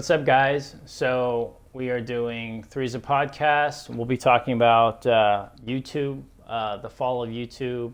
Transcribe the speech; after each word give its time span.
What's 0.00 0.08
up, 0.08 0.24
guys? 0.24 0.76
So 0.86 1.58
we 1.74 1.90
are 1.90 2.00
doing 2.00 2.62
Three's 2.62 2.94
a 2.94 2.98
podcast. 2.98 3.94
We'll 3.94 4.06
be 4.06 4.16
talking 4.16 4.54
about 4.54 5.06
uh, 5.06 5.50
YouTube, 5.62 6.22
uh, 6.46 6.78
the 6.78 6.88
fall 6.88 7.22
of 7.22 7.28
YouTube, 7.28 7.92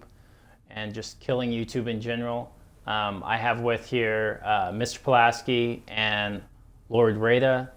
and 0.70 0.94
just 0.94 1.18
killing 1.18 1.50
YouTube 1.50 1.88
in 1.88 2.00
general. 2.00 2.54
Um, 2.86 3.24
I 3.26 3.36
have 3.36 3.58
with 3.58 3.84
here 3.84 4.40
uh, 4.44 4.70
Mr. 4.70 5.02
Pulaski 5.02 5.82
and 5.88 6.42
Lord 6.90 7.16
Rada, 7.16 7.72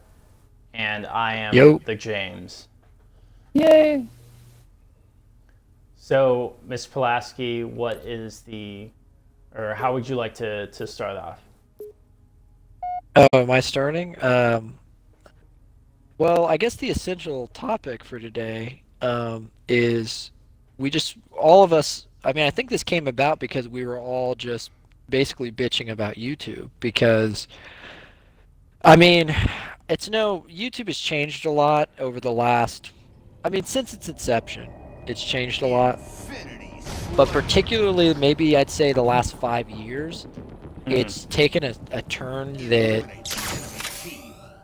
and 0.76 1.08
I 1.08 1.34
am 1.34 1.56
Yo. 1.56 1.80
the 1.80 1.96
James. 1.96 2.68
Yay! 3.54 4.06
So, 5.96 6.56
Mr. 6.68 6.92
Pulaski, 6.92 7.64
what 7.64 7.98
is 8.06 8.42
the, 8.42 8.92
or 9.56 9.74
how 9.74 9.92
would 9.96 10.08
you 10.08 10.16
like 10.16 10.36
to, 10.36 10.68
to 10.68 10.86
start 10.86 11.18
off? 11.18 11.42
Oh, 13.20 13.28
am 13.34 13.52
I 13.52 13.60
starting? 13.60 14.16
Um, 14.24 14.80
well, 16.18 16.46
I 16.46 16.56
guess 16.56 16.78
the 16.78 16.90
essential 16.90 17.48
topic 17.48 18.02
for 18.02 18.18
today 18.18 18.82
um, 19.02 19.52
is 19.68 20.32
we 20.78 20.90
just, 20.90 21.18
all 21.38 21.62
of 21.62 21.74
us, 21.74 22.08
I 22.24 22.32
mean, 22.32 22.46
I 22.46 22.50
think 22.50 22.70
this 22.70 22.82
came 22.82 23.10
about 23.10 23.40
because 23.40 23.68
we 23.68 23.86
were 23.86 24.00
all 24.00 24.36
just 24.36 24.72
basically 25.10 25.52
bitching 25.52 25.92
about 25.92 26.16
YouTube 26.16 26.70
because, 26.80 27.50
I 28.86 28.96
mean, 28.96 29.36
it's 29.90 30.10
no, 30.10 30.46
YouTube 30.50 30.88
has 30.88 30.98
changed 30.98 31.46
a 31.46 31.52
lot 31.52 31.90
over 32.00 32.22
the 32.22 32.32
last, 32.32 32.94
I 33.44 33.50
mean, 33.50 33.66
since 33.66 33.94
its 33.94 34.08
inception, 34.08 34.70
it's 35.08 35.22
changed 35.22 35.62
a 35.62 35.68
lot. 35.68 36.00
But 37.18 37.28
particularly, 37.28 38.14
maybe 38.14 38.56
I'd 38.56 38.70
say 38.70 38.94
the 38.94 39.04
last 39.04 39.36
five 39.36 39.70
years, 39.70 40.26
it's 40.92 41.26
taken 41.26 41.64
a, 41.64 41.74
a 41.92 42.02
turn 42.04 42.54
that 42.70 43.04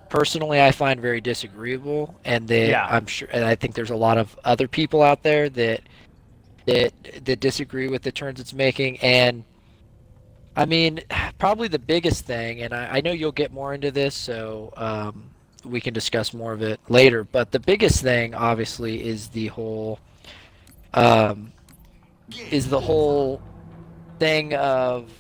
personally 0.10 0.62
I 0.62 0.72
find 0.72 1.00
very 1.00 1.22
disagreeable, 1.22 2.16
and 2.26 2.48
that 2.48 2.70
Yeah. 2.70 2.88
I'm 2.90 3.06
sure, 3.06 3.28
and 3.32 3.44
I 3.44 3.56
think 3.56 3.76
there's 3.76 3.90
a 3.90 3.96
lot 3.96 4.18
of 4.18 4.38
other 4.44 4.68
people 4.68 5.02
out 5.02 5.24
there 5.24 5.50
that 5.50 5.82
that 6.66 6.94
that 7.26 7.40
disagree 7.40 7.88
with 7.88 8.02
the 8.02 8.12
turns 8.12 8.40
it's 8.40 8.54
making. 8.54 8.98
And 9.00 9.44
I 10.56 10.66
mean, 10.66 11.02
probably 11.38 11.68
the 11.68 11.80
biggest 11.80 12.26
thing, 12.26 12.62
and 12.62 12.74
I, 12.74 12.98
I 12.98 13.02
know 13.02 13.12
you'll 13.12 13.32
get 13.32 13.52
more 13.52 13.74
into 13.74 13.92
this, 13.92 14.16
so 14.16 14.74
um, 14.78 15.30
we 15.64 15.82
can 15.82 15.94
discuss 15.94 16.34
more 16.34 16.54
of 16.54 16.62
it 16.62 16.80
later. 16.88 17.24
But 17.24 17.52
the 17.52 17.60
biggest 17.60 18.02
thing, 18.02 18.34
obviously, 18.34 19.04
is 19.04 19.28
the 19.30 19.48
whole 19.48 20.00
um, 20.94 21.52
is 22.50 22.70
the 22.70 22.80
whole 22.80 23.42
thing 24.18 24.54
of 24.56 25.12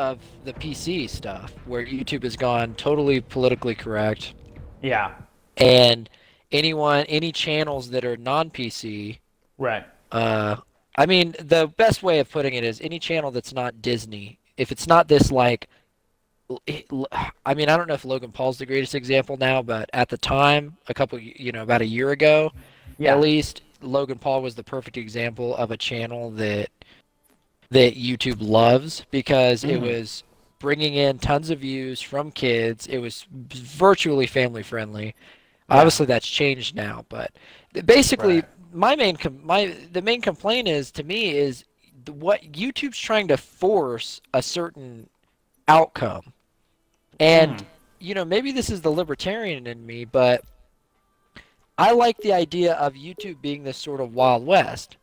of 0.00 0.18
the 0.44 0.54
PC 0.54 1.08
stuff, 1.08 1.54
where 1.64 1.84
YouTube 1.84 2.22
has 2.24 2.36
gone 2.36 2.74
totally 2.74 3.20
politically 3.20 3.74
correct, 3.74 4.34
Yeah, 4.82 5.14
and 5.56 6.08
anyone, 6.52 7.04
any 7.06 7.32
channels 7.32 7.90
that 7.90 8.04
are 8.04 8.16
non-PC, 8.16 9.18
right. 9.58 9.84
uh, 10.12 10.56
I 10.96 11.06
mean, 11.06 11.34
the 11.38 11.68
best 11.76 12.02
way 12.02 12.18
of 12.20 12.30
putting 12.30 12.54
it 12.54 12.64
is 12.64 12.80
any 12.80 12.98
channel 12.98 13.30
that's 13.30 13.52
not 13.52 13.82
Disney. 13.82 14.38
If 14.56 14.72
it's 14.72 14.86
not 14.86 15.08
this 15.08 15.30
like, 15.30 15.68
I 17.46 17.54
mean, 17.54 17.68
I 17.68 17.76
don't 17.76 17.86
know 17.86 17.94
if 17.94 18.04
Logan 18.04 18.32
Paul's 18.32 18.58
the 18.58 18.66
greatest 18.66 18.94
example 18.94 19.36
now, 19.36 19.62
but 19.62 19.88
at 19.92 20.08
the 20.08 20.18
time, 20.18 20.76
a 20.88 20.94
couple, 20.94 21.18
you 21.18 21.52
know, 21.52 21.62
about 21.62 21.80
a 21.80 21.86
year 21.86 22.10
ago, 22.10 22.52
Yeah, 22.98 23.12
at 23.12 23.20
least 23.20 23.62
Logan 23.80 24.18
Paul 24.18 24.42
was 24.42 24.54
the 24.56 24.64
perfect 24.64 24.96
example 24.96 25.54
of 25.56 25.70
a 25.70 25.76
channel 25.76 26.30
that 26.32 26.68
that 27.70 27.94
YouTube 27.96 28.38
loves 28.40 29.04
because 29.10 29.64
it 29.64 29.80
Mhm. 29.80 29.82
was 29.82 30.24
bringing 30.58 30.94
in 30.94 31.18
tons 31.18 31.50
of 31.50 31.60
views 31.60 32.00
from 32.00 32.30
kids. 32.30 32.86
It 32.86 32.98
was 32.98 33.26
virtually 33.30 34.26
family 34.26 34.62
friendly. 34.62 35.14
Yeah. 35.68 35.76
Obviously, 35.78 36.06
that's 36.06 36.26
changed 36.28 36.74
now, 36.74 37.06
but 37.08 37.30
basically, 37.86 38.36
Right. 38.36 38.48
my 38.72 38.96
main 38.96 39.16
com- 39.16 39.44
my 39.44 39.66
the 39.92 40.02
main 40.02 40.20
complaint 40.20 40.68
is 40.68 40.90
to 40.92 41.04
me 41.04 41.30
is 41.36 41.64
what 42.08 42.42
YouTube's 42.52 42.98
trying 42.98 43.28
to 43.28 43.36
force 43.36 44.20
a 44.34 44.42
certain 44.42 45.08
outcome, 45.68 46.32
and 47.20 47.60
Hmm. 47.60 47.66
you 48.00 48.14
know 48.14 48.24
maybe 48.24 48.50
this 48.52 48.68
is 48.68 48.80
the 48.80 48.90
libertarian 48.90 49.66
in 49.66 49.86
me, 49.86 50.04
but 50.04 50.42
I 51.78 51.92
like 51.92 52.18
the 52.18 52.32
idea 52.32 52.74
of 52.74 52.94
YouTube 52.94 53.40
being 53.40 53.62
this 53.62 53.78
sort 53.78 54.00
of 54.00 54.14
wild 54.14 54.44
west. 54.44 54.96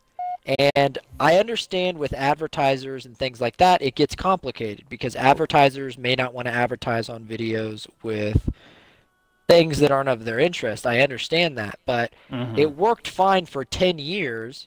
And 0.48 0.98
I 1.20 1.36
understand 1.38 1.98
with 1.98 2.14
advertisers 2.14 3.04
and 3.04 3.16
things 3.16 3.40
like 3.40 3.58
that, 3.58 3.82
it 3.82 3.94
gets 3.94 4.14
complicated 4.14 4.86
because 4.88 5.14
advertisers 5.14 5.98
may 5.98 6.14
not 6.14 6.32
want 6.32 6.46
to 6.46 6.54
advertise 6.54 7.10
on 7.10 7.24
videos 7.24 7.86
with 8.02 8.48
things 9.48 9.78
that 9.80 9.90
aren't 9.90 10.08
of 10.08 10.24
their 10.24 10.38
interest. 10.38 10.86
I 10.86 11.00
understand 11.00 11.58
that, 11.58 11.78
but 11.84 12.12
Mhm. 12.30 12.58
it 12.58 12.76
worked 12.76 13.08
fine 13.08 13.44
for 13.46 13.64
10 13.64 13.98
years. 13.98 14.66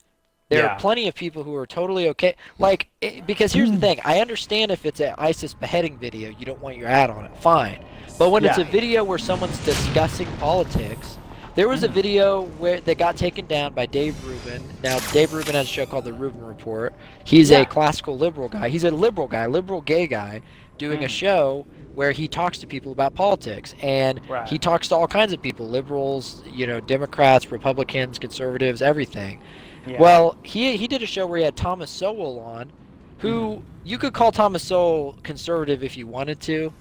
There 0.50 0.60
Yeah. 0.60 0.74
are 0.74 0.80
plenty 0.80 1.08
of 1.08 1.16
people 1.16 1.44
who 1.44 1.56
are 1.56 1.66
totally 1.66 2.10
okay. 2.10 2.36
Like, 2.60 2.90
it, 3.00 3.26
because 3.26 3.54
here's 3.54 3.72
the 3.72 3.78
thing 3.78 4.00
I 4.04 4.20
understand 4.20 4.70
if 4.70 4.86
it's 4.86 5.00
an 5.00 5.16
ISIS 5.18 5.54
beheading 5.54 5.98
video, 5.98 6.30
you 6.30 6.46
don't 6.46 6.62
want 6.62 6.78
your 6.78 6.90
ad 6.90 7.10
on 7.10 7.26
it, 7.26 7.32
fine. 7.38 7.84
But 8.20 8.30
when 8.30 8.44
it's 8.44 8.58
a 8.58 8.64
video 8.66 9.04
where 9.04 9.18
someone's 9.18 9.58
discussing 9.66 10.28
politics, 10.40 11.18
there 11.56 11.68
was 11.68 11.84
a 11.84 11.88
video 11.88 12.44
where 12.60 12.80
that 12.82 12.98
got 12.98 13.18
taken 13.18 13.46
down 13.46 13.74
by 13.74 13.86
Dave 13.86 14.16
Rubin. 14.26 14.64
Now, 14.84 15.00
Dave 15.12 15.34
Rubin 15.34 15.56
has 15.56 15.66
a 15.66 15.70
show 15.70 15.86
called 15.86 16.06
The 16.06 16.14
Rubin 16.14 16.44
Report. 16.46 16.94
He's 17.26 17.50
Yeah. 17.52 17.60
a 17.62 17.66
classical 17.66 18.18
liberal 18.18 18.48
guy. 18.50 18.70
He's 18.70 18.84
a 18.84 18.92
liberal 18.92 19.28
guy, 19.28 19.46
liberal 19.48 19.82
gay 19.82 20.08
guy, 20.08 20.42
doing 20.78 21.04
a 21.04 21.08
Mhm. 21.08 21.10
show 21.10 21.66
where 21.94 22.12
he 22.14 22.28
talks 22.28 22.58
to 22.60 22.68
people 22.68 22.92
about 22.94 23.14
politics. 23.16 23.76
And 23.82 24.22
Right. 24.30 24.48
he 24.48 24.58
talks 24.58 24.88
to 24.90 24.96
all 24.96 25.08
kinds 25.08 25.34
of 25.34 25.42
people 25.42 25.68
liberals, 25.68 26.42
you 26.54 26.66
know, 26.66 26.80
Democrats, 26.80 27.52
Republicans, 27.52 28.18
conservatives, 28.18 28.82
everything. 28.82 29.40
Yeah. 29.86 30.00
Well, 30.00 30.36
he, 30.44 30.78
he 30.78 30.88
did 30.88 31.04
a 31.04 31.06
show 31.06 31.28
where 31.28 31.40
he 31.40 31.44
had 31.44 31.56
Thomas 31.58 31.90
Sowell 31.92 32.40
on, 32.40 32.72
who 33.18 33.30
Mm-hmm. 33.58 33.62
you 33.84 33.98
could 33.98 34.14
call 34.14 34.32
Thomas 34.32 34.64
Sowell 34.64 35.16
conservative 35.24 35.84
if 35.84 35.98
you 35.98 36.08
wanted 36.08 36.40
to. 36.42 36.72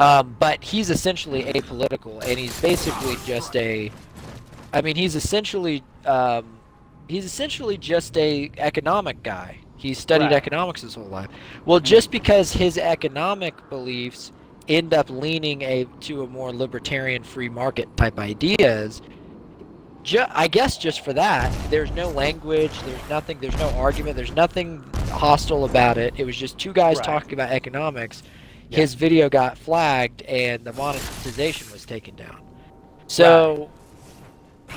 Um, 0.00 0.34
but 0.40 0.64
he's 0.64 0.88
essentially 0.90 1.44
apolitical, 1.44 2.22
and 2.24 2.38
he's 2.38 2.58
basically 2.60 3.16
just 3.26 3.54
a. 3.54 3.92
I 4.72 4.80
mean, 4.80 4.96
he's 4.96 5.14
essentially 5.14 5.82
um, 6.06 6.58
he's 7.06 7.24
essentially 7.24 7.76
just 7.76 8.16
a 8.16 8.50
economic 8.56 9.22
guy. 9.22 9.58
He 9.76 9.94
studied 9.94 10.24
Right. 10.26 10.32
Economics 10.34 10.80
his 10.82 10.94
whole 10.94 11.04
life. 11.06 11.28
Well, 11.66 11.80
just 11.80 12.10
because 12.10 12.52
his 12.52 12.78
economic 12.78 13.54
beliefs 13.70 14.32
end 14.68 14.94
up 14.94 15.10
leaning 15.10 15.62
a 15.62 15.86
to 16.00 16.22
a 16.22 16.26
more 16.26 16.52
libertarian 16.52 17.22
free 17.22 17.48
market 17.48 17.94
type 17.96 18.18
ideas, 18.18 19.02
ju- 20.02 20.24
I 20.30 20.48
guess 20.48 20.78
just 20.78 21.02
for 21.04 21.12
that, 21.14 21.52
there's 21.70 21.90
no 21.92 22.08
language, 22.10 22.78
there's 22.82 23.08
nothing, 23.10 23.38
there's 23.40 23.58
no 23.58 23.68
argument, 23.70 24.16
there's 24.16 24.32
nothing 24.34 24.82
hostile 25.10 25.64
about 25.64 25.98
it. 25.98 26.14
It 26.16 26.24
was 26.24 26.36
just 26.36 26.58
two 26.58 26.72
guys 26.72 26.96
Right. 26.98 27.04
talking 27.06 27.32
about 27.34 27.50
economics. 27.50 28.22
Yeah. 28.70 28.78
His 28.78 28.94
video 28.94 29.28
got 29.28 29.58
flagged 29.58 30.22
and 30.22 30.64
the 30.64 30.72
monetization 30.72 31.70
was 31.72 31.84
taken 31.84 32.16
down. 32.16 32.40
So, 33.08 33.70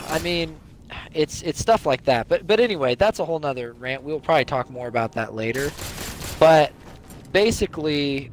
I 0.10 0.20
mean, 0.20 0.60
it's 1.14 1.42
it's 1.44 1.60
stuff 1.60 1.86
like 1.86 2.04
that. 2.06 2.28
But 2.28 2.48
but 2.48 2.60
anyway, 2.60 2.96
that's 2.96 3.20
a 3.20 3.26
whole 3.26 3.40
nother 3.40 3.74
rant. 3.74 4.04
We'll 4.04 4.20
probably 4.20 4.46
talk 4.46 4.70
more 4.70 4.88
about 4.88 5.14
that 5.14 5.34
later. 5.36 5.72
But 6.40 6.74
basically, 7.32 8.32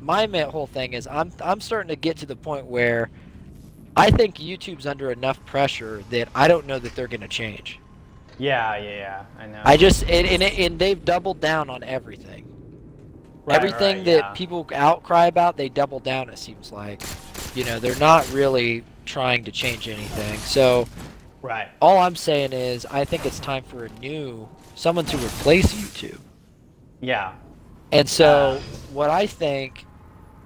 my 0.00 0.26
whole 0.26 0.66
thing 0.68 0.92
is 0.92 1.06
I'm 1.08 1.32
I'm 1.42 1.60
starting 1.60 1.88
to 1.88 1.96
get 1.96 2.16
to 2.18 2.26
the 2.26 2.36
point 2.36 2.66
where 2.66 3.10
I 3.96 4.10
think 4.10 4.36
YouTube's 4.36 4.86
under 4.86 5.10
enough 5.10 5.44
pressure 5.44 6.04
that 6.10 6.28
I 6.34 6.48
don't 6.48 6.66
know 6.66 6.78
that 6.78 6.94
they're 6.94 7.08
going 7.08 7.20
to 7.22 7.28
change. 7.28 7.80
yeah, 8.38 8.76
yeah, 8.76 8.90
yeah. 8.90 9.24
I 9.38 9.46
know. 9.46 9.62
I 9.64 9.76
just 9.76 10.04
and, 10.04 10.26
and 10.26 10.42
and 10.42 10.78
they've 10.78 11.04
doubled 11.04 11.40
down 11.40 11.68
on 11.70 11.82
everything. 11.82 12.49
Right, 13.50 13.56
everything 13.56 13.96
right, 13.98 14.04
that 14.06 14.18
yeah. 14.18 14.32
people 14.32 14.66
outcry 14.74 15.26
about, 15.26 15.56
they 15.56 15.68
double 15.68 15.98
down. 16.00 16.28
It 16.30 16.38
seems 16.38 16.72
like, 16.72 17.02
you 17.54 17.64
know, 17.64 17.78
they're 17.78 17.98
not 17.98 18.30
really 18.32 18.84
trying 19.04 19.44
to 19.44 19.50
change 19.52 19.88
anything. 19.88 20.38
So 20.38 20.86
Right. 21.42 21.68
all 21.80 21.98
I'm 21.98 22.16
saying 22.16 22.52
is, 22.52 22.86
I 22.86 23.04
think 23.04 23.26
it's 23.26 23.40
time 23.40 23.64
for 23.64 23.84
a 23.86 23.88
new 24.00 24.48
someone 24.74 25.04
to 25.06 25.16
replace 25.18 25.72
YouTube. 25.74 26.20
Yeah. 27.00 27.32
And 27.92 28.08
so, 28.08 28.28
Uh, 28.28 28.60
what 28.92 29.10
I 29.10 29.26
think 29.26 29.84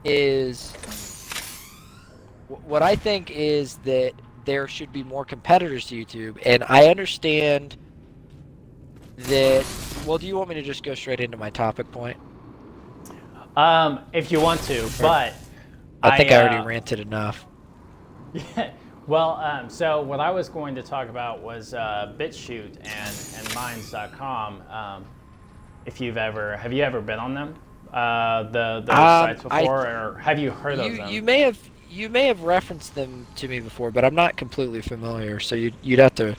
is, 0.04 0.72
what 2.48 2.82
I 2.82 2.96
think 2.96 3.30
is 3.30 3.76
that 3.84 4.12
there 4.44 4.68
should 4.68 4.92
be 4.92 5.02
more 5.02 5.24
competitors 5.24 5.86
to 5.86 5.94
YouTube, 5.96 6.38
and 6.44 6.64
I 6.68 6.88
understand 6.88 7.76
that. 9.16 9.64
Well, 10.06 10.18
do 10.18 10.26
you 10.26 10.36
want 10.36 10.48
me 10.50 10.54
to 10.56 10.62
just 10.62 10.82
go 10.82 10.94
straight 10.94 11.20
into 11.20 11.36
my 11.36 11.50
topic 11.50 11.90
point? 11.90 12.18
Um, 13.56 14.00
if 14.12 14.32
you 14.32 14.40
want 14.40 14.60
to, 14.62 14.88
but 15.00 15.32
I 16.02 16.16
think 16.16 16.32
I, 16.32 16.40
already 16.40 16.56
uh, 16.56 16.64
ranted 16.64 17.00
enough. 17.00 17.46
Yeah. 18.32 18.70
well, 19.06 19.32
um, 19.36 19.68
so 19.70 20.02
what 20.02 20.20
I 20.20 20.30
was 20.30 20.48
going 20.48 20.74
to 20.74 20.82
talk 20.82 21.08
about 21.08 21.40
was 21.42 21.72
uh, 21.74 22.14
BitChute 22.18 22.76
and 22.84 23.36
and 23.38 23.54
Minds.com. 23.54 24.62
Um, 24.68 25.04
if 25.86 26.00
you've 26.00 26.16
ever 26.16 26.56
have 26.56 26.72
you 26.72 26.82
ever 26.82 27.00
been 27.00 27.18
on 27.18 27.34
them? 27.34 27.54
uh, 27.92 28.42
the 28.44 28.82
those 28.84 28.88
Um, 28.90 28.96
sites 29.36 29.44
I- 29.50 29.60
before, 29.60 29.86
or 29.86 30.18
have 30.18 30.38
you 30.38 30.50
heard 30.50 30.78
of 30.80 30.90
You 30.90 30.96
them? 30.96 31.08
you 31.10 31.22
may 31.22 31.40
have 31.40 31.58
you 31.88 32.08
may 32.08 32.26
have 32.26 32.42
referenced 32.42 32.96
them 32.96 33.24
to 33.36 33.46
me 33.46 33.60
before, 33.60 33.92
but 33.92 34.04
I'm 34.04 34.16
not 34.16 34.36
completely 34.36 34.80
familiar. 34.82 35.38
So 35.38 35.54
you'd 35.54 35.74
you'd 35.82 36.00
have 36.00 36.14
to. 36.16 36.34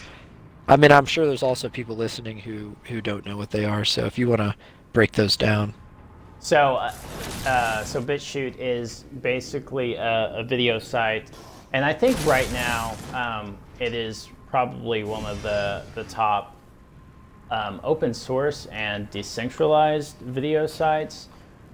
I 0.68 0.76
mean, 0.76 0.92
I'm 0.92 1.06
sure 1.06 1.26
there's 1.28 1.44
also 1.44 1.70
people 1.70 1.96
listening 1.96 2.40
who 2.40 2.76
who 2.86 3.00
don't 3.00 3.26
know 3.26 3.38
what 3.38 3.52
they 3.52 3.64
are. 3.64 3.86
So 3.86 4.06
if 4.06 4.18
you 4.18 4.28
want 4.28 4.42
to 4.42 4.54
break 4.92 5.14
those 5.14 5.38
down. 5.38 5.74
So, 6.46 6.76
uh, 6.76 6.94
uh, 7.48 7.84
so 7.86 8.00
BitChute 8.00 8.58
is 8.60 9.04
basically 9.24 9.96
a, 9.96 10.32
a 10.36 10.44
video 10.44 10.78
site, 10.78 11.32
and 11.74 11.84
I 11.84 11.92
think 11.92 12.24
right 12.24 12.48
now 12.54 12.96
um, 13.16 13.58
it 13.80 13.96
is 13.96 14.30
probably 14.46 15.04
one 15.04 15.26
of 15.26 15.42
the 15.42 15.82
the 15.96 16.04
top 16.04 16.56
um, 17.50 17.82
open 17.84 18.14
source 18.14 18.68
and 18.68 19.10
decentralized 19.10 20.18
video 20.20 20.68
sites. 20.68 21.30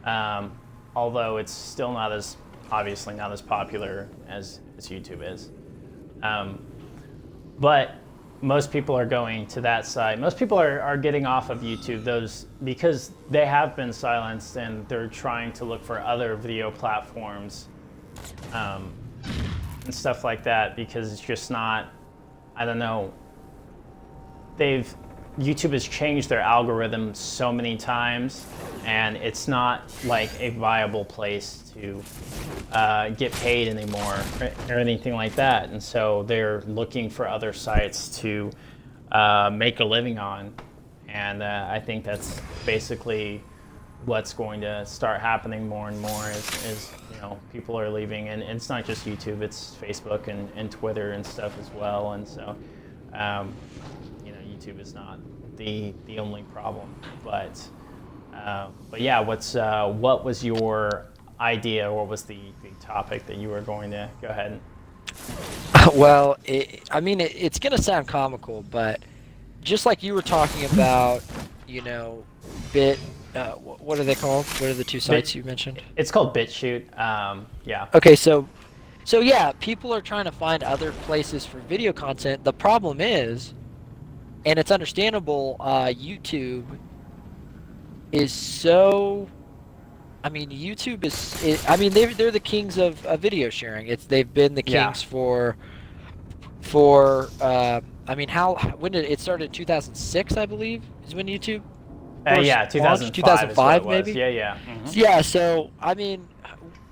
Um, 0.06 0.58
although 0.96 1.36
it's 1.36 1.52
still 1.52 1.92
not 1.92 2.14
as 2.14 2.38
obviously 2.72 3.14
not 3.14 3.34
as 3.34 3.42
popular 3.42 4.08
as, 4.30 4.62
as 4.78 4.88
YouTube 4.88 5.22
is. 5.22 5.50
Um, 6.24 6.66
but 7.60 7.96
most 8.42 8.72
people 8.72 8.96
are 8.96 9.06
going 9.06 9.46
to 9.48 9.62
that 9.62 9.86
site. 9.86 10.20
Most 10.20 10.38
people 10.38 10.60
are, 10.60 10.80
are 10.82 10.98
getting 10.98 11.26
off 11.26 11.50
of 11.50 11.62
YouTube 11.62 12.04
those 12.04 12.48
because 12.64 13.12
they 13.30 13.46
have 13.46 13.76
been 13.76 13.94
silenced 13.94 14.56
and 14.58 14.88
they're 14.88 15.08
trying 15.08 15.54
to 15.54 15.66
look 15.66 15.84
for 15.84 16.00
other 16.00 16.36
video 16.36 16.72
platforms 16.72 17.68
um, 18.54 18.92
and 19.86 19.94
stuff 19.94 20.24
like 20.24 20.44
that 20.44 20.76
because 20.76 21.12
it's 21.14 21.22
just 21.22 21.52
not. 21.52 21.92
I 22.56 22.66
don't 22.66 22.80
know. 22.80 23.14
They've 24.58 24.94
YouTube 25.40 25.72
has 25.74 25.88
changed 25.88 26.28
their 26.28 26.42
algorithm 26.42 27.14
so 27.14 27.54
many 27.54 27.78
times, 27.78 28.46
and 28.86 29.18
it's 29.18 29.48
not 29.48 29.84
like 30.06 30.30
a 30.40 30.50
viable 30.50 31.06
place 31.06 31.72
to 31.74 32.04
uh, 32.72 33.10
get 33.10 33.32
paid 33.34 33.68
anymore 33.68 34.18
or, 34.70 34.80
anything 34.80 35.14
like 35.14 35.36
that. 35.36 35.70
And 35.70 35.82
so 35.82 36.24
they're 36.24 36.62
looking 36.62 37.10
for 37.10 37.28
other 37.28 37.54
sites 37.54 38.20
to 38.20 38.52
uh, 39.12 39.50
make 39.54 39.80
a 39.80 39.86
living 39.86 40.18
on. 40.18 40.54
And 41.08 41.44
uh, 41.44 41.68
I 41.70 41.80
think 41.80 42.04
that's 42.04 42.40
basically 42.66 43.44
what's 44.06 44.34
going 44.34 44.62
to 44.62 44.86
start 44.86 45.22
happening 45.22 45.68
more 45.68 45.88
and 45.88 46.00
more 46.02 46.30
is, 46.32 46.66
is 46.66 46.92
you 47.14 47.18
know 47.22 47.40
people 47.52 47.80
are 47.80 47.90
leaving 47.90 48.30
and, 48.30 48.42
and 48.42 48.54
it's 48.54 48.68
not 48.68 48.84
just 48.84 49.06
YouTube 49.06 49.42
it's 49.42 49.76
Facebook 49.80 50.28
and, 50.28 50.50
and 50.56 50.72
Twitter 50.72 51.12
and 51.12 51.24
stuff 51.24 51.58
as 51.60 51.70
well 51.72 52.14
and 52.14 52.28
so 52.28 52.56
um, 53.14 53.54
you 54.26 54.32
know 54.32 54.40
YouTube 54.40 54.80
is 54.80 54.96
not 54.96 55.20
the 55.56 55.94
the 56.08 56.18
only 56.18 56.42
problem 56.52 56.96
but 57.24 57.64
uh, 58.42 58.70
but 58.90 59.02
yeah 59.02 59.20
what's 59.20 59.56
uh, 59.56 59.88
what 59.88 60.24
was 60.24 60.44
your 60.44 61.06
idea 61.40 61.92
what 61.92 62.08
was 62.08 62.24
the, 62.24 62.40
the 62.64 62.70
topic 62.80 63.26
that 63.26 63.38
you 63.38 63.50
were 63.50 63.62
going 63.62 63.90
to 63.92 64.10
go 64.22 64.28
ahead 64.28 64.52
and 64.52 64.62
well, 65.94 66.38
it, 66.44 66.88
I 66.92 67.00
mean, 67.00 67.22
it, 67.22 67.34
it's 67.36 67.60
gonna 67.60 67.78
sound 67.78 68.08
comical, 68.08 68.64
but 68.70 69.02
just 69.62 69.86
like 69.86 70.04
you 70.04 70.14
were 70.14 70.22
talking 70.22 70.66
about, 70.66 71.24
you 71.68 71.82
know, 71.82 72.24
bit. 72.74 73.00
Uh, 73.34 73.52
what 73.54 73.98
are 73.98 74.04
they 74.04 74.16
called? 74.16 74.46
What 74.46 74.64
are 74.64 74.74
the 74.74 74.84
two 74.84 75.00
sites 75.00 75.34
you 75.34 75.42
mentioned? 75.46 75.82
it's 75.96 76.12
called 76.12 76.36
BitChute 76.36 77.00
um, 77.00 77.48
yeah 77.64 77.88
Okay, 77.94 78.14
so, 78.14 78.46
so 79.06 79.22
yeah, 79.22 79.54
people 79.62 79.94
are 79.94 80.02
trying 80.02 80.26
to 80.26 80.34
find 80.34 80.64
other 80.64 80.92
places 81.04 81.46
for 81.46 81.60
video 81.60 81.94
content. 81.94 82.44
The 82.44 82.52
problem 82.52 83.00
is, 83.00 83.54
and 84.46 84.60
it's 84.60 84.70
understandable, 84.70 85.56
uh, 85.62 85.86
YouTube 85.86 86.66
is 88.12 88.32
so. 88.34 89.28
I 90.24 90.30
mean, 90.30 90.50
YouTube 90.52 91.04
is. 91.04 91.44
It, 91.44 91.70
I 91.70 91.78
mean, 91.78 91.92
they're 91.94 92.14
they're 92.14 92.32
the 92.32 92.40
kings 92.40 92.78
of, 92.78 93.04
of 93.06 93.20
video 93.20 93.50
sharing. 93.50 93.88
It's 93.88 94.06
they've 94.06 94.32
been 94.32 94.56
the 94.56 94.64
Yeah. 94.66 94.86
kings 94.86 95.02
for. 95.04 95.58
For 96.62 97.28
uh, 97.42 97.82
I 98.08 98.16
mean, 98.16 98.30
how 98.30 98.56
when 98.78 98.92
did 98.92 99.06
it 99.06 99.20
started? 99.20 99.52
2006, 99.52 100.38
I 100.38 100.46
believe, 100.46 100.84
is 101.08 101.16
when 101.16 101.28
YouTube. 101.28 101.64
uh, 102.30 102.40
yeah 102.40 102.66
2005 102.66 103.12
2005 103.14 103.50
is 103.52 103.58
what 103.58 103.76
it 103.76 103.84
was. 103.84 104.06
maybe? 104.06 104.20
yeah 104.20 104.28
yeah 104.28 104.58
mhm. 104.68 104.96
Yeah, 104.96 105.22
so 105.22 105.72
I 105.82 105.96
mean, 105.96 106.28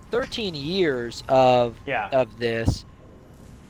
13 0.10 0.56
years 0.56 1.24
of 1.30 1.78
yeah 1.86 2.10
of 2.12 2.40
this, 2.40 2.84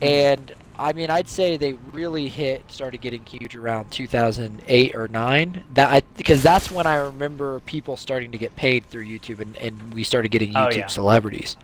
and 0.02 0.54
I 0.80 0.94
mean, 0.94 1.10
I'd 1.10 1.28
say 1.28 1.58
they 1.58 1.74
really 1.92 2.30
hit 2.30 2.64
started 2.72 3.02
getting 3.02 3.24
huge 3.26 3.56
around 3.56 3.92
2008 3.92 4.96
or 4.96 5.08
nine. 5.10 5.64
That 5.74 5.92
I, 5.92 6.02
because 6.16 6.42
that's 6.42 6.72
when 6.72 6.88
I 6.88 6.96
remember 6.96 7.60
people 7.62 7.98
starting 7.98 8.32
to 8.32 8.38
get 8.38 8.56
paid 8.56 8.86
through 8.90 9.06
YouTube, 9.06 9.42
and, 9.42 9.56
and 9.58 9.94
we 9.94 10.04
started 10.04 10.32
getting 10.32 10.56
Oh, 10.56 10.62
YouTube 10.68 10.78
yeah. 10.78 10.88
celebrities. 10.88 11.58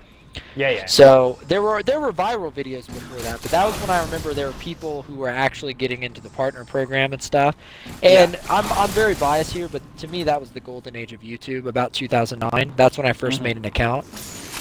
yeah 0.57 0.69
yeah 0.69 0.85
So 0.85 1.39
there 1.47 1.61
were 1.61 1.81
there 1.81 2.01
were 2.01 2.11
viral 2.11 2.51
videos 2.51 2.87
before 2.87 3.19
that, 3.19 3.41
but 3.41 3.51
that 3.51 3.65
was 3.65 3.73
when 3.79 3.89
I 3.89 4.03
remember 4.03 4.33
there 4.33 4.47
were 4.47 4.53
people 4.53 5.03
who 5.03 5.15
were 5.15 5.29
actually 5.29 5.73
getting 5.73 6.03
into 6.03 6.19
the 6.19 6.29
partner 6.29 6.65
program 6.65 7.13
and 7.13 7.21
stuff. 7.23 7.55
And 8.03 8.37
I'm 8.49 8.65
I'm 8.73 8.89
very 8.89 9.15
biased 9.15 9.53
here, 9.53 9.69
but 9.69 9.81
to 9.99 10.09
me 10.09 10.23
that 10.23 10.39
was 10.41 10.51
the 10.51 10.59
golden 10.59 10.93
age 10.97 11.13
of 11.13 11.21
YouTube, 11.21 11.67
about 11.67 11.93
2009. 11.93 12.73
That's 12.75 12.97
when 12.97 13.07
I 13.07 13.13
1st 13.13 13.39
Mhm. 13.39 13.43
made 13.43 13.57
an 13.57 13.65
account, 13.65 14.05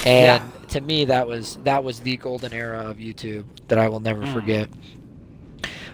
and 0.05 0.43
to 0.69 0.81
me 0.81 1.05
that 1.06 1.27
was 1.27 1.56
that 1.65 1.83
was 1.85 2.01
the 2.01 2.17
golden 2.17 2.53
era 2.53 2.81
of 2.89 2.99
YouTube 2.99 3.45
that 3.69 3.79
I 3.79 3.89
will 3.89 4.01
never 4.01 4.23
Mm. 4.23 4.33
forget. 4.33 4.69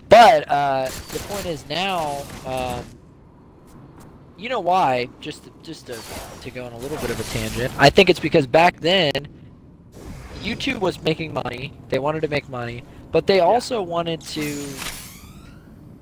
But 0.09 0.49
uh, 0.51 0.89
the 1.13 1.19
point 1.29 1.47
is 1.47 1.69
now. 1.69 2.23
Um, 2.47 2.85
you 4.37 4.49
know 4.49 4.61
why? 4.61 5.09
Just 5.21 5.45
to, 5.45 5.51
just 5.63 5.87
to, 5.87 5.99
to 6.41 6.51
go 6.51 6.65
on 6.65 6.73
a 6.73 6.79
little 6.79 6.97
bit 6.97 7.11
of 7.11 7.21
a 7.21 7.25
tangent. 7.25 7.73
I 7.79 7.91
think 7.91 8.09
it's 8.09 8.19
because 8.21 8.47
back 8.47 8.81
then 8.81 9.13
YouTube 10.43 10.81
was 10.81 11.03
making 11.03 11.35
money. 11.35 11.75
They 11.91 11.99
wanted 11.99 12.23
to 12.23 12.29
make 12.29 12.49
money, 12.49 12.83
but 13.13 13.27
they 13.27 13.41
also 13.41 13.83
wanted 13.83 14.21
to 14.23 14.67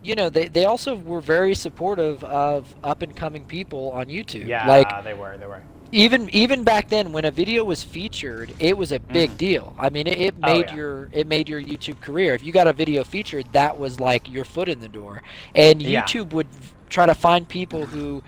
you 0.05 0.15
know, 0.15 0.31
they, 0.31 0.47
they 0.49 0.65
also 0.65 0.95
were 0.97 1.21
very 1.21 1.55
supportive 1.55 2.23
of 2.25 2.73
up 2.85 3.03
and 3.03 3.15
coming 3.15 3.45
people 3.45 3.91
on 3.91 4.07
YouTube. 4.07 4.47
yeah 4.47 4.67
Like 4.67 5.05
they 5.05 5.15
were 5.15 5.37
they 5.37 5.47
were 5.47 5.63
even 5.93 6.29
even 6.31 6.65
back 6.65 6.89
then 6.89 7.13
when 7.13 7.25
a 7.25 7.31
video 7.31 7.65
was 7.65 7.83
featured, 7.83 8.55
it 8.59 8.77
was 8.77 8.93
a 8.93 9.01
big 9.01 9.37
deal. 9.37 9.75
I 9.79 9.91
mean, 9.91 10.07
it, 10.07 10.19
it 10.19 10.39
Oh, 10.43 10.59
made 10.59 10.61
yeah. 10.61 10.77
your 10.77 11.09
it 11.13 11.27
made 11.27 11.49
your 11.49 11.63
YouTube 11.63 12.01
career. 12.01 12.35
If 12.35 12.43
you 12.43 12.53
got 12.53 12.67
a 12.67 12.73
video 12.73 13.05
featured, 13.05 13.53
that 13.53 13.79
was 13.79 14.01
like 14.01 14.29
your 14.29 14.45
foot 14.45 14.69
in 14.69 14.81
the 14.81 14.89
door. 14.89 15.23
And 15.55 15.81
Yeah. 15.83 16.03
YouTube 16.03 16.33
would 16.33 16.49
try 16.91 17.07
to 17.07 17.15
find 17.15 17.49
people 17.49 17.87
who 17.87 18.23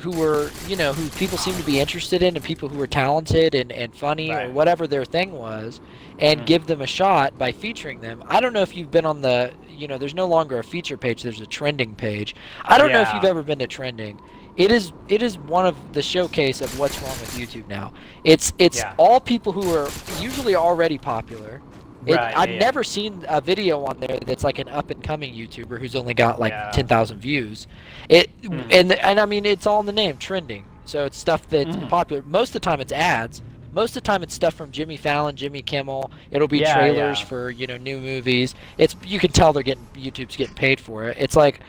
who 0.00 0.12
were, 0.12 0.54
you 0.58 0.76
know, 0.76 0.94
who 0.94 1.10
people 1.10 1.38
seemed 1.38 1.58
to 1.58 1.64
be 1.64 1.78
interested 1.78 2.22
in 2.22 2.34
and 2.36 2.44
people 2.44 2.68
who 2.68 2.76
were 2.76 2.86
talented 2.86 3.54
and, 3.54 3.70
and 3.70 3.94
funny 3.94 4.34
or 4.34 4.50
whatever 4.50 4.86
their 4.86 5.04
thing 5.04 5.32
was 5.32 5.80
and 6.18 6.44
Mhm. 6.44 6.46
give 6.46 6.66
them 6.66 6.80
a 6.80 6.86
shot 6.86 7.36
by 7.38 7.52
featuring 7.52 8.00
them. 8.00 8.22
I 8.26 8.40
don't 8.40 8.52
know 8.54 8.62
if 8.62 8.74
you've 8.74 8.90
been 8.90 9.04
on 9.06 9.20
the, 9.20 9.54
you 9.66 9.88
know, 9.88 9.98
there's 9.98 10.14
no 10.14 10.26
longer 10.26 10.58
a 10.58 10.64
feature 10.64 10.96
page, 10.96 11.22
there's 11.22 11.40
a 11.40 11.46
trending 11.46 11.96
page. 11.96 12.34
I 12.66 12.78
don't 12.78 12.92
know 12.92 13.02
if 13.02 13.12
you've 13.12 13.24
ever 13.24 13.42
been 13.42 13.58
to 13.60 13.66
trending. 13.68 14.20
It 14.56 14.70
is 14.72 14.92
it 15.08 15.22
is 15.22 15.38
one 15.38 15.66
of 15.66 15.76
the 15.92 16.02
showcase 16.02 16.60
of 16.60 16.78
what's 16.78 17.00
wrong 17.02 17.10
with 17.20 17.30
YouTube 17.36 17.68
now. 17.68 17.92
It's 18.24 18.52
it's 18.58 18.78
Yeah. 18.78 18.94
all 18.98 19.20
people 19.20 19.52
who 19.52 19.74
are 19.74 19.88
usually 20.20 20.54
already 20.54 20.98
popular. 20.98 21.60
It, 22.06 22.16
Right, 22.16 22.34
I've 22.36 22.50
yeah, 22.50 22.58
never 22.58 22.82
seen 22.82 23.24
a 23.28 23.40
video 23.42 23.84
on 23.84 24.00
there 24.00 24.18
that's 24.24 24.42
like 24.42 24.58
an 24.58 24.68
up 24.68 24.90
and 24.90 25.02
coming 25.02 25.34
YouTuber 25.34 25.78
who's 25.78 25.94
only 25.94 26.14
got 26.14 26.40
like 26.40 26.52
Yeah. 26.52 26.70
ten 26.72 26.86
thousand 26.86 27.18
views. 27.18 27.66
It 28.08 28.30
Mhm. 28.42 28.66
and 28.72 28.92
and 28.92 29.20
I 29.20 29.26
mean 29.26 29.44
it's 29.44 29.66
all 29.66 29.80
in 29.80 29.86
the 29.86 29.92
name 29.92 30.16
trending. 30.16 30.64
So 30.86 31.04
it's 31.04 31.18
stuff 31.18 31.48
that's 31.48 31.76
Mhm. 31.76 31.88
popular. 31.88 32.22
Most 32.26 32.48
of 32.48 32.52
the 32.54 32.60
time 32.60 32.80
it's 32.80 32.92
ads. 32.92 33.42
Most 33.72 33.90
of 33.90 33.94
the 34.02 34.06
time 34.08 34.22
it's 34.24 34.34
stuff 34.34 34.54
from 34.54 34.72
Jimmy 34.72 34.96
Fallon, 34.96 35.36
Jimmy 35.36 35.62
Kimmel. 35.62 36.10
It'll 36.32 36.48
be 36.48 36.60
trailers 36.60 37.20
for 37.20 37.50
you 37.50 37.66
know 37.68 37.76
new 37.76 38.00
movies. 38.00 38.54
It's 38.78 38.96
you 39.06 39.20
can 39.20 39.30
tell 39.30 39.52
they're 39.52 39.62
getting 39.62 39.86
YouTube's 39.94 40.36
getting 40.36 40.54
paid 40.54 40.80
for 40.80 41.04
it. 41.04 41.16
It's 41.20 41.36
like 41.36 41.60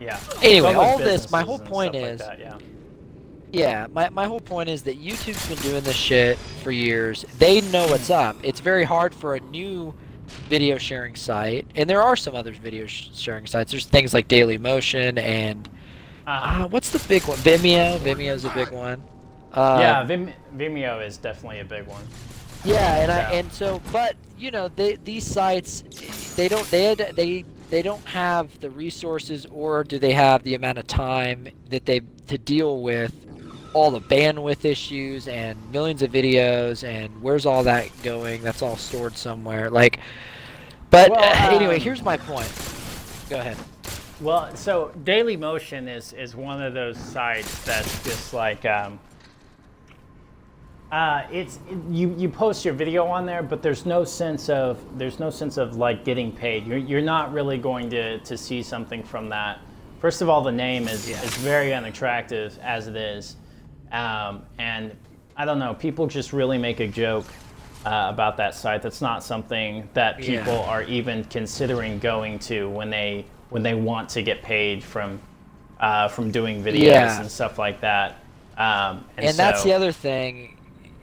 yeah 0.00 0.18
Anyway, 0.42 0.72
all 0.74 0.98
this- 0.98 1.30
my 1.30 1.42
whole 1.42 1.58
point 1.58 1.94
stuff 1.94 2.02
like 2.02 2.12
is- 2.14 2.18
that, 2.20 2.38
yeah. 2.40 2.58
Yeah, 3.52 3.88
my, 3.92 4.08
my 4.10 4.26
whole 4.26 4.38
point 4.40 4.68
is 4.68 4.82
that 4.84 5.02
YouTube's 5.02 5.48
been 5.48 5.58
doing 5.58 5.82
this 5.82 5.96
shit 5.96 6.38
for 6.62 6.70
years. 6.70 7.24
They 7.40 7.60
know 7.62 7.84
what's 7.88 8.08
up. 8.08 8.36
It's 8.44 8.60
very 8.60 8.84
hard 8.84 9.12
for 9.12 9.34
a 9.34 9.40
new 9.40 9.92
video 10.48 10.78
sharing 10.78 11.16
site, 11.16 11.66
and 11.74 11.90
there 11.90 12.00
are 12.00 12.14
some 12.14 12.36
other 12.36 12.52
video 12.52 12.86
sh- 12.86 13.08
sharing 13.12 13.46
sites. 13.46 13.72
There's 13.72 13.86
things 13.86 14.14
like 14.14 14.28
Daily 14.28 14.56
Motion 14.56 15.18
and 15.18 15.68
Uh-huh. 16.28 16.64
uh, 16.64 16.68
what's 16.68 16.90
the 16.90 17.00
big 17.08 17.24
one? 17.24 17.38
Vimeo. 17.38 17.98
Vimeo's 17.98 18.44
a 18.44 18.50
big 18.50 18.70
one. 18.70 19.02
Uh, 19.52 19.78
yeah, 19.80 20.04
Vim- 20.04 20.32
Vimeo 20.56 21.04
is 21.04 21.16
definitely 21.16 21.58
a 21.58 21.64
big 21.64 21.88
one. 21.88 22.06
Yeah, 22.64 22.98
and 23.02 23.10
I 23.10 23.18
and 23.32 23.52
so, 23.52 23.82
but 23.90 24.14
you 24.38 24.52
know, 24.52 24.68
they, 24.68 24.94
these 24.94 25.26
sites, 25.26 25.82
they 26.36 26.46
don't 26.46 26.70
they 26.70 26.84
had, 26.84 26.98
they 27.16 27.44
they 27.70 27.82
don't 27.82 28.04
have 28.04 28.58
the 28.60 28.70
resources, 28.70 29.46
or 29.46 29.84
do 29.84 29.98
they 29.98 30.12
have 30.12 30.42
the 30.42 30.54
amount 30.54 30.78
of 30.78 30.86
time 30.86 31.48
that 31.68 31.86
they 31.86 32.00
to 32.26 32.36
deal 32.36 32.82
with 32.82 33.14
all 33.72 33.90
the 33.90 34.00
bandwidth 34.00 34.64
issues 34.64 35.28
and 35.28 35.56
millions 35.70 36.02
of 36.02 36.10
videos 36.10 36.82
and 36.86 37.22
where's 37.22 37.46
all 37.46 37.62
that 37.62 37.88
going? 38.02 38.42
That's 38.42 38.62
all 38.62 38.76
stored 38.76 39.16
somewhere. 39.16 39.70
Like, 39.70 40.00
but 40.90 41.10
Well, 41.10 41.20
uh, 41.20 41.54
anyway, 41.54 41.76
um, 41.76 41.80
here's 41.80 42.02
my 42.02 42.16
point. 42.16 42.52
Go 43.28 43.38
ahead. 43.38 43.56
Well, 44.20 44.54
so 44.56 44.92
Daily 45.04 45.36
Motion 45.36 45.88
is 45.88 46.12
is 46.12 46.34
one 46.34 46.60
of 46.62 46.74
those 46.74 46.98
sites 46.98 47.64
that's 47.64 48.04
just 48.04 48.34
like 48.34 48.64
um, 48.66 48.98
Uh, 50.92 51.22
it's 51.30 51.60
you 51.88 52.12
you 52.18 52.28
post 52.28 52.64
your 52.64 52.74
video 52.74 53.06
on 53.06 53.24
there, 53.24 53.44
but 53.44 53.62
there's 53.62 53.86
no 53.86 54.02
sense 54.02 54.48
of 54.48 54.80
there's 54.98 55.20
no 55.20 55.30
sense 55.30 55.56
of 55.56 55.76
like 55.76 56.04
getting 56.04 56.32
paid. 56.32 56.66
You're 56.66 56.78
you're 56.78 57.00
not 57.00 57.32
really 57.32 57.58
going 57.58 57.88
to 57.90 58.18
to 58.18 58.36
see 58.36 58.60
something 58.62 59.04
from 59.04 59.28
that. 59.28 59.60
First 60.00 60.20
of 60.20 60.28
all, 60.28 60.42
the 60.42 60.50
name 60.50 60.88
is 60.88 61.08
Yeah. 61.08 61.22
is 61.22 61.36
very 61.36 61.72
unattractive 61.72 62.58
as 62.60 62.88
it 62.88 62.96
is, 62.96 63.36
um, 63.92 64.42
and 64.58 64.96
I 65.36 65.44
don't 65.44 65.60
know. 65.60 65.74
People 65.74 66.08
just 66.08 66.32
really 66.32 66.58
make 66.58 66.80
a 66.80 66.88
joke 66.88 67.26
uh, 67.86 68.06
about 68.12 68.36
that 68.38 68.56
site. 68.56 68.82
That's 68.82 69.00
not 69.00 69.22
something 69.22 69.88
that 69.94 70.18
Yeah. 70.20 70.40
people 70.42 70.58
are 70.64 70.82
even 70.82 71.22
considering 71.24 72.00
going 72.00 72.40
to 72.40 72.68
when 72.68 72.90
they 72.90 73.26
when 73.50 73.62
they 73.62 73.74
want 73.74 74.08
to 74.10 74.22
get 74.22 74.42
paid 74.42 74.82
from 74.82 75.20
uh, 75.78 76.08
from 76.08 76.32
doing 76.32 76.64
videos 76.64 76.82
Yeah. 76.82 77.20
and 77.20 77.30
stuff 77.30 77.58
like 77.58 77.80
that. 77.80 78.16
Um, 78.58 79.04
and 79.16 79.26
and 79.26 79.36
that's 79.36 79.62
the 79.62 79.72
other 79.72 79.92
thing 79.92 80.56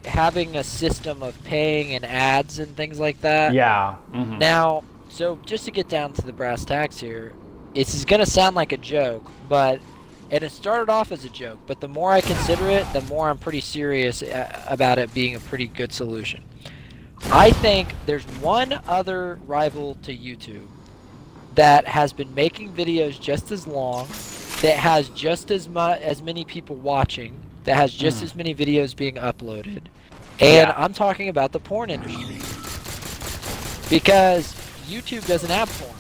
having 0.08 0.56
a 0.56 0.64
system 0.64 1.22
of 1.22 1.42
paying 1.44 1.94
and 1.94 2.06
ads 2.06 2.60
and 2.60 2.76
things 2.76 3.00
like 3.00 3.20
that 3.22 3.54
Yeah. 3.54 3.96
mhm. 4.14 4.40
now 4.40 4.84
so 5.10 5.38
just 5.46 5.66
to 5.66 5.72
get 5.72 5.88
down 5.90 6.14
to 6.14 6.22
the 6.22 6.34
brass 6.34 6.66
tacks 6.66 7.00
here 7.00 7.34
this 7.74 7.94
is 7.96 8.06
going 8.06 8.20
to 8.20 8.26
sound 8.26 8.56
like 8.56 8.72
a 8.72 8.78
joke 8.78 9.30
but 9.48 9.80
and 10.32 10.44
it 10.44 10.52
started 10.52 10.90
off 10.92 11.12
as 11.12 11.24
a 11.26 11.30
joke 11.30 11.60
but 11.68 11.80
the 11.80 11.88
more 11.88 12.12
i 12.12 12.22
consider 12.22 12.70
it 12.70 12.86
the 12.94 13.02
more 13.02 13.30
i'm 13.30 13.38
pretty 13.38 13.62
serious 13.62 14.22
uh, 14.24 14.64
about 14.68 14.98
it 15.00 15.14
being 15.14 15.36
a 15.36 15.40
pretty 15.40 15.68
good 15.68 15.92
solution 15.94 16.44
i 17.32 17.52
think 17.52 17.94
there's 18.06 18.24
one 18.42 18.80
other 18.88 19.40
rival 19.48 19.96
to 20.04 20.16
youtube 20.16 20.68
that 21.56 21.88
has 21.88 22.14
been 22.14 22.34
making 22.36 22.72
videos 22.74 23.20
just 23.20 23.52
as 23.52 23.66
long 23.68 24.08
that 24.62 24.78
has 24.78 25.10
just 25.10 25.50
as 25.52 25.68
much 25.70 26.00
as 26.02 26.22
many 26.22 26.44
people 26.44 26.76
watching 26.76 27.34
that 27.64 27.76
has 27.76 27.94
just 27.94 28.20
Mhm. 28.20 28.24
as 28.24 28.36
many 28.36 28.56
videos 28.56 28.96
being 28.96 29.16
uploaded 29.16 29.82
and 30.40 30.68
Yeah. 30.70 30.74
i'm 30.78 30.94
talking 30.94 31.30
about 31.30 31.52
the 31.52 31.60
porn 31.60 31.90
industry 31.90 32.38
because 33.90 34.54
youtube 34.88 35.26
doesn't 35.28 35.50
have 35.50 35.70
porn 35.80 35.94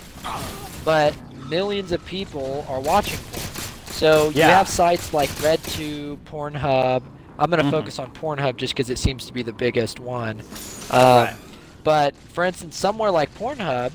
but 0.83 1.13
millions 1.49 1.91
of 1.91 2.03
people 2.05 2.65
are 2.67 2.79
watching 2.79 3.19
porn 3.31 3.43
so 3.87 4.29
you 4.29 4.39
Yeah. 4.39 4.57
have 4.57 4.67
sites 4.67 5.13
like 5.13 5.29
redtube 5.37 6.17
pornhub 6.19 7.03
i'm 7.39 7.49
going 7.49 7.61
to 7.61 7.67
Mhm. 7.67 7.71
focus 7.71 7.99
on 7.99 8.11
pornhub 8.11 8.57
just 8.57 8.73
because 8.73 8.89
it 8.89 8.99
seems 8.99 9.25
to 9.25 9.33
be 9.33 9.43
the 9.43 9.53
biggest 9.53 9.99
one 9.99 10.41
um, 10.91 11.25
Right. 11.25 11.35
but 11.83 12.15
for 12.15 12.43
instance 12.43 12.75
somewhere 12.77 13.11
like 13.11 13.33
pornhub 13.35 13.91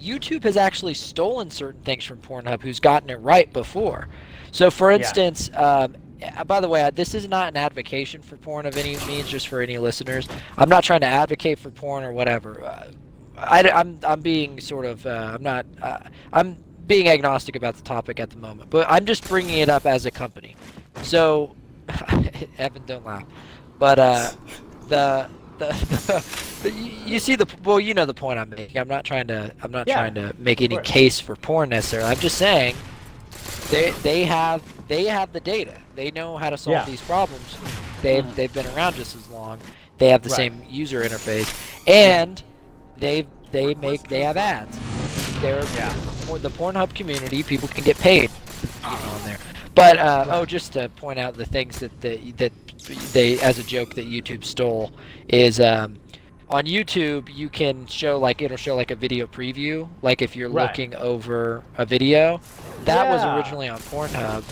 YouTube 0.00 0.44
has 0.44 0.56
actually 0.56 0.94
stolen 0.94 1.50
certain 1.50 1.82
things 1.82 2.04
from 2.04 2.16
Pornhub, 2.16 2.62
who's 2.62 2.80
gotten 2.80 3.10
it 3.10 3.16
right 3.20 3.52
before. 3.52 4.08
So, 4.50 4.70
for 4.70 4.90
Yeah. 4.90 4.96
instance, 4.96 5.50
um, 5.54 5.94
uh, 6.22 6.44
by 6.44 6.60
the 6.60 6.68
way, 6.68 6.82
uh, 6.82 6.90
this 6.90 7.14
is 7.14 7.28
not 7.28 7.48
an 7.48 7.56
advocation 7.56 8.22
for 8.22 8.36
porn 8.36 8.66
of 8.66 8.76
any 8.76 8.96
means, 9.06 9.28
just 9.28 9.48
for 9.48 9.60
any 9.60 9.78
listeners. 9.78 10.28
I'm 10.56 10.68
not 10.68 10.84
trying 10.84 11.00
to 11.00 11.06
advocate 11.06 11.58
for 11.58 11.70
porn 11.70 12.04
or 12.04 12.12
whatever. 12.12 12.64
Uh, 12.64 12.90
I, 13.36 13.60
am 13.80 13.98
I'm 14.04 14.20
being 14.20 14.60
sort 14.60 14.84
of 14.84 15.06
uh, 15.06 15.32
I'm 15.34 15.42
not 15.42 15.66
uh, 15.80 15.98
I'm 16.32 16.58
being 16.86 17.08
agnostic 17.08 17.56
about 17.56 17.76
the 17.76 17.82
topic 17.82 18.20
at 18.20 18.30
the 18.30 18.36
moment, 18.36 18.70
but 18.70 18.86
I'm 18.90 19.04
just 19.06 19.26
bringing 19.28 19.58
it 19.58 19.68
up 19.68 19.86
as 19.86 20.06
a 20.06 20.10
company. 20.10 20.56
So, 21.02 21.54
Evan, 22.58 22.84
don't 22.86 23.06
laugh. 23.06 23.24
But 23.78 23.98
uh, 23.98 24.30
the 24.88 25.28
the, 25.58 25.68
the 26.62 26.70
you, 26.70 26.92
you 27.06 27.18
see 27.18 27.36
the 27.36 27.46
well, 27.64 27.80
you 27.80 27.94
know 27.94 28.04
the 28.04 28.14
point 28.14 28.38
I'm 28.38 28.50
making. 28.50 28.78
I'm 28.78 28.88
not 28.88 29.04
trying 29.04 29.28
to 29.28 29.52
I'm 29.62 29.70
not 29.70 29.88
Yeah, 29.88 29.94
trying 29.94 30.14
to 30.14 30.34
make 30.38 30.60
any 30.60 30.78
case 30.78 31.20
for 31.20 31.36
porn 31.36 31.70
necessarily. 31.70 32.10
I'm 32.10 32.18
just 32.18 32.36
saying 32.36 32.74
they 33.70 33.90
they 34.02 34.24
have 34.24 34.62
they 34.88 35.04
have 35.04 35.32
the 35.32 35.40
data. 35.40 35.74
They 35.94 36.10
know 36.10 36.36
how 36.36 36.50
to 36.50 36.56
solve 36.58 36.74
Yeah. 36.76 36.84
these 36.84 37.00
problems. 37.02 37.56
They've 38.02 38.24
Mhm. 38.24 38.34
they've 38.34 38.52
been 38.52 38.66
around 38.68 38.96
just 38.96 39.14
as 39.16 39.28
long. 39.28 39.58
They 39.98 40.08
have 40.08 40.22
the 40.22 40.30
Right. 40.30 40.36
same 40.36 40.62
user 40.68 41.02
interface, 41.02 41.52
and 41.86 42.42
they 42.96 43.26
they 43.52 43.74
make 43.74 44.08
they 44.08 44.22
have 44.22 44.36
ads. 44.36 44.76
They're 45.40 45.64
Yeah. 45.76 45.92
for 46.26 46.38
the 46.38 46.50
Pornhub 46.50 46.94
community. 46.94 47.42
People 47.42 47.68
can 47.68 47.84
get 47.84 47.98
paid 47.98 48.30
you 48.84 48.90
know, 48.90 48.96
on 48.96 49.24
there. 49.24 49.38
But 49.74 49.98
uh, 49.98 50.26
oh, 50.30 50.44
just 50.44 50.72
to 50.74 50.88
point 50.90 51.18
out 51.18 51.36
the 51.36 51.46
things 51.46 51.78
that 51.78 52.00
the, 52.00 52.32
that 52.32 52.52
they, 53.12 53.38
as 53.40 53.58
a 53.58 53.62
joke, 53.62 53.94
that 53.94 54.06
YouTube 54.06 54.44
stole 54.44 54.90
is 55.28 55.60
um, 55.60 55.96
on 56.50 56.64
YouTube 56.64 57.32
you 57.34 57.48
can 57.48 57.86
show 57.86 58.18
like 58.18 58.42
it'll 58.42 58.56
show 58.56 58.74
like 58.76 58.90
a 58.90 58.96
video 58.96 59.26
preview, 59.26 59.88
like 60.02 60.20
if 60.22 60.34
you're 60.36 60.50
Right. 60.50 60.68
looking 60.68 60.94
over 60.96 61.62
a 61.78 61.86
video. 61.86 62.40
That 62.84 63.08
was 63.08 63.22
originally 63.24 63.68
on 63.68 63.78
Pornhub. 63.78 64.42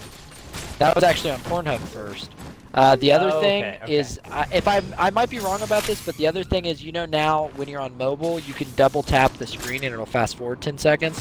That 0.78 0.94
was 0.94 1.02
actually 1.04 1.32
on 1.32 1.40
Pornhub 1.40 1.80
first. 1.80 2.30
Uh, 2.74 2.94
the 2.96 3.10
other 3.10 3.30
Oh, 3.32 3.40
thing 3.40 3.64
okay, 3.64 3.78
okay. 3.82 3.94
is, 3.96 4.20
I, 4.30 4.46
if 4.52 4.68
I 4.68 4.82
I 4.96 5.10
might 5.10 5.30
be 5.30 5.38
wrong 5.40 5.60
about 5.62 5.82
this, 5.84 6.04
but 6.04 6.16
the 6.16 6.26
other 6.28 6.44
thing 6.44 6.66
is, 6.66 6.82
you 6.84 6.92
know, 6.92 7.06
now 7.06 7.50
when 7.56 7.66
you're 7.68 7.80
on 7.80 7.96
mobile, 7.98 8.38
you 8.38 8.54
can 8.54 8.68
double 8.76 9.02
tap 9.02 9.32
the 9.34 9.46
screen 9.46 9.82
and 9.82 9.92
it'll 9.92 10.06
fast 10.06 10.36
forward 10.36 10.60
10 10.60 10.78
seconds. 10.78 11.18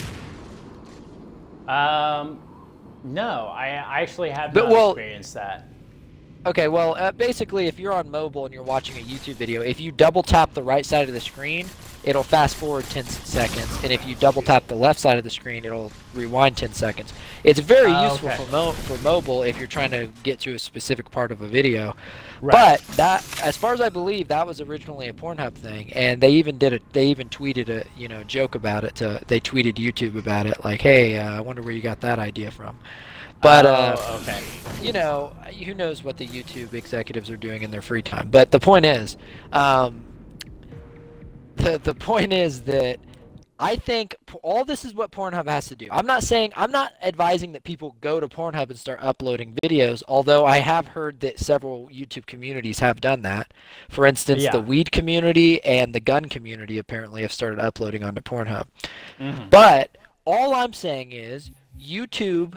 Um, 1.67 2.39
no, 3.03 3.48
I, 3.53 3.67
I 3.69 4.01
actually 4.01 4.29
have 4.29 4.53
But, 4.53 4.65
not 4.65 4.72
well- 4.72 4.91
experienced 4.91 5.34
that. 5.34 5.67
Okay, 6.48 6.70
well, 6.70 6.96
uh, 6.98 7.12
basically, 7.12 7.68
if 7.68 7.77
you're 7.77 7.92
on 7.92 8.10
mobile 8.10 8.46
and 8.46 8.54
you're 8.54 8.63
watching 8.63 8.96
a 8.98 9.01
YouTube 9.06 9.36
video, 9.36 9.62
if 9.62 9.82
you 9.82 9.92
double 9.92 10.24
tap 10.24 10.54
the 10.54 10.63
right 10.63 10.86
side 10.86 11.10
of 11.10 11.13
the 11.13 11.20
screen, 11.20 11.68
it'll 12.06 12.24
fast 12.24 12.56
forward 12.56 12.86
10 12.86 13.04
seconds, 13.04 13.68
and 13.84 13.92
if 13.92 14.06
you 14.08 14.16
double 14.16 14.42
tap 14.42 14.66
the 14.68 14.75
left 14.75 14.98
side 14.98 15.18
of 15.18 15.25
the 15.25 15.30
screen, 15.30 15.66
it'll 15.66 15.92
rewind 16.13 16.56
10 16.56 16.72
seconds. 16.72 17.12
It's 17.44 17.60
very 17.60 17.92
Oh, 17.92 18.12
useful 18.12 18.30
okay. 18.30 18.38
for 18.46 18.50
mo- 18.50 18.72
for 18.72 18.98
mobile 19.00 19.44
if 19.44 19.58
you're 19.58 19.68
trying 19.68 19.92
to 19.92 20.08
get 20.24 20.39
to 20.42 20.54
a 20.54 20.60
specific 20.60 21.12
part 21.12 21.34
of 21.34 21.42
a 21.42 21.48
video. 21.48 21.98
Right. 22.39 22.80
But 22.80 22.96
that, 22.96 23.25
as 23.44 23.58
far 23.58 23.74
as 23.74 23.82
I 23.82 23.89
believe, 23.89 24.30
that 24.30 24.48
was 24.48 24.62
originally 24.62 25.10
a 25.10 25.13
Pornhub 25.13 25.54
thing, 25.54 25.92
and 25.92 26.22
they 26.22 26.30
even 26.32 26.58
did 26.58 26.72
it. 26.72 26.82
They 26.94 27.08
even 27.08 27.27
tweeted 27.27 27.68
a 27.68 27.86
you 27.98 28.08
know 28.08 28.24
joke 28.24 28.56
about 28.56 28.86
it. 28.86 28.96
To 28.96 29.20
they 29.27 29.42
tweeted 29.42 29.74
YouTube 29.74 30.18
about 30.18 30.46
it, 30.46 30.63
like, 30.63 30.82
"Hey, 30.82 31.18
uh, 31.18 31.36
I 31.38 31.42
wonder 31.42 31.62
where 31.62 31.74
you 31.74 31.82
got 31.82 32.00
that 32.01 32.20
idea 32.20 32.51
from." 32.51 32.77
But 33.41 33.65
uh, 33.65 33.96
oh, 33.98 34.20
okay. 34.24 34.41
you 34.82 34.94
know, 34.94 35.36
who 35.65 35.74
knows 35.74 36.03
what 36.03 36.17
the 36.17 36.27
YouTube 36.27 36.74
executives 36.74 37.29
are 37.29 37.38
doing 37.38 37.63
in 37.63 37.72
their 37.72 37.82
free 37.82 38.01
time. 38.01 38.29
But 38.29 38.51
the 38.51 38.60
point 38.60 38.86
is, 38.86 39.17
um, 39.51 40.06
the 41.56 41.77
the 41.77 41.94
point 41.94 42.34
is 42.34 42.62
that 42.63 43.00
I 43.60 43.75
think 43.75 44.15
all 44.44 44.65
this 44.65 44.86
is 44.86 44.94
what 44.94 45.12
Pornhub 45.12 45.48
has 45.48 45.67
to 45.67 45.75
do. 45.75 45.88
I'm 45.91 46.06
not 46.06 46.24
saying 46.24 46.51
I'm 46.56 46.72
not 46.72 46.94
advising 47.01 47.51
that 47.53 47.63
people 47.63 47.96
go 48.01 48.20
to 48.20 48.27
Pornhub 48.27 48.70
and 48.70 48.77
start 48.77 49.00
uploading 49.01 49.56
videos. 49.63 50.03
Although 50.08 50.46
I 50.46 50.60
have 50.60 50.88
heard 50.88 51.20
that 51.22 51.39
several 51.39 51.89
YouTube 51.89 52.27
communities 52.27 52.79
have 52.79 53.01
done 53.01 53.24
that. 53.24 53.53
For 53.89 54.06
instance, 54.06 54.44
Yeah. 54.44 54.51
the 54.51 54.62
weed 54.62 54.91
community 54.91 55.63
and 55.63 55.94
the 55.94 56.00
gun 56.00 56.25
community 56.25 56.77
apparently 56.77 57.24
have 57.24 57.34
started 57.34 57.60
uploading 57.60 58.03
onto 58.03 58.22
Pornhub. 58.22 58.65
Mhm. 59.20 59.50
But 59.50 59.98
all 60.25 60.53
I'm 60.53 60.74
saying 60.74 61.12
is 61.12 61.50
YouTube 61.79 62.56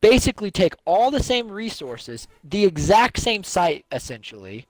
basically 0.00 0.50
take 0.50 0.74
all 0.84 1.10
the 1.10 1.22
same 1.22 1.50
resources, 1.50 2.28
the 2.44 2.64
exact 2.64 3.18
same 3.18 3.42
site 3.44 3.84
essentially, 3.90 4.66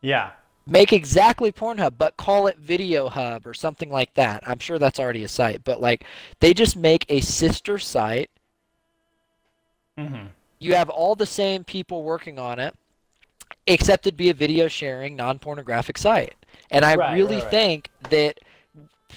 Yeah. 0.00 0.30
make 0.66 0.92
exactly 0.92 1.52
Pornhub, 1.52 1.94
but 1.98 2.16
call 2.16 2.46
it 2.46 2.56
Video 2.58 3.08
Hub 3.08 3.46
or 3.46 3.52
something 3.54 3.90
like 3.90 4.14
that. 4.14 4.42
I'm 4.46 4.58
sure 4.58 4.78
that's 4.78 4.98
already 5.00 5.24
a 5.24 5.28
site, 5.28 5.62
but 5.64 5.80
like 5.80 6.04
they 6.40 6.54
just 6.54 6.76
make 6.76 7.04
a 7.08 7.20
sister 7.20 7.78
site. 7.78 8.30
Mm-hmm. 9.98 10.26
You 10.58 10.74
have 10.74 10.88
all 10.88 11.14
the 11.14 11.26
same 11.26 11.64
people 11.64 12.02
working 12.02 12.38
on 12.38 12.58
it, 12.58 12.74
except 13.66 14.06
it'd 14.06 14.16
be 14.16 14.30
a 14.30 14.34
video 14.34 14.68
sharing, 14.68 15.16
non 15.16 15.38
pornographic 15.38 15.98
site. 15.98 16.34
And 16.70 16.84
I 16.84 16.94
Right, 16.94 17.14
really 17.14 17.36
right, 17.36 17.42
right. 17.42 17.50
think 17.50 17.90
that 18.10 18.38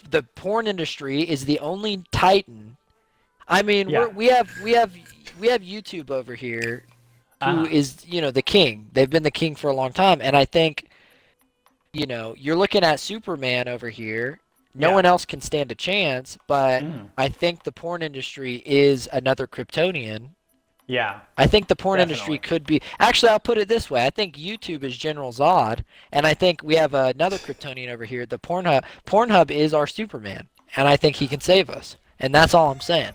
the 0.10 0.24
porn 0.24 0.68
industry 0.68 1.22
is 1.22 1.46
the 1.46 1.60
only 1.60 2.04
titan. 2.12 2.75
I 3.48 3.62
mean, 3.62 3.90
Yeah. 3.90 4.00
we're, 4.02 4.10
we 4.10 4.26
have 4.28 4.50
we 4.64 4.72
have 4.74 4.92
we 5.40 5.48
have 5.48 5.62
YouTube 5.62 6.10
over 6.12 6.34
here, 6.36 6.84
who 7.44 7.66
is 7.66 7.96
Uh-huh. 7.98 8.06
you 8.08 8.22
know 8.22 8.32
the 8.32 8.42
king. 8.42 8.88
They've 8.94 9.10
been 9.10 9.24
the 9.24 9.32
king 9.32 9.56
for 9.56 9.70
a 9.70 9.74
long 9.76 9.92
time, 9.94 10.22
and 10.22 10.36
I 10.36 10.46
think, 10.46 10.88
you 11.94 12.06
know, 12.06 12.34
you're 12.38 12.56
looking 12.56 12.84
at 12.84 13.00
Superman 13.00 13.68
over 13.68 13.90
here. 13.90 14.40
No 14.74 14.90
Yeah. 14.90 14.96
one 14.96 15.06
else 15.06 15.26
can 15.26 15.40
stand 15.42 15.72
a 15.72 15.76
chance, 15.76 16.38
but 16.48 16.84
Mhm. 16.84 17.10
I 17.18 17.30
think 17.30 17.64
the 17.64 17.72
porn 17.72 18.02
industry 18.02 18.62
is 18.66 19.08
another 19.14 19.48
Kryptonian 19.48 20.30
Yeah. 20.88 21.22
I 21.38 21.48
think 21.48 21.68
the 21.68 21.76
porn 21.76 22.00
industry 22.00 22.38
could 22.38 22.64
be. 22.66 22.80
Actually, 23.00 23.30
I'll 23.30 23.40
put 23.40 23.58
it 23.58 23.68
this 23.68 23.90
way: 23.90 24.06
I 24.06 24.10
think 24.12 24.36
YouTube 24.38 24.84
is 24.84 24.96
General 24.98 25.32
Zod, 25.34 25.80
and 26.12 26.28
I 26.28 26.34
think 26.36 26.62
we 26.64 26.76
have 26.76 26.94
another 26.94 27.38
Kryptonian 27.40 27.90
over 27.90 28.06
here. 28.06 28.26
The 28.28 28.38
Pornhub. 28.40 28.84
Pornhub 29.06 29.50
is 29.50 29.74
our 29.74 29.88
Superman, 29.88 30.48
and 30.76 30.88
I 30.88 30.96
think 30.98 31.16
he 31.16 31.28
can 31.28 31.42
save 31.42 31.70
us. 31.72 31.98
And 32.20 32.34
that's 32.36 32.54
all 32.54 32.72
I'm 32.72 32.82
saying. 32.82 33.14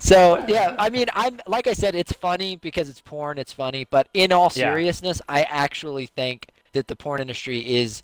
So 0.00 0.42
yeah, 0.48 0.74
I 0.78 0.90
mean, 0.90 1.06
I'm 1.14 1.40
like 1.46 1.66
I 1.68 1.74
said, 1.74 1.94
it's 1.94 2.12
funny 2.12 2.56
because 2.56 2.88
it's 2.88 3.00
porn. 3.02 3.38
It's 3.38 3.52
funny, 3.52 3.86
but 3.90 4.08
in 4.14 4.32
all 4.32 4.50
Yeah. 4.54 4.70
seriousness, 4.72 5.22
I 5.28 5.42
actually 5.44 6.06
think 6.06 6.48
that 6.72 6.88
the 6.88 6.96
porn 6.96 7.20
industry 7.20 7.60
is 7.76 8.02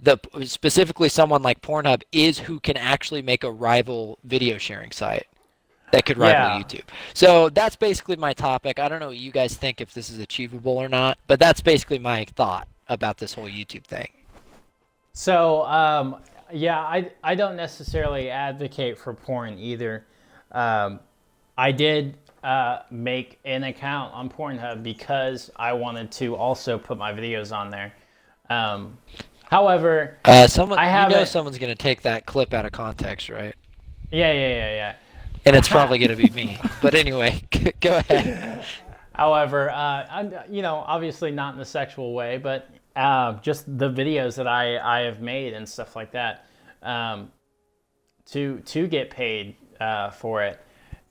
the 0.00 0.18
specifically 0.44 1.08
someone 1.08 1.42
like 1.42 1.60
Pornhub 1.62 2.02
is 2.12 2.38
who 2.40 2.60
can 2.60 2.76
actually 2.76 3.22
make 3.22 3.44
a 3.44 3.50
rival 3.50 4.18
video 4.24 4.58
sharing 4.58 4.90
site. 4.92 5.26
that 5.90 6.04
could 6.04 6.18
rival 6.18 6.50
Yeah. 6.50 6.58
YouTube. 6.60 6.84
So 7.14 7.48
that's 7.48 7.74
basically 7.74 8.16
my 8.16 8.34
topic. 8.34 8.78
I 8.78 8.90
don't 8.90 9.00
know 9.00 9.08
what 9.08 9.16
you 9.16 9.32
guys 9.32 9.56
think 9.56 9.80
if 9.80 9.94
this 9.94 10.10
is 10.10 10.18
achievable 10.18 10.76
or 10.76 10.86
not, 10.86 11.18
but 11.26 11.40
that's 11.40 11.62
basically 11.62 11.98
my 11.98 12.26
thought 12.36 12.68
about 12.88 13.16
this 13.16 13.32
whole 13.32 13.48
YouTube 13.48 13.84
thing. 13.84 14.08
So, 15.14 15.64
um, 15.64 16.16
yeah, 16.52 16.78
I, 16.78 17.10
I 17.24 17.34
don't 17.34 17.56
necessarily 17.56 18.28
advocate 18.28 18.98
for 18.98 19.14
porn 19.14 19.58
either. 19.58 20.06
Um, 20.52 21.00
I 21.58 21.72
did 21.72 22.16
uh, 22.44 22.82
make 22.90 23.40
an 23.44 23.64
account 23.64 24.14
on 24.14 24.30
Pornhub 24.30 24.84
because 24.84 25.50
I 25.56 25.72
wanted 25.72 26.12
to 26.12 26.36
also 26.36 26.78
put 26.78 26.96
my 26.96 27.12
videos 27.12 27.54
on 27.54 27.68
there. 27.70 27.92
Um, 28.48 28.96
however, 29.50 30.18
Uh, 30.24 30.46
someone, 30.46 30.78
I 30.78 31.08
you 31.08 31.16
know, 31.16 31.24
someone's 31.24 31.58
gonna 31.58 31.74
take 31.74 32.02
that 32.02 32.26
clip 32.26 32.54
out 32.54 32.64
of 32.64 32.70
context, 32.70 33.28
right? 33.28 33.54
yeah, 34.12 34.32
yeah, 34.32 34.48
yeah, 34.48 34.70
yeah. 34.70 34.94
And 35.44 35.56
it's 35.56 35.68
probably 35.68 35.98
gonna 35.98 36.16
be 36.16 36.30
me. 36.30 36.58
But 36.80 36.94
anyway, 36.94 37.42
go 37.80 37.96
ahead. 37.98 38.64
However, 39.14 39.70
uh, 39.70 40.06
I'm, 40.08 40.32
you 40.48 40.62
know, 40.62 40.76
obviously 40.86 41.32
not 41.32 41.56
in 41.56 41.60
a 41.60 41.64
sexual 41.64 42.14
way, 42.14 42.38
but 42.38 42.70
uh, 42.94 43.32
just 43.40 43.64
the 43.78 43.90
videos 43.90 44.36
that 44.36 44.46
I, 44.46 44.78
I 44.78 45.00
have 45.00 45.20
made 45.20 45.54
and 45.54 45.68
stuff 45.68 45.96
like 45.96 46.12
that, 46.12 46.46
um, 46.84 47.32
to 48.26 48.60
to 48.60 48.86
get 48.86 49.10
paid 49.10 49.56
uh, 49.80 50.10
for 50.10 50.44
it. 50.44 50.60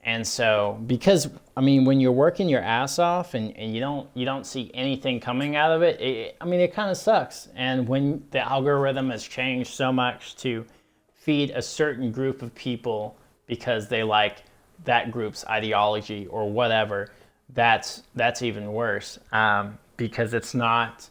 And 0.08 0.26
so, 0.26 0.82
because 0.86 1.28
I 1.54 1.60
mean, 1.60 1.84
when 1.84 2.00
you're 2.00 2.12
working 2.12 2.48
your 2.48 2.62
ass 2.62 2.98
off 2.98 3.34
and, 3.34 3.54
and 3.58 3.74
you 3.74 3.80
don't 3.80 4.08
you 4.14 4.24
don't 4.24 4.46
see 4.46 4.70
anything 4.72 5.20
coming 5.20 5.54
out 5.54 5.70
of 5.70 5.82
it, 5.82 6.00
it 6.00 6.36
I 6.40 6.46
mean, 6.46 6.60
it 6.60 6.72
kind 6.72 6.90
of 6.90 6.96
sucks. 6.96 7.48
And 7.54 7.86
when 7.86 8.24
the 8.30 8.40
algorithm 8.40 9.10
has 9.10 9.22
changed 9.22 9.74
so 9.74 9.92
much 9.92 10.34
to 10.36 10.64
feed 11.12 11.50
a 11.50 11.60
certain 11.60 12.10
group 12.10 12.40
of 12.40 12.54
people 12.54 13.18
because 13.46 13.88
they 13.88 14.02
like 14.02 14.44
that 14.84 15.10
group's 15.10 15.44
ideology 15.44 16.26
or 16.28 16.50
whatever, 16.50 17.10
that's 17.52 18.02
that's 18.14 18.40
even 18.40 18.72
worse 18.72 19.18
um, 19.32 19.76
because 19.98 20.32
it's 20.32 20.54
not 20.54 21.06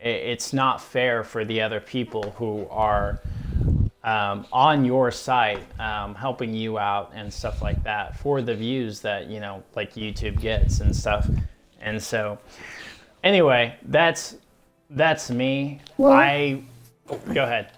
it's 0.00 0.52
not 0.52 0.80
fair 0.80 1.22
for 1.22 1.44
the 1.44 1.62
other 1.62 1.78
people 1.78 2.34
who 2.36 2.66
are 2.68 3.20
um, 4.04 4.46
on 4.52 4.84
your 4.84 5.10
site 5.10 5.60
um, 5.80 6.14
helping 6.14 6.54
you 6.54 6.78
out 6.78 7.10
and 7.14 7.32
stuff 7.32 7.62
like 7.62 7.82
that 7.84 8.16
for 8.18 8.42
the 8.42 8.54
views 8.54 9.00
that 9.00 9.26
you 9.28 9.40
know 9.40 9.62
like 9.74 9.94
YouTube 9.94 10.40
gets 10.40 10.80
and 10.80 10.94
stuff. 10.94 11.28
And 11.80 12.00
so 12.02 12.38
anyway, 13.22 13.74
that's 13.84 14.36
that's 14.90 15.30
me. 15.30 15.80
Well- 15.96 16.12
I 16.12 16.62
oh, 17.08 17.18
go 17.32 17.42
ahead. 17.44 17.72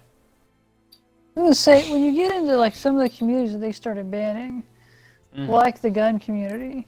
I 1.37 1.41
was 1.41 1.65
gonna 1.65 1.83
say 1.83 1.91
when 1.93 2.03
you 2.03 2.13
get 2.15 2.35
into 2.35 2.57
like 2.57 2.75
some 2.75 2.97
of 2.97 3.03
the 3.03 3.15
communities 3.17 3.53
that 3.53 3.59
they 3.59 3.73
started 3.73 4.11
banning, 4.11 4.63
like 5.37 5.83
the 5.83 5.91
gun 5.91 6.19
community, 6.19 6.87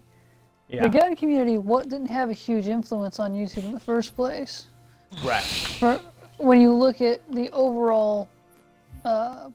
Yeah. 0.69 0.85
the 0.85 0.89
gun 0.89 1.15
community 1.15 1.59
what 1.59 1.91
didn't 1.91 2.09
have 2.09 2.31
a 2.31 2.33
huge 2.33 2.67
influence 2.67 3.19
on 3.21 3.35
YouTube 3.35 3.65
in 3.65 3.73
the 3.73 3.81
first 3.81 4.17
place. 4.17 4.67
right. 5.23 5.43
For 5.45 6.01
when 6.39 6.61
you 6.63 6.73
look 6.73 7.01
at 7.03 7.21
the 7.31 7.51
overall, 7.51 8.29
uh, 9.09 9.51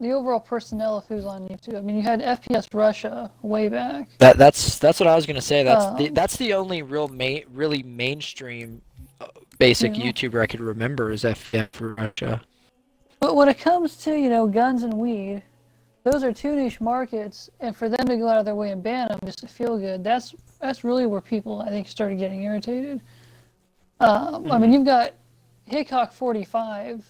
the 0.00 0.10
overall 0.12 0.40
personnel 0.40 0.98
of 0.98 1.06
who's 1.06 1.24
on 1.24 1.46
YouTube. 1.48 1.76
I 1.76 1.80
mean, 1.80 1.96
you 1.96 2.02
had 2.02 2.20
FPS 2.20 2.72
Russia 2.72 3.30
way 3.42 3.68
back. 3.68 4.08
That 4.18 4.36
that's 4.38 4.78
that's 4.78 5.00
what 5.00 5.06
I 5.06 5.14
was 5.14 5.26
gonna 5.26 5.40
say. 5.40 5.62
That's 5.62 5.86
the, 5.98 6.08
Um, 6.08 6.14
that's 6.14 6.36
the 6.36 6.54
only 6.54 6.82
real 6.82 7.08
ma- 7.08 7.44
really 7.52 7.82
mainstream 7.82 8.82
uh, 9.20 9.26
basic 9.58 9.96
Yeah. 9.96 10.06
YouTuber 10.06 10.40
I 10.40 10.46
could 10.46 10.60
remember 10.60 11.10
is 11.10 11.24
FPS 11.24 11.68
Russia. 11.98 12.40
But 13.20 13.36
when 13.36 13.48
it 13.48 13.58
comes 13.58 13.96
to 13.98 14.14
you 14.18 14.28
know 14.28 14.46
guns 14.46 14.82
and 14.82 14.94
weed, 14.94 15.42
those 16.02 16.22
are 16.24 16.32
two 16.32 16.54
niche 16.56 16.80
markets, 16.80 17.48
and 17.60 17.74
for 17.74 17.88
them 17.88 18.06
to 18.08 18.16
go 18.16 18.28
out 18.28 18.38
of 18.38 18.44
their 18.44 18.54
way 18.56 18.70
and 18.70 18.82
ban 18.82 19.08
them 19.08 19.20
just 19.24 19.38
to 19.38 19.48
feel 19.48 19.78
good, 19.78 20.04
that's 20.04 20.34
that's 20.60 20.84
really 20.84 21.06
where 21.06 21.20
people 21.20 21.62
I 21.62 21.68
think 21.70 21.88
started 21.88 22.18
getting 22.18 22.42
irritated. 22.42 23.00
Um, 24.00 24.50
I 24.50 24.58
mean, 24.58 24.72
you've 24.72 24.84
got 24.84 25.12
Hickok 25.66 26.12
forty 26.12 26.44
five, 26.44 27.04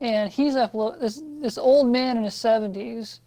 and 0.00 0.30
he's 0.32 0.54
upload 0.54 1.00
this 1.00 1.22
this 1.40 1.58
old 1.58 1.88
man 1.88 2.16
in 2.16 2.24
his 2.24 2.34
seventies. 2.34 3.20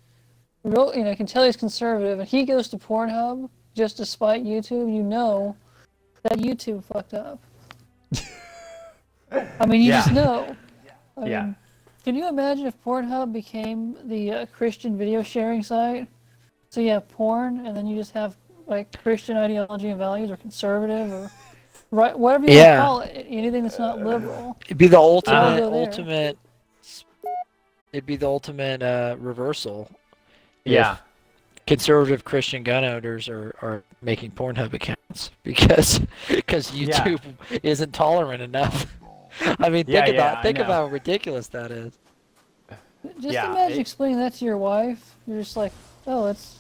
Real, 0.64 0.94
you 0.96 1.04
know, 1.04 1.10
you 1.12 1.16
can 1.16 1.26
tell 1.26 1.44
he's 1.46 1.56
conservative, 1.56 2.20
and 2.20 2.28
he 2.28 2.44
goes 2.44 2.68
to 2.70 2.78
Pornhub 2.78 3.50
just 3.76 3.98
to 3.98 4.06
spite 4.06 4.44
YouTube. 4.44 4.94
You 4.94 5.04
know 5.04 5.56
that 6.24 6.38
YouTube 6.40 6.84
fucked 6.84 7.14
up. 7.14 7.40
I 9.60 9.66
mean, 9.66 9.82
you 9.82 9.90
Yeah. 9.92 10.02
just 10.02 10.14
know. 10.14 10.56
I 11.18 11.26
Yeah. 11.28 11.44
mean, 11.44 11.56
can 12.04 12.16
you 12.16 12.28
imagine 12.28 12.66
if 12.66 12.82
Pornhub 12.84 13.32
became 13.32 13.96
the 14.06 14.32
uh, 14.32 14.46
Christian 14.48 14.98
video 14.98 15.22
sharing 15.22 15.64
site? 15.64 16.08
So 16.70 16.82
you 16.82 16.90
have 16.92 17.08
porn, 17.10 17.66
and 17.66 17.76
then 17.76 17.88
you 17.88 17.96
just 17.96 18.12
have 18.14 18.36
like 18.68 19.02
Christian 19.02 19.36
ideology 19.38 19.90
and 19.90 19.98
values, 19.98 20.30
or 20.30 20.38
conservative, 20.38 21.12
or 21.12 21.32
right, 21.92 22.18
whatever 22.18 22.46
you 22.48 22.54
Yeah. 22.54 22.90
want 22.90 23.04
to 23.06 23.10
call 23.14 23.22
it. 23.22 23.26
Anything 23.30 23.64
that's 23.64 23.80
not 23.80 24.00
liberal. 24.00 24.58
It'd 24.66 24.78
be 24.78 24.88
the 24.88 25.00
ultimate 25.00 25.64
Uh, 25.64 25.70
there. 25.70 25.88
ultimate. 25.88 26.38
It'd 27.92 28.06
be 28.06 28.16
the 28.18 28.28
ultimate 28.28 28.84
uh, 28.84 29.16
reversal. 29.20 29.90
Yeah. 30.66 30.98
Conservative 31.66 32.24
Christian 32.24 32.64
gun 32.64 32.84
owners 32.84 33.30
are, 33.30 33.56
are 33.62 33.84
making 34.02 34.32
Pornhub 34.32 34.74
accounts 34.74 35.32
because 35.44 36.00
because 36.28 36.74
Yeah. 36.74 37.04
YouTube 37.04 37.36
isn't 37.64 37.94
tolerant 37.94 38.42
enough. 38.42 38.86
I 39.60 39.70
mean, 39.70 39.86
think 39.86 39.90
Yeah, 39.90 40.06
yeah, 40.08 40.12
about 40.14 40.38
I 40.38 40.42
think 40.44 40.58
know. 40.58 40.64
about 40.66 40.74
how 40.74 40.86
ridiculous 40.88 41.48
that 41.48 41.72
is. 41.72 41.94
Just 43.22 43.34
Yeah, 43.34 43.52
imagine 43.52 43.78
it- 43.78 43.82
explaining 43.82 44.18
that 44.20 44.34
to 44.36 44.46
your 44.46 44.58
wife. 44.58 45.16
You're 45.28 45.40
just 45.40 45.56
like, 45.58 45.72
oh, 46.08 46.28
it's. 46.28 46.58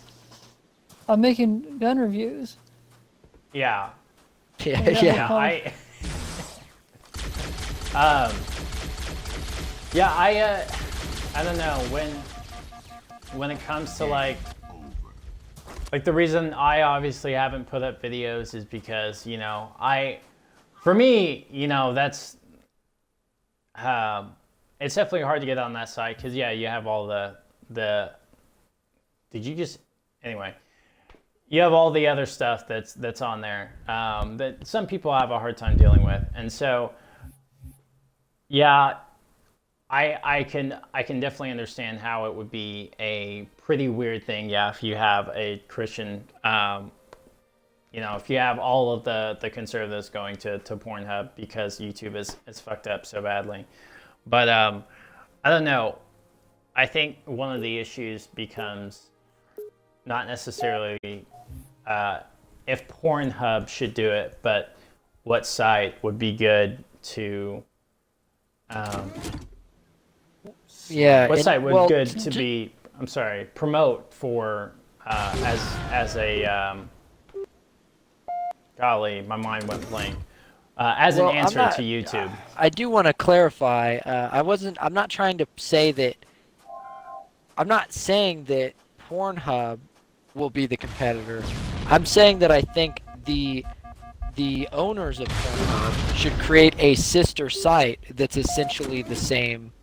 I'm 1.07 1.21
making 1.21 1.79
gun 1.79 1.97
reviews. 1.99 2.57
Yeah. 3.53 3.89
Yeah, 4.65 4.81
Yeah. 4.81 4.89
yeah. 4.89 5.03
Yeah, 5.03 5.33
I. 5.33 5.73
um. 7.95 8.35
Yeah, 9.93 10.13
I. 10.13 10.35
Uh, 10.39 10.65
I 11.39 11.43
don't 11.43 11.57
know 11.57 11.79
when. 11.89 12.11
When 13.31 13.49
it 13.49 13.61
comes 13.61 13.95
to 13.95 14.05
like. 14.05 14.37
Like 15.93 16.03
the 16.03 16.11
reason 16.11 16.53
I 16.53 16.81
obviously 16.81 17.31
haven't 17.31 17.63
put 17.65 17.81
up 17.81 18.03
videos 18.03 18.53
is 18.53 18.65
because 18.65 19.25
you 19.25 19.37
know 19.37 19.71
I, 19.79 20.19
for 20.83 20.93
me, 20.93 21.47
you 21.49 21.69
know 21.69 21.93
that's. 21.93 22.35
Um, 23.75 24.33
it's 24.81 24.95
definitely 24.95 25.21
hard 25.21 25.39
to 25.39 25.45
get 25.45 25.57
on 25.57 25.71
that 25.71 25.87
side 25.87 26.17
because 26.17 26.35
yeah, 26.35 26.51
you 26.51 26.67
have 26.67 26.85
all 26.85 27.07
the 27.07 27.37
the. 27.69 28.11
Did 29.31 29.45
you 29.45 29.55
just 29.55 29.79
anyway? 30.21 30.53
you 31.47 31.61
have 31.61 31.71
all 31.71 31.89
the 31.89 32.05
other 32.05 32.25
stuff 32.25 32.67
that's 32.67 32.93
that's 32.95 33.21
on 33.21 33.39
there 33.39 33.71
um, 33.87 34.35
that 34.35 34.67
some 34.67 34.85
people 34.85 35.17
have 35.17 35.31
a 35.31 35.39
hard 35.39 35.55
time 35.55 35.77
dealing 35.77 36.03
with, 36.03 36.21
and 36.35 36.51
so 36.51 36.91
yeah, 38.49 38.97
I 39.89 40.19
I 40.23 40.43
can 40.43 40.79
I 40.93 41.03
can 41.03 41.19
definitely 41.19 41.51
understand 41.51 41.99
how 41.99 42.25
it 42.25 42.35
would 42.35 42.51
be 42.51 42.91
a 42.99 43.47
pretty 43.57 43.89
weird 43.89 44.23
thing, 44.23 44.49
yeah, 44.49 44.69
if 44.69 44.83
you 44.83 44.95
have 44.95 45.29
a 45.33 45.63
Christian, 45.67 46.23
um, 46.43 46.91
you 47.91 47.99
know, 47.99 48.15
if 48.15 48.29
you 48.29 48.37
have 48.37 48.59
all 48.59 48.93
of 48.93 49.03
the 49.03 49.37
the 49.41 49.49
conservatives 49.49 50.09
going 50.09 50.35
to 50.37 50.59
to 50.59 50.77
Pornhub 50.77 51.31
because 51.35 51.79
YouTube 51.79 52.15
is 52.15 52.37
is 52.47 52.59
fucked 52.59 52.87
up 52.87 53.05
so 53.05 53.21
badly, 53.21 53.65
but 54.27 54.47
um, 54.47 54.83
I 55.43 55.49
don't 55.49 55.63
know. 55.63 55.97
I 56.75 56.85
think 56.85 57.17
one 57.25 57.55
of 57.55 57.61
the 57.61 57.77
issues 57.79 58.27
becomes 58.27 59.09
not 60.05 60.27
necessarily 60.27 61.25
uh, 61.87 62.19
if 62.67 62.87
Pornhub 62.87 63.67
should 63.67 63.95
do 63.95 64.11
it, 64.11 64.37
but 64.43 64.77
what 65.23 65.47
site 65.47 66.01
would 66.03 66.19
be 66.19 66.31
good 66.31 66.83
to 67.01 67.63
um, 68.69 69.11
Yeah, 70.89 71.27
what 71.27 71.37
and- 71.37 71.45
site 71.45 71.61
would 71.61 71.73
well, 71.73 71.87
good 71.87 72.07
to 72.07 72.29
be 72.31 72.73
I'm 72.99 73.07
sorry 73.07 73.45
promote 73.55 74.13
for 74.13 74.73
uh, 75.05 75.35
as 75.45 75.61
as 75.91 76.15
a 76.17 76.45
um, 76.45 76.89
golly 78.77 79.21
my 79.21 79.35
mind 79.35 79.67
went 79.67 79.87
blank 79.89 80.15
uh, 80.77 80.95
as 80.97 81.17
Well, 81.17 81.29
an 81.29 81.35
answer 81.35 81.57
not- 81.57 81.75
to 81.75 81.81
YouTube. 81.81 82.31
I 82.55 82.69
do 82.69 82.89
want 82.89 83.07
to 83.07 83.13
clarify. 83.13 83.97
Uh, 83.97 84.29
I 84.31 84.41
wasn't. 84.41 84.77
I'm 84.81 84.93
not 84.93 85.09
trying 85.09 85.37
to 85.39 85.47
say 85.57 85.91
that. 85.91 86.15
I'm 87.57 87.67
not 87.67 87.91
saying 87.91 88.45
that 88.45 88.73
Pornhub 89.09 89.79
will 90.33 90.49
be 90.49 90.65
the 90.65 90.77
competitor. 90.77 91.43
I'm 91.87 92.05
saying 92.05 92.39
that 92.39 92.51
I 92.51 92.61
think 92.61 93.01
the 93.25 93.65
the 94.35 94.69
owners 94.71 95.19
of 95.19 95.27
Pornhub 95.27 96.15
should 96.15 96.33
create 96.39 96.75
a 96.79 96.95
sister 96.95 97.49
site 97.49 97.99
that's 98.15 98.37
essentially 98.37 99.01
the 99.01 99.15
same 99.15 99.73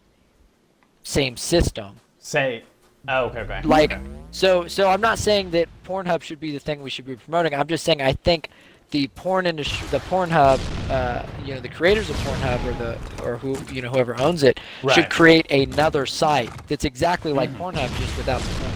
same 1.06 1.36
system. 1.36 1.96
Say 2.18 2.64
oh 3.08 3.26
okay 3.26 3.40
okay 3.40 3.62
Like 3.62 3.92
okay. 3.92 4.02
so 4.32 4.66
so 4.66 4.88
I'm 4.88 5.00
not 5.00 5.18
saying 5.18 5.50
that 5.52 5.68
Pornhub 5.86 6.22
should 6.22 6.40
be 6.40 6.50
the 6.50 6.58
thing 6.58 6.82
we 6.82 6.90
should 6.90 7.06
be 7.06 7.14
promoting. 7.16 7.54
I'm 7.54 7.68
just 7.68 7.84
saying 7.84 8.02
I 8.02 8.12
think 8.12 8.50
the 8.90 9.06
porn 9.08 9.46
industry, 9.46 9.86
the 9.88 9.98
Pornhub, 9.98 10.60
uh, 10.90 11.24
you 11.44 11.54
know, 11.54 11.60
the 11.60 11.68
creators 11.68 12.08
of 12.10 12.16
Pornhub 12.16 12.64
or 12.66 12.72
the 12.74 13.24
or 13.24 13.36
who 13.36 13.56
you 13.72 13.82
know 13.82 13.90
whoever 13.90 14.20
owns 14.20 14.42
it 14.42 14.58
Right. 14.82 14.94
should 14.94 15.08
create 15.10 15.50
another 15.52 16.06
site 16.06 16.50
that's 16.66 16.84
exactly 16.84 17.32
like 17.32 17.50
Pornhub 17.54 17.96
just 17.98 18.16
without 18.16 18.40
the 18.40 18.54
porn. 18.60 18.72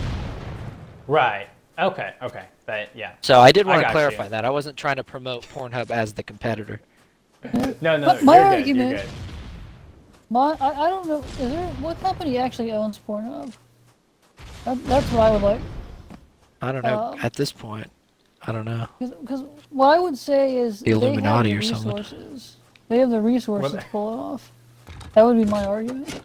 right 1.08 1.48
Okay, 1.78 2.12
okay, 2.22 2.44
that 2.66 2.90
yeah. 2.94 3.12
So 3.22 3.40
I 3.40 3.50
did 3.52 3.66
I 3.66 3.70
want 3.70 3.82
to 3.86 3.90
clarify 3.90 4.24
you. 4.24 4.30
that. 4.30 4.44
I 4.44 4.50
wasn't 4.50 4.76
trying 4.76 4.96
to 4.96 5.04
promote 5.04 5.44
Pornhub 5.48 5.90
as 5.90 6.12
the 6.12 6.22
competitor. 6.22 6.78
No, 7.80 7.96
no, 7.96 8.04
But 8.04 8.22
my 8.22 8.34
you're 8.36 8.44
good, 8.50 8.56
argument- 8.58 8.90
you're 8.90 8.98
good. 9.00 9.10
My, 10.30 10.56
I, 10.60 10.68
I 10.86 10.88
don't 10.88 11.08
know. 11.08 11.18
Is 11.22 11.36
there 11.50 11.66
what 11.80 12.00
company 12.00 12.38
actually 12.38 12.70
owns 12.72 12.98
Pornhub? 13.06 13.52
That, 14.64 14.84
that's 14.86 15.10
what 15.10 15.20
I 15.22 15.30
would 15.32 15.42
like. 15.42 15.60
I 16.62 16.70
don't 16.72 16.84
know. 16.84 17.10
Um, 17.12 17.18
At 17.20 17.32
this 17.32 17.50
point, 17.50 17.90
I 18.42 18.52
don't 18.52 18.64
know. 18.64 18.86
Because 19.00 19.44
what 19.70 19.96
I 19.96 19.98
would 19.98 20.16
say 20.16 20.56
is 20.56 20.80
The 20.80 20.92
Illuminati 20.92 21.50
they 21.50 21.56
or 21.56 21.58
have 21.58 21.68
the 21.68 21.74
something. 21.74 21.96
resources. 21.96 22.56
They 22.88 22.98
have 22.98 23.10
the 23.10 23.20
resources 23.20 23.72
Well, 23.72 23.82
to 23.82 23.88
pull 23.88 24.12
it 24.14 24.16
off. 24.18 24.52
That 25.14 25.22
would 25.24 25.36
be 25.36 25.44
my 25.44 25.64
argument. 25.64 26.20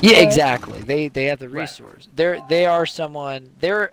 Yeah, 0.00 0.14
Right. 0.14 0.22
exactly. 0.22 0.80
They 0.80 1.08
they 1.08 1.24
have 1.26 1.38
the 1.38 1.48
Right. 1.48 1.62
resource. 1.62 2.08
They're 2.14 2.40
they 2.48 2.66
are 2.66 2.86
someone. 2.86 3.50
They're 3.60 3.92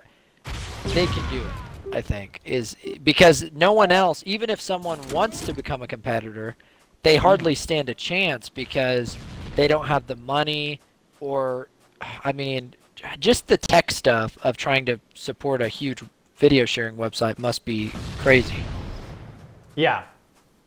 they 0.86 1.06
can 1.08 1.30
do 1.30 1.42
it. 1.42 1.96
I 1.96 2.02
think 2.02 2.40
is 2.46 2.76
because 3.04 3.46
no 3.54 3.74
one 3.74 3.92
else. 3.92 4.24
Even 4.26 4.50
if 4.50 4.60
someone 4.60 5.00
wants 5.12 5.42
to 5.42 5.54
become 5.54 5.82
a 5.82 5.88
competitor, 5.88 6.56
they 7.04 7.18
hardly 7.18 7.54
stand 7.54 7.90
a 7.90 7.94
chance 7.94 8.50
because 8.50 9.18
they 9.56 9.68
don't 9.68 9.86
have 9.86 10.08
the 10.08 10.16
money 10.16 10.80
or, 11.20 11.68
I 12.24 12.32
mean, 12.32 12.76
just 13.20 13.48
the 13.48 13.58
tech 13.58 13.92
stuff 13.92 14.38
of 14.44 14.58
trying 14.58 14.86
to 14.86 15.00
support 15.14 15.62
a 15.62 15.68
huge 15.68 16.02
video 16.38 16.66
sharing 16.66 16.96
website 16.96 17.38
must 17.38 17.66
be 17.66 17.92
crazy. 18.20 18.64
Yeah, 19.76 20.04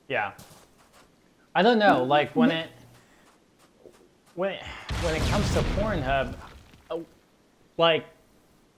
yeah. 0.09 0.33
I 1.55 1.63
don't 1.63 1.79
know. 1.79 2.05
Like 2.05 2.37
when 2.37 2.51
it 2.51 2.69
when 4.35 4.53
it 4.53 4.63
when 5.03 5.15
it 5.15 5.23
comes 5.29 5.51
to 5.55 5.61
Pornhub, 5.61 6.35
uh, 6.91 6.99
like 7.79 8.05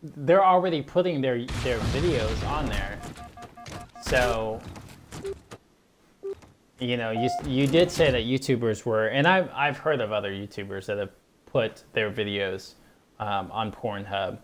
they're 0.02 0.44
already 0.44 0.82
putting 0.82 1.20
their 1.20 1.44
their 1.64 1.78
videos 1.78 2.48
on 2.48 2.66
there. 2.66 3.00
So 4.02 4.60
you 6.78 6.96
know, 6.96 7.10
you 7.10 7.30
you 7.44 7.66
did 7.66 7.90
say 7.90 8.10
that 8.10 8.24
YouTubers 8.24 8.84
were, 8.84 9.08
and 9.08 9.26
I've 9.26 9.50
I've 9.54 9.78
heard 9.78 10.00
of 10.00 10.12
other 10.12 10.30
YouTubers 10.30 10.86
that 10.86 10.98
have 10.98 11.10
put 11.46 11.84
their 11.92 12.10
videos 12.10 12.74
um, 13.18 13.50
on 13.50 13.72
Pornhub 13.72 14.38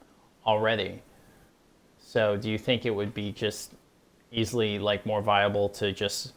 already. 0.47 1.03
So 1.99 2.37
do 2.37 2.51
you 2.51 2.59
think 2.59 2.87
it 2.87 2.91
would 2.91 3.15
be 3.15 3.33
just 3.33 3.75
easily 4.31 4.79
like 4.79 5.07
more 5.07 5.23
viable 5.23 5.69
to 5.69 5.93
just 5.93 6.33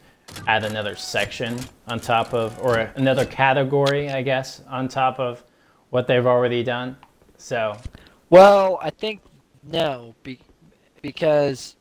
add 0.46 0.64
another 0.64 0.94
section 0.94 1.58
on 1.86 1.98
top 1.98 2.34
of 2.34 2.58
or 2.60 2.78
another 2.96 3.24
category 3.24 4.10
i 4.10 4.20
guess 4.20 4.60
on 4.68 4.86
top 4.86 5.18
of 5.18 5.42
what 5.88 6.06
they've 6.06 6.26
already 6.26 6.62
done 6.62 6.94
so 7.38 7.74
Well, 8.30 8.78
I 8.82 8.90
think 8.90 9.22
no, 9.62 10.14
be, 10.22 10.40
because 11.00 11.76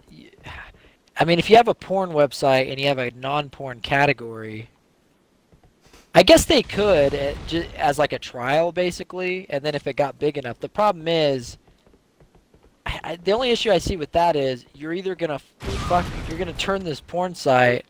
I 1.20 1.26
mean, 1.26 1.40
if 1.40 1.50
you 1.50 1.56
have 1.58 1.68
a 1.68 1.74
porn 1.74 2.12
website 2.12 2.70
and 2.70 2.80
you 2.80 2.88
have 2.88 3.00
a 3.00 3.12
non-porn 3.12 3.80
category, 3.82 4.70
I 6.14 6.24
guess 6.24 6.46
they 6.46 6.64
could 6.64 7.14
uh, 7.16 7.34
as 7.76 7.98
like 8.00 8.14
a 8.14 8.20
trial, 8.20 8.72
basically, 8.72 9.48
and 9.50 9.64
then 9.64 9.76
if 9.76 9.88
it 9.88 9.96
got 9.96 10.20
big 10.20 10.38
enough. 10.38 10.60
The 10.60 10.70
problem 10.70 11.08
is, 11.08 11.58
I, 12.86 13.18
the 13.24 13.32
only 13.34 13.50
issue 13.52 13.72
I 13.72 13.80
see 13.80 13.98
with 13.98 14.12
that 14.14 14.36
is 14.36 14.66
you're 14.74 14.94
either 14.94 15.16
gonna 15.16 15.40
fuck, 15.60 16.06
you're 16.30 16.38
gonna 16.38 16.54
turn 16.54 16.84
this 16.84 17.02
porn 17.02 17.36
site 17.36 17.86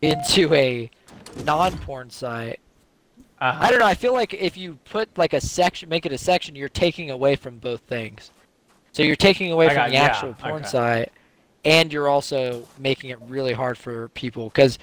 into 0.00 0.52
a 0.54 0.90
non-porn 1.44 2.10
site, 2.10 2.58
Uh 3.40 3.52
-huh. 3.52 3.62
I 3.64 3.70
don't 3.70 3.80
know. 3.80 3.86
I 3.90 3.94
feel 3.94 4.14
like 4.14 4.34
if 4.34 4.56
you 4.56 4.78
put 4.90 5.18
like 5.18 5.36
a 5.36 5.40
section, 5.40 5.88
make 5.88 6.06
it 6.06 6.12
a 6.12 6.18
section, 6.18 6.54
you're 6.56 6.68
taking 6.86 7.10
away 7.10 7.36
from 7.36 7.58
both 7.58 7.80
things. 7.88 8.30
So 8.92 9.02
you're 9.02 9.16
taking 9.16 9.52
away 9.52 9.66
I 9.66 9.68
from 9.68 9.76
got- 9.76 9.88
the 9.88 9.94
yeah, 9.94 10.04
actual 10.04 10.34
porn 10.34 10.62
okay. 10.62 10.68
site, 10.68 11.12
and 11.64 11.92
you're 11.92 12.08
also 12.08 12.66
making 12.78 13.10
it 13.10 13.18
really 13.22 13.52
hard 13.52 13.78
for 13.78 14.08
people. 14.10 14.44
Because, 14.48 14.78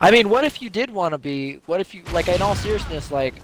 I 0.00 0.10
mean, 0.10 0.28
what 0.28 0.44
if 0.44 0.60
you 0.62 0.70
did 0.70 0.90
want 0.90 1.12
to 1.12 1.18
be? 1.18 1.60
What 1.66 1.80
if 1.80 1.94
you 1.94 2.02
like? 2.12 2.28
In 2.28 2.42
all 2.42 2.54
seriousness, 2.54 3.10
like, 3.10 3.34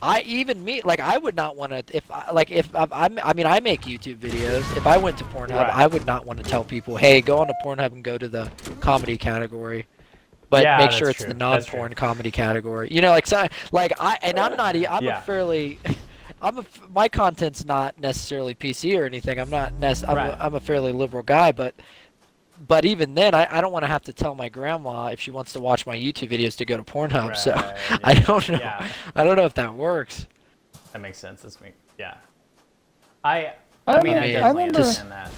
I 0.00 0.22
even 0.22 0.64
me, 0.64 0.82
like, 0.84 0.98
I 1.00 1.16
would 1.18 1.36
not 1.36 1.56
want 1.56 1.72
to. 1.72 1.84
If 1.96 2.10
I, 2.10 2.30
like, 2.32 2.50
if 2.50 2.74
I'm, 2.74 2.88
I'm, 2.92 3.18
I 3.22 3.32
mean, 3.34 3.46
I 3.46 3.60
make 3.60 3.82
YouTube 3.82 4.16
videos. 4.18 4.60
If 4.76 4.86
I 4.86 4.96
went 4.96 5.18
to 5.18 5.24
Pornhub, 5.24 5.50
Right. 5.50 5.74
I 5.74 5.86
would 5.86 6.06
not 6.06 6.26
want 6.26 6.42
to 6.42 6.44
tell 6.44 6.64
people, 6.64 6.96
hey, 6.96 7.20
go 7.20 7.38
on 7.38 7.46
to 7.46 7.54
Pornhub 7.64 7.92
and 7.92 8.02
go 8.02 8.18
to 8.18 8.28
the 8.28 8.50
comedy 8.80 9.16
category. 9.16 9.86
But 10.50 10.64
Yeah, 10.64 10.76
make 10.78 10.90
sure 10.90 11.08
it's 11.08 11.20
the 11.20 11.26
true. 11.26 11.32
True. 11.32 11.38
non-porn 11.38 11.94
comedy 11.94 12.30
category. 12.30 12.88
You 12.90 13.00
know, 13.00 13.10
like 13.10 13.26
so, 13.26 13.46
like 13.70 13.92
I 13.98 14.18
and 14.22 14.38
I'm 14.38 14.54
not. 14.56 14.74
i'm 14.76 15.02
Yeah. 15.04 15.18
a 15.18 15.22
fairly. 15.22 15.78
I'm 16.42 16.58
a. 16.58 16.64
My 16.92 17.08
content's 17.08 17.64
not 17.64 17.98
necessarily 17.98 18.54
PC 18.54 18.98
or 18.98 19.06
anything. 19.06 19.38
I'm 19.40 19.48
not. 19.48 19.72
Nec- 19.78 20.06
I'm, 20.06 20.16
Right. 20.16 20.30
a, 20.32 20.44
I'm 20.44 20.54
a 20.54 20.60
fairly 20.60 20.92
liberal 20.92 21.22
guy, 21.22 21.52
but. 21.52 21.74
But 22.68 22.84
even 22.84 23.14
then, 23.14 23.34
I, 23.34 23.48
I 23.50 23.60
don't 23.60 23.72
want 23.72 23.82
to 23.82 23.88
have 23.88 24.02
to 24.04 24.12
tell 24.12 24.34
my 24.34 24.48
grandma 24.48 25.06
if 25.06 25.20
she 25.20 25.30
wants 25.30 25.52
to 25.54 25.60
watch 25.60 25.84
my 25.86 25.96
YouTube 25.96 26.30
videos 26.30 26.56
to 26.58 26.64
go 26.64 26.76
to 26.76 26.82
Pornhub. 26.84 27.36
so 27.36 27.52
Right, 27.54 27.76
I 28.04 28.14
don't 28.14 28.48
know. 28.48 28.58
yeah. 28.58 28.86
I 29.16 29.24
don't 29.24 29.36
know 29.36 29.44
if 29.46 29.54
that 29.54 29.74
works. 29.74 30.26
that 30.92 31.00
makes 31.00 31.18
sense 31.18 31.42
that's 31.42 31.60
me 31.60 31.70
yeah 31.98 32.14
i 33.24 33.52
I 33.86 33.96
i 33.98 34.02
mean 34.02 34.14
i 34.14 34.16
remember- 34.16 34.18
I 34.18 34.32
definitely 34.32 34.62
remember- 34.64 34.78
understand 34.78 35.10
that 35.10 35.30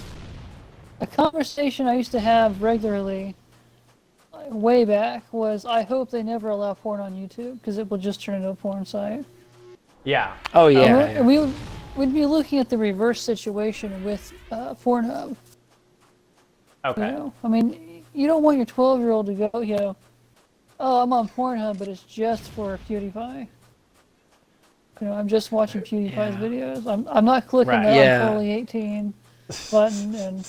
A 1.01 1.07
conversation 1.07 1.87
I 1.87 1.95
used 1.95 2.11
to 2.11 2.19
have 2.19 2.61
regularly, 2.61 3.35
like, 4.31 4.47
way 4.51 4.85
back, 4.85 5.23
was 5.33 5.65
I 5.65 5.81
hope 5.83 6.09
they 6.11 6.23
never 6.23 6.49
allow 6.49 6.73
porn 6.73 6.99
on 7.01 7.13
YouTube 7.13 7.59
because 7.59 7.77
it 7.77 7.89
will 7.89 7.97
just 7.97 8.21
turn 8.23 8.35
into 8.35 8.49
a 8.49 8.55
porn 8.55 8.85
site. 8.85 9.25
yeah 10.03 10.35
Oh 10.53 10.67
yeah. 10.67 10.79
we- 10.79 11.13
yeah. 11.13 11.21
We 11.21 11.39
would 11.39 11.53
we'd 11.97 12.13
be 12.13 12.25
looking 12.25 12.59
at 12.59 12.69
the 12.69 12.77
reverse 12.77 13.21
situation 13.21 14.03
with 14.03 14.31
uh, 14.51 14.73
Pornhub. 14.75 15.35
You 16.95 17.03
okay 17.03 17.07
know, 17.07 17.33
I 17.43 17.47
mean, 17.49 18.05
you 18.13 18.27
don't 18.27 18.43
want 18.43 18.57
your 18.57 18.65
12 18.67 18.99
year 19.01 19.11
old 19.11 19.27
to 19.27 19.33
go, 19.35 19.61
you 19.61 19.77
know, 19.77 19.97
oh, 20.79 21.03
I'm 21.03 21.13
on 21.13 21.29
Pornhub, 21.29 21.79
but 21.79 21.87
it's 21.89 22.03
just 22.03 22.51
for 22.51 22.79
PewDiePie. 22.89 23.49
You 25.01 25.07
know, 25.07 25.13
I'm 25.13 25.27
just 25.27 25.51
watching 25.51 25.81
PewDiePie's 25.81 26.37
Yeah. 26.37 26.37
videos. 26.37 26.91
I'm, 26.91 27.07
I'm 27.09 27.25
not 27.25 27.47
clicking 27.47 27.81
Right. 27.81 27.85
the 27.85 27.89
Yeah. 27.93 28.29
I'm 28.29 28.37
fully 28.37 28.51
18 28.51 29.13
button, 29.71 30.15
and 30.15 30.45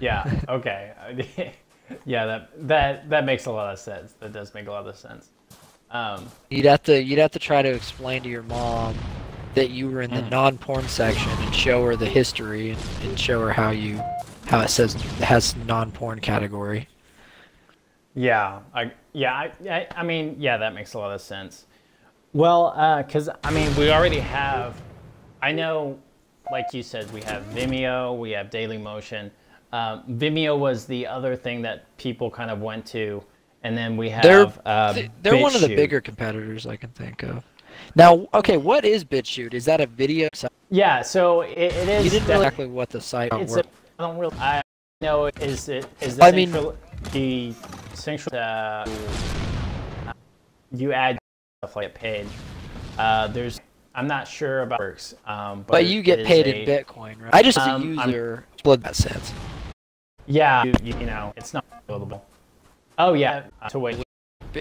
yeah 0.00 0.26
okay 0.48 0.92
yeah 2.06 2.26
that 2.26 2.50
that 2.68 3.10
that 3.10 3.24
makes 3.24 3.46
a 3.46 3.52
lot 3.52 3.72
of 3.72 3.78
sense 3.78 4.14
that 4.14 4.32
does 4.32 4.54
make 4.54 4.66
a 4.68 4.70
lot 4.70 4.86
of 4.86 4.96
sense 4.96 5.30
um 5.90 6.32
You'd 6.50 6.66
have 6.66 6.82
to 6.84 7.02
you'd 7.02 7.18
have 7.18 7.32
to 7.32 7.40
try 7.40 7.62
to 7.62 7.70
explain 7.70 8.22
to 8.22 8.28
your 8.28 8.44
mom 8.44 8.96
that 9.54 9.70
you 9.70 9.90
were 9.90 10.02
in 10.02 10.12
the 10.12 10.22
Mm. 10.22 10.30
non-porn 10.30 10.88
section 10.88 11.40
and 11.42 11.54
show 11.54 11.84
her 11.86 11.96
the 11.96 12.06
history 12.06 12.70
and, 12.70 12.80
and 13.02 13.18
show 13.18 13.40
her 13.40 13.52
how 13.52 13.70
you 13.70 14.04
how 14.46 14.60
it 14.60 14.68
says 14.68 14.94
it 14.94 15.00
has 15.00 15.56
non-porn 15.66 16.20
category. 16.20 16.88
Yeah, 18.14 18.60
I 18.74 18.92
yeah, 19.12 19.50
I, 19.68 19.86
I, 19.96 20.02
mean, 20.02 20.36
yeah, 20.38 20.56
that 20.56 20.74
makes 20.74 20.94
a 20.94 20.98
lot 20.98 21.12
of 21.12 21.20
sense. 21.20 21.66
Well, 22.32 23.02
because 23.04 23.28
I 23.42 23.50
mean, 23.50 23.74
we 23.76 23.90
already 23.90 24.20
have. 24.20 24.80
I 25.42 25.52
know, 25.52 25.98
like 26.50 26.66
you 26.72 26.82
said, 26.82 27.12
we 27.12 27.20
have 27.22 27.42
Vimeo, 27.50 28.18
we 28.18 28.30
have 28.30 28.50
Dailymotion. 28.50 29.30
Um, 29.72 30.04
Vimeo 30.08 30.58
was 30.58 30.86
the 30.86 31.06
other 31.06 31.34
thing 31.34 31.60
that 31.62 31.96
people 31.96 32.30
kind 32.30 32.50
of 32.50 32.60
went 32.60 32.86
to, 32.86 33.22
and 33.62 33.76
then 33.76 33.96
we 33.96 34.10
have. 34.10 34.22
They're 34.22 34.52
uh, 34.64 35.02
they're 35.22 35.36
one 35.36 35.54
of 35.54 35.60
the 35.60 35.74
bigger 35.74 36.00
competitors 36.00 36.66
I 36.66 36.76
can 36.76 36.90
think 36.90 37.24
of. 37.24 37.44
Now, 37.96 38.28
okay, 38.32 38.56
what 38.56 38.84
is 38.84 39.04
BitChute? 39.04 39.54
Is 39.54 39.64
that 39.64 39.80
a 39.80 39.86
video 39.86 40.28
site? 40.32 40.52
Yeah, 40.70 41.02
so 41.02 41.42
it, 41.42 41.56
it 41.56 41.88
is. 41.88 42.04
You 42.04 42.10
didn't 42.10 42.30
exactly 42.30 42.66
what 42.66 42.90
the 42.90 43.00
site 43.00 43.32
It's 43.32 43.56
a. 43.56 43.64
I 43.98 44.02
don't 44.02 44.18
really. 44.18 44.36
I 44.38 44.62
know 45.00 45.26
is 45.26 45.68
it 45.68 45.86
is 46.00 46.16
the 46.16 46.24
I 46.24 46.32
mean- 46.32 46.50
central, 46.50 46.76
the 47.12 47.54
central. 47.94 48.36
Uh, 48.36 48.84
you 50.72 50.92
add 50.92 51.18
stuff 51.62 51.76
like 51.76 51.86
a 51.86 51.90
page. 51.90 52.26
Uh, 52.98 53.28
there's. 53.28 53.60
I'm 53.96 54.08
not 54.08 54.26
sure 54.26 54.62
about 54.62 54.80
it 54.80 54.82
works. 54.82 55.14
Um, 55.24 55.58
but, 55.62 55.68
But 55.74 55.86
you 55.86 56.02
get 56.02 56.26
paid 56.26 56.46
a- 56.48 56.62
in 56.62 56.66
Bitcoin, 56.66 57.20
right? 57.22 57.32
I 57.32 57.42
just 57.42 57.56
as 57.58 57.66
a 57.68 57.70
Um, 57.74 57.98
I'm- 57.98 58.08
user 58.08 58.44
split 58.58 58.82
that 58.82 58.96
sense. 58.96 59.32
Yeah, 60.26 60.64
you, 60.64 60.74
you 60.82 61.06
know, 61.06 61.32
it's 61.36 61.54
not 61.54 61.64
buildable. 61.86 62.22
Oh 62.98 63.12
yeah, 63.12 63.44
uh, 63.62 63.68
to 63.68 63.78
wait. 63.78 64.02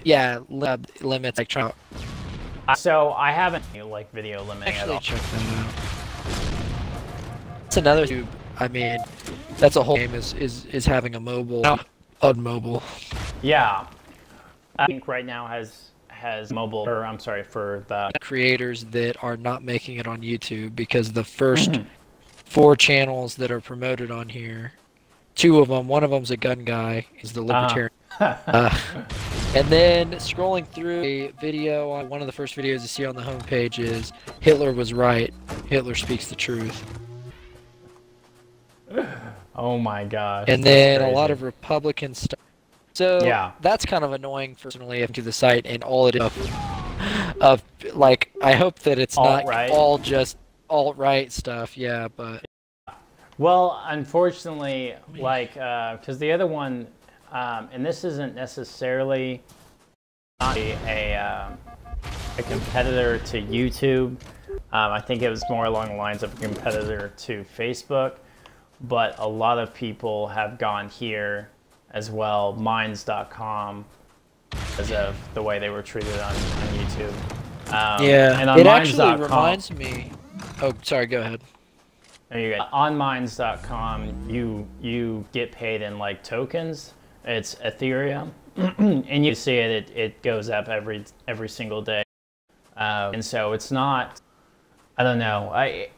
Yeah, 0.04 0.40
li- 0.50 0.76
limits 1.02 1.38
like 1.40 1.48
trying 1.48 1.72
to 1.72 2.76
So 2.76 3.14
I 3.14 3.32
haven't 3.32 3.64
you 3.74 3.80
know, 3.82 3.88
like 3.88 4.12
video 4.12 4.44
limiting 4.44 4.74
at 4.76 4.90
actually 4.90 4.94
all. 4.94 5.00
check 5.00 5.22
that 5.22 5.66
out. 5.66 5.74
That's 7.64 7.78
another. 7.78 8.06
I 8.60 8.68
mean, 8.68 8.98
that's 9.58 9.76
a 9.76 9.84
whole 9.84 9.96
game 9.98 10.14
is 10.14 10.34
is 10.34 10.66
is 10.66 10.86
having 10.86 11.16
a 11.16 11.20
mobile 11.20 11.64
on 12.22 12.42
mobile. 12.42 12.84
Yeah, 13.42 13.86
I 14.80 14.86
think 14.88 15.08
right 15.08 15.26
now 15.26 15.48
has 15.48 15.90
has 16.10 16.52
mobile. 16.52 16.88
Or 16.88 17.06
I'm 17.06 17.20
sorry 17.20 17.44
for 17.44 17.84
the. 17.88 18.12
creators 18.22 18.86
that 18.86 19.22
are 19.24 19.36
not 19.38 19.64
making 19.64 19.98
it 19.98 20.08
on 20.08 20.22
YouTube 20.22 20.76
because 20.76 21.12
the 21.12 21.24
1st 21.24 21.72
Mhm. 21.72 21.86
four 22.46 22.76
channels 22.76 23.36
that 23.36 23.50
are 23.52 23.60
promoted 23.60 24.12
on 24.12 24.30
here, 24.30 24.74
two 25.36 25.60
of 25.60 25.68
them, 25.70 25.88
one 25.88 26.04
of 26.04 26.12
them's 26.12 26.30
a 26.32 26.38
gun 26.38 26.64
guy, 26.64 27.06
is 27.22 27.34
the 27.34 27.42
Uh-huh. 27.44 27.62
libertarian. 27.62 27.90
Uh, 28.48 28.70
and 29.56 29.68
then 29.70 30.12
scrolling 30.14 30.68
through 30.68 31.02
a 31.02 31.28
video 31.42 31.90
on 31.90 32.08
one 32.10 32.22
of 32.22 32.28
the 32.28 32.32
first 32.32 32.56
videos 32.56 32.82
you 32.82 32.88
see 32.88 33.06
on 33.06 33.16
the 33.16 33.24
homepage 33.24 33.80
is 33.80 34.14
Hitler 34.40 34.72
was 34.72 34.94
right. 34.94 35.34
Hitler 35.68 35.96
speaks 35.96 36.28
the 36.28 36.36
truth. 36.36 36.84
Oh 39.56 39.78
my 39.78 40.04
gosh. 40.06 40.46
and 40.48 40.64
that's 40.64 41.00
then 41.00 41.02
a 41.02 41.12
lot 41.12 41.30
of 41.32 41.42
Republican 41.42 42.14
stuff. 42.16 42.40
So 42.94 43.24
Yeah. 43.24 43.52
that's 43.62 43.86
kind 43.86 44.04
of 44.04 44.14
annoying 44.14 44.56
personally 44.56 45.06
to 45.06 45.22
the 45.22 45.32
site 45.32 45.66
and 45.66 45.84
all 45.84 46.08
it 46.08 46.16
is 46.16 46.22
of, 46.22 47.42
of 47.42 47.64
like 47.94 48.32
I 48.42 48.54
hope 48.54 48.80
that 48.80 49.00
it's 49.00 49.16
not 49.16 49.42
Alt-right. 49.46 49.72
all 49.72 49.98
just 49.98 50.38
alt 50.70 50.98
right 50.98 51.32
stuff. 51.32 51.78
Yeah, 51.78 52.08
but 52.16 52.44
Well, 53.38 53.82
unfortunately, 53.88 54.96
like, 55.18 55.54
because 55.54 56.20
the 56.20 56.32
other 56.32 56.48
one, 56.48 56.88
um, 57.32 57.70
and 57.72 57.84
this 57.86 58.04
isn't 58.04 58.36
necessarily 58.36 59.42
not 60.40 60.56
a 60.58 60.72
a, 60.86 61.16
um, 61.16 61.58
a 62.38 62.44
competitor 62.44 63.18
to 63.20 63.42
YouTube. 63.42 64.18
Um, 64.72 64.92
I 64.92 65.02
think 65.02 65.22
it 65.24 65.30
was 65.30 65.44
more 65.50 65.66
along 65.66 65.90
the 65.90 65.96
lines 65.96 66.22
of 66.24 66.34
a 66.34 66.42
competitor 66.48 67.12
to 67.18 67.44
Facebook, 67.58 68.14
but 68.84 69.16
a 69.20 69.28
lot 69.28 69.58
of 69.58 69.74
people 69.74 70.28
have 70.28 70.60
gone 70.60 70.90
here 70.90 71.50
as 71.92 72.12
well, 72.12 72.54
Minds.com, 72.54 73.86
because 74.50 74.92
of 74.92 75.16
the 75.34 75.42
way 75.42 75.60
they 75.60 75.70
were 75.70 75.82
treated 75.82 76.20
on, 76.20 76.36
on 76.36 76.68
YouTube. 76.78 77.14
Um, 77.70 78.04
yeah, 78.04 78.40
and 78.40 78.50
on 78.50 78.60
it 78.60 78.68
actually 78.68 79.06
Minds.com 79.06 79.22
reminds 79.22 79.72
me. 79.72 80.12
Oh, 80.62 80.74
sorry. 80.82 81.06
Go 81.06 81.22
ahead. 81.22 81.42
There 82.30 82.40
you 82.40 82.56
go. 82.56 82.66
On 82.74 82.98
Minds.com, 82.98 84.30
you 84.30 84.68
you 84.82 85.26
get 85.32 85.52
paid 85.52 85.82
in 85.82 85.98
like 85.98 86.24
tokens. 86.24 86.94
It's 87.26 87.56
Ethereum, 87.56 88.32
and 88.58 89.26
you 89.26 89.34
see 89.34 89.56
it, 89.56 89.72
it. 89.72 89.98
It 89.98 90.22
goes 90.24 90.50
up 90.50 90.68
every 90.68 91.06
every 91.28 91.48
single 91.48 91.82
day, 91.82 92.04
uh, 92.76 93.12
and 93.14 93.24
so 93.24 93.54
it's 93.54 93.72
not. 93.72 94.20
I 94.98 95.04
don't 95.04 95.20
know. 95.20 95.50
I 95.54 95.90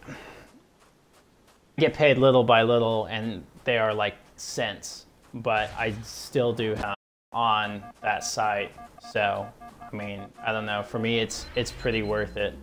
get 1.78 1.94
paid 1.94 2.18
little 2.18 2.44
by 2.44 2.64
little, 2.64 3.06
and 3.06 3.44
they 3.64 3.78
are 3.78 3.94
like 3.94 4.16
cents, 4.36 5.06
but 5.34 5.70
I 5.78 5.94
still 6.04 6.54
do 6.54 6.76
have 6.76 6.96
on 7.34 7.84
that 8.02 8.24
site. 8.24 8.72
So 9.12 9.48
I 9.92 9.96
mean, 9.96 10.22
I 10.46 10.52
don't 10.52 10.66
know. 10.66 10.84
For 10.84 11.00
me, 11.00 11.20
it's 11.20 11.46
it's 11.56 11.72
pretty 11.72 12.02
worth 12.02 12.38
it. 12.38 12.58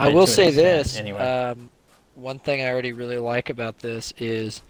I 0.00 0.08
will 0.08 0.26
say 0.26 0.48
extent, 0.48 0.54
this. 0.56 0.96
anyway. 0.96 1.20
Um, 1.20 1.70
one 2.14 2.38
thing 2.38 2.62
I 2.62 2.68
already 2.70 2.92
really 2.92 3.18
like 3.18 3.50
about 3.50 3.78
this 3.78 4.12
is, 4.18 4.62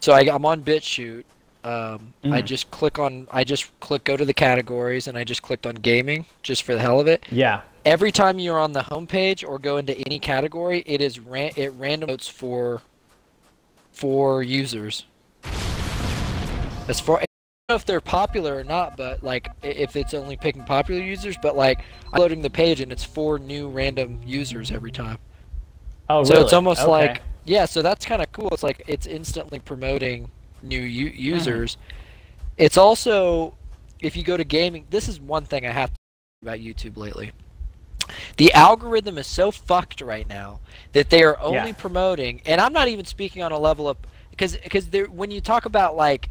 so 0.00 0.12
I, 0.12 0.20
I'm 0.32 0.44
on 0.44 0.62
BitChute. 0.62 1.24
Um, 1.64 2.12
I 2.24 2.42
Mm. 2.42 2.44
just 2.44 2.70
click 2.72 2.98
on, 2.98 3.28
I 3.30 3.44
just 3.44 3.70
click 3.78 4.02
go 4.02 4.16
to 4.16 4.24
the 4.24 4.34
categories, 4.34 5.06
and 5.06 5.16
I 5.16 5.22
just 5.22 5.42
clicked 5.42 5.64
on 5.64 5.76
gaming 5.76 6.26
just 6.42 6.64
for 6.64 6.74
the 6.74 6.80
hell 6.80 6.98
of 6.98 7.06
it. 7.06 7.24
Yeah. 7.30 7.60
Every 7.84 8.12
time 8.12 8.38
you're 8.38 8.60
on 8.60 8.72
the 8.72 8.82
homepage 8.82 9.46
or 9.46 9.58
go 9.58 9.76
into 9.76 9.96
any 10.06 10.20
category, 10.20 10.84
it 10.86 11.00
is 11.00 11.18
ran, 11.18 11.50
it 11.56 11.72
random 11.72 12.08
votes 12.08 12.28
for, 12.28 12.80
for 13.90 14.42
users. 14.42 15.04
As 16.88 17.00
far, 17.00 17.16
I 17.16 17.24
don't 17.68 17.70
know 17.70 17.74
if 17.74 17.84
they're 17.84 18.00
popular 18.00 18.56
or 18.56 18.62
not, 18.62 18.96
but 18.96 19.24
like 19.24 19.50
if 19.64 19.96
it's 19.96 20.14
only 20.14 20.36
picking 20.36 20.62
popular 20.62 21.00
users, 21.02 21.36
but 21.42 21.56
like 21.56 21.80
I'm 22.12 22.20
loading 22.20 22.40
the 22.40 22.50
page 22.50 22.80
and 22.80 22.92
it's 22.92 23.02
four 23.02 23.40
new 23.40 23.68
random 23.68 24.20
users 24.24 24.70
every 24.70 24.92
time. 24.92 25.18
Oh, 26.08 26.22
So 26.22 26.34
really? 26.34 26.44
it's 26.44 26.52
almost 26.52 26.82
Okay. 26.82 26.90
like 26.90 27.22
yeah, 27.44 27.64
so 27.64 27.82
that's 27.82 28.04
kind 28.06 28.22
of 28.22 28.30
cool. 28.30 28.48
It's 28.52 28.62
like 28.62 28.84
it's 28.86 29.06
instantly 29.06 29.58
promoting 29.58 30.30
new 30.62 30.80
u- 30.80 31.06
Mm-hmm. 31.06 31.16
users. 31.16 31.76
It's 32.58 32.76
also 32.76 33.54
if 34.00 34.16
you 34.16 34.22
go 34.22 34.36
to 34.36 34.44
gaming, 34.44 34.86
this 34.90 35.08
is 35.08 35.20
one 35.20 35.44
thing 35.44 35.66
I 35.66 35.70
have 35.72 35.90
to 35.90 35.96
about 36.42 36.58
YouTube 36.58 36.96
lately. 36.96 37.32
The 38.36 38.52
algorithm 38.52 39.18
is 39.18 39.26
so 39.26 39.50
fucked 39.50 40.00
right 40.00 40.28
now 40.28 40.60
that 40.92 41.10
they 41.10 41.22
are 41.22 41.38
only 41.40 41.68
Yeah. 41.68 41.74
promoting, 41.74 42.40
and 42.46 42.60
I'm 42.60 42.72
not 42.72 42.88
even 42.88 43.04
speaking 43.04 43.42
on 43.42 43.52
a 43.52 43.58
level 43.58 43.88
of 43.88 43.96
because 44.30 44.56
because 44.56 44.86
when 45.10 45.30
you 45.30 45.40
talk 45.40 45.66
about 45.66 45.96
like 45.96 46.30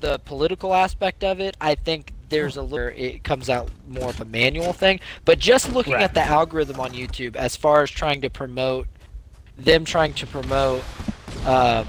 the 0.00 0.18
political 0.20 0.74
aspect 0.74 1.22
of 1.24 1.40
it, 1.40 1.56
I 1.60 1.74
think 1.74 2.12
there's 2.28 2.56
a 2.56 2.62
little 2.62 2.92
it 2.96 3.22
comes 3.24 3.48
out 3.50 3.70
more 3.88 4.08
of 4.10 4.20
a 4.20 4.24
manual 4.24 4.72
thing. 4.72 5.00
But 5.24 5.38
just 5.38 5.72
looking 5.72 5.92
Right. 5.94 6.02
at 6.02 6.14
the 6.14 6.22
algorithm 6.22 6.80
on 6.80 6.92
YouTube, 6.92 7.36
as 7.36 7.56
far 7.56 7.82
as 7.82 7.90
trying 7.90 8.20
to 8.22 8.30
promote 8.30 8.86
them 9.58 9.84
trying 9.84 10.12
to 10.14 10.26
promote 10.26 10.82
um, 11.46 11.86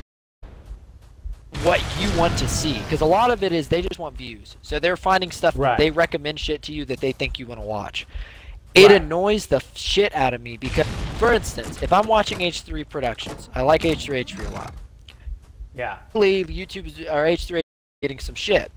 what 1.63 1.81
you 1.99 2.19
want 2.19 2.37
to 2.37 2.47
see, 2.47 2.77
because 2.79 3.01
a 3.01 3.05
lot 3.05 3.31
of 3.31 3.43
it 3.43 3.51
is 3.51 3.67
they 3.67 3.81
just 3.81 3.99
want 3.99 4.15
views, 4.15 4.55
so 4.61 4.79
they're 4.79 4.97
finding 4.97 5.31
stuff 5.31 5.55
Right. 5.57 5.77
they 5.77 5.91
recommend 5.91 6.39
shit 6.39 6.61
to 6.63 6.71
you 6.73 6.85
that 6.85 6.99
they 6.99 7.11
think 7.11 7.39
you 7.39 7.45
want 7.47 7.59
to 7.59 7.65
watch. 7.65 8.05
It 8.77 8.87
Right. 8.91 9.01
annoys 9.01 9.47
the 9.47 9.61
shit 9.73 10.13
out 10.13 10.33
of 10.35 10.41
me 10.41 10.55
because, 10.55 10.85
for 11.17 11.33
instance, 11.33 11.81
if 11.81 11.91
I'm 11.91 12.07
watching 12.07 12.41
H3 12.41 12.83
Productions, 12.83 13.49
I 13.55 13.61
like 13.61 13.83
H3H3 13.83 14.45
a 14.45 14.49
lot 14.51 14.73
Yeah. 15.75 15.97
believe 16.13 16.47
YouTube 16.47 16.85
is- 16.85 17.07
or 17.07 17.25
H3 17.25 17.61
getting 18.03 18.19
some 18.19 18.35
shit. 18.35 18.71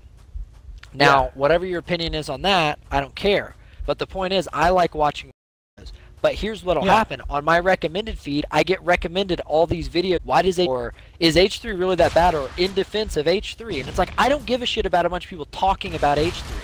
Now, 0.93 1.25
Yeah. 1.25 1.29
whatever 1.35 1.65
your 1.65 1.79
opinion 1.79 2.15
is 2.15 2.29
on 2.29 2.41
that, 2.41 2.79
I 2.89 2.99
don't 2.99 3.15
care. 3.15 3.55
But 3.85 3.99
the 3.99 4.07
point 4.07 4.33
is, 4.33 4.49
I 4.51 4.69
like 4.69 4.95
watching 4.95 5.29
videos. 5.79 5.91
But 6.21 6.35
here's 6.35 6.63
what'll 6.63 6.85
Yeah. 6.85 6.95
happen 6.95 7.21
on 7.29 7.43
my 7.45 7.59
recommended 7.59 8.17
feed. 8.19 8.45
I 8.51 8.63
get 8.63 8.81
recommended 8.83 9.39
all 9.41 9.65
these 9.67 9.87
videos. 9.89 10.19
Why 10.23 10.41
does 10.41 10.57
H 10.59 10.67
or 10.67 10.93
is 11.19 11.35
H3 11.37 11.73
really 11.73 11.95
that 11.95 12.13
bad? 12.13 12.35
Or 12.35 12.49
in 12.57 12.73
defense 12.73 13.17
of 13.17 13.27
H3, 13.27 13.79
and 13.79 13.87
it's 13.89 13.97
like 13.97 14.13
I 14.17 14.29
don't 14.29 14.45
give 14.45 14.61
a 14.61 14.65
shit 14.65 14.85
about 14.85 15.05
a 15.05 15.09
bunch 15.09 15.25
of 15.25 15.29
people 15.29 15.45
talking 15.45 15.95
about 15.95 16.17
H3. 16.17 16.55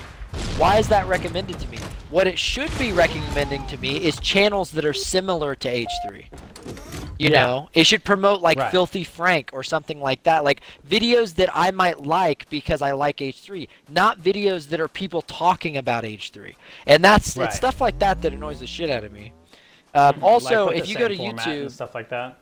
Why 0.58 0.78
is 0.78 0.88
that 0.90 1.08
recommended 1.08 1.60
to 1.60 1.68
me? 1.68 1.80
What 2.10 2.28
it 2.28 2.40
should 2.40 2.76
be 2.78 2.92
recommending 2.94 3.66
to 3.68 3.78
me 3.78 3.98
is 3.98 4.20
channels 4.20 4.72
that 4.72 4.86
are 4.86 4.94
similar 4.94 5.56
to 5.56 5.70
H3. 5.70 6.26
You 7.20 7.30
Yeah. 7.30 7.46
know, 7.46 7.70
it 7.74 7.86
should 7.86 8.04
promote 8.04 8.42
like 8.42 8.58
Right. 8.58 8.72
Filthy 8.72 9.04
Frank 9.04 9.50
or 9.54 9.64
something 9.64 10.00
like 10.00 10.24
that, 10.24 10.44
like 10.44 10.62
videos 10.88 11.36
that 11.36 11.50
I 11.54 11.72
might 11.72 12.02
like 12.02 12.48
because 12.50 12.82
I 12.82 12.92
like 12.92 13.22
H3, 13.22 13.68
not 13.90 14.20
videos 14.20 14.70
that 14.70 14.80
are 14.80 14.88
people 14.88 15.22
talking 15.24 15.78
about 15.78 16.06
H3. 16.06 16.56
And 16.86 17.04
that's 17.04 17.36
Right. 17.36 17.46
it's 17.46 17.56
stuff 17.56 17.82
like 17.82 17.98
that 18.00 18.22
that 18.22 18.34
annoys 18.34 18.60
the 18.60 18.68
shit 18.68 18.90
out 18.90 19.04
of 19.04 19.12
me. 19.12 19.34
Um, 19.94 20.20
also, 20.22 20.68
Like 20.68 20.78
if 20.78 20.88
you 20.88 20.96
go 20.96 21.08
to 21.08 21.16
same 21.16 21.18
format 21.18 21.48
and 21.62 21.70
YouTube, 21.70 21.72
stuff 21.72 21.96
like 21.96 22.10
that. 22.10 22.38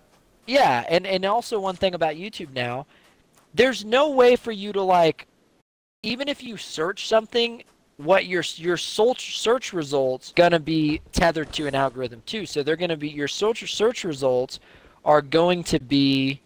yeah, 0.45 0.83
and 0.89 1.07
and 1.07 1.25
also 1.25 1.59
one 1.59 1.75
thing 1.75 1.93
about 1.95 2.15
YouTube 2.15 2.53
now, 2.53 2.85
there's 3.53 3.85
no 3.85 4.09
way 4.09 4.35
for 4.35 4.51
you 4.51 4.73
to 4.73 4.81
like, 4.81 5.27
even 6.03 6.27
if 6.27 6.43
you 6.43 6.57
search 6.57 7.07
something, 7.07 7.63
what 7.97 8.25
your 8.25 8.43
your 8.57 8.77
search 8.77 9.39
search 9.39 9.71
results 9.73 10.33
gonna 10.35 10.59
be 10.59 11.01
tethered 11.11 11.51
to 11.53 11.67
an 11.67 11.75
algorithm 11.75 12.21
too. 12.25 12.45
So 12.45 12.61
they're 12.63 12.75
gonna 12.75 12.97
be 12.97 13.09
your 13.09 13.27
search 13.27 13.73
search 13.73 14.03
results 14.03 14.59
are 15.05 15.21
going 15.21 15.63
to 15.63 15.79
be 15.79 16.41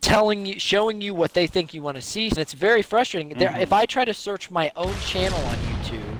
telling 0.00 0.46
you 0.46 0.58
showing 0.58 1.00
you 1.00 1.14
what 1.14 1.32
they 1.34 1.46
think 1.46 1.72
you 1.74 1.82
want 1.82 1.94
to 1.94 2.00
see 2.02 2.28
and 2.28 2.38
it's 2.38 2.54
very 2.54 2.80
frustrating 2.82 3.36
there 3.38 3.50
Mhm. 3.50 3.60
if 3.60 3.70
i 3.72 3.84
try 3.84 4.02
to 4.04 4.14
search 4.14 4.50
my 4.50 4.72
own 4.74 4.94
channel 5.04 5.38
on 5.38 5.56
youtube 5.58 6.16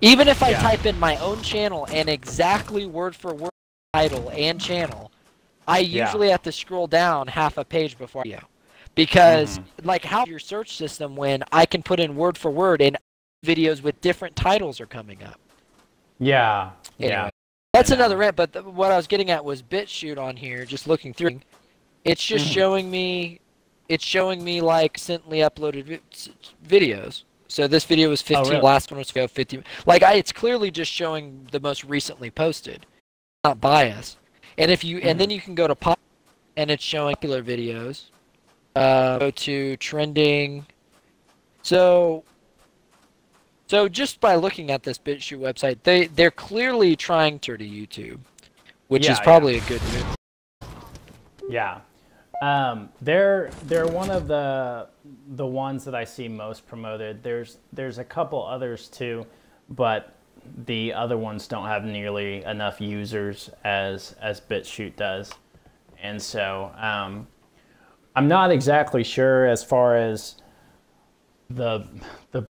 even 0.00 0.28
if 0.28 0.44
i 0.44 0.50
Yeah. 0.50 0.60
type 0.62 0.86
in 0.86 0.98
my 1.00 1.16
own 1.16 1.42
channel 1.42 1.88
and 1.90 2.08
exactly 2.08 2.86
word 2.86 3.16
for 3.16 3.34
word 3.34 3.50
title 3.94 4.30
and 4.32 4.60
channel 4.60 5.10
i 5.66 5.80
Yeah. 5.80 6.04
usually 6.06 6.30
have 6.30 6.42
to 6.42 6.52
scroll 6.52 6.86
down 6.86 7.26
half 7.26 7.58
a 7.58 7.64
page 7.64 7.98
before 7.98 8.22
you 8.24 8.38
because 8.94 9.58
Mm-hmm. 9.58 9.88
like 9.88 10.04
how 10.04 10.24
your 10.24 10.38
search 10.38 10.76
system 10.76 11.16
when 11.16 11.42
i 11.50 11.66
can 11.66 11.82
put 11.82 11.98
in 11.98 12.14
word 12.14 12.38
for 12.38 12.52
word 12.52 12.80
and 12.80 12.96
videos 13.46 13.82
with 13.82 14.00
different 14.00 14.34
titles 14.36 14.80
are 14.80 14.86
coming 14.86 15.22
up 15.22 15.38
Yeah. 16.18 16.70
Anyway, 16.98 17.12
Yeah. 17.14 17.30
that's 17.74 17.90
another 17.90 18.16
rant. 18.16 18.36
But 18.36 18.52
th- 18.54 18.64
what 18.64 18.90
I 18.90 18.96
was 18.96 19.06
getting 19.06 19.30
at 19.30 19.44
was 19.44 19.62
BitChute 19.62 20.18
on 20.18 20.36
here. 20.36 20.64
Just 20.64 20.86
looking 20.88 21.12
through, 21.12 21.40
it's 22.04 22.24
just 22.24 22.46
Mhm. 22.46 22.54
showing 22.54 22.90
me, 22.90 23.40
it's 23.88 24.04
showing 24.04 24.42
me 24.42 24.60
like 24.62 24.94
recently 24.96 25.38
uploaded 25.40 25.84
vi- 25.84 26.32
videos. 26.66 27.24
So 27.48 27.68
this 27.68 27.84
video 27.84 28.08
was 28.08 28.22
15. 28.22 28.46
Oh, 28.46 28.50
really? 28.50 28.62
Last 28.62 28.90
one 28.90 28.98
was 28.98 29.12
go 29.12 29.28
50. 29.28 29.62
Like 29.86 30.02
I, 30.02 30.14
it's 30.14 30.32
clearly 30.32 30.70
just 30.70 30.90
showing 30.90 31.46
the 31.52 31.60
most 31.60 31.84
recently 31.84 32.30
posted, 32.30 32.86
not 33.44 33.60
bias. 33.60 34.16
And 34.58 34.70
if 34.70 34.82
you, 34.82 34.96
Mm-hmm. 34.98 35.08
and 35.08 35.20
then 35.20 35.30
you 35.30 35.40
can 35.40 35.54
go 35.54 35.66
to 35.68 35.74
pop, 35.74 36.00
and 36.56 36.70
it's 36.70 36.82
showing 36.82 37.14
popular 37.14 37.42
videos. 37.42 38.04
Uh, 38.74 39.18
go 39.18 39.30
to 39.30 39.76
trending. 39.76 40.64
So 41.62 42.24
so 43.66 43.88
just 43.88 44.20
by 44.20 44.36
looking 44.36 44.70
at 44.70 44.82
this 44.82 44.98
BitChute 44.98 45.38
website, 45.38 45.78
they 45.82 46.06
they're 46.06 46.30
clearly 46.30 46.96
trying 46.96 47.38
to 47.40 47.56
to 47.56 47.64
YouTube, 47.64 48.20
which 48.88 49.06
Yeah, 49.06 49.12
is 49.12 49.18
yeah. 49.18 49.24
probably 49.24 49.56
a 49.58 49.60
good 49.62 49.82
move. 49.82 50.16
Yeah. 51.48 51.80
Um, 52.42 52.90
they're 53.00 53.50
they're 53.64 53.86
one 53.86 54.10
of 54.10 54.28
the 54.28 54.88
the 55.28 55.46
ones 55.46 55.84
that 55.84 55.94
I 55.94 56.04
see 56.04 56.28
most 56.28 56.66
promoted. 56.66 57.22
There's 57.22 57.58
there's 57.72 57.98
a 57.98 58.04
couple 58.04 58.44
others 58.44 58.88
too, 58.88 59.26
but 59.70 60.14
the 60.66 60.92
other 60.92 61.16
ones 61.16 61.48
don't 61.48 61.66
have 61.66 61.84
nearly 61.84 62.44
enough 62.44 62.80
users 62.80 63.50
as 63.64 64.14
as 64.20 64.40
BitChute 64.40 64.96
does, 64.96 65.32
and 66.02 66.20
so 66.20 66.72
um, 66.76 67.26
I'm 68.14 68.28
not 68.28 68.50
exactly 68.50 69.02
sure 69.02 69.46
as 69.46 69.64
far 69.64 69.96
as 69.96 70.36
the 71.48 71.88
the 72.32 72.46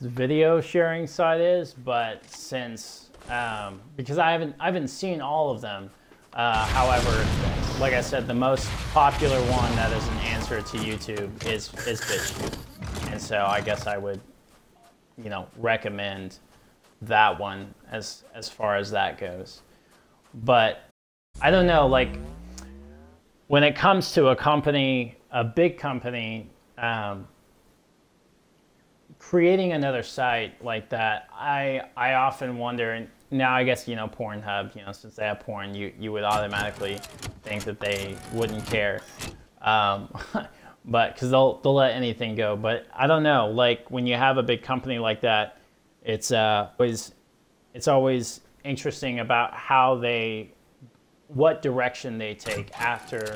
video 0.00 0.60
sharing 0.60 1.06
site 1.06 1.40
is, 1.40 1.74
but 1.74 2.28
since 2.30 3.10
um, 3.28 3.80
because 3.96 4.18
I 4.18 4.30
haven't 4.30 4.54
I 4.60 4.66
haven't 4.66 4.88
seen 4.88 5.20
all 5.20 5.50
of 5.50 5.60
them, 5.60 5.90
Uh, 6.34 6.64
however, 6.66 7.26
like 7.80 7.94
I 7.94 8.00
said, 8.00 8.26
the 8.28 8.34
most 8.34 8.68
popular 8.92 9.40
one 9.50 9.74
that 9.76 9.90
is 9.92 10.06
an 10.06 10.18
answer 10.18 10.62
to 10.62 10.76
YouTube 10.76 11.30
is 11.46 11.72
is 11.86 12.00
BitChute, 12.02 13.10
and 13.10 13.20
so 13.20 13.44
I 13.46 13.60
guess 13.60 13.86
I 13.86 13.96
would, 13.96 14.20
you 15.16 15.30
know, 15.30 15.48
recommend 15.56 16.38
that 17.02 17.40
one 17.40 17.74
as 17.90 18.24
as 18.34 18.48
far 18.48 18.76
as 18.76 18.90
that 18.90 19.18
goes. 19.18 19.62
But 20.44 20.84
I 21.40 21.50
don't 21.50 21.66
know, 21.66 21.86
like 21.88 22.10
when 23.48 23.64
it 23.64 23.74
comes 23.74 24.12
to 24.12 24.28
a 24.28 24.36
company, 24.36 25.16
a 25.30 25.42
big 25.42 25.78
company, 25.78 26.50
um, 26.76 27.26
creating 29.28 29.72
another 29.72 30.02
site 30.02 30.64
like 30.64 30.88
that, 30.88 31.28
I 31.30 31.82
I 31.98 32.14
often 32.14 32.56
wonder. 32.56 32.92
And 32.92 33.08
now 33.30 33.54
I 33.54 33.62
guess 33.62 33.86
you 33.86 33.94
know 33.94 34.08
Pornhub, 34.08 34.74
you 34.74 34.82
know, 34.82 34.92
since 34.92 35.16
they 35.16 35.24
have 35.24 35.40
porn, 35.40 35.74
you 35.74 35.92
you 35.98 36.12
would 36.12 36.24
automatically 36.24 36.98
think 37.42 37.64
that 37.64 37.78
they 37.78 38.16
wouldn't 38.32 38.64
care. 38.66 39.02
Um, 39.60 40.08
but 40.86 41.12
because 41.12 41.30
they'll 41.30 41.60
they'll 41.60 41.74
let 41.74 41.92
anything 41.92 42.36
go. 42.36 42.56
But 42.56 42.86
I 42.94 43.06
don't 43.06 43.22
know. 43.22 43.50
Like 43.50 43.90
when 43.90 44.06
you 44.06 44.16
have 44.16 44.38
a 44.38 44.42
big 44.42 44.62
company 44.62 44.98
like 44.98 45.20
that, 45.20 45.58
it's 46.02 46.32
uh, 46.32 46.70
always 46.78 47.12
it's 47.74 47.86
always 47.86 48.40
interesting 48.64 49.20
about 49.20 49.52
how 49.52 49.96
they 49.96 50.52
what 51.26 51.60
direction 51.60 52.16
they 52.16 52.34
take 52.34 52.72
after 52.80 53.34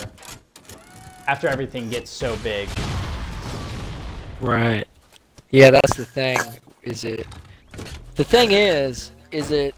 after 1.26 1.48
everything 1.48 1.90
gets 1.90 2.10
so 2.10 2.34
big. 2.36 2.70
Right. 4.40 4.86
Yeah, 5.52 5.70
that's 5.70 5.94
the 5.96 6.04
thing. 6.04 6.38
Is 6.82 7.04
it? 7.04 7.26
The 8.16 8.24
thing 8.24 8.52
is, 8.52 9.12
is 9.30 9.50
it 9.50 9.74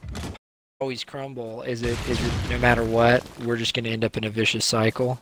always 0.80 1.04
crumble? 1.04 1.62
Is 1.62 1.82
it? 1.82 1.98
Is 2.08 2.24
it 2.24 2.32
no 2.50 2.58
matter 2.58 2.84
what, 2.84 3.24
we're 3.44 3.56
just 3.56 3.74
going 3.74 3.84
to 3.84 3.90
end 3.90 4.04
up 4.04 4.16
in 4.16 4.24
a 4.24 4.30
vicious 4.30 4.64
cycle? 4.64 5.20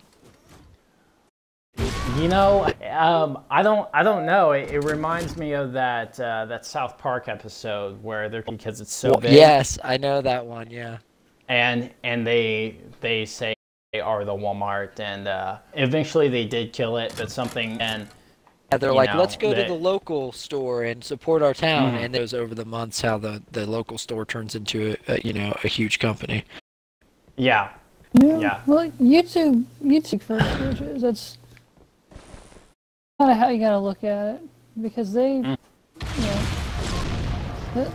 You 2.18 2.28
know, 2.28 2.70
um, 2.90 3.38
I 3.50 3.62
don't, 3.62 3.88
I 3.94 4.02
don't 4.02 4.26
know. 4.26 4.52
It, 4.52 4.70
it 4.70 4.80
reminds 4.84 5.36
me 5.38 5.54
of 5.54 5.72
that 5.72 6.20
uh, 6.20 6.44
that 6.46 6.66
South 6.66 6.98
Park 6.98 7.28
episode 7.28 8.02
where 8.02 8.28
they're 8.28 8.42
because 8.42 8.80
it's 8.82 8.92
so 8.92 9.10
Well, 9.12 9.20
big. 9.20 9.32
yes, 9.32 9.78
I 9.82 9.96
know 9.96 10.20
that 10.20 10.44
one. 10.44 10.70
Yeah. 10.70 10.98
and 11.48 11.90
and 12.04 12.26
they 12.26 12.76
they 13.00 13.24
say 13.24 13.54
they 13.94 14.00
are 14.00 14.24
the 14.26 14.32
Walmart, 14.32 15.00
and 15.00 15.26
uh, 15.26 15.58
eventually 15.74 16.28
they 16.28 16.44
did 16.44 16.72
kill 16.74 16.98
it, 16.98 17.14
but 17.16 17.30
something 17.30 17.80
and 17.80 18.06
Yeah, 18.72 18.78
they're 18.78 18.92
like, 18.94 19.12
know, 19.12 19.20
let's 19.20 19.37
go 19.37 19.52
to 19.54 19.64
the 19.64 19.74
local 19.74 20.32
store 20.32 20.85
and 20.85 21.04
support 21.04 21.42
our 21.42 21.52
town. 21.54 21.92
Mhm. 21.92 22.04
And 22.04 22.16
it 22.16 22.18
goes 22.18 22.32
over 22.35 22.54
the 22.54 22.64
months 22.64 23.00
how 23.02 23.18
the, 23.18 23.42
the 23.52 23.66
local 23.66 23.98
store 23.98 24.24
turns 24.24 24.54
into 24.54 24.96
a, 25.08 25.14
a 25.14 25.20
you 25.20 25.32
know 25.35 25.54
a 25.62 25.68
huge 25.68 25.98
company. 25.98 26.44
yeah, 27.37 27.70
Yeah. 28.20 28.38
Yeah. 28.38 28.61
Well, 28.66 28.90
YouTube, 29.00 29.64
YouTube 29.85 30.22
first 30.22 30.46
searches. 30.58 31.02
That's 31.02 31.38
kind 33.18 33.30
of 33.30 33.37
how 33.37 33.48
you 33.48 33.61
gotta 33.61 33.78
look 33.78 34.02
at 34.04 34.37
it 34.37 34.40
because 34.80 35.12
they, 35.12 35.42
Mm. 35.42 35.56
you 36.16 36.22
know, 37.82 37.90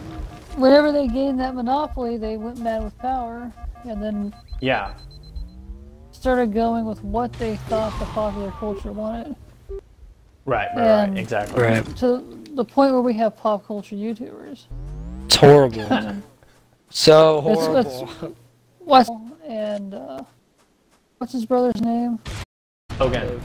whenever 0.57 0.91
they 0.91 1.07
gained 1.07 1.39
that 1.39 1.55
monopoly, 1.55 2.17
they 2.17 2.37
went 2.37 2.59
mad 2.59 2.83
with 2.83 2.97
power, 2.99 3.51
and 3.83 4.01
then 4.01 4.33
yeah, 4.59 4.93
started 6.11 6.53
going 6.53 6.85
with 6.85 7.03
what 7.03 7.31
they 7.33 7.55
thought 7.69 7.97
the 7.99 8.05
popular 8.05 8.51
culture 8.59 8.91
wanted. 8.91 9.35
Right, 10.47 10.69
right, 10.75 11.07
right, 11.09 11.17
exactly. 11.17 11.61
Right. 11.61 11.95
To 11.97 12.23
the 12.55 12.65
point 12.65 12.91
where 12.93 13.01
we 13.01 13.13
have 13.13 13.37
pop 13.37 13.67
culture 13.67 13.95
YouTubers. 13.95 14.65
It's 15.25 15.35
horrible. 15.35 16.15
so 16.89 17.41
horrible. 17.41 17.77
it's- 17.77 18.31
West 18.79 19.11
and 19.45 19.93
uh, 19.93 20.23
what's 21.17 21.33
his 21.33 21.45
brother's 21.45 21.81
name? 21.81 22.17
Logan. 22.99 23.41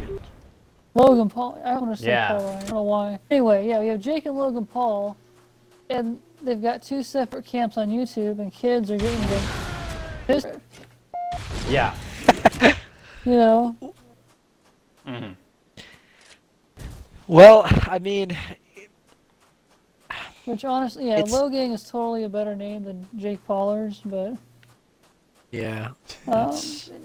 Logan 0.94 1.28
Paul. 1.28 1.60
I 1.64 1.74
want 1.76 1.96
to 1.96 2.02
say 2.02 2.08
Yeah. 2.08 2.28
Paul. 2.28 2.38
Ryan. 2.46 2.56
I 2.56 2.60
don't 2.60 2.70
know 2.70 2.82
why. 2.82 3.18
Anyway, 3.30 3.66
yeah, 3.68 3.80
we 3.80 3.88
have 3.88 4.00
Jake 4.00 4.26
and 4.26 4.36
Logan 4.36 4.64
Paul, 4.66 5.16
and 5.90 6.20
they've 6.42 6.62
got 6.62 6.82
two 6.82 7.02
separate 7.02 7.44
camps 7.44 7.76
on 7.76 7.88
YouTube, 7.90 8.38
and 8.38 8.52
kids 8.52 8.90
are 8.90 8.96
getting 8.96 9.20
the 9.28 9.42
pissed. 10.26 10.46
Yeah. 11.68 11.94
You 13.24 13.36
know, 13.36 13.76
hmm 15.06 15.28
well, 17.26 17.62
I 17.66 17.98
mean, 17.98 18.36
which 20.44 20.64
honestly, 20.64 21.08
yeah, 21.08 21.18
It's- 21.18 21.32
Logang 21.32 21.72
is 21.72 21.84
totally 21.84 22.24
a 22.24 22.28
better 22.28 22.54
name 22.54 22.84
than 22.84 23.08
Jake 23.16 23.44
Paulers, 23.46 24.00
but 24.04 24.34
yeah, 25.50 25.90
um, 26.28 26.56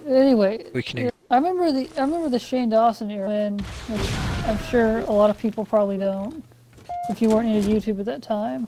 anyway, 0.08 0.65
we 0.73 0.82
can. 0.82 1.12
I 1.30 1.36
remember 1.36 1.71
the 1.71 1.89
I 1.97 2.01
remember 2.01 2.30
the 2.30 2.39
Shane 2.39 2.69
Dawson 2.69 3.12
era, 3.12 3.27
when, 3.27 3.60
which 3.60 4.10
I'm 4.47 4.58
sure 4.69 4.99
a 4.99 5.12
lot 5.12 5.30
of 5.30 5.38
people 5.38 5.65
probably 5.65 5.97
don't, 5.97 6.43
if 7.10 7.21
you 7.21 7.30
weren't 7.30 7.49
into 7.49 7.69
YouTube 7.69 7.99
at 7.99 8.06
that 8.06 8.21
time. 8.21 8.67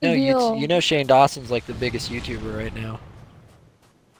No, 0.00 0.12
you, 0.12 0.56
you 0.56 0.66
know 0.66 0.80
Shane 0.80 1.06
Dawson's 1.06 1.50
like 1.50 1.64
the 1.66 1.74
biggest 1.74 2.10
YouTuber 2.10 2.56
right 2.58 2.74
now. 2.74 2.98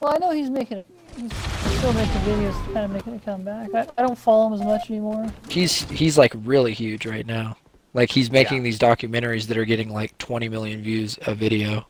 Well, 0.01 0.15
I 0.15 0.19
know 0.19 0.31
he's 0.31 0.51
making 0.51 0.79
it. 0.79 0.87
He's 1.16 1.33
still 1.79 1.92
making 1.92 2.20
videos, 2.22 2.64
kind 2.72 2.85
of 2.87 2.90
making 2.92 3.14
a 3.14 3.18
comeback. 3.20 3.75
I, 3.75 3.87
I 3.98 4.03
don't 4.03 4.18
follow 4.18 4.46
him 4.48 4.55
as 4.55 4.62
much 4.62 4.90
anymore. 4.90 5.31
He's 5.48 5.83
he's 5.90 6.16
like 6.18 6.33
really 6.44 6.72
huge 6.72 7.07
right 7.07 7.27
now. 7.27 7.57
Like 7.94 8.11
he's 8.11 8.31
making 8.31 8.59
Yeah. 8.59 8.62
these 8.64 8.79
documentaries 8.79 9.46
that 9.48 9.59
are 9.59 9.64
getting 9.66 9.90
like 9.90 10.16
20 10.18 10.48
million 10.48 10.83
views 10.83 11.18
a 11.27 11.35
video. 11.35 11.87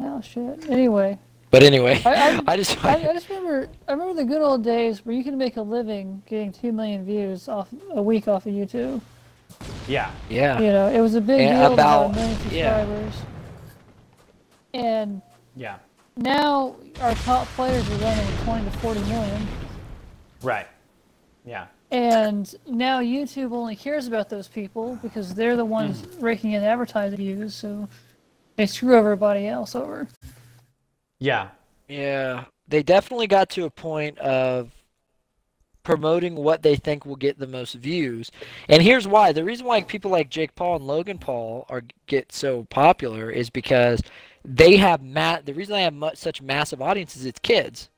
Oh 0.00 0.20
shit. 0.20 0.68
Anyway, 0.68 1.18
But 1.50 1.62
anyway, 1.62 2.02
I- 2.04 2.38
I- 2.38 2.42
I 2.52 2.56
just 2.56 2.84
I, 2.84 2.94
I 3.08 3.12
just 3.12 3.28
remember 3.28 3.68
I 3.86 3.92
remember 3.92 4.14
the 4.14 4.24
good 4.24 4.42
old 4.42 4.64
days 4.64 5.04
where 5.06 5.14
you 5.14 5.22
could 5.22 5.34
make 5.34 5.56
a 5.56 5.62
living 5.62 6.22
getting 6.26 6.50
two 6.52 6.72
million 6.72 7.04
views 7.04 7.48
off 7.48 7.68
a 7.92 8.02
week 8.02 8.26
off 8.26 8.46
of 8.46 8.52
YouTube. 8.52 9.00
Yeah. 9.86 10.10
yeah. 10.28 10.58
You 10.58 10.72
know, 10.72 10.88
it 10.88 11.00
was 11.00 11.14
a 11.14 11.20
big 11.20 11.40
And 11.40 11.50
deal 11.50 11.56
to 11.58 11.62
have 11.62 11.72
about- 11.72 12.10
a 12.10 12.14
million 12.14 12.38
yeah. 12.50 12.80
subscribers. 12.84 13.14
And 14.74 15.22
Yeah. 15.54 15.76
Now 16.16 16.76
our 17.00 17.14
top 17.16 17.46
players 17.48 17.88
are 17.90 17.96
running 17.96 18.36
20 18.44 18.64
to 18.70 18.78
40 18.78 19.00
million. 19.00 19.48
Right. 20.42 20.68
Yeah. 21.44 21.66
And 21.90 22.54
now 22.66 23.00
YouTube 23.00 23.52
only 23.52 23.76
cares 23.76 24.06
about 24.06 24.28
those 24.30 24.48
people 24.48 24.98
because 25.02 25.34
they're 25.34 25.56
the 25.56 25.64
ones 25.64 26.00
Hmm. 26.00 26.24
raking 26.24 26.52
in 26.52 26.62
advertising 26.62 27.18
views, 27.18 27.54
so 27.54 27.88
they 28.56 28.66
screw 28.66 28.96
everybody 28.96 29.46
else 29.46 29.74
over. 29.74 30.08
Yeah. 31.18 31.48
Yeah, 31.88 32.44
they 32.68 32.82
definitely 32.82 33.26
got 33.26 33.50
to 33.50 33.64
a 33.64 33.70
point 33.70 34.18
of 34.18 34.70
promoting 35.82 36.36
what 36.36 36.62
they 36.62 36.76
think 36.76 37.04
will 37.04 37.16
get 37.16 37.38
the 37.38 37.46
most 37.46 37.74
views. 37.74 38.30
And 38.68 38.82
here's 38.82 39.06
why. 39.06 39.32
The 39.32 39.44
reason 39.44 39.66
why 39.66 39.82
people 39.82 40.10
like 40.10 40.30
Jake 40.30 40.54
Paul 40.54 40.76
and 40.76 40.86
Logan 40.86 41.18
Paul 41.18 41.66
are 41.68 41.82
get 42.06 42.32
so 42.32 42.64
popular 42.70 43.30
is 43.30 43.50
because 43.50 44.00
they 44.44 44.76
have 44.76 45.02
ma- 45.02 45.40
the 45.44 45.54
reason 45.54 45.74
they 45.74 45.82
have 45.82 45.94
mu- 45.94 46.10
such 46.14 46.42
massive 46.42 46.82
audiences 46.82 47.24
it's 47.26 47.38
kids. 47.38 47.88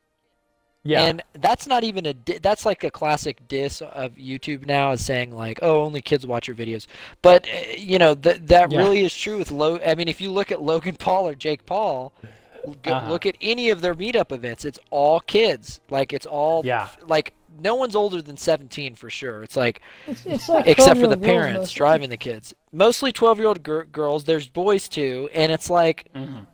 Yeah. 0.86 1.04
And 1.04 1.22
that's 1.32 1.66
not 1.66 1.82
even 1.82 2.04
a 2.04 2.12
di- 2.12 2.38
that's 2.38 2.66
like 2.66 2.84
a 2.84 2.90
classic 2.90 3.48
diss 3.48 3.80
of 3.80 4.14
YouTube 4.16 4.66
now 4.66 4.92
is 4.92 5.02
saying 5.02 5.34
like, 5.34 5.58
"Oh, 5.62 5.80
only 5.80 6.02
kids 6.02 6.26
watch 6.26 6.46
your 6.46 6.54
videos." 6.56 6.86
But 7.22 7.46
uh, 7.48 7.72
you 7.78 7.98
know, 7.98 8.12
that 8.16 8.46
that 8.48 8.70
Yeah. 8.70 8.78
really 8.78 9.02
is 9.02 9.14
true 9.16 9.38
with 9.38 9.50
Lo 9.50 9.78
I 9.86 9.94
mean, 9.94 10.08
if 10.08 10.20
you 10.20 10.30
look 10.30 10.52
at 10.52 10.60
Logan 10.60 10.96
Paul 10.96 11.26
or 11.28 11.34
Jake 11.34 11.64
Paul, 11.64 12.12
Uh-huh. 12.84 13.10
look 13.10 13.24
at 13.26 13.36
any 13.40 13.70
of 13.70 13.80
their 13.80 13.94
meetup 13.94 14.30
events, 14.32 14.64
it's 14.66 14.78
all 14.90 15.20
kids. 15.20 15.80
Like 15.88 16.12
it's 16.12 16.26
all 16.26 16.60
Yeah. 16.66 16.88
like 17.06 17.32
no 17.60 17.74
one's 17.74 17.94
older 17.96 18.20
than 18.22 18.36
17 18.36 18.94
for 18.96 19.10
sure. 19.10 19.42
It's 19.42 19.56
like 19.56 19.80
It's, 20.06 20.24
it's 20.26 20.48
like 20.48 20.66
except 20.66 20.98
for 21.00 21.06
the 21.06 21.16
parents 21.16 21.58
mostly. 21.60 21.76
driving 21.76 22.10
the 22.10 22.16
kids. 22.16 22.54
Mostly 22.72 23.12
12-year-old 23.12 23.62
gir- 23.62 23.84
girls, 23.84 24.24
there's 24.24 24.48
boys 24.48 24.88
too, 24.88 25.28
and 25.34 25.50
it's 25.52 25.70
like 25.70 26.08
Mhm. 26.14 26.46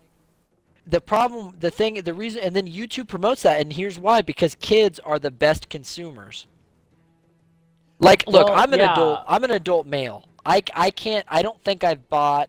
the 0.87 1.01
problem 1.01 1.55
the 1.61 1.71
thing 1.71 1.95
the 2.03 2.13
reason 2.15 2.43
and 2.43 2.55
then 2.57 2.67
youtube 2.67 3.07
promotes 3.07 3.43
that 3.43 3.61
and 3.61 3.73
here's 3.73 3.99
why 3.99 4.23
because 4.23 4.55
kids 4.57 4.99
are 5.01 5.19
the 5.21 5.31
best 5.31 5.69
consumers 5.69 6.47
like 8.01 8.27
look 8.27 8.49
Well, 8.49 8.57
i'm 8.59 8.73
an 8.73 8.81
yeah. 8.81 8.93
adult 8.93 9.21
i'm 9.29 9.45
an 9.45 9.51
adult 9.53 9.87
male 9.87 10.25
i 10.45 10.63
i 10.75 10.91
can't 10.91 11.25
i 11.29 11.43
don't 11.43 11.63
think 11.63 11.85
i've 11.85 12.09
bought 12.09 12.49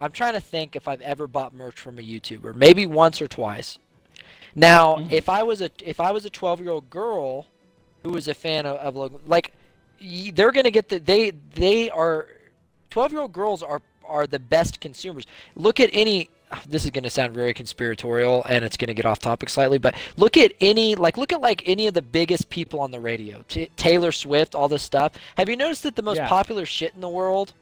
i'm 0.00 0.12
trying 0.12 0.34
to 0.34 0.40
think 0.40 0.76
if 0.76 0.88
i've 0.88 1.00
ever 1.02 1.26
bought 1.26 1.52
merch 1.52 1.78
from 1.78 1.98
a 1.98 2.02
youtuber 2.02 2.54
maybe 2.54 2.86
once 2.86 3.20
or 3.20 3.28
twice 3.28 3.78
now 4.58 4.96
Mhm. 4.96 5.12
if 5.12 5.28
i 5.28 5.42
was 5.42 5.60
a 5.62 5.70
if 5.84 6.00
i 6.00 6.10
was 6.10 6.24
a 6.24 6.30
12 6.30 6.60
year 6.60 6.70
old 6.70 6.88
girl 6.90 7.46
who 8.02 8.10
was 8.10 8.28
a 8.28 8.34
fan 8.34 8.66
of, 8.66 8.76
of 8.78 8.96
Logan, 8.96 9.20
like 9.26 9.52
they're 10.32 10.52
gonna 10.52 10.70
get 10.70 10.88
the 10.88 10.98
they 10.98 11.32
they 11.54 11.90
are 11.90 12.28
12 12.90 13.12
year 13.12 13.20
old 13.22 13.32
girls 13.32 13.62
are 13.62 13.80
are 14.06 14.26
the 14.26 14.38
best 14.38 14.80
consumers 14.80 15.24
look 15.54 15.80
at 15.80 15.90
any 15.92 16.28
this 16.66 16.84
is 16.86 16.90
going 16.90 17.04
to 17.04 17.10
sound 17.10 17.34
very 17.34 17.52
conspiratorial 17.52 18.42
and 18.48 18.64
it's 18.64 18.78
going 18.78 18.88
to 18.88 18.94
get 18.94 19.04
off 19.04 19.18
topic 19.18 19.50
slightly 19.50 19.76
but 19.76 19.94
look 20.16 20.38
at 20.38 20.50
any 20.62 20.94
like 20.94 21.18
look 21.18 21.30
at 21.30 21.42
like 21.42 21.62
any 21.68 21.86
of 21.86 21.92
the 21.92 22.00
biggest 22.00 22.48
people 22.48 22.80
on 22.80 22.90
the 22.90 22.98
radio 22.98 23.44
T- 23.48 23.68
taylor 23.76 24.10
swift 24.12 24.54
all 24.54 24.66
this 24.66 24.82
stuff 24.82 25.12
have 25.36 25.50
you 25.50 25.56
noticed 25.56 25.82
that 25.82 25.94
the 25.94 26.00
most 26.02 26.16
Yeah. 26.16 26.26
popular 26.26 26.64
shit 26.64 26.94
in 26.94 27.02
the 27.02 27.08
world 27.08 27.52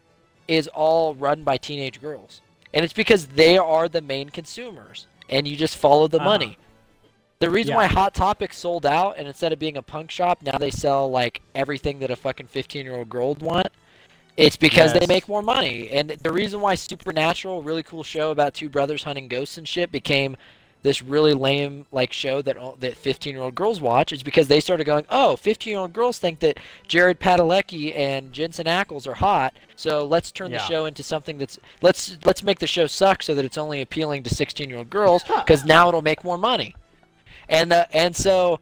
is 0.47 0.69
all 0.69 1.17
run 1.17 1.43
by 1.43 1.57
teenage 1.57 2.01
girls 2.01 2.43
and 2.75 2.85
it's 2.85 2.95
because 2.95 3.27
they 3.27 3.59
are 3.59 3.89
the 3.89 4.01
main 4.03 4.29
consumers 4.29 5.09
and 5.31 5.49
you 5.49 5.57
just 5.57 5.77
follow 5.77 6.07
the 6.07 6.19
Uh-huh. 6.19 6.25
money. 6.29 6.57
The 7.39 7.51
reason 7.51 7.71
Yeah. 7.73 7.77
why 7.77 7.87
Hot 7.87 8.15
Topic 8.15 8.53
sold 8.55 8.87
out 8.87 9.17
and 9.19 9.29
instead 9.29 9.53
of 9.53 9.59
being 9.59 9.77
a 9.77 9.83
punk 9.83 10.11
shop, 10.11 10.41
now 10.43 10.57
they 10.59 10.71
sell 10.71 11.11
like 11.11 11.43
everything 11.55 11.99
that 11.99 12.11
a 12.11 12.17
fucking 12.17 12.47
15 12.47 12.85
year 12.85 12.97
old 12.97 13.09
girl 13.09 13.31
would 13.31 13.43
want. 13.43 13.69
It's 14.37 14.57
because 14.57 14.93
they 14.93 15.07
make 15.07 15.29
more 15.29 15.43
money. 15.43 15.89
And 15.91 16.11
the 16.11 16.33
reason 16.33 16.61
why 16.61 16.75
Supernatural, 16.75 17.59
a 17.59 17.63
really 17.63 17.83
cool 17.83 18.03
show 18.05 18.31
about 18.31 18.53
two 18.55 18.69
brothers 18.69 19.03
hunting 19.03 19.29
ghosts 19.29 19.57
and 19.57 19.67
shit, 19.67 19.91
became 19.91 20.37
this 20.83 21.03
really 21.03 21.33
lame 21.35 21.85
like 21.91 22.13
show 22.13 22.43
that 22.43 22.57
that 22.81 22.97
15 22.97 23.35
year 23.35 23.43
old 23.43 23.55
girls 23.55 23.81
watch 23.81 24.13
is 24.13 24.23
because 24.23 24.47
they 24.47 24.61
started 24.61 24.85
going, 24.85 25.05
oh, 25.09 25.37
15 25.37 25.71
year 25.71 25.81
old 25.81 25.93
girls 25.93 26.19
think 26.19 26.39
that 26.41 26.59
Jared 26.87 27.19
Padalecki 27.19 27.97
and 27.97 28.33
Jensen 28.33 28.67
Ackles 28.67 29.07
are 29.07 29.15
hot, 29.15 29.55
so 29.75 30.07
let's 30.07 30.31
turn 30.31 30.53
the 30.53 30.59
show 30.69 30.85
into 30.87 31.03
something 31.03 31.39
that's 31.39 31.59
let's 31.83 32.17
let's 32.25 32.43
make 32.43 32.59
the 32.61 32.67
show 32.67 32.87
suck 32.87 33.23
so 33.23 33.35
that 33.35 33.45
it's 33.45 33.59
only 33.59 33.81
appealing 33.81 34.23
to 34.23 34.35
16 34.35 34.69
year 34.69 34.79
old 34.79 34.91
girls 34.91 35.25
because 35.25 35.65
now 35.65 35.89
it'll 35.89 36.03
make 36.03 36.23
more 36.25 36.39
money. 36.39 36.75
And 37.49 37.73
uh, 37.73 37.87
and 37.93 38.15
so 38.15 38.61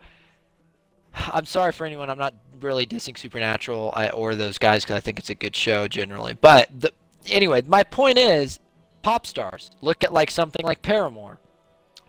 I'm 1.32 1.44
sorry 1.46 1.72
for 1.72 1.86
anyone. 1.86 2.10
I'm 2.10 2.18
not 2.18 2.34
really 2.60 2.86
dissing 2.86 3.16
Supernatural 3.16 3.92
I, 3.96 4.10
or 4.10 4.34
those 4.34 4.58
guys 4.58 4.84
because 4.84 4.96
I 4.96 5.00
think 5.00 5.18
it's 5.18 5.30
a 5.30 5.34
good 5.34 5.54
show 5.54 5.86
generally. 5.88 6.34
But 6.34 6.68
the, 6.78 6.92
anyway, 7.30 7.62
my 7.66 7.82
point 7.84 8.18
is, 8.18 8.58
pop 9.02 9.26
stars. 9.26 9.70
Look 9.80 10.02
at 10.04 10.12
like 10.12 10.30
something 10.30 10.64
like 10.64 10.82
Paramore. 10.82 11.38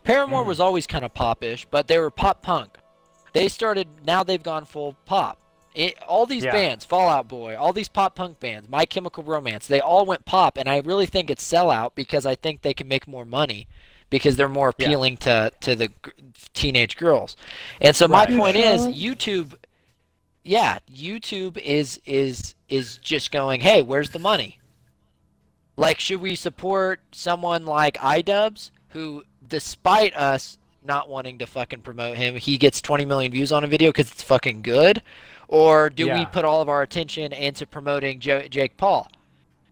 Paramore 0.04 0.44
Mm. 0.44 0.48
was 0.48 0.60
always 0.60 0.86
kind 0.88 1.04
of 1.06 1.14
popish, 1.14 1.66
but 1.72 1.88
they 1.88 1.98
were 1.98 2.12
pop 2.12 2.42
punk. 2.42 2.78
They 3.34 3.48
started. 3.48 3.88
Now 4.06 4.24
they've 4.24 4.42
gone 4.42 4.66
full 4.66 4.96
pop. 5.06 5.40
It, 5.74 6.02
all 6.08 6.26
these 6.26 6.46
Yeah. 6.46 6.54
bands, 6.54 6.86
Fall 6.86 7.10
Out 7.10 7.28
Boy, 7.28 7.58
all 7.58 7.74
these 7.74 7.90
pop 7.90 8.16
punk 8.16 8.40
bands, 8.40 8.70
My 8.70 8.86
Chemical 8.86 9.24
Romance, 9.24 9.68
they 9.68 9.82
all 9.82 10.06
went 10.06 10.24
pop, 10.24 10.58
and 10.58 10.70
I 10.70 10.78
really 10.80 11.06
think 11.06 11.30
it's 11.30 11.46
sellout 11.46 11.92
because 11.96 12.26
I 12.26 12.36
think 12.36 12.62
they 12.62 12.74
can 12.74 12.88
make 12.88 13.10
more 13.10 13.26
money 13.26 13.68
because 14.10 14.36
they're 14.36 14.50
more 14.50 14.74
Yeah. 14.78 14.86
appealing 14.86 15.18
to 15.18 15.52
to 15.62 15.76
the 15.76 15.88
g- 15.88 15.94
teenage 16.54 16.98
girls. 16.98 17.36
And 17.82 17.96
so 17.96 18.08
my 18.08 18.26
point 18.26 18.56
is, 18.58 18.82
YouTube, 18.88 19.54
yeah, 20.44 20.80
YouTube 20.94 21.58
is 21.58 22.00
is 22.06 22.56
is 22.70 22.98
just 22.98 23.32
going, 23.32 23.62
hey, 23.62 23.82
where's 23.82 24.10
the 24.12 24.20
money? 24.20 24.60
Like, 25.78 26.00
should 26.00 26.22
we 26.22 26.36
support 26.36 27.02
someone 27.12 27.66
like 27.66 27.98
iDubbbz, 27.98 28.72
who, 28.90 29.24
despite 29.48 30.16
us 30.16 30.58
not 30.84 31.10
wanting 31.10 31.38
to 31.40 31.46
fucking 31.46 31.82
promote 31.82 32.16
him, 32.18 32.36
he 32.36 32.58
gets 32.58 32.80
20 32.82 33.04
million 33.06 33.32
views 33.32 33.52
on 33.52 33.64
a 33.64 33.68
video 33.68 33.90
because 33.90 34.10
it's 34.12 34.24
fucking 34.24 34.62
good? 34.62 35.02
Or 35.48 35.90
do 35.90 36.06
we 36.12 36.26
put 36.28 36.46
all 36.46 36.62
of 36.62 36.70
our 36.70 36.82
attention 36.82 37.34
into 37.34 37.68
promoting 37.68 38.20
jo- 38.20 38.48
Jake 38.48 38.78
Paul? 38.78 39.08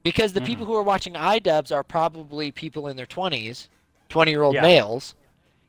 Because 0.03 0.33
the 0.33 0.41
Mhm. 0.41 0.45
people 0.45 0.65
who 0.65 0.75
are 0.75 0.83
watching 0.83 1.13
iDubbbz 1.13 1.71
are 1.73 1.83
probably 1.83 2.51
people 2.51 2.89
in 2.89 2.97
their 2.97 3.05
20s, 3.07 3.69
20 4.13 4.31
year 4.31 4.43
old 4.43 4.55
Yeah. 4.55 4.61
males, 4.61 5.15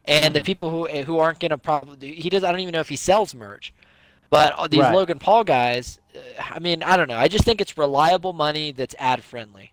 and 0.05 0.35
the 0.35 0.41
Mhm. 0.41 0.45
people 0.45 0.71
who 0.71 0.87
who 1.03 1.19
aren't 1.19 1.41
gonna 1.41 1.57
probably 1.59 2.15
he 2.15 2.29
does 2.29 2.45
I 2.45 2.51
don't 2.53 2.61
even 2.61 2.73
know 2.73 2.81
if 2.81 2.91
he 2.91 2.97
sells 2.97 3.35
merch, 3.35 3.73
but 4.31 4.71
these 4.71 4.81
Right. 4.81 4.93
Logan 4.93 5.19
Paul 5.19 5.45
guys, 5.45 5.99
uh, 6.15 6.21
I 6.51 6.59
mean 6.59 6.83
I 6.83 6.97
don't 6.99 7.09
know. 7.09 7.17
I 7.19 7.27
just 7.27 7.45
think 7.45 7.61
it's 7.63 7.79
reliable 7.79 8.35
money 8.35 8.71
that's 8.73 8.95
ad 8.99 9.25
friendly. 9.25 9.73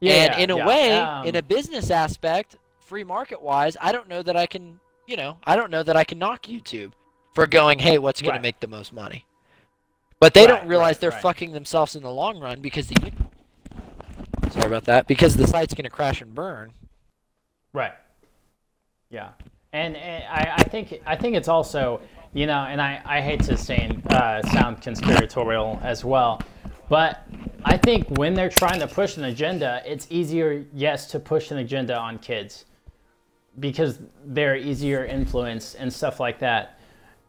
Yeah, 0.00 0.12
and 0.12 0.34
in 0.40 0.50
a 0.50 0.56
yeah. 0.56 0.66
way, 0.66 0.90
Um, 0.90 1.26
in 1.26 1.34
a 1.36 1.42
business 1.42 1.90
aspect, 1.90 2.56
free 2.80 3.04
market 3.04 3.42
wise, 3.42 3.76
I 3.80 3.90
don't 3.92 4.08
know 4.08 4.22
that 4.22 4.36
I 4.36 4.46
can, 4.46 4.78
you 5.06 5.16
know, 5.16 5.38
I 5.44 5.56
don't 5.56 5.70
know 5.70 5.82
that 5.82 5.96
I 5.96 6.04
can 6.04 6.18
knock 6.18 6.42
YouTube 6.42 6.92
for 7.34 7.46
going, 7.46 7.78
hey, 7.78 7.98
what's 7.98 8.20
going 8.22 8.32
Right. 8.32 8.38
to 8.38 8.42
make 8.42 8.60
the 8.60 8.68
most 8.68 8.92
money? 8.92 9.24
But 10.20 10.34
they 10.34 10.46
Right, 10.46 10.48
don't 10.48 10.66
realize 10.68 10.98
they're 10.98 11.10
fucking 11.10 11.52
themselves 11.52 11.96
in 11.96 12.02
the 12.04 12.10
long 12.12 12.38
run 12.40 12.60
because 12.60 12.86
the 12.86 13.12
sorry 14.50 14.66
about 14.66 14.84
that 14.84 15.06
because 15.08 15.36
the 15.36 15.46
site's 15.46 15.74
going 15.74 15.84
to 15.84 15.90
crash 15.90 16.20
and 16.20 16.34
burn. 16.34 16.72
Right. 17.72 17.92
Yeah, 19.10 19.30
and, 19.72 19.96
and 19.96 20.24
I, 20.24 20.54
I 20.56 20.62
think 20.64 21.00
I 21.06 21.16
think 21.16 21.36
it's 21.36 21.48
also 21.48 22.00
you 22.34 22.46
know, 22.46 22.64
and 22.64 22.80
I, 22.80 23.00
I 23.04 23.20
hate 23.20 23.42
to 23.44 23.58
say, 23.58 23.94
uh, 24.08 24.42
sound 24.52 24.80
conspiratorial 24.80 25.78
as 25.82 26.02
well, 26.02 26.40
but 26.88 27.26
I 27.64 27.76
think 27.76 28.08
when 28.18 28.34
they're 28.34 28.48
trying 28.48 28.80
to 28.80 28.86
push 28.88 29.16
an 29.18 29.24
agenda, 29.24 29.82
it's 29.84 30.06
easier, 30.10 30.64
yes, 30.72 31.06
to 31.08 31.20
push 31.20 31.50
an 31.50 31.58
agenda 31.58 31.96
on 31.96 32.18
kids 32.18 32.64
because 33.60 33.98
they're 34.24 34.56
easier 34.56 35.04
influence 35.04 35.74
and 35.74 35.92
stuff 35.92 36.20
like 36.20 36.38
that. 36.38 36.78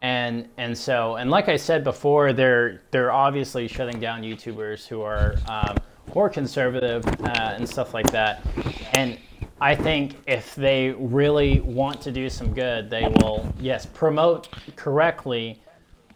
And 0.01 0.49
and 0.57 0.77
so 0.77 1.15
and 1.15 1.29
like 1.31 1.47
I 1.47 1.55
said 1.55 1.83
before, 1.83 2.33
they're 2.33 2.81
they're 2.91 3.11
obviously 3.11 3.69
shutting 3.69 4.01
down 4.01 4.21
YouTubers 4.21 4.85
who 4.85 5.01
are 5.01 5.35
um, 5.47 5.77
more 6.13 6.29
conservative 6.29 7.05
uh, 7.05 7.55
and 7.55 7.67
stuff 7.67 7.93
like 7.93 8.09
that. 8.11 8.45
And 8.93 9.17
I 9.61 9.75
think 9.75 10.17
if 10.27 10.55
they 10.55 10.91
really 10.91 11.59
want 11.61 12.01
to 12.01 12.11
do 12.11 12.29
some 12.29 12.53
good, 12.53 12.89
they 12.89 13.07
will 13.21 13.51
yes 13.59 13.85
promote 13.85 14.49
correctly, 14.75 15.61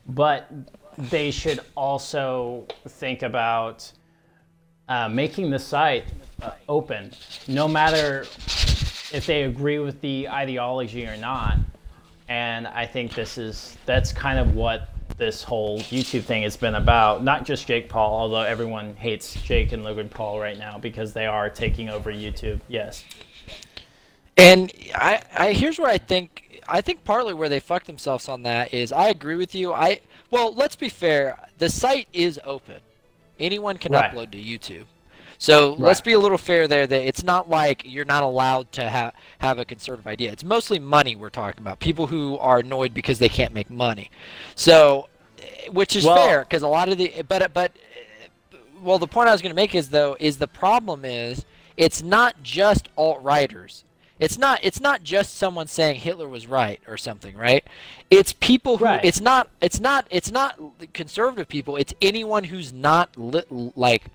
but 0.09 0.51
they 0.97 1.31
should 1.31 1.59
also 1.75 2.67
think 2.87 3.23
about 3.23 3.91
uh, 4.89 5.07
making 5.07 5.49
the 5.49 5.59
site 5.59 6.05
uh, 6.41 6.51
open, 6.67 7.11
no 7.47 7.67
matter 7.67 8.21
if 9.13 9.25
they 9.25 9.43
agree 9.43 9.79
with 9.79 9.99
the 10.01 10.27
ideology 10.27 11.05
or 11.05 11.17
not. 11.17 11.57
And 12.29 12.67
I 12.67 12.85
think 12.85 13.13
this 13.13 13.37
is 13.37 13.77
that's 13.85 14.11
kind 14.11 14.37
of 14.37 14.55
what 14.55 14.89
this 15.17 15.43
whole 15.43 15.79
YouTube 15.79 16.23
thing 16.23 16.43
has 16.43 16.55
been 16.55 16.75
about. 16.75 17.23
Not 17.23 17.45
just 17.45 17.67
Jake 17.67 17.89
Paul, 17.89 18.13
although 18.19 18.41
everyone 18.41 18.95
hates 18.95 19.33
Jake 19.41 19.71
and 19.71 19.83
Logan 19.83 20.09
Paul 20.09 20.39
right 20.39 20.57
now 20.57 20.77
because 20.77 21.13
they 21.13 21.25
are 21.25 21.49
taking 21.49 21.89
over 21.89 22.11
YouTube. 22.11 22.59
Yes. 22.67 23.03
And 24.37 24.71
I, 24.93 25.21
I 25.35 25.53
here's 25.53 25.79
where 25.79 25.89
I 25.89 25.97
think 25.97 26.61
I 26.67 26.81
think 26.81 27.03
partly 27.03 27.33
where 27.33 27.49
they 27.49 27.59
fucked 27.59 27.87
themselves 27.87 28.29
on 28.29 28.43
that 28.43 28.73
is 28.73 28.91
I 28.91 29.09
agree 29.09 29.35
with 29.35 29.55
you. 29.55 29.73
I 29.73 30.01
well, 30.29 30.53
let's 30.53 30.75
be 30.75 30.89
fair. 30.89 31.37
The 31.57 31.69
site 31.69 32.07
is 32.13 32.39
open. 32.43 32.81
Anyone 33.39 33.77
can 33.77 33.93
Right. 33.93 34.11
upload 34.11 34.31
to 34.31 34.37
YouTube. 34.37 34.85
So 35.37 35.73
let's 35.77 36.01
be 36.01 36.13
a 36.13 36.19
little 36.19 36.37
fair 36.37 36.67
there. 36.67 36.87
That 36.87 37.07
it's 37.07 37.23
not 37.23 37.49
like 37.49 37.83
you're 37.85 38.05
not 38.05 38.23
allowed 38.23 38.71
to 38.73 38.89
have 38.89 39.13
have 39.39 39.59
a 39.59 39.65
conservative 39.65 40.07
idea. 40.07 40.31
It's 40.31 40.43
mostly 40.43 40.79
money 40.79 41.15
we're 41.15 41.29
talking 41.29 41.61
about. 41.61 41.79
People 41.79 42.07
who 42.07 42.37
are 42.39 42.59
annoyed 42.59 42.93
because 42.93 43.19
they 43.19 43.29
can't 43.29 43.53
make 43.53 43.69
money. 43.69 44.09
So, 44.55 45.09
eh, 45.39 45.69
which 45.71 45.95
is 45.95 46.05
Well- 46.05 46.15
fair 46.17 46.39
because 46.41 46.63
a 46.63 46.67
lot 46.67 46.89
of 46.89 46.97
the 46.97 47.23
but 47.27 47.53
but 47.53 47.71
eh, 48.53 48.57
well 48.81 48.97
the 48.99 49.07
point 49.07 49.29
I 49.29 49.31
was 49.31 49.41
going 49.41 49.51
to 49.51 49.55
make 49.55 49.75
is 49.75 49.89
though 49.89 50.17
is 50.19 50.37
the 50.37 50.47
problem 50.47 51.05
is 51.05 51.45
it's 51.75 52.01
not 52.01 52.41
just 52.41 52.89
alt 52.97 53.21
writers. 53.21 53.83
It's 54.19 54.39
not 54.39 54.59
it's 54.63 54.79
not 54.81 55.03
just 55.03 55.37
someone 55.37 55.67
saying 55.67 55.99
Hitler 55.99 56.27
was 56.27 56.47
right 56.47 56.79
or 56.87 56.97
something, 56.97 57.35
right? 57.37 57.63
It's 58.09 58.33
people 58.33 58.77
who 58.77 58.85
Right. 58.85 59.05
it's 59.05 59.21
not 59.21 59.49
it's 59.61 59.79
not 59.79 60.07
it's 60.09 60.31
not 60.31 60.59
conservative 60.93 61.47
people. 61.47 61.75
It's 61.75 61.93
anyone 62.01 62.45
who's 62.45 62.73
not 62.73 63.11
li- 63.15 63.43
like 63.75 64.05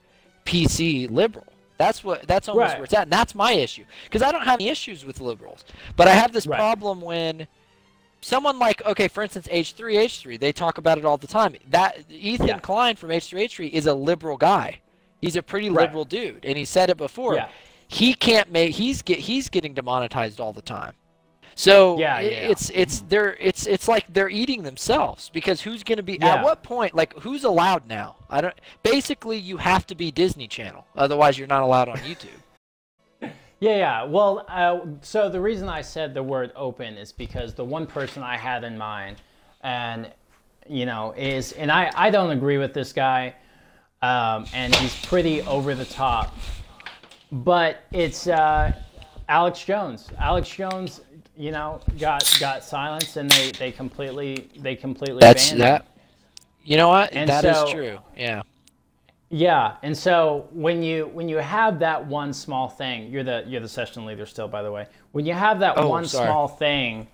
PC 0.44 1.08
liberal. 1.10 1.46
That's 1.78 2.04
what 2.04 2.26
that's 2.28 2.48
almost 2.48 2.68
Right. 2.70 2.78
where 2.78 2.84
it's 2.84 2.94
at. 2.94 3.02
And 3.04 3.12
that's 3.12 3.34
my 3.34 3.52
issue 3.52 3.84
because 4.04 4.22
I 4.22 4.30
don't 4.30 4.44
have 4.44 4.60
any 4.60 4.68
issues 4.68 5.04
with 5.04 5.20
liberals, 5.20 5.64
but 5.96 6.06
I 6.08 6.12
have 6.12 6.32
this 6.32 6.46
Right. 6.46 6.56
problem 6.58 7.00
when 7.00 7.48
someone 8.20 8.58
like 8.58 8.84
okay, 8.86 9.08
for 9.08 9.22
instance, 9.22 9.48
H3 9.50 9.96
H3, 9.96 10.36
they 10.38 10.52
talk 10.52 10.78
about 10.78 10.98
it 10.98 11.04
all 11.04 11.16
the 11.16 11.26
time. 11.26 11.56
That 11.70 11.98
Ethan 12.08 12.46
Yeah. 12.46 12.58
Klein 12.60 12.96
from 12.96 13.10
H3 13.10 13.40
H3 13.42 13.68
is 13.72 13.86
a 13.86 13.94
liberal 13.94 14.36
guy. 14.36 14.78
He's 15.20 15.36
a 15.36 15.42
pretty 15.42 15.70
Right. 15.70 15.86
liberal 15.86 16.04
dude, 16.04 16.44
and 16.44 16.56
he 16.56 16.64
said 16.64 16.90
it 16.90 16.96
before. 16.96 17.34
Yeah. 17.36 17.48
He 17.88 18.14
can't 18.14 18.50
make 18.50 18.74
he's 18.76 19.02
get 19.02 19.18
he's 19.18 19.48
getting 19.48 19.74
demonetized 19.74 20.40
all 20.40 20.52
the 20.52 20.62
time. 20.62 20.92
So 21.54 21.98
Yeah, 21.98 22.20
yeah. 22.20 22.28
it's 22.30 22.70
it's 22.70 23.00
they're 23.08 23.34
it's 23.40 23.66
it's 23.66 23.88
like 23.88 24.06
they're 24.12 24.28
eating 24.30 24.62
themselves 24.62 25.30
because 25.32 25.60
who's 25.60 25.82
going 25.82 25.98
to 25.98 26.02
be 26.02 26.18
Yeah. 26.20 26.36
at 26.36 26.44
what 26.44 26.62
point 26.62 26.94
like 26.94 27.12
who's 27.20 27.44
allowed 27.44 27.86
now? 27.88 28.16
I 28.30 28.40
don't 28.40 28.54
basically 28.82 29.38
you 29.38 29.56
have 29.58 29.86
to 29.88 29.94
be 29.94 30.10
Disney 30.10 30.48
Channel 30.48 30.86
otherwise 30.96 31.38
you're 31.38 31.48
not 31.48 31.62
allowed 31.62 31.88
on 31.88 31.96
YouTube. 31.98 32.28
Yeah, 33.60 33.76
yeah. 33.76 34.02
Well, 34.04 34.44
uh, 34.48 34.80
so 35.02 35.28
the 35.28 35.40
reason 35.40 35.68
I 35.68 35.82
said 35.82 36.14
the 36.14 36.22
word 36.22 36.50
open 36.56 36.96
is 36.96 37.12
because 37.12 37.54
the 37.54 37.64
one 37.64 37.86
person 37.86 38.20
I 38.24 38.36
had 38.36 38.64
in 38.64 38.76
mind, 38.76 39.18
and 39.60 40.10
you 40.68 40.84
know, 40.84 41.14
is 41.16 41.52
and 41.52 41.70
I 41.70 41.88
I 41.94 42.10
don't 42.10 42.30
agree 42.32 42.58
with 42.58 42.74
this 42.74 42.92
guy, 42.92 43.34
um, 44.02 44.46
and 44.52 44.74
he's 44.74 44.94
pretty 45.06 45.42
over 45.42 45.76
the 45.76 45.84
top, 45.84 46.34
but 47.30 47.84
it's 47.92 48.26
uh, 48.26 48.72
Alex 49.28 49.64
Jones. 49.64 50.08
Alex 50.18 50.48
Jones, 50.48 51.00
you 51.36 51.50
know, 51.50 51.80
got 51.98 52.36
got 52.40 52.64
silenced, 52.64 53.16
and 53.16 53.30
they 53.30 53.50
they 53.52 53.72
completely 53.72 54.48
they 54.58 54.76
completely 54.76 55.20
That's 55.20 55.48
banned 55.50 55.60
him. 55.62 55.66
that. 55.66 55.86
You 56.64 56.76
know 56.76 56.88
what? 56.88 57.12
And 57.12 57.28
That 57.28 57.44
is 57.44 57.56
so- 57.56 57.72
true. 57.72 57.98
Yeah. 58.16 58.42
Yeah, 59.34 59.76
and 59.82 59.96
so 59.96 60.46
when 60.52 60.82
you 60.82 61.06
when 61.06 61.26
you 61.26 61.38
have 61.38 61.78
that 61.78 62.06
one 62.06 62.34
small 62.34 62.68
thing, 62.68 63.10
you're 63.10 63.24
the 63.24 63.44
you're 63.46 63.62
the 63.62 63.68
session 63.68 64.04
leader 64.04 64.26
still, 64.26 64.46
by 64.46 64.62
the 64.62 64.70
way. 64.70 64.86
When 65.12 65.24
you 65.24 65.32
have 65.32 65.58
that 65.60 65.78
Oh, 65.78 65.88
one 65.88 66.04
sorry. 66.04 66.26
small 66.26 66.48
thing, 66.48 67.06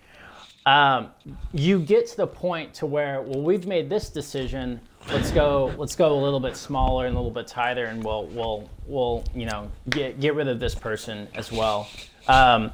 um, 0.66 1.10
you 1.52 1.78
get 1.78 2.08
to 2.08 2.16
the 2.16 2.26
point 2.26 2.74
to 2.74 2.86
where 2.86 3.22
well, 3.22 3.40
we've 3.40 3.68
made 3.68 3.88
this 3.88 4.10
decision. 4.10 4.80
Let's 5.12 5.30
go. 5.30 5.72
Let's 5.78 5.94
go 5.94 6.12
a 6.12 6.20
little 6.20 6.40
bit 6.40 6.56
smaller 6.56 7.06
and 7.06 7.14
a 7.14 7.18
little 7.20 7.30
bit 7.30 7.46
tighter, 7.46 7.84
and 7.84 8.02
we'll 8.02 8.26
we'll 8.26 8.68
we'll 8.88 9.22
you 9.32 9.46
know 9.46 9.70
get 9.88 10.18
get 10.18 10.34
rid 10.34 10.48
of 10.48 10.58
this 10.58 10.74
person 10.74 11.28
as 11.36 11.52
well. 11.52 11.88
Um, 12.26 12.72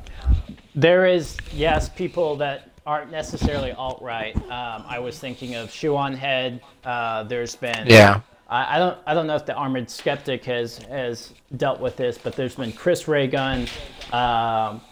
There 0.74 1.06
is, 1.06 1.36
yes, 1.52 1.88
people 1.88 2.36
that 2.36 2.70
aren't 2.86 3.10
necessarily 3.10 3.72
alt 3.72 4.02
right. 4.02 4.36
Um, 4.36 4.84
I 4.86 4.98
was 4.98 5.18
thinking 5.18 5.54
of 5.54 5.70
Shoe 5.70 5.96
on 5.96 6.14
Head. 6.14 6.60
Uh, 6.84 7.22
there's 7.24 7.54
been 7.56 7.86
Yeah. 7.86 8.20
I, 8.48 8.76
I 8.76 8.78
don't 8.78 8.98
I 9.06 9.14
don't 9.14 9.26
know 9.26 9.36
if 9.36 9.46
the 9.46 9.54
Armored 9.54 9.88
Skeptic 9.88 10.44
has 10.44 10.78
has 10.78 11.32
dealt 11.56 11.80
with 11.80 11.96
this, 11.96 12.18
but 12.18 12.34
there's 12.34 12.56
been 12.56 12.72
Chris 12.72 13.08
Ray 13.08 13.26
Gun. 13.26 13.66
Um, 14.12 14.82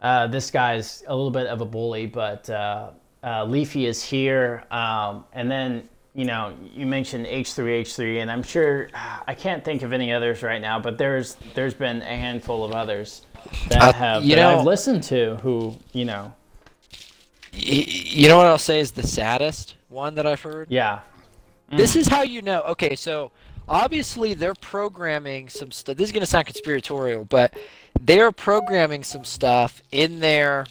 uh, 0.00 0.26
this 0.26 0.50
guy's 0.50 1.02
a 1.06 1.14
little 1.14 1.30
bit 1.30 1.46
of 1.46 1.60
a 1.60 1.64
bully, 1.64 2.06
but 2.06 2.48
uh, 2.50 2.90
uh, 3.22 3.44
LeafyIsHere, 3.44 4.70
um, 4.72 5.24
and 5.32 5.50
then 5.50 5.88
you 6.14 6.24
know 6.24 6.54
you 6.74 6.86
mentioned 6.86 7.26
H3H3, 7.26 8.22
and 8.22 8.30
I'm 8.30 8.42
sure 8.42 8.88
I 9.26 9.34
can't 9.34 9.64
think 9.64 9.82
of 9.82 9.92
any 9.92 10.12
others 10.12 10.42
right 10.42 10.60
now, 10.60 10.78
but 10.78 10.98
there's 10.98 11.36
there's 11.54 11.74
been 11.74 12.02
a 12.02 12.16
handful 12.16 12.64
of 12.64 12.72
others 12.72 13.22
that 13.68 13.82
Uh, 13.82 13.92
have 13.92 14.24
you 14.24 14.36
that 14.36 14.42
know- 14.42 14.58
I've 14.60 14.64
listened 14.66 15.02
to 15.04 15.36
who 15.36 15.76
you 15.92 16.04
know 16.04 16.32
You 17.52 18.28
know 18.28 18.36
what 18.36 18.46
I'll 18.46 18.58
say 18.58 18.78
is 18.80 18.92
the 18.92 19.06
saddest 19.06 19.74
one 19.88 20.14
that 20.14 20.26
I've 20.26 20.40
heard? 20.42 20.68
yeah 20.70 21.00
This 21.70 21.94
is 21.96 22.08
how 22.08 22.22
you 22.22 22.42
know. 22.42 22.62
Okay, 22.62 22.96
so 22.96 23.30
obviously 23.68 24.34
they're 24.34 24.54
programming 24.54 25.48
some 25.48 25.70
stuff. 25.70 25.96
This 25.96 26.06
is 26.08 26.12
going 26.12 26.20
to 26.22 26.26
sound 26.26 26.46
conspiratorial, 26.46 27.24
but 27.26 27.54
they're 28.00 28.32
programming 28.32 29.04
some 29.04 29.24
stuff 29.24 29.80
in 29.92 30.18
their 30.20 30.66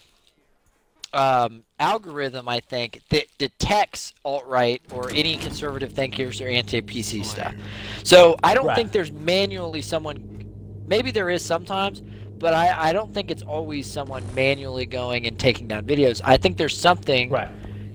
um, 1.14 1.64
algorithm, 1.80 2.48
I 2.48 2.60
think, 2.60 3.02
that 3.10 3.26
detects 3.40 4.14
alt 4.24 4.46
right 4.46 4.80
or 4.92 5.10
any 5.10 5.38
conservative 5.38 5.92
thinkers 5.94 6.40
or 6.40 6.48
anti 6.48 6.82
PC 6.82 7.24
stuff. 7.26 7.56
So 8.04 8.36
I 8.44 8.54
don't 8.54 8.68
Right. 8.68 8.76
think 8.76 8.92
there's 8.92 9.12
manually 9.12 9.82
someone, 9.82 10.46
maybe 10.88 11.10
there 11.12 11.30
is 11.32 11.44
sometimes, 11.44 12.04
but 12.40 12.54
I, 12.54 12.90
I 12.90 12.94
don't 12.94 13.14
think 13.14 13.30
it's 13.30 13.44
always 13.44 13.92
someone 13.92 14.24
manually 14.34 14.86
going 14.86 15.28
and 15.28 15.38
taking 15.38 15.68
down 15.68 15.86
videos. 15.86 16.22
I 16.24 16.38
think 16.38 16.58
there's 16.58 16.78
something 16.78 17.30
right. 17.30 17.50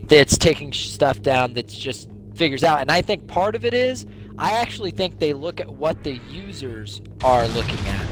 that's 0.08 0.36
taking 0.36 0.72
stuff 0.72 1.22
down 1.22 1.54
that's 1.54 1.74
just 1.74 2.08
figures 2.34 2.64
out. 2.64 2.80
And 2.80 2.90
i 2.90 3.00
think 3.00 3.26
part 3.26 3.54
of 3.54 3.64
it 3.64 3.74
is 3.74 4.06
i 4.38 4.52
actually 4.58 4.90
think 4.90 5.18
they 5.18 5.32
look 5.32 5.60
at 5.60 5.68
what 5.68 6.02
the 6.02 6.18
users 6.28 7.00
are 7.22 7.46
looking 7.48 7.78
at. 7.86 8.06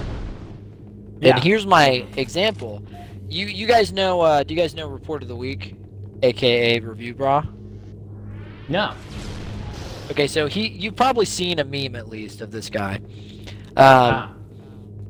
Yeah. 1.20 1.34
and 1.34 1.44
here's 1.44 1.66
my 1.66 2.06
example. 2.16 2.82
You 3.28 3.46
you 3.46 3.66
guys 3.66 3.92
know 3.92 4.20
uh 4.20 4.42
do 4.42 4.54
you 4.54 4.60
guys 4.60 4.74
know 4.74 4.88
report 4.88 5.22
of 5.22 5.28
the 5.28 5.36
week 5.36 5.76
aka 6.22 6.80
Reviewbrah? 6.80 7.52
No. 8.68 8.94
Okay 10.10 10.26
so 10.26 10.46
he 10.46 10.68
you've 10.68 10.96
probably 10.96 11.26
seen 11.26 11.58
a 11.58 11.64
meme 11.64 11.96
at 11.96 12.08
least 12.08 12.40
of 12.40 12.50
this 12.50 12.70
guy. 12.70 12.96
Um 13.76 13.76
Ah, 13.76 14.34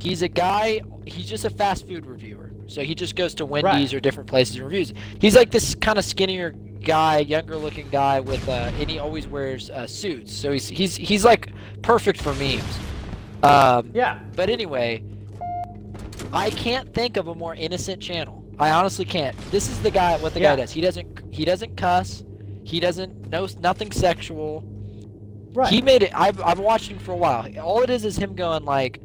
he's 0.01 0.23
a 0.23 0.29
guy 0.29 0.81
he's 1.07 1.27
just 1.29 1.45
a 1.45 1.51
fast 1.51 1.87
food 1.87 2.07
reviewer. 2.07 2.51
So 2.67 2.83
he 2.83 2.95
just 2.95 3.17
goes 3.17 3.35
to 3.35 3.47
wendy's 3.47 3.93
Right. 3.93 3.95
or 3.95 4.01
different 4.01 4.29
places 4.29 4.57
and 4.57 4.65
reviews. 4.65 4.93
He's 5.21 5.35
like 5.37 5.51
this 5.51 5.75
kind 5.75 5.99
of 5.99 6.05
skinnier 6.05 6.53
guy 6.83 7.19
younger 7.21 7.57
looking 7.57 7.89
guy 7.91 8.19
with 8.19 8.49
uh 8.49 8.71
and 8.79 8.91
he 8.91 8.99
always 8.99 9.27
wears 9.29 9.71
uh, 9.71 9.87
suits. 9.87 10.33
So 10.35 10.51
he's 10.53 10.69
he's 10.69 10.97
he's 10.97 11.25
like 11.25 11.53
perfect 11.83 12.21
for 12.21 12.35
memes. 12.35 12.79
Um 13.43 13.91
yeah. 13.95 14.19
but 14.37 14.49
anyway 14.51 15.03
i 16.33 16.51
can't 16.51 16.93
think 16.95 17.17
of 17.17 17.29
a 17.29 17.35
more 17.35 17.55
innocent 17.55 18.01
channel. 18.01 18.43
I 18.59 18.71
honestly 18.71 19.05
can't. 19.05 19.37
This 19.51 19.69
is 19.69 19.81
the 19.83 19.91
guy 19.91 20.17
what 20.19 20.35
the 20.35 20.41
Yeah. 20.41 20.51
guy 20.57 20.63
does. 20.63 20.71
He 20.73 20.81
doesn't 20.81 21.21
he 21.31 21.45
doesn't 21.45 21.77
cuss. 21.77 22.25
He 22.65 22.81
doesn't 22.81 23.29
know 23.31 23.47
nothing 23.61 23.91
sexual. 23.93 24.65
Right. 25.53 25.71
He 25.73 25.83
made 25.83 26.03
it. 26.03 26.13
I've 26.19 26.41
I've 26.41 26.59
watched 26.61 26.89
him 26.91 26.99
for 26.99 27.13
a 27.13 27.17
while. 27.17 27.47
All 27.61 27.83
it 27.83 27.91
is 27.91 28.05
is 28.05 28.17
him 28.17 28.35
going 28.35 28.65
like, 28.65 29.01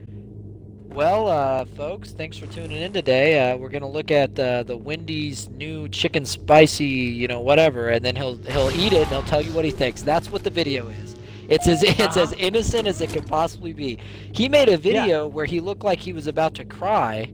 "Well, 0.90 1.28
uh, 1.28 1.66
folks, 1.66 2.12
thanks 2.12 2.38
for 2.38 2.48
tuning 2.48 2.82
in 2.82 2.94
today. 2.94 3.52
Uh, 3.52 3.58
we're 3.58 3.70
gonna 3.70 3.90
look 3.90 4.10
at 4.12 4.38
uh, 4.40 4.64
the 4.64 4.76
Wendy's 4.78 5.50
new 5.50 5.88
chicken 5.90 6.26
spicy, 6.26 6.86
you 6.86 7.28
know, 7.28 7.40
whatever." 7.42 7.90
And 7.90 8.04
then 8.04 8.16
he'll 8.16 8.38
he'll 8.38 8.72
eat 8.72 8.94
it 8.94 9.02
and 9.04 9.08
he'll 9.08 9.24
tell 9.24 9.42
you 9.42 9.52
what 9.54 9.66
he 9.66 9.72
thinks. 9.72 10.02
That's 10.02 10.32
what 10.32 10.44
the 10.44 10.50
video 10.50 10.88
is. 10.90 11.16
It's 11.50 11.68
as 11.68 11.84
it's 11.84 12.00
Uh-huh. 12.00 12.22
as 12.22 12.34
innocent 12.34 12.88
as 12.88 13.02
it 13.02 13.12
could 13.12 13.28
possibly 13.28 13.74
be. 13.74 14.00
He 14.32 14.50
made 14.50 14.70
a 14.70 14.78
video 14.78 15.28
where 15.28 15.46
he 15.46 15.60
looked 15.60 15.84
like 15.84 16.00
he 16.00 16.14
was 16.14 16.28
about 16.28 16.54
to 16.56 16.66
cry, 16.66 17.32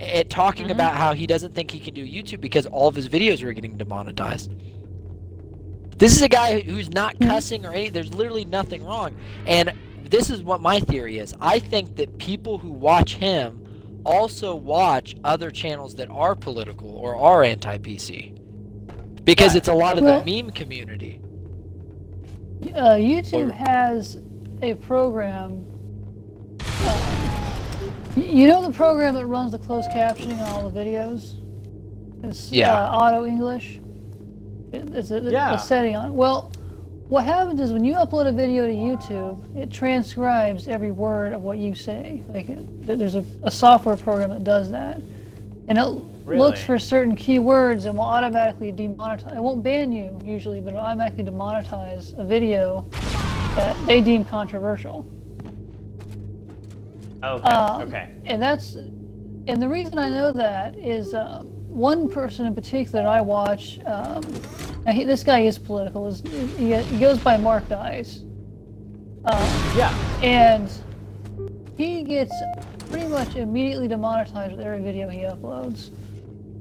and 0.00 0.28
talking 0.28 0.66
Mhm. 0.66 0.72
about 0.72 0.96
how 0.96 1.12
he 1.14 1.26
doesn't 1.26 1.54
think 1.54 1.70
he 1.70 1.78
can 1.78 1.94
do 1.94 2.04
YouTube 2.04 2.40
because 2.40 2.66
all 2.66 2.88
of 2.88 2.94
his 2.96 3.08
videos 3.08 3.42
are 3.42 3.52
getting 3.52 3.76
demonetized. 3.76 4.50
This 5.96 6.16
is 6.16 6.22
a 6.22 6.28
guy 6.28 6.60
who's 6.60 6.90
not 6.90 7.16
Mhm. 7.18 7.28
cussing 7.28 7.64
or 7.64 7.72
any. 7.72 7.88
There's 7.88 8.12
literally 8.12 8.44
nothing 8.44 8.84
wrong. 8.84 9.14
And 9.46 9.72
this 10.10 10.30
is 10.30 10.42
what 10.42 10.60
my 10.60 10.80
theory 10.80 11.18
is. 11.18 11.34
I 11.40 11.58
think 11.58 11.96
that 11.96 12.18
people 12.18 12.58
who 12.58 12.70
watch 12.70 13.14
him 13.16 13.60
also 14.04 14.54
watch 14.54 15.16
other 15.24 15.50
channels 15.50 15.94
that 15.96 16.10
are 16.10 16.34
political 16.34 16.90
or 16.90 17.16
are 17.16 17.42
anti-PC. 17.42 18.32
Because 19.24 19.54
it's 19.54 19.68
a 19.68 19.72
lot 19.74 19.96
of 19.96 20.04
Well- 20.04 20.22
the 20.22 20.42
meme 20.42 20.50
community. 20.50 21.20
Uh, 22.74 22.94
YouTube 22.96 23.50
Or- 23.50 23.52
has 23.52 24.18
a 24.62 24.74
program. 24.74 25.64
Uh, 26.60 27.40
you 28.16 28.46
know 28.46 28.62
the 28.62 28.72
program 28.72 29.14
that 29.14 29.26
runs 29.26 29.52
the 29.52 29.58
closed 29.58 29.90
captioning 29.90 30.38
on 30.40 30.48
all 30.48 30.68
the 30.70 30.78
videos? 30.78 31.34
It's 32.22 32.50
Yeah. 32.52 32.72
uh, 32.72 32.96
Auto 32.96 33.26
English. 33.26 33.80
It- 34.72 34.94
It's 34.94 35.10
a, 35.10 35.20
Yeah. 35.20 35.54
a 35.54 35.58
setting 35.58 35.96
on. 35.96 36.06
it. 36.10 36.12
Well, 36.12 36.50
what 37.14 37.24
happens 37.24 37.60
is 37.60 37.72
when 37.72 37.84
you 37.84 37.94
upload 37.94 38.26
a 38.26 38.32
video 38.32 38.66
to 38.66 38.72
YouTube, 38.72 39.56
it 39.56 39.70
transcribes 39.70 40.66
every 40.66 40.90
word 40.90 41.32
of 41.32 41.42
what 41.42 41.58
you 41.58 41.72
say. 41.72 42.20
Like 42.28 42.48
it, 42.48 42.86
there's 42.98 43.14
a, 43.14 43.24
a 43.44 43.52
software 43.52 43.96
program 43.96 44.30
that 44.30 44.42
does 44.42 44.68
that, 44.72 45.00
and 45.68 45.78
it 45.78 45.86
Really? 46.24 46.40
looks 46.40 46.64
for 46.64 46.76
certain 46.76 47.14
keywords 47.14 47.84
and 47.84 47.96
will 47.96 48.04
automatically 48.04 48.72
demonetize. 48.72 49.36
It 49.36 49.40
won't 49.40 49.62
ban 49.62 49.92
you 49.92 50.18
usually, 50.24 50.60
but 50.60 50.70
it'll 50.70 50.80
automatically 50.80 51.22
demonetize 51.22 52.18
a 52.18 52.24
video 52.24 52.84
that 53.54 53.76
they 53.86 54.00
deem 54.00 54.24
controversial. 54.24 55.06
okay 57.22 57.48
um, 57.48 57.82
okay 57.82 58.10
And 58.24 58.42
that's, 58.42 58.74
and 58.74 59.62
the 59.62 59.68
reason 59.68 59.98
I 59.98 60.08
know 60.08 60.32
that 60.32 60.76
is 60.76 61.14
um, 61.14 61.52
one 61.74 62.08
person 62.08 62.46
in 62.46 62.54
particular 62.54 63.02
that 63.02 63.06
I 63.06 63.20
watch. 63.20 63.78
Um, 63.84 64.22
now 64.86 64.92
he, 64.92 65.04
this 65.04 65.22
guy 65.24 65.40
is 65.40 65.58
political. 65.58 66.06
Is 66.06 66.22
he, 66.56 66.74
he 66.76 66.98
goes 66.98 67.18
by 67.18 67.36
Mark 67.36 67.68
Dice. 67.68 68.20
Um, 69.26 69.42
yeah 69.74 69.90
and 70.22 70.70
he 71.78 72.02
gets 72.02 72.30
pretty 72.90 73.06
much 73.08 73.36
immediately 73.36 73.88
demonetized 73.88 74.54
with 74.54 74.60
every 74.60 74.82
video 74.82 75.08
he 75.08 75.20
uploads 75.20 75.88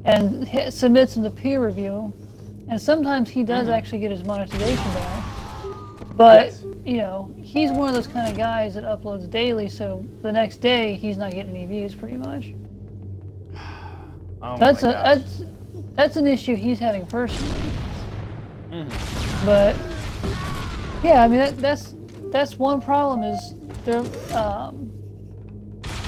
and 0.05 0.47
submits 0.73 1.13
them 1.15 1.25
to 1.25 1.29
peer 1.29 1.61
review 1.65 2.13
and 2.69 2.81
sometimes 2.81 3.29
he 3.29 3.43
does 3.43 3.67
Mhm. 3.67 3.73
actually 3.77 3.99
get 3.99 4.11
his 4.11 4.23
monetization 4.23 4.93
back 4.93 5.23
but 6.15 6.45
Yes. 6.45 6.63
you 6.85 6.97
know 6.97 7.29
he's 7.37 7.69
one 7.69 7.89
of 7.89 7.95
those 7.95 8.07
kind 8.07 8.29
of 8.31 8.37
guys 8.37 8.75
that 8.75 8.85
uploads 8.85 9.29
daily 9.29 9.67
so 9.67 10.01
the 10.21 10.31
next 10.31 10.61
day 10.61 10.93
he's 10.95 11.17
not 11.17 11.31
getting 11.33 11.53
any 11.53 11.65
views 11.65 11.93
pretty 11.93 12.15
much 12.15 12.53
oh 14.43 14.57
that's 14.59 14.83
my 14.83 14.83
a 14.83 14.93
gosh. 14.93 15.03
that's 15.03 15.43
that's 15.95 16.15
an 16.17 16.27
issue 16.27 16.55
he's 16.55 16.79
having 16.79 17.05
personally 17.07 17.61
Mhm. 18.71 18.89
but 19.45 19.75
yeah, 21.03 21.23
I 21.23 21.27
mean 21.27 21.39
that, 21.39 21.57
that's 21.57 21.95
that's 22.31 22.57
one 22.59 22.81
problem 22.81 23.23
is 23.23 23.55
they're 23.85 23.99
um, 24.35 24.91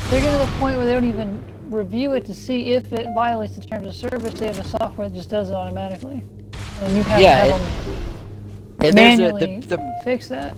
they're 0.10 0.22
getting 0.22 0.40
to 0.40 0.46
the 0.46 0.58
point 0.60 0.78
where 0.78 0.86
they 0.86 0.94
don't 0.94 1.06
even 1.10 1.44
review 1.70 2.14
it 2.14 2.26
to 2.26 2.34
see 2.34 2.72
if 2.74 2.94
it 2.94 3.08
violates 3.14 3.56
the 3.56 3.62
terms 3.66 3.88
of 3.88 3.96
service. 4.12 4.34
They 4.36 4.48
have 4.48 4.60
a 4.60 4.64
software 4.64 5.10
that 5.10 5.16
just 5.16 5.30
does 5.30 5.50
it 5.50 5.54
automatically, 5.56 6.24
and 6.82 6.96
you 6.98 7.04
have 7.04 7.20
Yeah, 7.22 7.44
to 7.44 7.48
it- 7.48 7.52
have 7.52 7.62
them 7.62 7.98
And 8.82 8.98
there's 8.98 9.20
a, 9.20 9.34
manually 9.34 9.60
the, 9.62 9.78
the 9.78 9.96
fix 10.04 10.28
that. 10.30 10.56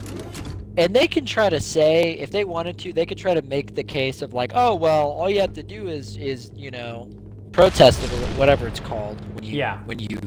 and 0.77 0.95
they 0.95 1.07
can 1.07 1.25
try 1.25 1.49
to 1.49 1.59
say 1.59 2.13
if 2.13 2.31
they 2.31 2.45
wanted 2.45 2.77
to, 2.79 2.93
they 2.93 3.05
could 3.05 3.17
try 3.17 3.33
to 3.33 3.41
make 3.43 3.75
the 3.75 3.83
case 3.83 4.21
of 4.21 4.33
like, 4.33 4.51
oh 4.55 4.75
well, 4.75 5.11
all 5.11 5.29
you 5.29 5.41
have 5.41 5.53
to 5.53 5.63
do 5.63 5.87
is 5.87 6.17
is 6.17 6.51
you 6.55 6.71
know 6.71 7.09
protest 7.57 8.03
or 8.03 8.07
whatever 8.37 8.67
it's 8.67 8.79
called 8.79 9.19
when 9.33 9.43
you 9.43 9.57
Yeah. 9.57 9.79
when 9.85 9.97
you 9.99 10.19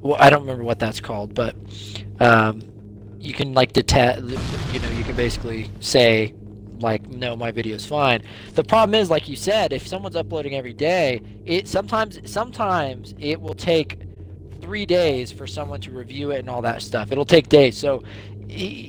well 0.00 0.16
I 0.18 0.30
don't 0.30 0.40
remember 0.40 0.64
what 0.64 0.78
that's 0.78 1.00
called, 1.00 1.34
but 1.34 1.54
um, 2.20 2.62
you 3.18 3.34
can 3.34 3.52
like 3.52 3.72
detect 3.74 4.22
you 4.22 4.80
know 4.80 4.88
you 4.90 5.04
can 5.04 5.14
basically 5.16 5.70
say 5.80 6.34
like 6.80 7.06
no 7.08 7.36
my 7.36 7.50
video's 7.50 7.84
fine 7.86 8.22
the 8.54 8.64
problem 8.64 8.94
is 8.94 9.10
like 9.10 9.28
you 9.28 9.36
said 9.36 9.72
if 9.72 9.86
someone's 9.86 10.16
uploading 10.16 10.54
every 10.54 10.74
day 10.74 11.20
it 11.44 11.66
sometimes 11.68 12.20
sometimes 12.30 13.14
it 13.18 13.40
will 13.40 13.54
take 13.54 13.98
three 14.60 14.86
days 14.86 15.32
for 15.32 15.46
someone 15.46 15.80
to 15.80 15.90
review 15.90 16.30
it 16.32 16.38
and 16.40 16.50
all 16.50 16.62
that 16.62 16.82
stuff 16.82 17.10
it'll 17.12 17.24
take 17.24 17.48
days 17.48 17.76
so 17.78 18.02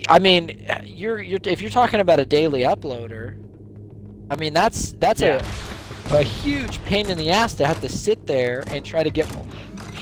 i 0.09 0.19
mean 0.19 0.65
you're 0.83 1.21
you're 1.21 1.39
if 1.45 1.61
you're 1.61 1.71
talking 1.71 2.01
about 2.01 2.19
a 2.19 2.25
daily 2.25 2.61
uploader 2.61 3.37
i 4.29 4.35
mean 4.35 4.53
that's 4.53 4.91
that's 4.99 5.21
Yeah. 5.21 5.37
a 5.37 5.76
a 6.11 6.23
huge 6.23 6.83
pain 6.85 7.09
in 7.09 7.17
the 7.17 7.29
ass 7.29 7.53
to 7.55 7.65
have 7.65 7.81
to 7.81 7.89
sit 7.89 8.25
there 8.27 8.63
and 8.67 8.85
try 8.85 9.03
to 9.03 9.09
get 9.09 9.27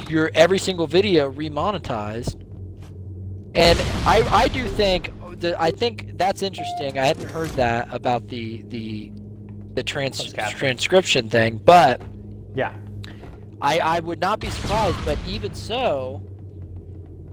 your 0.09 0.31
every 0.35 0.59
single 0.59 0.87
video 0.87 1.31
remonetized 1.31 2.41
and 3.55 3.79
I, 4.05 4.21
I 4.31 4.47
do 4.49 4.67
think 4.67 5.11
the, 5.39 5.59
I 5.61 5.71
think 5.71 6.17
that's 6.17 6.41
interesting. 6.41 6.99
I 6.99 7.05
hadn't 7.05 7.29
heard 7.29 7.49
that 7.51 7.87
about 7.91 8.27
the 8.27 8.63
the 8.67 9.11
the 9.73 9.83
trans, 9.83 10.33
transcription 10.33 11.29
thing, 11.29 11.57
but 11.57 12.01
yeah 12.53 12.73
I, 13.61 13.79
I 13.79 13.99
would 13.99 14.19
not 14.19 14.39
be 14.39 14.49
surprised, 14.49 14.97
but 15.05 15.17
even 15.27 15.53
so, 15.53 16.21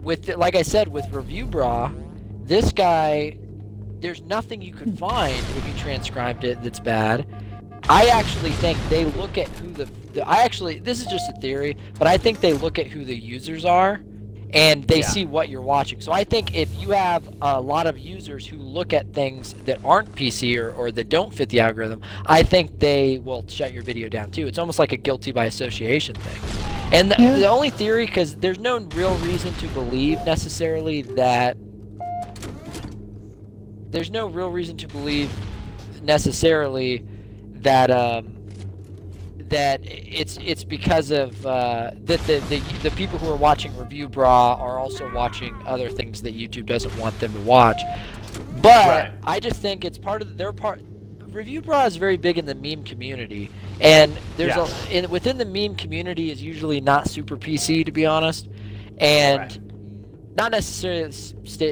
with 0.01 0.25
the, 0.27 0.37
like 0.37 0.55
I 0.55 0.63
said, 0.63 0.89
with 0.89 1.05
Reviewbrah, 1.07 1.95
this 2.47 2.73
guy, 2.73 3.37
there's 4.01 4.23
nothing 4.23 4.63
you 4.63 4.73
could 4.73 4.99
find 4.99 5.37
if 5.37 5.67
you 5.67 5.75
transcribed 5.75 6.45
it 6.45 6.63
that's 6.63 6.81
bad. 6.81 7.27
I 7.89 8.07
actually 8.07 8.51
think 8.53 8.79
they 8.89 9.05
look 9.05 9.37
at 9.39 9.49
who 9.49 9.73
the, 9.73 9.87
the 10.13 10.27
I 10.27 10.43
actually 10.45 10.79
this 10.79 11.01
is 11.01 11.07
just 11.07 11.29
a 11.31 11.41
theory, 11.41 11.77
but 11.99 12.07
I 12.07 12.17
think 12.17 12.41
they 12.41 12.53
look 12.53 12.79
at 12.79 12.87
who 12.87 13.05
the 13.05 13.15
users 13.17 13.65
are 13.65 14.01
and 14.55 14.85
they 14.85 14.99
Yeah. 15.01 15.07
see 15.09 15.25
what 15.25 15.49
you're 15.49 15.63
watching. 15.63 16.01
So 16.01 16.13
I 16.13 16.25
think 16.25 16.55
if 16.55 16.73
you 16.77 16.91
have 16.91 17.27
a 17.41 17.61
lot 17.61 17.87
of 17.87 17.99
users 17.99 18.47
who 18.47 18.57
look 18.59 18.93
at 18.93 19.13
things 19.15 19.55
that 19.65 19.81
aren't 19.85 20.13
PC 20.15 20.59
or, 20.59 20.73
or 20.73 20.93
that 20.93 21.09
don't 21.09 21.33
fit 21.35 21.49
the 21.49 21.61
algorithm, 21.61 22.03
I 22.27 22.43
think 22.43 22.79
they 22.79 23.19
will 23.19 23.45
shut 23.49 23.73
your 23.73 23.83
video 23.83 24.09
down 24.11 24.31
too. 24.31 24.47
It's 24.47 24.59
almost 24.59 24.79
like 24.79 24.93
a 24.93 24.97
guilty 24.99 25.33
by 25.33 25.47
association 25.47 26.15
thing. 26.17 26.93
And 26.93 27.11
the, 27.11 27.17
Yeah. 27.19 27.37
the 27.39 27.49
only 27.49 27.71
theory, 27.71 28.05
because 28.05 28.37
there's 28.37 28.59
no 28.59 28.79
real 28.95 29.15
reason 29.17 29.55
to 29.55 29.67
believe 29.69 30.19
necessarily 30.27 31.01
that 31.03 31.57
there's 33.91 34.11
no 34.11 34.27
real 34.29 34.51
reason 34.51 34.77
to 34.79 34.89
believe 34.89 35.31
necessarily 36.03 37.05
that 37.63 37.91
um, 37.91 38.37
that 39.49 39.81
it's 39.83 40.39
it's 40.43 40.65
because 40.65 41.11
of 41.11 41.45
uh, 41.47 41.91
that 42.05 42.21
the, 42.27 42.39
the 42.49 42.61
the 42.83 42.91
people 42.93 43.19
who 43.19 43.31
are 43.31 43.37
watching 43.37 43.73
Reviewbrah 43.73 44.59
are 44.59 44.79
also 44.79 45.11
watching 45.13 45.55
other 45.67 45.89
things 45.91 46.23
that 46.23 46.35
YouTube 46.35 46.67
doesn't 46.67 46.97
want 46.99 47.19
them 47.21 47.33
to 47.35 47.41
watch. 47.41 47.81
But 48.63 48.89
Right. 48.89 49.13
I 49.25 49.41
just 49.41 49.61
think 49.61 49.85
it's 49.85 49.99
part 49.99 50.23
of 50.23 50.37
their 50.37 50.53
part. 50.53 50.81
Reviewbrah 51.31 51.87
is 51.87 51.97
very 51.97 52.17
big 52.17 52.39
in 52.39 52.45
the 52.47 52.55
meme 52.55 52.85
community, 52.85 53.51
and 53.81 54.19
there's 54.37 54.57
Yeah. 54.57 54.69
a 54.91 54.97
in, 54.99 55.11
within 55.11 55.39
the 55.39 55.45
meme 55.45 55.77
community 55.77 56.31
is 56.31 56.43
usually 56.43 56.81
not 56.81 57.09
super 57.09 57.37
PC 57.37 57.85
to 57.85 57.93
be 57.93 58.07
honest, 58.07 58.49
and 58.99 59.41
Right. 59.41 59.59
not 60.37 60.51
necessarily 60.53 61.13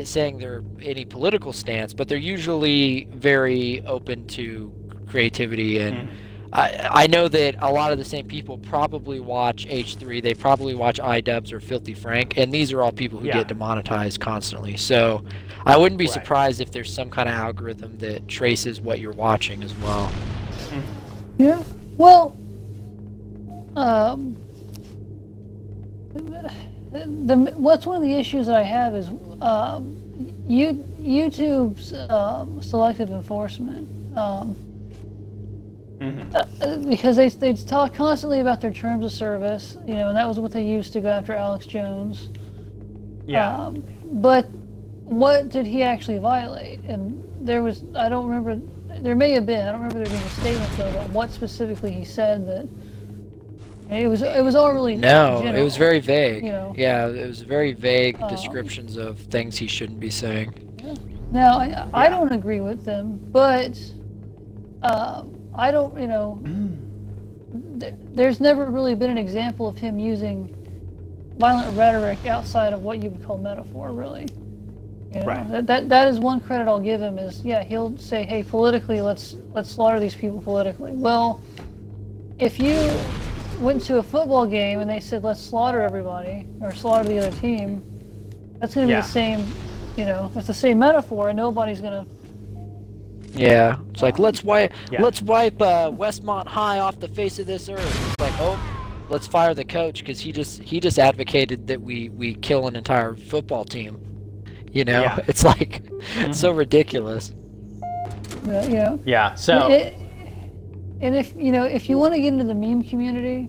saying 0.05 0.39
they're 0.39 0.63
any 0.83 1.05
political 1.05 1.53
stance, 1.53 1.95
but 1.95 2.09
they're 2.09 2.19
usually 2.19 3.09
very 3.13 3.83
open 3.87 4.27
to 4.29 4.73
creativity 5.11 5.79
and. 5.79 5.97
Mhm. 5.97 6.09
I, 6.53 6.89
I 7.05 7.07
know 7.07 7.29
that 7.29 7.55
a 7.61 7.71
lot 7.71 7.93
of 7.93 7.99
the 7.99 8.05
same 8.05 8.27
people 8.27 8.59
probably 8.59 9.21
watch 9.21 9.69
H3. 9.69 10.21
They 10.21 10.35
probably 10.35 10.75
watch 10.75 10.99
iDubbbz 10.99 11.53
or 11.53 11.61
Filthy 11.61 11.95
Frank, 11.95 12.37
and 12.39 12.51
these 12.53 12.73
are 12.73 12.83
all 12.83 12.91
people 12.91 13.21
who 13.21 13.29
Yeah. 13.29 13.35
get 13.35 13.47
demonetized 13.47 14.19
constantly. 14.19 14.77
So 14.77 15.23
I 15.65 15.77
wouldn't 15.77 15.97
be 16.01 16.07
Right. 16.07 16.13
surprised 16.15 16.61
if 16.61 16.73
there's 16.73 16.93
some 16.93 17.09
kind 17.09 17.29
of 17.29 17.37
algorithm 17.37 17.97
that 17.99 18.27
traces 18.27 18.81
what 18.81 18.99
you're 18.99 19.13
watching 19.13 19.63
as 19.63 19.73
well. 19.79 20.11
Yeah. 21.39 21.63
Well, 21.97 22.37
um, 23.77 24.35
the, 26.15 26.51
the 27.27 27.37
what's 27.57 27.87
one 27.87 27.95
of 27.97 28.03
the 28.03 28.15
issues 28.17 28.49
that 28.49 28.57
I 28.57 28.65
have 28.65 28.97
is 28.97 29.07
um, 29.41 29.97
you 30.49 30.85
YouTube's 31.01 31.93
um, 32.11 32.61
selective 32.61 33.11
enforcement. 33.11 33.89
Um, 34.19 34.57
Mhm. 36.01 36.35
uh, 36.35 36.77
because 36.89 37.17
they 37.17 37.29
they 37.29 37.53
talk 37.53 37.93
constantly 37.95 38.41
about 38.41 38.61
their 38.61 38.73
terms 38.73 39.05
of 39.05 39.13
service, 39.13 39.77
you 39.87 39.95
know, 39.95 40.09
and 40.09 40.17
that 40.17 40.27
was 40.27 40.39
what 40.39 40.51
they 40.51 40.65
used 40.65 40.93
to 40.95 41.01
go 41.01 41.09
after 41.09 41.35
Alex 41.35 41.67
Jones. 41.67 42.31
Yeah. 43.27 43.55
Um, 43.55 43.85
but 44.13 44.49
what 45.05 45.51
did 45.51 45.67
he 45.67 45.83
actually 45.83 46.19
violate? 46.19 46.81
And 46.85 47.23
there 47.43 47.63
was, 47.63 47.85
I 47.95 48.09
don't 48.09 48.27
remember, 48.27 48.61
there 49.03 49.15
may 49.15 49.33
have 49.33 49.45
been, 49.45 49.67
I 49.69 49.73
don't 49.73 49.83
remember 49.83 49.99
there 50.05 50.13
being 50.13 50.23
a 50.23 50.31
statement 50.31 50.71
though 50.77 50.89
about 50.89 51.11
what 51.11 51.31
specifically 51.31 51.93
he 51.93 52.05
said 52.05 52.47
that. 52.47 52.69
It 53.91 54.07
was, 54.07 54.23
it 54.23 54.45
was 54.45 54.55
all 54.55 54.73
really 54.73 54.95
No, 54.95 55.43
it 55.45 55.63
was 55.63 55.77
very 55.77 55.99
vague. 55.99 56.45
You 56.45 56.53
know. 56.53 56.73
Yeah, 56.77 57.09
it 57.09 57.27
was 57.27 57.43
very 57.43 57.73
vague 57.73 58.23
Um, 58.23 58.29
descriptions 58.29 58.97
of 58.97 59.19
things 59.19 59.59
he 59.59 59.67
shouldn't 59.67 59.99
be 59.99 60.11
saying. 60.11 60.55
Now, 61.33 61.59
I, 61.59 61.89
I 61.93 62.09
don't 62.09 62.31
agree 62.33 62.61
with 62.61 62.85
them, 62.85 63.19
but 63.33 63.77
um, 64.83 65.40
I 65.61 65.71
don't, 65.71 66.01
you 66.01 66.07
know, 66.07 66.41
th- 67.81 67.95
there's 68.15 68.41
never 68.41 68.65
really 68.67 68.95
been 68.95 69.11
an 69.11 69.19
example 69.19 69.69
of 69.69 69.77
him 69.77 69.99
using 69.99 70.49
violent 71.39 71.77
rhetoric 71.77 72.27
outside 72.27 72.73
of 72.73 72.83
what 72.83 73.03
you 73.03 73.11
would 73.11 73.23
call 73.27 73.37
metaphor, 73.37 73.93
really. 73.93 74.27
You 75.13 75.21
know, 75.21 75.27
Right. 75.27 75.51
that, 75.51 75.67
that 75.67 75.89
that 75.91 76.09
is 76.09 76.19
one 76.19 76.41
credit 76.41 76.67
I'll 76.69 76.81
give 76.81 77.01
him 77.03 77.19
is 77.19 77.43
yeah 77.45 77.65
he'll 77.65 77.97
say 77.99 78.23
hey 78.25 78.45
politically 78.45 79.01
let's 79.01 79.35
let's 79.55 79.69
slaughter 79.71 80.01
these 80.01 80.15
people 80.15 80.41
politically. 80.41 80.93
Well, 80.93 81.41
if 82.39 82.59
you 82.61 82.91
went 83.61 83.83
to 83.87 83.99
a 83.99 84.03
football 84.03 84.47
game 84.47 84.81
and 84.81 84.89
they 84.89 85.01
said 85.01 85.25
let's 85.25 85.43
slaughter 85.43 85.83
everybody 85.83 86.47
or 86.63 86.73
slaughter 86.73 87.07
the 87.09 87.19
other 87.19 87.37
team, 87.39 87.83
that's 88.61 88.75
going 88.75 88.87
to 88.87 88.93
Yeah. 88.93 89.01
be 89.01 89.03
the 89.03 89.09
same. 89.09 89.45
You 89.97 90.07
know, 90.07 90.31
it's 90.37 90.47
the 90.47 90.55
same 90.55 90.79
metaphor, 90.79 91.29
and 91.31 91.37
nobody's 91.37 91.81
going 91.83 92.05
to 92.05 92.07
Yeah, 93.33 93.79
it's 93.91 94.03
like 94.03 94.19
let's 94.19 94.43
wipe 94.43 94.73
Yeah. 94.91 95.03
let's 95.03 95.23
wipe 95.23 95.61
uh, 95.63 95.91
Westmont 95.91 96.47
High 96.49 96.81
off 96.81 96.99
the 97.01 97.09
face 97.09 97.39
of 97.39 97.47
this 97.47 97.69
earth. 97.69 98.11
It's 98.11 98.21
like 98.21 98.35
oh, 98.41 98.59
let's 99.09 99.27
fire 99.27 99.55
the 99.55 99.65
coach 99.65 100.01
because 100.01 100.19
he 100.21 100.33
just 100.33 100.63
he 100.63 100.81
just 100.81 100.99
advocated 100.99 101.67
that 101.69 101.81
we 101.81 102.09
we 102.11 102.35
kill 102.35 102.67
an 102.67 102.77
entire 102.77 103.15
football 103.17 103.65
team. 103.65 104.01
You 104.73 104.85
know, 104.85 105.03
Yeah. 105.03 105.19
it's 105.29 105.45
like 105.45 105.83
it's 106.17 106.39
so 106.41 106.51
ridiculous. 106.53 107.33
uh, 108.49 108.63
you 108.63 108.75
know. 108.77 109.01
Yeah. 109.05 109.35
So 109.35 109.71
It- 109.71 109.95
and 111.03 111.15
if 111.17 111.33
you 111.37 111.51
know, 111.53 111.65
if 111.65 111.89
you 111.89 111.97
want 111.97 112.13
to 112.15 112.21
get 112.21 112.29
into 112.29 112.45
the 112.45 112.55
meme 112.55 112.83
community, 112.83 113.49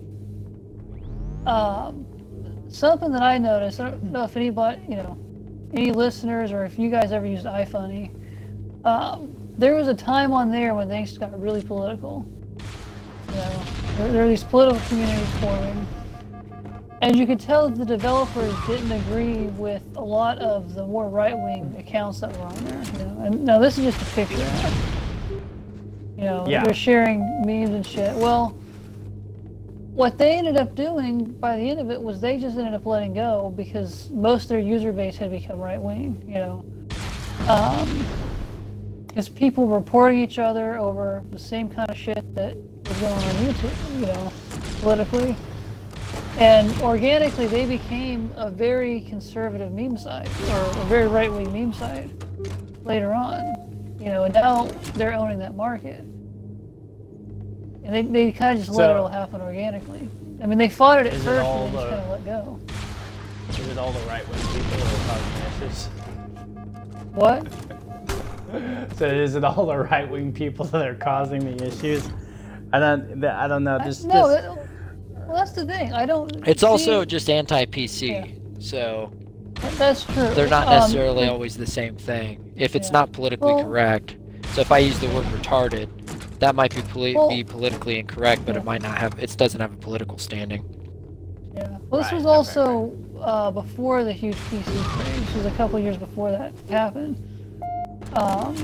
um, 1.46 2.06
something 2.68 3.12
that 3.12 3.22
I 3.22 3.36
noticed, 3.38 3.80
I 3.80 3.90
don't 3.90 4.04
know 4.04 4.24
if 4.24 4.36
anybody, 4.36 4.80
you 4.88 4.96
know, 4.96 5.18
any 5.74 5.92
listeners 5.92 6.52
or 6.52 6.64
if 6.64 6.78
you 6.78 6.90
guys 6.90 7.12
ever 7.12 7.26
used 7.26 7.44
iFunny, 7.46 8.14
um, 8.86 9.36
there 9.58 9.74
was 9.74 9.88
a 9.88 9.94
time 9.94 10.32
on 10.32 10.50
there 10.50 10.74
when 10.74 10.88
things 10.88 11.16
got 11.18 11.38
really 11.40 11.62
political. 11.62 12.26
You 13.28 13.34
know, 13.36 13.62
there, 13.96 14.12
there 14.12 14.24
are 14.24 14.28
these 14.28 14.44
political 14.44 14.80
communities 14.88 15.28
forming. 15.40 15.86
And 17.00 17.16
you 17.16 17.26
could 17.26 17.40
tell 17.40 17.68
the 17.68 17.84
developers 17.84 18.54
didn't 18.66 18.92
agree 18.92 19.48
with 19.58 19.82
a 19.96 20.00
lot 20.00 20.38
of 20.38 20.74
the 20.74 20.86
more 20.86 21.08
right-wing 21.08 21.74
accounts 21.78 22.20
that 22.20 22.36
were 22.36 22.44
on 22.44 22.54
there. 22.64 22.82
You 22.84 23.04
know? 23.04 23.20
And 23.24 23.44
now 23.44 23.58
this 23.58 23.76
is 23.76 23.92
just 23.92 24.00
a 24.00 24.14
picture. 24.14 24.70
You 26.16 26.24
know, 26.24 26.46
Yeah. 26.46 26.62
they're 26.62 26.74
sharing 26.74 27.20
memes 27.44 27.70
and 27.70 27.84
shit. 27.84 28.14
Well, 28.14 28.54
what 29.94 30.16
they 30.16 30.38
ended 30.38 30.56
up 30.56 30.74
doing 30.74 31.24
by 31.24 31.56
the 31.56 31.68
end 31.68 31.80
of 31.80 31.90
it 31.90 32.00
was 32.00 32.20
they 32.20 32.38
just 32.38 32.56
ended 32.56 32.74
up 32.74 32.86
letting 32.86 33.14
go 33.14 33.52
because 33.56 34.08
most 34.10 34.44
of 34.44 34.48
their 34.50 34.58
user 34.60 34.92
base 34.92 35.16
had 35.16 35.30
become 35.30 35.58
right 35.58 35.80
wing. 35.82 36.22
You 36.26 36.34
know, 36.34 36.64
um, 37.48 38.06
because 39.12 39.28
people 39.28 39.66
reporting 39.66 40.20
each 40.20 40.38
other 40.38 40.78
over 40.78 41.22
the 41.32 41.38
same 41.38 41.68
kind 41.68 41.90
of 41.90 41.96
shit 41.98 42.34
that 42.34 42.56
was 42.56 42.98
going 42.98 43.12
on 43.12 43.34
YouTube. 43.34 44.00
You 44.00 44.06
know, 44.06 44.32
politically. 44.80 45.36
And 46.38 46.72
organically, 46.80 47.46
they 47.46 47.66
became 47.66 48.32
a 48.36 48.50
very 48.50 49.02
conservative 49.02 49.70
meme 49.70 49.98
site, 49.98 50.28
or 50.48 50.60
a 50.64 50.84
very 50.86 51.06
right-wing 51.06 51.52
meme 51.52 51.74
site 51.74 52.10
later 52.84 53.12
on. 53.12 53.96
You 54.00 54.06
know, 54.06 54.24
and 54.24 54.32
now 54.32 54.64
they're 54.94 55.12
owning 55.12 55.38
that 55.40 55.54
market. 55.54 56.00
And 57.84 57.94
they, 57.94 58.02
they 58.02 58.32
kind 58.32 58.58
of 58.58 58.64
just 58.64 58.76
let 58.76 58.90
it 58.90 58.96
all 58.96 59.08
happen 59.08 59.42
organically. 59.42 60.08
I 60.42 60.46
mean, 60.46 60.56
they 60.56 60.70
fought 60.70 61.00
it 61.00 61.06
at 61.08 61.12
it 61.14 61.18
first, 61.20 61.44
all 61.44 61.64
and 61.66 61.72
just 61.74 61.84
the- 61.84 61.90
kind 61.90 62.02
of 62.02 62.10
let 62.10 62.24
go. 62.24 62.60
is 63.50 63.68
it 63.68 63.76
all 63.76 63.92
the 63.92 64.00
right 64.06 64.26
wing 64.26 64.38
people 64.38 64.86
are 64.86 65.06
causing 65.06 65.68
issues? 65.68 65.86
What? 67.12 67.46
So 68.96 69.06
is 69.06 69.34
it 69.36 69.44
all 69.44 69.66
the 69.66 69.76
right 69.78 70.08
wing 70.10 70.32
people 70.32 70.64
that 70.66 70.86
are 70.86 70.94
causing 70.94 71.56
the 71.56 71.66
issues? 71.66 72.08
I 72.72 72.78
don't. 72.78 73.24
I 73.24 73.46
don't 73.48 73.64
know. 73.64 73.78
Just, 73.78 74.04
no, 74.04 74.14
just 74.14 74.42
that, 74.42 74.68
well, 75.26 75.36
that's 75.36 75.52
the 75.52 75.64
thing. 75.66 75.92
I 75.92 76.06
don't. 76.06 76.46
It's 76.46 76.60
see- 76.60 76.66
also 76.66 77.04
just 77.04 77.28
anti-PC, 77.30 78.62
so 78.62 79.12
that's 79.78 80.04
true. 80.04 80.28
they're 80.34 80.48
not 80.48 80.66
Um, 80.68 80.74
necessarily 80.80 81.26
always 81.28 81.56
the 81.56 81.66
same 81.66 81.96
thing. 81.96 82.52
If 82.56 82.74
it's 82.76 82.88
Yeah. 82.88 82.92
not 82.92 83.12
politically 83.12 83.52
Well- 83.54 83.64
correct, 83.64 84.16
so 84.52 84.60
if 84.60 84.70
I 84.72 84.78
use 84.78 84.98
the 85.00 85.08
word 85.08 85.24
retarded, 85.26 85.88
that 86.38 86.54
might 86.54 86.74
be, 86.74 86.82
poli- 86.82 87.14
Well- 87.14 87.28
be 87.28 87.44
politically 87.44 87.98
incorrect, 87.98 88.42
but 88.46 88.54
Yeah. 88.54 88.60
it 88.60 88.64
might 88.64 88.82
not 88.82 88.96
have. 88.98 89.18
It 89.18 89.34
doesn't 89.36 89.60
have 89.60 89.72
a 89.72 89.76
political 89.76 90.18
standing. 90.18 90.64
Yeah. 91.54 91.68
Well, 91.90 92.00
this 92.02 92.12
Right, 92.12 92.14
was 92.14 92.24
right, 92.24 92.30
right, 92.30 92.36
also 92.36 92.92
Uh, 93.20 93.50
before 93.52 94.02
the 94.02 94.12
huge 94.12 94.34
PC 94.50 94.64
craze. 94.82 95.26
This 95.26 95.34
was 95.36 95.46
a 95.46 95.50
couple 95.52 95.78
years 95.78 95.96
before 95.96 96.32
that 96.32 96.52
happened. 96.68 97.16
Um, 98.14 98.54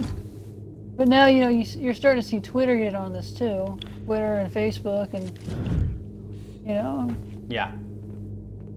but 0.96 1.08
now 1.08 1.26
you 1.26 1.40
know 1.40 1.48
you, 1.48 1.64
you're 1.78 1.94
starting 1.94 2.22
to 2.22 2.28
see 2.28 2.40
Twitter 2.40 2.76
get 2.76 2.94
on 2.94 3.12
this 3.12 3.32
too, 3.32 3.78
Twitter 4.04 4.34
and 4.34 4.52
Facebook, 4.52 5.14
and 5.14 5.30
you 6.66 6.74
know, 6.74 7.14
Yeah. 7.48 7.72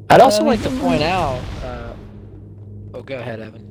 I'd 0.10 0.22
also 0.22 0.44
Uh, 0.44 0.46
like 0.46 0.62
to 0.64 0.70
point 0.70 1.02
out. 1.02 1.40
Uh, 1.64 1.94
oh, 2.94 3.02
go 3.02 3.18
ahead, 3.18 3.40
Evan. 3.40 3.68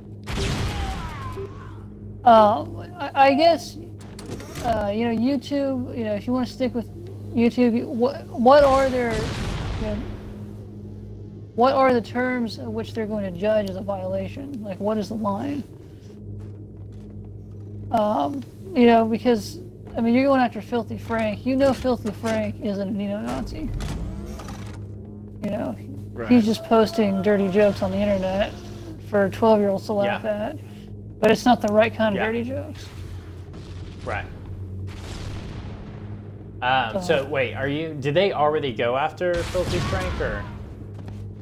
Um, 2.25 2.77
I, 2.99 3.11
I 3.15 3.35
guess, 3.35 3.77
uh, 4.65 4.93
you 4.95 5.05
know, 5.07 5.17
YouTube. 5.17 5.97
You 5.97 6.05
know, 6.05 6.15
if 6.15 6.27
you 6.27 6.33
want 6.35 6.47
to 6.47 6.53
stick 6.53 6.75
with 6.75 6.87
YouTube, 7.35 7.85
what 7.87 8.27
what 8.27 8.63
are 8.65 8.91
their 8.91 9.13
you 9.15 9.87
know, 9.87 9.95
what 11.55 11.75
are 11.75 11.95
the 11.95 12.01
terms 12.03 12.59
of 12.59 12.67
which 12.69 12.93
they're 12.93 13.07
going 13.07 13.33
to 13.33 13.39
judge 13.39 13.71
as 13.71 13.77
a 13.77 13.81
violation? 13.83 14.63
Like, 14.63 14.79
what 14.81 14.99
is 14.99 15.09
the 15.09 15.15
line? 15.15 15.63
Um, 17.91 18.43
you 18.75 18.87
know, 18.87 19.05
because 19.05 19.59
I 19.97 20.01
mean, 20.01 20.15
you're 20.15 20.25
going 20.27 20.41
after 20.41 20.61
Filthy 20.63 20.99
Frank. 20.99 21.45
You 21.45 21.57
know, 21.57 21.73
Filthy 21.73 22.13
Frank 22.13 22.61
isn't 22.63 22.89
a 22.89 22.93
neo-Nazi. 22.93 23.69
You 25.45 25.51
know, 25.51 25.77
he's 26.29 26.45
just 26.45 26.65
posting 26.65 27.23
dirty 27.23 27.49
jokes 27.49 27.83
on 27.83 27.91
the 27.91 27.97
internet 27.99 28.53
for 29.09 29.29
12-year-olds 29.31 29.87
to 29.87 29.93
laugh 29.95 30.23
Yeah. 30.23 30.49
at. 30.49 30.59
But 31.21 31.31
it's 31.33 31.45
not 31.45 31.61
the 31.61 31.73
right 31.73 31.93
kind 31.95 32.15
of 32.15 32.21
Yeah. 32.21 32.27
dirty 32.27 32.45
jokes. 32.45 32.87
Right. 34.05 34.25
Um, 36.63 37.03
so 37.03 37.25
wait, 37.25 37.55
are 37.55 37.69
you? 37.69 37.95
Did 37.95 38.15
they 38.15 38.33
already 38.33 38.73
go 38.73 38.97
after 38.97 39.35
Filthy 39.35 39.79
Frank, 39.79 40.21
or? 40.21 40.45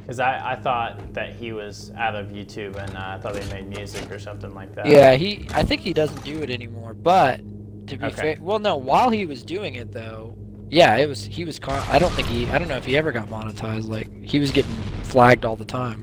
Because 0.09 0.21
I, 0.21 0.53
I 0.53 0.57
thought 0.57 1.13
that 1.13 1.35
he 1.35 1.53
was 1.53 1.93
out 1.95 2.15
of 2.15 2.29
YouTube, 2.29 2.77
and 2.77 2.97
uh, 2.97 3.01
I 3.17 3.19
thought 3.19 3.35
they 3.35 3.45
made 3.53 3.69
music 3.69 4.11
or 4.11 4.19
something 4.19 4.55
like 4.55 4.75
that. 4.75 4.87
Yeah, 4.87 5.13
he. 5.17 5.47
I 5.53 5.63
think 5.63 5.83
he 5.83 5.93
doesn't 5.93 6.25
do 6.25 6.39
it 6.43 6.49
anymore. 6.49 6.95
But 6.95 7.41
to 7.89 7.99
be 7.99 8.07
Okay. 8.07 8.15
fair, 8.17 8.37
well, 8.41 8.59
no. 8.59 8.75
While 8.79 9.11
he 9.11 9.27
was 9.27 9.43
doing 9.43 9.75
it, 9.75 9.93
though, 9.93 10.35
yeah, 10.71 10.97
it 10.97 11.07
was. 11.11 11.27
He 11.27 11.45
was. 11.45 11.59
Con- 11.59 11.87
I 11.91 11.99
don't 11.99 12.11
think 12.15 12.27
he. 12.29 12.47
I 12.49 12.57
don't 12.59 12.69
know 12.69 12.79
if 12.79 12.87
he 12.87 12.97
ever 12.97 13.13
got 13.13 13.29
monetized. 13.29 13.87
Like 13.87 14.09
he 14.25 14.39
was 14.39 14.51
getting 14.51 14.73
flagged 15.03 15.45
all 15.45 15.57
the 15.57 15.67
time, 15.67 16.03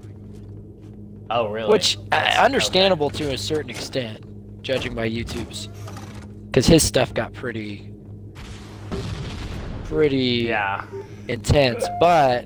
Oh, 1.32 1.48
really? 1.48 1.72
which 1.72 1.98
uh, 1.98 2.02
That's- 2.12 2.38
understandable 2.38 3.10
to 3.10 3.34
a 3.34 3.38
certain 3.40 3.72
extent, 3.72 4.24
judging 4.62 4.94
by 4.94 5.10
YouTube's, 5.10 5.70
because 6.46 6.68
his 6.68 6.84
stuff 6.84 7.12
got 7.12 7.34
pretty, 7.34 7.92
pretty. 9.86 10.46
Yeah. 10.48 10.86
intense. 11.28 11.88
But 12.00 12.46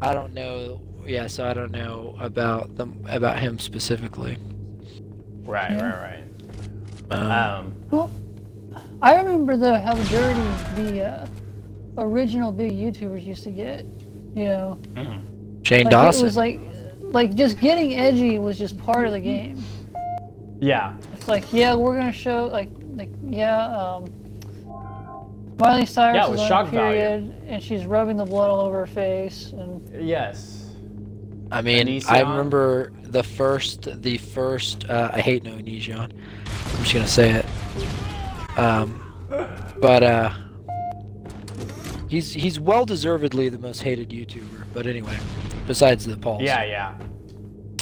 I 0.00 0.14
don't 0.14 0.32
know. 0.34 0.80
Yeah, 1.06 1.26
so 1.26 1.46
I 1.48 1.54
don't 1.54 1.72
know 1.72 2.14
about 2.20 2.76
them 2.76 3.04
about 3.08 3.38
him 3.38 3.58
specifically. 3.58 4.36
Right. 5.44 5.70
Yeah. 5.70 5.90
Right. 5.90 6.24
Right. 7.10 7.18
Um, 7.18 7.30
Um, 7.30 7.74
Well, 7.90 8.10
I 9.00 9.16
remember 9.16 9.56
though 9.56 9.74
how 9.76 9.94
dirty 9.94 10.82
the 10.82 11.04
uh, 11.04 11.26
original 11.96 12.52
big 12.52 12.72
YouTubers 12.72 13.24
used 13.24 13.44
to 13.44 13.50
get. 13.50 13.86
You 14.34 14.44
know, 14.44 14.78
Shane 15.62 15.84
like 15.84 15.90
Dawson. 15.90 16.20
it 16.20 16.24
was 16.24 16.36
like, 16.36 16.60
like 17.00 17.34
just 17.34 17.58
getting 17.58 17.94
edgy 17.96 18.38
was 18.38 18.58
just 18.58 18.78
part 18.78 19.06
of 19.06 19.12
the 19.12 19.20
game. 19.20 19.62
yeah. 20.60 20.94
It's 21.14 21.26
like, 21.26 21.50
yeah, 21.52 21.74
we're 21.74 21.96
gonna 21.98 22.12
show 22.12 22.46
like, 22.46 22.68
like 22.94 23.08
yeah, 23.26 23.66
um, 23.68 24.04
Miley 25.58 25.86
Cyrus 25.86 26.14
Yeah, 26.16 26.22
it 26.22 26.24
is 26.26 26.30
was 26.30 26.40
on 26.40 26.48
shock 26.48 26.68
a 26.68 26.70
value. 26.70 26.98
period, 26.98 27.42
and 27.48 27.62
she's 27.62 27.84
rubbing 27.86 28.16
the 28.16 28.24
blood 28.24 28.50
all 28.50 28.60
over 28.60 28.78
her 28.80 28.86
face, 28.86 29.52
and 29.52 29.82
Yes. 30.04 30.66
I 31.50 31.62
mean, 31.62 32.02
I 32.08 32.20
remember 32.20 32.92
the 33.04 33.22
first, 33.22 33.88
the 34.02 34.18
first. 34.18 34.84
Uh, 34.88 35.10
I 35.14 35.20
hate 35.22 35.44
no 35.44 35.52
Onision. 35.52 35.98
I'm 36.12 36.82
just 36.84 36.92
gonna 36.92 37.06
say 37.06 37.30
it. 37.30 38.58
Um, 38.58 39.02
but 39.80 40.02
uh, 40.02 40.30
he's 42.08 42.34
he's 42.34 42.60
well 42.60 42.84
deservedly 42.84 43.48
the 43.48 43.58
most 43.58 43.82
hated 43.82 44.10
YouTuber. 44.10 44.64
But 44.74 44.86
anyway, 44.86 45.16
besides 45.66 46.04
the 46.04 46.18
Pauls. 46.18 46.42
Yeah. 46.42 46.64
Yeah. 46.64 46.94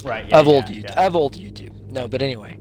Right. 0.05 0.29
Yeah, 0.29 0.39
of 0.39 0.47
old 0.47 0.69
yeah, 0.69 0.77
YouTube. 0.77 0.83
yeah. 0.95 1.07
Of 1.07 1.17
old 1.17 1.35
YouTube. 1.37 1.91
No, 1.91 2.07
but 2.07 2.23
anyway. 2.23 2.59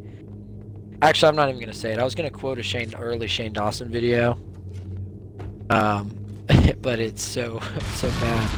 Actually, 1.03 1.29
I'm 1.29 1.35
not 1.35 1.49
even 1.49 1.59
gonna 1.59 1.73
say 1.73 1.91
it. 1.91 1.99
I 1.99 2.03
was 2.03 2.15
gonna 2.15 2.31
quote 2.31 2.57
a 2.57 2.63
Shane 2.63 2.95
early 2.95 3.27
Shane 3.27 3.53
Dawson 3.53 3.91
video. 3.91 4.39
Um, 5.69 6.11
but 6.81 6.99
it's 6.99 7.23
so 7.23 7.59
so 7.95 8.09
bad. 8.09 8.49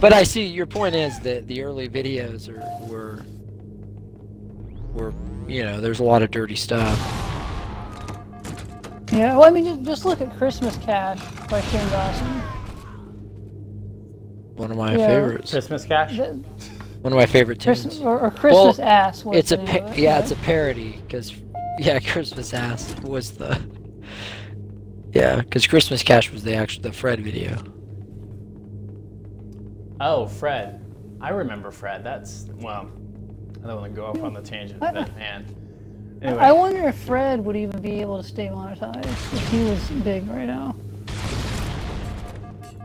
But 0.00 0.12
I 0.12 0.22
see 0.22 0.46
your 0.46 0.66
point 0.66 0.94
is 0.94 1.18
that 1.20 1.46
the 1.46 1.62
early 1.62 1.88
videos 1.88 2.48
are 2.48 2.86
were 2.86 3.22
were 4.92 5.14
you 5.48 5.62
know 5.64 5.80
there's 5.80 6.00
a 6.00 6.04
lot 6.04 6.22
of 6.22 6.30
dirty 6.30 6.56
stuff. 6.56 6.98
yeah. 9.12 9.36
Well, 9.36 9.44
I 9.44 9.50
mean, 9.50 9.64
just, 9.64 9.82
just 9.82 10.04
look 10.04 10.20
at 10.20 10.36
Christmas 10.36 10.76
Cash 10.78 11.20
by 11.48 11.60
Shane 11.62 11.88
Dawson. 11.90 12.26
One 14.56 14.70
of 14.70 14.76
my 14.76 14.92
Yeah. 14.96 15.06
favorites. 15.06 15.50
Christmas 15.52 15.84
cash. 15.84 16.16
The- 16.16 16.44
One 17.00 17.12
of 17.14 17.18
my 17.18 17.24
favorite 17.26 17.62
Christmas 17.62 17.94
tunes. 17.94 18.04
or, 18.06 18.20
or 18.20 18.30
Christmas 18.30 18.78
Well, 18.78 18.86
Ass. 18.88 19.24
was 19.24 19.38
It's 19.38 19.52
a 19.52 19.56
pa- 19.58 19.86
it, 19.86 19.98
yeah, 19.98 20.14
right? 20.16 20.22
it's 20.22 20.32
a 20.32 20.36
parody 20.36 21.00
because 21.06 21.32
yeah, 21.78 21.98
Christmas 21.98 22.52
ass 22.52 22.94
was 23.02 23.30
the 23.32 23.58
yeah 25.12 25.36
because 25.36 25.66
Christmas 25.66 26.02
Cash 26.02 26.30
was 26.30 26.42
the 26.42 26.54
actual 26.54 26.82
the 26.82 26.92
Fred 26.92 27.20
video. 27.20 27.62
Oh, 30.00 30.26
Fred. 30.26 30.80
I 31.20 31.30
remember 31.30 31.70
Fred. 31.70 32.02
That's 32.02 32.46
well. 32.56 32.90
I 33.62 33.66
don't 33.66 33.80
want 33.80 33.94
to 33.94 34.00
go 34.00 34.06
off 34.06 34.22
on 34.22 34.32
the 34.32 34.40
tangent, 34.40 34.82
I- 34.82 34.92
but 34.92 35.16
man. 35.16 35.44
Anyway. 36.22 36.38
I 36.42 36.52
wonder 36.52 36.86
if 36.88 36.96
Fred 36.96 37.42
would 37.44 37.56
even 37.56 37.80
be 37.80 38.00
able 38.00 38.22
to 38.22 38.26
stay 38.28 38.48
monetized 38.48 39.06
if 39.06 39.48
he 39.50 39.64
was 39.64 39.88
big 40.02 40.28
right 40.28 40.46
now. 40.46 40.76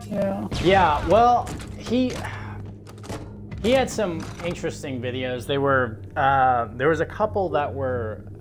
Yeah. 0.09 0.47
Yeah, 0.63 1.07
well, 1.09 1.49
he 1.77 2.13
he 3.61 3.71
had 3.71 3.89
some 3.89 4.23
interesting 4.45 5.01
videos. 5.01 5.45
They 5.47 5.57
were 5.57 5.99
uh, 6.15 6.69
there 6.75 6.87
was 6.87 7.01
a 7.01 7.05
couple 7.05 7.49
that 7.49 7.73
were 7.73 8.23
well, 8.29 8.34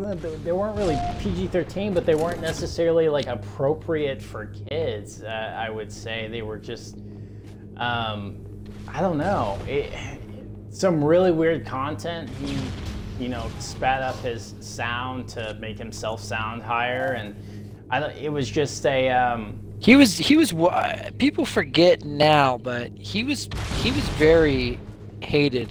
they 0.00 0.52
weren't 0.52 0.76
really 0.76 0.98
PG-13, 1.20 1.94
but 1.94 2.06
they 2.06 2.14
weren't 2.14 2.40
necessarily 2.40 3.08
like 3.08 3.26
appropriate 3.26 4.20
for 4.22 4.46
kids. 4.68 5.22
Uh, 5.22 5.54
I 5.56 5.70
would 5.70 5.92
say 5.92 6.28
they 6.28 6.42
were 6.42 6.58
just 6.58 6.98
um, 7.76 8.38
I 8.88 9.00
don't 9.00 9.18
know. 9.18 9.58
It, 9.66 9.92
some 10.70 11.02
really 11.02 11.32
weird 11.32 11.66
content. 11.66 12.30
He 12.42 12.56
you 13.22 13.28
know 13.28 13.50
spat 13.58 14.02
up 14.02 14.16
his 14.20 14.54
sound 14.60 15.28
to 15.30 15.54
make 15.60 15.78
himself 15.78 16.22
sound 16.22 16.62
higher, 16.62 17.12
and 17.12 17.34
I 17.90 18.00
it 18.12 18.32
was 18.32 18.48
just 18.50 18.84
a. 18.86 19.10
Um, 19.10 19.60
He 19.80 19.96
was 19.96 20.16
he 20.16 20.36
was 20.36 20.52
wa- 20.52 20.94
people 21.18 21.44
forget 21.44 22.04
now, 22.04 22.58
but 22.58 22.92
he 22.96 23.24
was 23.24 23.48
he 23.82 23.90
was 23.90 24.04
very 24.10 24.78
hated. 25.20 25.70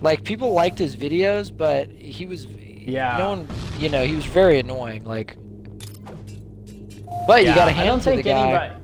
Like 0.00 0.24
people 0.24 0.52
liked 0.52 0.78
his 0.78 0.96
videos, 0.96 1.54
but 1.56 1.90
he 1.90 2.26
was 2.26 2.46
Yeah. 2.86 3.18
no 3.18 3.28
one 3.30 3.48
you 3.78 3.88
know 3.88 4.04
he 4.04 4.14
was 4.14 4.26
very 4.26 4.60
annoying. 4.60 5.04
Like, 5.04 5.36
but 7.26 7.44
you 7.44 7.54
got 7.54 7.68
a 7.68 7.72
hand 7.72 8.02
to 8.02 8.10
the 8.10 8.22
guy 8.22 8.70
anybody. 8.70 8.74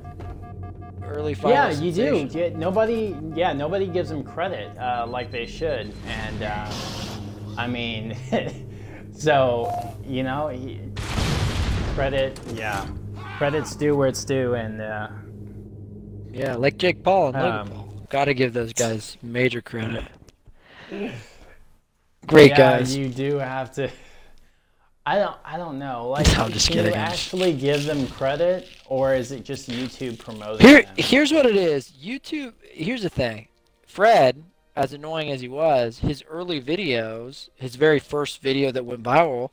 early 1.05 1.35
Yeah, 1.43 1.71
you 1.71 1.91
do. 1.91 2.27
Yeah, 2.31 2.49
nobody. 2.49 3.15
Yeah, 3.33 3.53
nobody 3.53 3.87
gives 3.87 4.11
him 4.11 4.23
credit 4.23 4.77
uh, 4.77 5.05
like 5.07 5.31
they 5.31 5.45
should, 5.45 5.93
and 6.07 6.43
uh, 6.43 6.71
I 7.57 7.67
mean, 7.67 8.17
so 9.13 9.95
you 10.05 10.23
know, 10.23 10.49
he, 10.49 10.79
credit. 11.95 12.39
Yeah, 12.53 12.85
credit's 13.37 13.75
due 13.75 13.95
where 13.95 14.07
it's 14.09 14.25
due, 14.25 14.55
and 14.55 14.81
uh, 14.81 15.07
Yeah, 16.31 16.55
like 16.55 16.77
Jake 16.77 17.03
Paul 17.03 17.27
and 17.29 17.37
Logan 17.37 17.59
Um, 17.59 17.67
Paul. 17.69 18.07
Got 18.09 18.25
to 18.25 18.33
give 18.33 18.53
those 18.53 18.73
guys 18.73 19.17
major 19.23 19.61
credit. 19.61 20.03
Great 22.27 22.51
yeah, 22.51 22.77
guys. 22.77 22.95
you 22.95 23.09
do 23.09 23.37
have 23.37 23.71
to. 23.73 23.89
I 25.05 25.17
don't. 25.17 25.35
I 25.43 25.57
don't 25.57 25.79
know. 25.79 26.09
Like, 26.09 26.37
I'm 26.37 26.51
just 26.51 26.67
can 26.67 26.77
kidding, 26.77 26.93
you 26.93 26.97
actually 26.97 27.53
give 27.53 27.83
them 27.85 28.07
credit, 28.07 28.69
or 28.85 29.13
is 29.13 29.31
it 29.31 29.43
just 29.43 29.69
YouTube 29.69 30.17
promoting 30.17 30.65
Here, 30.65 30.83
them? 30.83 30.93
here's 30.97 31.31
what 31.31 31.45
it 31.45 31.55
is. 31.55 31.91
YouTube. 31.91 32.53
Here's 32.63 33.03
the 33.03 33.09
thing. 33.09 33.47
Fred, 33.85 34.43
as 34.75 34.93
annoying 34.93 35.29
as 35.29 35.41
he 35.41 35.49
was, 35.49 35.99
his 35.99 36.23
early 36.29 36.61
videos, 36.61 37.49
his 37.55 37.75
very 37.75 37.99
first 37.99 38.41
video 38.41 38.71
that 38.71 38.85
went 38.85 39.03
viral, 39.03 39.49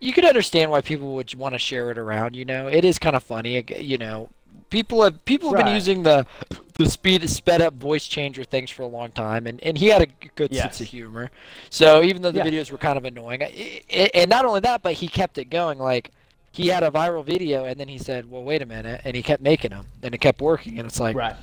you 0.00 0.12
could 0.12 0.24
understand 0.24 0.70
why 0.70 0.80
people 0.80 1.14
would 1.14 1.34
want 1.34 1.54
to 1.54 1.58
share 1.58 1.90
it 1.90 1.98
around. 1.98 2.36
You 2.36 2.44
know, 2.44 2.68
it 2.68 2.84
is 2.84 2.98
kind 2.98 3.16
of 3.16 3.22
funny. 3.22 3.64
You 3.78 3.98
know, 3.98 4.28
people 4.70 5.02
have 5.02 5.24
people 5.24 5.48
have 5.50 5.56
been 5.64 5.74
using 5.74 6.02
the 6.02 6.26
the 6.74 6.88
speed 6.88 7.28
sped 7.28 7.60
up 7.60 7.74
voice 7.74 8.06
changer 8.06 8.44
things 8.44 8.70
for 8.70 8.82
a 8.82 8.86
long 8.86 9.10
time, 9.10 9.46
and 9.46 9.62
and 9.62 9.78
he 9.78 9.86
had 9.88 10.02
a 10.02 10.06
good 10.36 10.52
sense 10.54 10.80
of 10.80 10.86
humor. 10.86 11.30
So 11.70 12.02
even 12.02 12.22
though 12.22 12.30
the 12.30 12.38
Yeah. 12.38 12.44
videos 12.44 12.70
were 12.70 12.78
kind 12.78 12.96
of 12.96 13.04
annoying, 13.04 13.42
and 13.42 14.30
not 14.30 14.44
only 14.44 14.60
that, 14.60 14.82
but 14.82 14.94
he 14.94 15.08
kept 15.08 15.38
it 15.38 15.46
going. 15.46 15.78
Like 15.78 16.10
he 16.52 16.68
had 16.68 16.82
a 16.82 16.90
viral 16.90 17.24
video, 17.24 17.64
and 17.64 17.78
then 17.78 17.88
he 17.88 17.98
said, 17.98 18.30
"Well, 18.30 18.44
wait 18.44 18.62
a 18.62 18.66
minute," 18.66 19.00
and 19.04 19.14
he 19.16 19.22
kept 19.22 19.42
making 19.42 19.70
them, 19.70 19.86
and 20.02 20.14
it 20.14 20.18
kept 20.18 20.40
working, 20.40 20.78
and 20.78 20.86
it's 20.86 21.00
like 21.00 21.16
Right. 21.16 21.36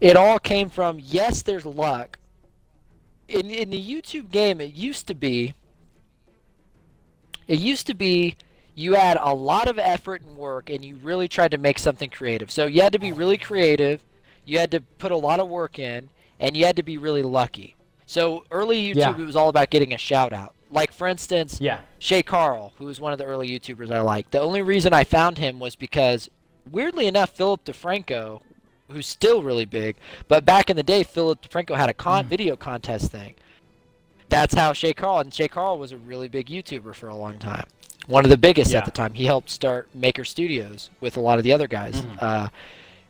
it 0.00 0.16
all 0.16 0.38
came 0.38 0.70
from 0.70 0.98
yes, 1.02 1.42
there's 1.42 1.66
luck. 1.66 2.18
In 3.28 3.50
in 3.50 3.70
the 3.70 3.80
YouTube 3.80 4.30
game, 4.30 4.60
it 4.60 4.72
used 4.74 5.06
to 5.08 5.14
be. 5.14 5.54
It 7.46 7.58
used 7.58 7.86
to 7.86 7.94
be 7.94 8.36
you 8.78 8.94
had 8.94 9.18
a 9.20 9.34
lot 9.34 9.66
of 9.66 9.76
effort 9.76 10.22
and 10.22 10.36
work, 10.36 10.70
and 10.70 10.84
you 10.84 10.94
really 11.02 11.26
tried 11.26 11.50
to 11.50 11.58
make 11.58 11.80
something 11.80 12.08
creative. 12.08 12.48
So 12.48 12.66
you 12.66 12.80
had 12.80 12.92
to 12.92 13.00
be 13.00 13.10
really 13.10 13.36
creative, 13.36 14.00
you 14.44 14.60
had 14.60 14.70
to 14.70 14.80
put 14.98 15.10
a 15.10 15.16
lot 15.16 15.40
of 15.40 15.48
work 15.48 15.80
in, 15.80 16.08
and 16.38 16.56
you 16.56 16.64
had 16.64 16.76
to 16.76 16.84
be 16.84 16.96
really 16.96 17.24
lucky. 17.24 17.74
So 18.06 18.44
early 18.52 18.80
YouTube, 18.80 18.94
Yeah. 18.96 19.10
it 19.18 19.26
was 19.26 19.34
all 19.34 19.48
about 19.48 19.70
getting 19.70 19.92
a 19.94 19.98
shout 19.98 20.32
out. 20.32 20.54
Like 20.70 20.92
for 20.92 21.08
instance, 21.08 21.58
Yeah. 21.60 21.80
Shay 21.98 22.22
Carl, 22.22 22.72
who 22.78 22.84
was 22.84 23.00
one 23.00 23.12
of 23.12 23.18
the 23.18 23.24
early 23.24 23.48
YouTubers 23.50 23.90
I 23.90 24.00
liked. 24.00 24.30
The 24.30 24.40
only 24.40 24.62
reason 24.62 24.92
I 24.92 25.02
found 25.02 25.38
him 25.38 25.58
was 25.58 25.74
because 25.74 26.30
weirdly 26.70 27.08
enough, 27.08 27.30
Philip 27.30 27.64
DeFranco, 27.64 28.42
who's 28.92 29.08
still 29.08 29.42
really 29.42 29.64
big, 29.64 29.96
but 30.28 30.44
back 30.44 30.70
in 30.70 30.76
the 30.76 30.82
day, 30.84 31.02
Philip 31.02 31.42
DeFranco 31.42 31.76
had 31.76 31.88
a 31.90 31.94
con 31.94 32.26
Mm. 32.26 32.28
video 32.28 32.54
contest 32.56 33.10
thing. 33.10 33.34
That's 34.28 34.54
how 34.54 34.72
Shay 34.72 34.92
Carl, 34.92 35.18
and 35.18 35.34
Shay 35.34 35.48
Carl 35.48 35.78
was 35.78 35.90
a 35.90 35.96
really 35.96 36.28
big 36.28 36.46
YouTuber 36.48 36.94
for 36.94 37.08
a 37.08 37.16
long 37.16 37.38
time. 37.38 37.66
One 38.08 38.24
of 38.24 38.30
the 38.30 38.36
biggest 38.38 38.72
Yeah. 38.72 38.78
at 38.78 38.84
the 38.86 38.90
time. 38.90 39.12
He 39.14 39.26
helped 39.26 39.50
start 39.50 39.88
Maker 39.94 40.24
Studios 40.24 40.90
with 41.00 41.16
a 41.16 41.20
lot 41.20 41.38
of 41.38 41.44
the 41.44 41.52
other 41.52 41.68
guys. 41.68 41.94
Mhm. 42.00 42.22
Uh, 42.22 42.48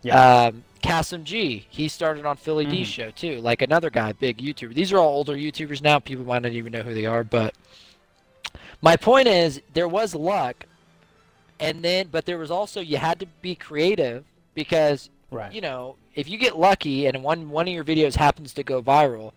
Yeah. 0.02 0.46
um, 0.46 0.64
KassemG, 0.82 1.64
he 1.70 1.88
started 1.88 2.26
on 2.26 2.36
Philly 2.36 2.66
D 2.66 2.82
Mhm. 2.82 2.86
show 2.86 3.10
too, 3.12 3.40
like 3.40 3.62
another 3.62 3.90
guy, 3.90 4.12
big 4.12 4.38
YouTuber. 4.38 4.74
These 4.74 4.92
are 4.92 4.98
all 4.98 5.14
older 5.16 5.34
YouTubers 5.34 5.80
now. 5.80 5.98
People 6.00 6.24
might 6.24 6.42
not 6.42 6.52
even 6.52 6.72
know 6.72 6.82
who 6.82 6.94
they 6.94 7.06
are, 7.06 7.24
but 7.24 7.54
my 8.82 8.96
point 8.96 9.28
is 9.28 9.60
there 9.72 9.88
was 9.88 10.14
luck, 10.14 10.66
and 11.60 11.82
then 11.82 12.08
but 12.10 12.26
there 12.26 12.38
was 12.38 12.50
also 12.50 12.80
you 12.80 12.96
had 12.96 13.18
to 13.20 13.26
be 13.40 13.54
creative 13.54 14.24
because 14.54 15.10
right. 15.30 15.52
you 15.52 15.60
know 15.60 15.96
if 16.14 16.28
you 16.28 16.38
get 16.38 16.58
lucky 16.58 17.06
and 17.06 17.22
one 17.22 17.50
one 17.50 17.66
of 17.68 17.74
your 17.74 17.84
videos 17.84 18.16
happens 18.16 18.52
to 18.54 18.62
go 18.64 18.82
viral. 18.82 19.32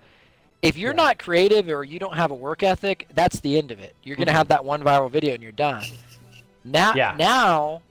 If 0.61 0.77
you're 0.77 0.91
Yeah. 0.91 0.95
not 0.97 1.17
creative 1.19 1.67
or 1.69 1.83
you 1.83 1.97
don't 1.99 2.15
have 2.15 2.31
a 2.31 2.35
work 2.35 2.61
ethic, 2.63 3.07
that's 3.13 3.39
the 3.39 3.57
end 3.57 3.71
of 3.71 3.79
it. 3.79 3.95
You're 4.03 4.15
gonna 4.15 4.31
Mhm. 4.31 4.35
have 4.35 4.47
that 4.49 4.63
one 4.63 4.83
viral 4.83 5.09
video 5.09 5.33
and 5.33 5.41
you're 5.41 5.51
done. 5.51 5.83
Now, 6.63 6.93
Yeah. 6.93 7.15
now, 7.17 7.81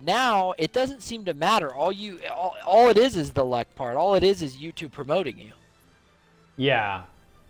now 0.00 0.54
it 0.58 0.72
doesn't 0.72 1.02
seem 1.02 1.24
to 1.24 1.34
matter. 1.34 1.74
All 1.74 1.90
you, 1.90 2.20
all, 2.32 2.54
all 2.64 2.88
it 2.88 2.96
is 2.96 3.16
is 3.16 3.32
the 3.32 3.44
luck 3.44 3.66
part. 3.74 3.96
All 3.96 4.14
it 4.14 4.22
is 4.22 4.40
is 4.42 4.56
YouTube 4.56 4.92
promoting 4.92 5.38
you. 5.38 5.52
yeah. 6.56 7.02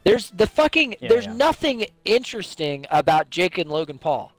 There's 0.05 0.31
the 0.31 0.49
fucking. 0.49 0.97
Yeah, 1.01 1.09
there's 1.11 1.27
yeah. 1.27 1.35
nothing 1.35 1.87
interesting 2.05 2.87
about 2.91 3.31
Jake 3.31 3.57
and 3.59 3.71
Logan 3.71 3.99
Paul. 3.99 4.33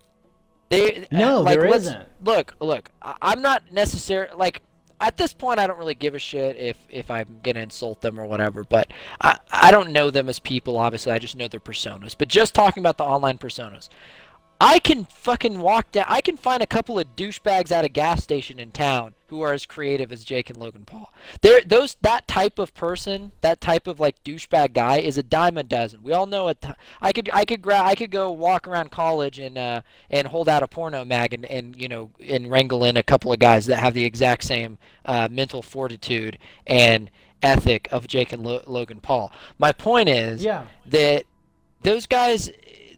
They 0.67 1.07
No, 1.09 1.39
like, 1.39 1.57
there 1.57 1.73
isn't. 1.73 2.05
Look, 2.21 2.53
look. 2.59 2.89
I'm 3.01 3.41
not 3.41 3.63
necessarily 3.71 4.35
like 4.35 4.61
at 5.03 5.17
this 5.17 5.33
point. 5.33 5.59
I 5.59 5.67
don't 5.67 5.77
really 5.77 5.95
give 5.95 6.15
a 6.15 6.19
shit 6.19 6.55
if 6.57 6.77
if 6.89 7.11
I'm 7.11 7.39
gonna 7.43 7.59
insult 7.59 8.01
them 8.01 8.19
or 8.19 8.25
whatever. 8.25 8.63
But 8.63 8.91
I 9.21 9.37
I 9.51 9.71
don't 9.71 9.91
know 9.91 10.09
them 10.09 10.29
as 10.29 10.39
people. 10.39 10.77
Obviously, 10.77 11.11
I 11.11 11.19
just 11.19 11.35
know 11.35 11.47
their 11.47 11.59
personas. 11.59 12.15
But 12.17 12.29
just 12.29 12.53
talking 12.55 12.81
about 12.81 12.97
the 12.97 13.03
online 13.03 13.37
personas. 13.37 13.89
I 14.65 14.79
can 14.79 15.03
fucking 15.03 15.59
walk 15.59 15.91
down. 15.91 16.05
I 16.07 16.21
can 16.21 16.37
find 16.37 16.63
a 16.63 16.65
couple 16.67 16.97
of 16.97 17.17
douchebags 17.17 17.69
at 17.69 17.83
a 17.83 17.89
gas 17.89 18.23
station 18.23 18.59
in 18.59 18.71
town 18.71 19.13
who 19.27 19.41
are 19.41 19.51
as 19.51 19.65
creative 19.65 20.09
as 20.13 20.23
Jake 20.23 20.49
and 20.49 20.57
Logan 20.57 20.85
Paul. 20.85 21.11
There, 21.41 21.59
those 21.65 21.97
that 22.01 22.29
type 22.29 22.59
of 22.59 22.73
person, 22.73 23.33
that 23.41 23.59
type 23.59 23.87
of 23.87 23.99
like 23.99 24.23
douchebag 24.23 24.71
guy, 24.73 24.99
is 24.99 25.17
a 25.17 25.23
dime 25.23 25.57
a 25.57 25.63
dozen. 25.63 26.01
We 26.01 26.13
all 26.13 26.27
know 26.27 26.47
it. 26.47 26.63
I 27.01 27.11
could, 27.11 27.29
I 27.33 27.43
could 27.43 27.61
grab, 27.61 27.85
I 27.85 27.93
could 27.95 28.09
go 28.09 28.31
walk 28.31 28.65
around 28.65 28.89
college 28.89 29.37
and 29.37 29.57
uh 29.57 29.81
and 30.09 30.25
hold 30.27 30.47
out 30.47 30.63
a 30.63 30.67
porno 30.67 31.03
mag 31.03 31.33
and, 31.33 31.43
and 31.45 31.75
you 31.75 31.89
know 31.89 32.09
and 32.25 32.49
wrangle 32.49 32.85
in 32.85 32.95
a 32.95 33.03
couple 33.03 33.33
of 33.33 33.39
guys 33.39 33.65
that 33.65 33.79
have 33.79 33.93
the 33.93 34.05
exact 34.05 34.45
same 34.45 34.77
uh, 35.05 35.27
mental 35.29 35.61
fortitude 35.61 36.37
and 36.67 37.11
ethic 37.41 37.89
of 37.91 38.07
Jake 38.07 38.31
and 38.31 38.41
Lo- 38.45 38.63
Logan 38.65 39.01
Paul. 39.01 39.29
My 39.59 39.73
point 39.73 40.07
is 40.07 40.41
Yeah. 40.41 40.63
that 40.85 41.25
those 41.81 42.05
guys 42.05 42.49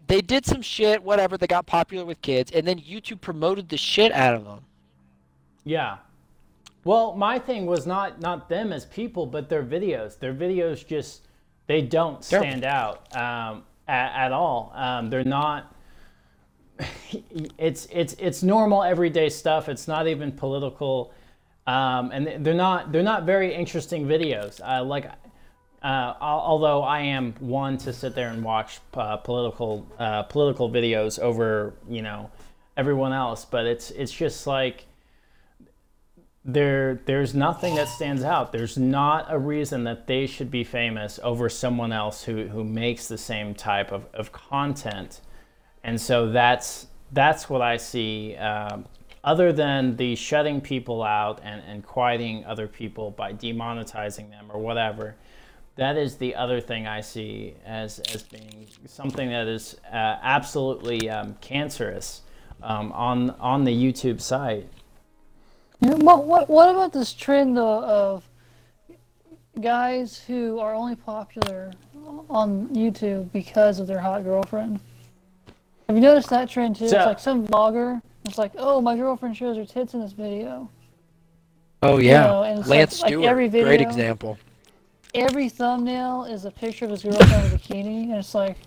they 0.07 0.21
did 0.21 0.45
some 0.45 0.61
shit 0.61 1.01
whatever 1.03 1.37
they 1.37 1.47
got 1.47 1.65
popular 1.65 2.05
with 2.05 2.21
kids 2.21 2.51
and 2.51 2.67
then 2.67 2.79
youtube 2.79 3.21
promoted 3.21 3.69
the 3.69 3.77
shit 3.77 4.11
out 4.11 4.33
of 4.35 4.43
them 4.45 4.59
Yeah. 5.63 5.97
Well, 6.83 7.15
my 7.15 7.39
thing 7.39 7.65
was 7.65 7.87
not 7.87 8.21
not 8.21 8.47
them 8.47 8.71
as 8.71 8.85
people, 8.85 9.25
but 9.25 9.49
their 9.49 9.63
videos. 9.63 10.19
Their 10.19 10.35
videos 10.35 10.85
just 10.85 11.27
they 11.65 11.81
don't 11.81 12.21
They're- 12.21 12.41
stand 12.41 12.63
out 12.63 12.97
um, 13.17 13.63
at, 13.87 14.25
at 14.25 14.31
all. 14.31 14.71
Um, 14.75 15.09
they're 15.09 15.23
not. 15.23 15.73
It's 17.57 17.87
it's 17.91 18.13
it's 18.19 18.43
normal 18.43 18.83
everyday 18.83 19.29
stuff. 19.29 19.67
It's 19.69 19.87
not 19.87 20.07
even 20.07 20.31
political, 20.31 21.11
um, 21.65 22.11
and 22.11 22.45
they're 22.45 22.53
not 22.53 22.91
they're 22.91 23.01
not 23.13 23.23
very 23.25 23.53
interesting 23.55 24.05
videos. 24.05 24.61
Uh, 24.63 24.83
like, 24.83 25.09
uh, 25.85 26.15
although 26.19 26.81
I 26.81 27.01
am 27.01 27.35
one 27.39 27.77
to 27.79 27.93
sit 27.93 28.15
there 28.15 28.29
and 28.29 28.43
watch 28.43 28.79
uh, 28.95 29.17
political 29.17 29.85
uh, 29.99 30.23
political 30.23 30.67
videos 30.67 31.19
over 31.19 31.75
you 31.87 32.01
know 32.01 32.31
everyone 32.75 33.13
else, 33.13 33.45
but 33.45 33.67
it's 33.67 33.91
it's 33.91 34.11
just 34.11 34.47
like 34.47 34.87
there 36.43 37.01
there's 37.05 37.35
nothing 37.35 37.75
that 37.75 37.87
stands 37.87 38.23
out. 38.23 38.51
There's 38.51 38.79
not 38.79 39.27
a 39.29 39.37
reason 39.37 39.83
that 39.83 40.07
they 40.07 40.25
should 40.25 40.49
be 40.49 40.63
famous 40.63 41.19
over 41.21 41.49
someone 41.49 41.91
else 41.91 42.23
who, 42.23 42.47
who 42.47 42.63
makes 42.63 43.07
the 43.07 43.17
same 43.17 43.53
type 43.53 43.91
of, 43.91 44.07
of 44.15 44.31
content. 44.31 45.21
And 45.83 46.01
so 46.01 46.31
that's 46.31 46.87
that's 47.11 47.47
what 47.47 47.61
I 47.61 47.77
see. 47.77 48.35
Um, 48.37 48.85
other 49.23 49.53
than 49.53 49.97
the 49.97 50.15
shutting 50.15 50.61
people 50.61 51.03
out 51.03 51.41
and, 51.43 51.61
and 51.67 51.83
quieting 51.83 52.43
other 52.45 52.67
people 52.67 53.11
by 53.11 53.33
demonetizing 53.33 54.31
them 54.31 54.51
or 54.51 54.59
whatever, 54.59 55.15
that 55.75 55.97
is 55.97 56.15
the 56.17 56.35
other 56.35 56.61
thing 56.61 56.87
I 56.87 57.01
see 57.01 57.55
as, 57.65 57.99
as 58.13 58.23
being 58.23 58.67
something 58.85 59.29
that 59.29 59.47
is 59.47 59.75
uh, 59.91 60.17
absolutely 60.21 61.09
um, 61.09 61.35
cancerous 61.41 62.21
um, 62.63 62.91
on 62.93 63.31
on 63.31 63.65
the 63.65 63.71
YouTube 63.71 64.21
site. 64.21 64.67
You 65.81 65.89
know, 65.89 65.97
what, 65.97 66.25
what, 66.25 66.49
what 66.49 66.69
about 66.69 66.93
this 66.93 67.13
trend 67.13 67.57
though 67.57 67.83
of 67.83 68.23
guys 69.61 70.19
who 70.25 70.59
are 70.59 70.73
only 70.73 70.95
popular 70.95 71.73
on 72.29 72.69
YouTube 72.69 73.31
because 73.31 73.79
of 73.79 73.87
their 73.87 73.99
hot 73.99 74.23
girlfriend? 74.23 74.79
Have 75.87 75.95
you 75.97 76.01
noticed 76.01 76.29
that 76.29 76.49
trend 76.49 76.77
too? 76.77 76.87
So- 76.87 76.97
it's 76.97 77.05
like 77.05 77.19
some 77.19 77.45
vlogger. 77.45 78.01
It's 78.27 78.39
like, 78.39 78.53
oh, 78.57 78.81
my 78.81 78.95
girlfriend 78.97 79.37
shows 79.37 79.55
her 79.55 79.65
tits 79.65 79.93
in 79.93 79.99
this 79.99 80.13
video. 80.13 80.67
oh 81.83 81.97
yeah. 81.97 82.25
know, 82.25 82.43
and 82.43 82.65
lance 82.65 82.69
like- 83.01 83.03
like 83.03 83.09
stewart 83.11 83.25
every 83.25 83.49
great 83.49 83.81
example 83.81 84.39
Every 85.15 85.47
thumbnail 85.47 86.25
is 86.25 86.43
a 86.43 86.51
picture 86.51 86.83
of 86.85 86.91
his 86.91 87.03
girlfriend 87.03 87.31
in 87.45 87.53
a 87.53 87.57
bikini, 87.57 88.03
and 88.09 88.15
it's 88.15 88.35
like, 88.35 88.57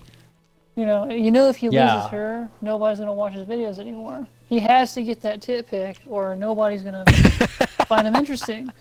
you 0.76 0.86
know, 0.86 1.10
you 1.10 1.30
know, 1.30 1.48
if 1.48 1.56
he 1.56 1.66
Yeah. 1.68 1.94
loses 1.94 2.10
her, 2.10 2.48
nobody's 2.62 2.98
gonna 2.98 3.12
watch 3.12 3.34
his 3.34 3.46
videos 3.46 3.78
anymore. 3.78 4.26
He 4.48 4.58
has 4.60 4.94
to 4.94 5.02
get 5.02 5.20
that 5.22 5.42
tit 5.42 5.66
pic, 5.68 5.98
or 6.06 6.34
nobody's 6.34 6.82
gonna 6.82 7.04
find 7.86 8.06
him 8.06 8.16
interesting. 8.16 8.72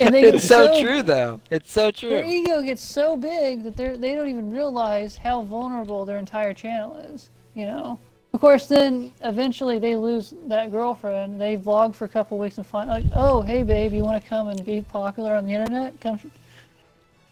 And 0.00 0.14
they 0.14 0.22
it's 0.22 0.42
get 0.42 0.42
so, 0.42 0.82
true 0.82 1.02
though 1.02 1.40
it's 1.50 1.72
so 1.72 1.90
true. 1.90 2.10
Their 2.10 2.22
true 2.24 2.30
ego 2.30 2.62
gets 2.62 2.82
so 2.82 3.16
big 3.16 3.62
that 3.64 3.76
they 3.76 3.96
they 3.96 4.14
don't 4.14 4.28
even 4.28 4.50
realize 4.50 5.16
how 5.16 5.42
vulnerable 5.42 6.04
their 6.04 6.18
entire 6.18 6.52
channel 6.52 6.96
is. 7.14 7.30
You 7.54 7.66
know. 7.66 7.98
Of 8.32 8.40
course, 8.40 8.66
then 8.66 9.12
eventually 9.22 9.78
they 9.78 9.96
lose 9.96 10.34
that 10.46 10.70
girlfriend. 10.70 11.40
They 11.40 11.56
vlog 11.56 11.94
for 11.94 12.04
a 12.04 12.08
couple 12.08 12.38
weeks 12.38 12.58
and 12.58 12.66
find 12.66 12.88
like, 12.88 13.04
oh, 13.14 13.40
hey 13.42 13.62
babe, 13.62 13.92
you 13.92 14.04
want 14.04 14.22
to 14.22 14.28
come 14.28 14.48
and 14.48 14.64
be 14.64 14.82
popular 14.82 15.34
on 15.34 15.46
the 15.46 15.52
internet? 15.54 15.98
Come. 16.00 16.20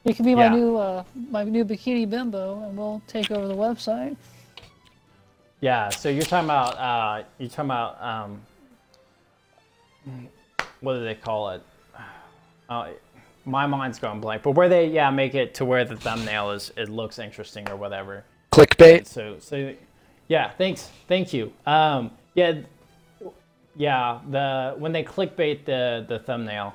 You 0.05 0.14
can 0.14 0.24
be 0.24 0.34
my 0.34 0.49
new 0.49 0.76
uh, 0.76 1.05
my 1.30 1.44
new 1.44 1.64
bikini 1.64 2.09
bimbo, 2.09 2.62
and 2.64 2.76
we'll 2.76 3.03
take 3.07 3.30
over 3.30 3.46
the 3.46 3.55
website. 3.57 4.16
Yeah, 5.61 5.90
so 5.90 6.09
you're 6.09 6.22
talking 6.22 6.46
about 6.46 6.78
uh, 6.78 7.24
you're 7.38 7.49
talking 7.49 7.66
about 7.66 8.03
um, 8.03 8.40
what 10.80 10.94
do 10.94 11.05
they 11.05 11.14
call 11.14 11.51
it? 11.51 11.62
Uh, 12.68 12.90
my 13.44 13.66
mind's 13.66 13.99
going 13.99 14.20
blank. 14.20 14.42
But 14.42 14.53
where 14.53 14.68
they 14.68 14.86
yeah 14.88 15.11
make 15.11 15.34
it 15.34 15.55
to 15.55 15.64
where 15.64 15.84
the 15.84 15.96
thumbnail 15.96 16.51
is 16.51 16.72
it 16.76 16.88
looks 16.88 17.18
interesting 17.18 17.68
or 17.68 17.76
whatever. 17.76 18.24
clickbait 18.53 19.07
So 19.07 19.36
so 19.40 19.74
yeah, 20.28 20.51
thanks, 20.51 20.90
thank 21.09 21.32
you. 21.32 21.53
Um, 21.66 22.11
yeah, 22.34 22.61
yeah. 23.76 24.20
The 24.30 24.74
when 24.78 24.92
they 24.92 25.03
clickbait 25.03 25.64
the 25.64 26.05
the 26.09 26.18
thumbnail, 26.20 26.74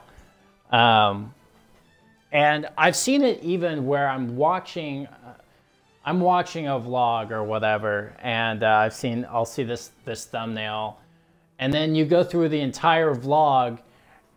um, 0.72 1.34
and 2.34 2.68
I've 2.78 2.96
seen 2.96 3.22
it 3.22 3.42
even 3.42 3.86
where 3.86 4.10
I'm 4.10 4.36
watching. 4.36 5.08
Uh, 5.08 5.36
I'm 6.04 6.20
watching 6.20 6.68
a 6.68 6.72
vlog 6.72 7.32
or 7.32 7.44
whatever, 7.44 8.14
and 8.22 8.62
uh, 8.62 8.68
I've 8.70 8.94
seen 8.94 9.26
I'll 9.30 9.46
see 9.46 9.64
this 9.64 9.92
this 10.04 10.26
thumbnail, 10.26 11.00
and 11.60 11.72
then 11.72 11.96
you 11.96 12.04
go 12.04 12.24
through 12.24 12.50
the 12.50 12.60
entire 12.60 13.16
vlog, 13.16 13.80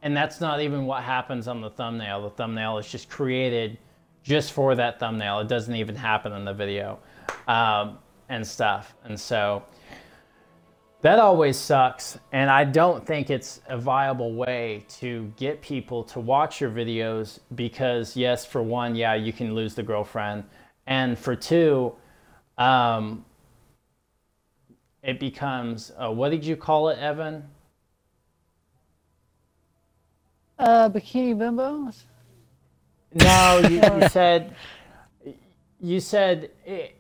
and 0.03 0.17
that's 0.17 0.41
not 0.41 0.61
even 0.61 0.87
what 0.87 1.03
happens 1.03 1.49
on 1.49 1.61
the 1.61 1.71
thumbnail. 1.71 2.23
The 2.23 2.31
thumbnail 2.31 2.79
is 2.79 2.89
just 2.89 3.09
created 3.09 3.79
just 4.23 4.53
for 4.53 4.75
that 4.77 5.01
thumbnail. 5.01 5.41
It 5.41 5.49
doesn't 5.49 5.75
even 5.75 5.97
happen 5.97 6.33
in 6.33 6.45
the 6.45 6.55
video, 6.55 7.01
um, 7.49 7.99
and 8.29 8.47
stuff. 8.47 8.95
And 9.05 9.19
so 9.19 9.65
that 11.03 11.19
always 11.19 11.57
sucks. 11.57 12.19
And 12.33 12.51
I 12.51 12.65
don't 12.65 13.07
think 13.07 13.31
it's 13.31 13.61
a 13.69 13.79
viable 13.79 14.35
way 14.35 14.85
to 15.01 15.33
get 15.37 15.61
people 15.61 16.03
to 16.05 16.21
watch 16.21 16.61
your 16.61 16.71
videos 16.71 17.41
because, 17.55 18.17
yes, 18.17 18.45
for 18.47 18.63
one, 18.63 18.95
yeah, 18.95 19.15
you 19.15 19.33
can 19.33 19.55
lose 19.55 19.75
the 19.75 19.83
girlfriend. 19.83 20.45
And 20.87 21.19
for 21.19 21.37
two, 21.37 21.95
um, 22.59 23.25
it 25.03 25.21
becomes 25.21 25.93
uh, 25.99 26.11
what 26.11 26.31
did 26.31 26.45
you 26.45 26.57
call 26.57 26.89
it, 26.89 26.99
Evan? 26.99 27.45
Uh, 30.59 30.89
bikini 30.89 31.37
bimbos. 31.37 32.05
No, 33.15 33.69
you, 33.69 34.01
you 34.03 34.09
said 34.11 34.55
you 35.81 36.01
said 36.01 36.51
it, 36.65 36.97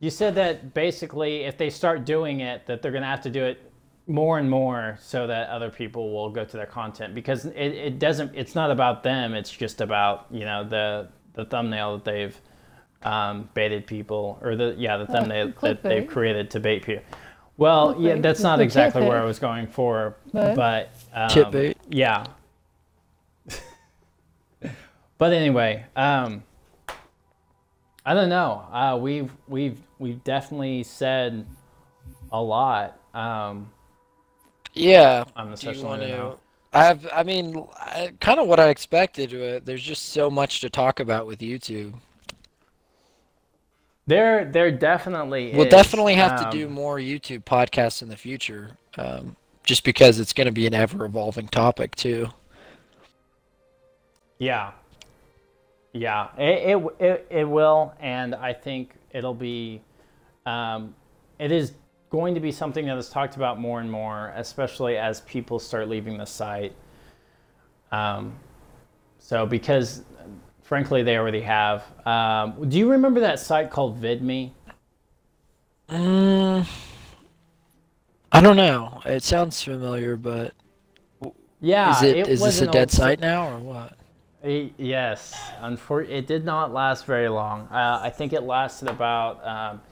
you 0.00 0.10
said 0.10 0.34
that 0.34 0.74
basically 0.74 1.42
if 1.44 1.56
they 1.56 1.70
start 1.70 2.04
doing 2.04 2.40
it, 2.40 2.66
that 2.66 2.82
they're 2.82 2.92
gonna 2.92 3.06
have 3.06 3.22
to 3.22 3.30
do 3.30 3.44
it 3.44 3.70
more 4.06 4.38
and 4.38 4.50
more 4.50 4.98
so 5.00 5.26
that 5.28 5.48
other 5.50 5.70
people 5.70 6.12
will 6.12 6.30
go 6.30 6.44
to 6.44 6.56
their 6.56 6.66
content 6.66 7.14
because 7.14 7.44
it, 7.44 7.54
it 7.54 7.98
doesn't 8.00 8.34
it's 8.34 8.56
not 8.56 8.70
about 8.72 9.04
them 9.04 9.34
it's 9.34 9.50
just 9.52 9.80
about 9.80 10.26
you 10.32 10.40
know 10.44 10.64
the 10.64 11.06
the 11.34 11.44
thumbnail 11.44 11.96
that 11.98 12.04
they've 12.04 12.40
um, 13.04 13.48
baited 13.54 13.86
people 13.86 14.38
or 14.42 14.56
the 14.56 14.74
yeah 14.76 14.96
the 14.96 15.06
thumbnail 15.06 15.52
that 15.62 15.82
they've 15.82 16.08
created 16.08 16.50
to 16.50 16.58
bait 16.60 16.82
people. 16.84 17.04
Well 17.56 17.94
yeah 18.00 18.16
that's 18.16 18.40
not 18.40 18.60
exactly 18.60 19.02
where 19.02 19.20
i 19.20 19.24
was 19.24 19.38
going 19.38 19.68
for 19.68 20.16
But- 20.32 20.56
but 20.56 20.90
um, 21.14 21.28
Titbait. 21.30 21.76
yeah. 21.88 22.26
But 25.18 25.32
anyway 25.34 25.84
um 25.94 26.42
i 28.06 28.14
don't 28.14 28.28
know 28.28 28.64
uh 28.72 28.96
we've 29.00 29.30
we've 29.48 29.78
we've 29.98 30.22
definitely 30.24 30.82
said 30.82 31.46
a 32.32 32.40
lot 32.40 32.98
um 33.14 33.70
Yeah. 34.74 35.24
on 35.36 35.50
the 35.50 35.56
Do 35.56 35.72
you 35.72 35.82
wanna... 35.84 36.36
I've. 36.72 37.06
I 37.12 37.24
mean, 37.24 37.66
I, 37.74 38.12
kind 38.20 38.38
of 38.38 38.46
what 38.46 38.60
I 38.60 38.68
expected. 38.68 39.34
Uh, 39.34 39.60
there's 39.64 39.82
just 39.82 40.10
so 40.10 40.30
much 40.30 40.60
to 40.60 40.70
talk 40.70 41.00
about 41.00 41.26
with 41.26 41.40
YouTube. 41.40 41.94
There, 44.06 44.44
there 44.44 44.70
definitely 44.70 45.52
We'll 45.52 45.66
is. 45.66 45.70
definitely 45.70 46.14
have 46.14 46.36
to 46.40 46.46
Um, 46.46 46.50
do 46.50 46.68
more 46.68 46.98
YouTube 46.98 47.44
podcasts 47.44 48.02
in 48.02 48.08
the 48.08 48.16
future, 48.16 48.76
um, 48.98 49.36
just 49.64 49.82
because 49.84 50.20
it's 50.20 50.32
going 50.32 50.46
to 50.46 50.52
be 50.52 50.66
an 50.66 50.74
ever-evolving 50.74 51.48
topic 51.48 51.94
too. 51.96 52.28
Yeah, 54.38 54.72
yeah, 55.92 56.28
it, 56.38 56.76
it 56.76 56.86
it 57.00 57.26
it 57.30 57.44
will, 57.48 57.94
and 58.00 58.34
I 58.34 58.52
think 58.52 58.94
it'll 59.12 59.34
be, 59.34 59.82
um, 60.46 60.94
it 61.38 61.52
is 61.52 61.72
going 62.10 62.34
to 62.34 62.40
be 62.40 62.52
something 62.52 62.86
that 62.86 62.98
is 62.98 63.08
talked 63.08 63.36
about 63.36 63.58
more 63.60 63.80
and 63.80 63.90
more, 63.90 64.32
especially 64.36 64.96
as 64.96 65.20
people 65.22 65.58
start 65.58 65.88
leaving 65.88 66.18
the 66.18 66.26
site. 66.26 66.74
Um, 67.92 68.34
so 69.18 69.46
because, 69.46 70.02
frankly, 70.62 71.02
they 71.02 71.16
already 71.18 71.40
have. 71.42 71.84
Um, 72.06 72.68
do 72.68 72.78
you 72.78 72.90
remember 72.90 73.20
that 73.20 73.40
site 73.40 73.70
called 73.70 74.00
VidMe? 74.00 74.52
Mm, 75.90 76.66
I 78.32 78.40
don't 78.40 78.56
know. 78.56 79.02
It 79.04 79.22
sounds 79.22 79.62
familiar, 79.62 80.16
but 80.16 80.54
Yeah, 81.60 81.90
is 81.90 82.02
it 82.02 82.26
is 82.26 82.42
this 82.44 82.62
a 82.62 82.66
dead 82.66 82.90
site 82.90 83.20
now 83.20 83.54
or 83.54 83.58
what? 83.60 83.99
Yes, 84.42 85.38
unfor- 85.60 86.08
it 86.08 86.26
did 86.26 86.44
not 86.44 86.72
last 86.72 87.04
very 87.04 87.28
long. 87.28 87.68
Uh, 87.70 88.00
I 88.02 88.08
think 88.10 88.32
it 88.32 88.42
lasted 88.42 88.88
about 88.88 89.46
um, 89.46 89.82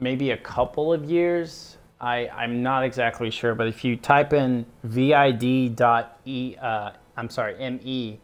maybe 0.00 0.32
a 0.32 0.36
couple 0.36 0.92
of 0.92 1.04
years. 1.04 1.76
I, 2.00 2.28
I'm 2.28 2.62
not 2.62 2.82
exactly 2.82 3.30
sure, 3.30 3.54
but 3.54 3.68
if 3.68 3.84
you 3.84 3.96
type 3.96 4.32
in 4.32 4.66
vid.e, 4.82 6.56
uh, 6.60 6.90
I'm 7.16 7.28
sorry, 7.28 7.70
me, 7.70 8.20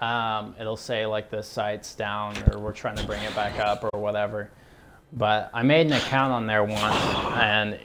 um, 0.00 0.56
it'll 0.58 0.76
say 0.76 1.06
like 1.06 1.30
the 1.30 1.42
site's 1.42 1.94
down 1.94 2.34
or 2.50 2.58
we're 2.58 2.72
trying 2.72 2.96
to 2.96 3.06
bring 3.06 3.22
it 3.22 3.34
back 3.36 3.60
up 3.60 3.84
or 3.92 4.00
whatever. 4.00 4.50
But 5.12 5.50
I 5.54 5.62
made 5.62 5.86
an 5.86 5.92
account 5.92 6.32
on 6.32 6.46
there 6.46 6.64
once, 6.64 6.96
and 7.36 7.78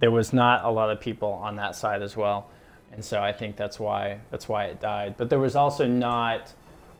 there 0.00 0.10
was 0.10 0.32
not 0.32 0.64
a 0.64 0.70
lot 0.70 0.90
of 0.90 0.98
people 0.98 1.30
on 1.30 1.54
that 1.56 1.76
side 1.76 2.02
as 2.02 2.16
well, 2.16 2.50
and 2.98 3.04
so 3.04 3.22
I 3.22 3.30
think 3.32 3.54
that's 3.54 3.78
why 3.78 4.18
that's 4.32 4.48
why 4.48 4.64
it 4.64 4.80
died. 4.80 5.14
But 5.16 5.30
there 5.30 5.38
was 5.38 5.54
also 5.54 5.86
not 5.86 6.52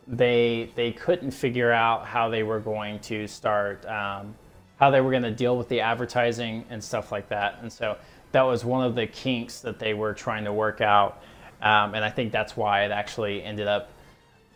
they 0.06 0.70
they 0.76 0.92
couldn't 0.92 1.32
figure 1.32 1.72
out 1.72 2.06
how 2.06 2.28
they 2.28 2.44
were 2.44 2.60
going 2.60 3.00
to 3.00 3.26
start 3.26 3.84
um, 3.84 4.36
how 4.76 4.92
they 4.92 5.00
were 5.00 5.10
going 5.10 5.24
to 5.24 5.32
deal 5.32 5.58
with 5.58 5.68
the 5.68 5.80
advertising 5.80 6.64
and 6.70 6.82
stuff 6.84 7.10
like 7.10 7.28
that, 7.30 7.58
and 7.62 7.72
so 7.72 7.96
that 8.30 8.42
was 8.42 8.64
one 8.64 8.86
of 8.86 8.94
the 8.94 9.08
kinks 9.08 9.58
that 9.58 9.80
they 9.80 9.92
were 9.92 10.14
trying 10.14 10.44
to 10.44 10.52
work 10.52 10.80
out, 10.80 11.20
um, 11.62 11.96
and 11.96 12.04
I 12.04 12.10
think 12.10 12.30
that's 12.30 12.56
why 12.56 12.84
it 12.84 12.92
actually 12.92 13.42
ended 13.42 13.66
up 13.66 13.90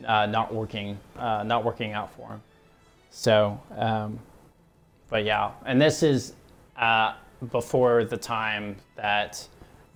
uh, 0.07 0.27
not 0.27 0.55
working 0.55 0.97
uh, 1.17 1.43
not 1.43 1.65
working 1.65 1.93
out 1.93 2.15
for 2.15 2.29
them. 2.29 2.43
So. 3.11 3.61
Um, 3.77 4.21
but 5.11 5.25
yeah, 5.25 5.51
and 5.67 5.79
this 5.79 6.03
is 6.03 6.33
uh, 6.77 7.15
before 7.51 8.05
the 8.05 8.17
time 8.17 8.77
that 8.97 9.47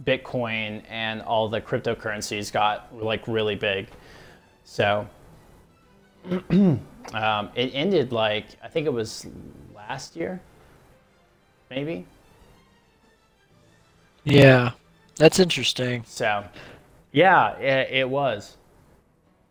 Bitcoin 0.05 0.83
and 0.89 1.23
all 1.23 1.49
the 1.49 1.61
cryptocurrencies 1.61 2.53
got 2.53 2.95
like 2.97 3.27
really 3.27 3.55
big. 3.55 3.89
So 4.65 5.09
um, 6.51 6.81
it 7.55 7.71
ended 7.73 8.13
like 8.13 8.47
I 8.63 8.69
think 8.69 8.87
it 8.87 8.93
was 8.93 9.27
last 9.75 10.17
year, 10.17 10.41
maybe. 11.71 12.07
Yeah, 14.25 14.73
that's 15.17 15.39
interesting. 15.39 16.03
So 16.07 16.45
yeah, 17.13 17.57
it, 17.59 17.91
it 17.93 18.11
was. 18.11 18.57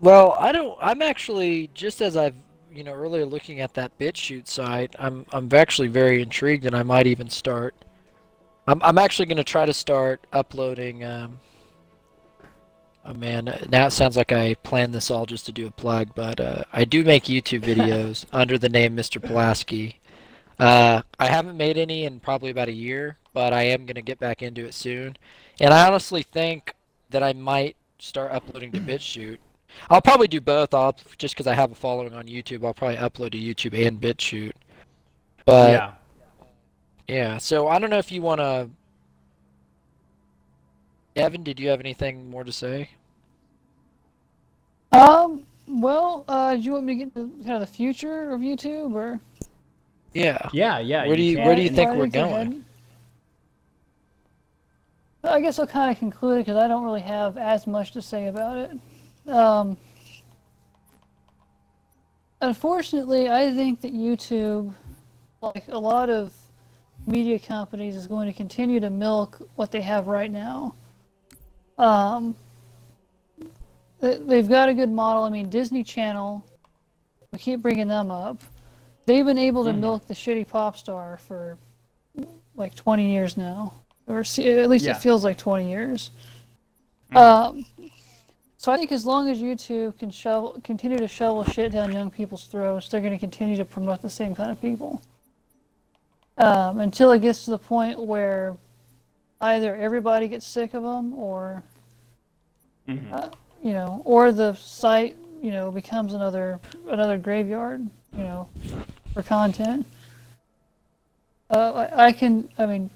Well, 0.01 0.35
I 0.39 0.51
don't. 0.51 0.77
I'm 0.81 1.01
actually 1.01 1.69
just 1.73 2.01
as 2.01 2.17
I've 2.17 2.35
you 2.71 2.83
know 2.83 2.93
earlier 2.93 3.25
looking 3.25 3.61
at 3.61 3.73
that 3.75 3.97
BitChute 3.97 4.47
site. 4.47 4.95
I'm 4.99 5.25
I'm 5.31 5.49
actually 5.53 5.87
very 5.87 6.21
intrigued, 6.21 6.65
and 6.65 6.75
I 6.75 6.83
might 6.83 7.07
even 7.07 7.29
start. 7.29 7.73
I'm 8.67 8.81
I'm 8.81 8.97
actually 8.97 9.27
going 9.27 9.37
to 9.37 9.43
try 9.43 9.65
to 9.65 9.73
start 9.73 10.25
uploading. 10.33 11.03
Um, 11.03 11.39
oh 13.05 13.13
man, 13.13 13.45
now 13.69 13.87
it 13.87 13.91
sounds 13.91 14.17
like 14.17 14.31
I 14.31 14.55
planned 14.55 14.93
this 14.93 15.11
all 15.11 15.25
just 15.25 15.45
to 15.47 15.51
do 15.51 15.67
a 15.67 15.71
plug, 15.71 16.09
but 16.15 16.39
uh, 16.39 16.63
I 16.73 16.85
do 16.85 17.03
make 17.03 17.25
YouTube 17.25 17.61
videos 17.75 18.25
under 18.31 18.57
the 18.57 18.69
name 18.69 18.95
Mr. 18.95 19.21
Pulaski. 19.21 19.99
Uh, 20.57 21.01
I 21.19 21.27
haven't 21.27 21.57
made 21.57 21.77
any 21.77 22.05
in 22.05 22.19
probably 22.19 22.49
about 22.49 22.69
a 22.69 22.73
year, 22.73 23.17
but 23.33 23.53
I 23.53 23.63
am 23.63 23.85
going 23.85 23.95
to 23.95 24.01
get 24.01 24.19
back 24.19 24.41
into 24.41 24.65
it 24.65 24.73
soon. 24.73 25.17
And 25.59 25.73
I 25.73 25.85
honestly 25.87 26.23
think 26.23 26.73
that 27.09 27.23
I 27.23 27.33
might 27.33 27.75
start 27.99 28.31
uploading 28.31 28.71
to 28.71 28.79
BitChute. 28.81 29.37
I'll 29.89 30.01
probably 30.01 30.27
do 30.29 30.39
both. 30.39 30.73
I'll 30.73 30.95
just 31.17 31.35
because 31.35 31.47
I 31.47 31.53
have 31.53 31.71
a 31.71 31.75
following 31.75 32.13
on 32.13 32.25
YouTube. 32.25 32.65
I'll 32.65 32.73
probably 32.73 32.97
upload 32.97 33.31
to 33.31 33.37
YouTube 33.37 33.85
and 33.85 33.99
BitChute. 33.99 34.53
But 35.45 35.71
yeah, 35.71 35.91
yeah. 37.07 37.37
So 37.37 37.67
I 37.67 37.79
don't 37.79 37.89
know 37.89 37.97
if 37.97 38.11
you 38.11 38.21
want 38.21 38.39
to. 38.41 38.69
Evan, 41.15 41.43
did 41.43 41.59
you 41.59 41.69
have 41.69 41.79
anything 41.79 42.29
more 42.29 42.43
to 42.43 42.51
say? 42.51 42.89
Um. 44.91 45.43
Well, 45.67 46.23
uh, 46.27 46.55
do 46.55 46.61
you 46.61 46.73
want 46.73 46.85
me 46.85 46.93
to 46.93 47.05
get 47.05 47.15
into 47.15 47.43
kind 47.43 47.55
of 47.55 47.61
the 47.61 47.73
future 47.75 48.29
of 48.31 48.41
YouTube, 48.41 48.93
or 48.93 49.19
Yeah. 50.13 50.47
Yeah, 50.53 50.77
yeah. 50.79 51.07
Where 51.07 51.15
do 51.15 51.23
you- 51.23 51.37
can. 51.37 51.45
where 51.45 51.55
do 51.55 51.61
you 51.63 51.69
think 51.69 51.91
we're 51.95 52.05
going? 52.07 52.33
ahead? 52.33 52.63
Well, 55.23 55.33
I 55.33 55.41
guess 55.41 55.57
I'll 55.57 55.65
kind 55.65 55.91
of 55.91 55.97
conclude 55.97 56.45
because 56.45 56.55
I 56.57 56.67
don't 56.67 56.83
really 56.83 57.01
have 57.01 57.35
as 57.37 57.65
much 57.65 57.91
to 57.93 58.01
say 58.01 58.27
about 58.27 58.57
it. 58.57 58.79
Um, 59.27 59.75
unfortunately, 62.41 63.27
I 63.29 63.51
think 63.51 63.81
that 63.81 63.91
YouTube, 63.91 64.73
like 65.41 65.67
a 65.69 65.79
lot 65.79 66.11
of 66.11 66.31
media 67.05 67.39
companies, 67.39 67.95
is 67.95 68.07
going 68.07 68.27
to 68.27 68.33
continue 68.33 68.79
to 68.79 68.89
milk 68.89 69.41
what 69.55 69.71
they 69.71 69.81
have 69.81 70.07
right 70.07 70.31
now. 70.31 70.75
Um, 71.77 72.35
they- 73.99 74.17
they've 74.17 74.49
got 74.49 74.69
a 74.69 74.73
good 74.73 74.91
model. 74.91 75.23
I 75.23 75.29
mean, 75.29 75.49
Disney 75.49 75.83
Channel, 75.83 76.43
we 77.31 77.39
keep 77.39 77.61
bringing 77.61 77.87
them 77.87 78.11
up. 78.11 78.41
They've 79.05 79.25
been 79.25 79.37
able 79.37 79.63
to 79.65 79.71
Mhm. 79.71 79.79
milk 79.79 80.07
the 80.07 80.13
shitty 80.13 80.47
pop 80.47 80.77
star 80.77 81.17
for 81.17 81.57
like 82.55 82.73
20 82.73 83.11
years 83.11 83.37
now, 83.37 83.73
or 84.07 84.19
at 84.19 84.69
least 84.69 84.85
Yeah. 84.85 84.91
it 84.91 84.97
feels 84.97 85.23
like 85.23 85.37
20 85.37 85.69
years. 85.69 86.11
Mhm. 87.11 87.17
Um, 87.17 87.65
so 88.57 88.71
I 88.71 88.77
think 88.77 88.91
as 88.91 89.05
long 89.05 89.29
as 89.29 89.39
YouTube 89.39 89.99
can 89.99 90.09
shovel, 90.09 90.59
continue 90.63 90.97
to 90.97 91.07
shovel 91.07 91.43
shit 91.43 91.71
down 91.71 91.91
young 91.91 92.09
people's 92.09 92.45
throats, 92.45 92.89
they're 92.89 93.01
going 93.01 93.13
to 93.13 93.19
continue 93.19 93.57
to 93.57 93.65
promote 93.65 94.01
the 94.01 94.09
same 94.09 94.33
kind 94.33 94.49
of 94.49 94.59
people. 94.59 95.01
Um, 96.37 96.79
until 96.79 97.11
it 97.11 97.21
gets 97.21 97.45
to 97.45 97.51
the 97.51 97.57
point 97.57 97.97
where 97.97 98.57
either 99.39 99.75
everybody 99.75 100.27
gets 100.27 100.45
sick 100.45 100.73
of 100.73 100.83
them, 100.83 101.13
or 101.13 101.63
Mhm. 102.87 103.11
uh, 103.11 103.29
you 103.63 103.71
know, 103.73 104.01
or 104.05 104.31
the 104.31 104.53
site, 104.55 105.15
you 105.41 105.51
know, 105.51 105.71
becomes 105.71 106.13
another 106.13 106.59
another 106.89 107.17
graveyard, 107.17 107.87
you 108.17 108.23
know, 108.23 108.47
for 109.13 109.23
content. 109.23 109.85
Uh, 111.49 111.87
I, 111.95 112.07
I 112.07 112.11
can, 112.11 112.49
I 112.57 112.65
mean, 112.65 112.89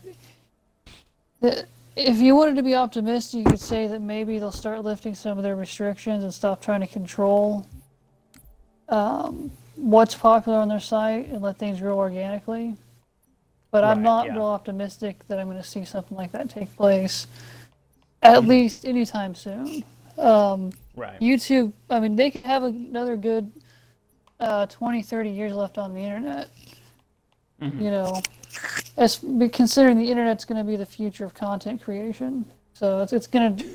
the, 1.40 1.66
if 1.96 2.18
you 2.18 2.36
wanted 2.36 2.56
to 2.56 2.64
be 2.64 2.76
optimistic, 2.76 3.40
you 3.40 3.46
could 3.46 3.60
say 3.60 3.88
that 3.88 4.02
maybe 4.02 4.40
they'll 4.40 4.52
start 4.52 4.84
lifting 4.84 5.16
some 5.16 5.38
of 5.38 5.44
their 5.44 5.56
restrictions 5.56 6.24
and 6.24 6.34
stop 6.34 6.62
trying 6.62 6.82
to 6.82 6.88
control 6.88 7.66
um, 8.90 9.52
what's 9.76 10.16
popular 10.16 10.58
on 10.58 10.68
their 10.68 10.80
site 10.80 11.28
and 11.28 11.42
let 11.42 11.58
things 11.58 11.80
grow 11.80 11.98
organically. 11.98 12.76
But 13.72 13.84
I'm 13.84 14.02
not 14.02 14.26
yeah. 14.26 14.34
real 14.34 14.46
optimistic 14.46 15.28
that 15.28 15.40
I'm 15.40 15.48
going 15.48 15.62
to 15.62 15.68
see 15.68 15.86
something 15.86 16.18
like 16.18 16.32
that 16.32 16.50
take 16.50 16.76
place, 16.76 17.28
at 18.24 18.46
least 18.46 18.84
anytime 18.86 19.36
soon. 19.36 19.84
Um, 20.18 20.72
Right. 21.00 21.18
YouTube, 21.22 21.72
I 21.90 22.02
mean, 22.02 22.18
they 22.18 22.30
could 22.30 22.42
have 22.42 22.64
another 22.64 23.16
good 23.16 23.50
uh, 24.42 24.66
20, 24.66 25.02
30 25.02 25.30
years 25.30 25.54
left 25.54 25.78
on 25.78 25.94
the 25.94 26.02
internet. 26.02 26.50
Mhm. 27.62 27.82
You 27.82 27.92
know, 27.92 28.22
as 28.98 29.24
considering 29.54 29.98
the 29.98 30.12
internet's 30.12 30.44
going 30.44 30.58
to 30.58 30.70
be 30.70 30.76
the 30.76 30.86
future 30.86 31.24
of 31.24 31.34
content 31.34 31.82
creation, 31.82 32.46
so 32.74 33.02
it's 33.02 33.14
it's 33.14 33.28
going 33.28 33.56
to 33.56 33.66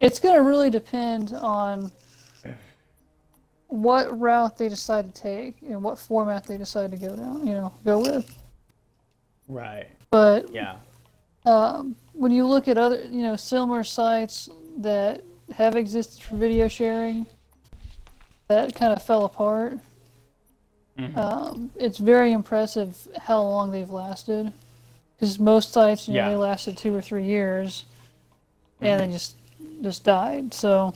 it's 0.00 0.18
going 0.20 0.34
to 0.36 0.42
really 0.42 0.70
depend 0.70 1.32
on 1.34 1.90
what 3.68 4.18
route 4.18 4.56
they 4.56 4.68
decide 4.68 5.12
to 5.12 5.20
take 5.20 5.56
and 5.62 5.82
what 5.82 5.98
format 5.98 6.44
they 6.46 6.56
decide 6.58 6.90
to 6.92 6.96
go 6.96 7.14
down. 7.16 7.46
You 7.46 7.54
know, 7.54 7.74
go 7.84 8.00
with. 8.00 8.36
Right. 9.48 9.88
But 10.10 10.50
Yeah. 10.50 10.76
um, 11.46 11.96
when 12.12 12.32
you 12.32 12.46
look 12.46 12.68
at 12.68 12.78
other, 12.78 13.02
you 13.04 13.22
know, 13.22 13.36
similar 13.36 13.84
sites 13.84 14.48
that 14.78 15.22
have 15.54 15.76
existed 15.76 16.22
for 16.22 16.36
video 16.36 16.68
sharing, 16.68 17.26
that 18.48 18.74
kind 18.74 18.92
of 18.92 19.02
fell 19.02 19.24
apart. 19.24 19.78
Mhm. 20.98 21.16
Um, 21.16 21.70
it's 21.76 21.98
very 21.98 22.32
impressive 22.32 22.96
how 23.18 23.42
long 23.42 23.70
they've 23.70 23.90
lasted, 23.90 24.52
because 25.16 25.38
most 25.38 25.72
sites, 25.72 26.06
you 26.08 26.14
know, 26.14 26.20
Yeah. 26.20 26.28
they 26.30 26.36
lasted 26.36 26.76
two 26.78 26.94
or 26.94 27.02
three 27.02 27.24
years, 27.24 27.84
and 28.80 29.00
then 29.00 29.12
just 29.12 29.36
just 29.82 30.04
died. 30.04 30.54
So, 30.54 30.94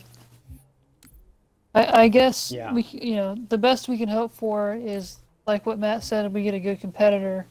I, 1.74 2.02
I 2.02 2.08
guess 2.08 2.52
Yeah. 2.52 2.72
we, 2.72 2.82
you 2.92 3.16
know, 3.16 3.34
the 3.34 3.58
best 3.58 3.88
we 3.88 3.98
can 3.98 4.08
hope 4.08 4.32
for 4.32 4.74
is 4.74 5.18
like 5.46 5.66
what 5.66 5.78
Matt 5.78 6.04
said: 6.04 6.32
we 6.32 6.42
get 6.42 6.54
a 6.54 6.60
good 6.60 6.80
competitor, 6.80 7.46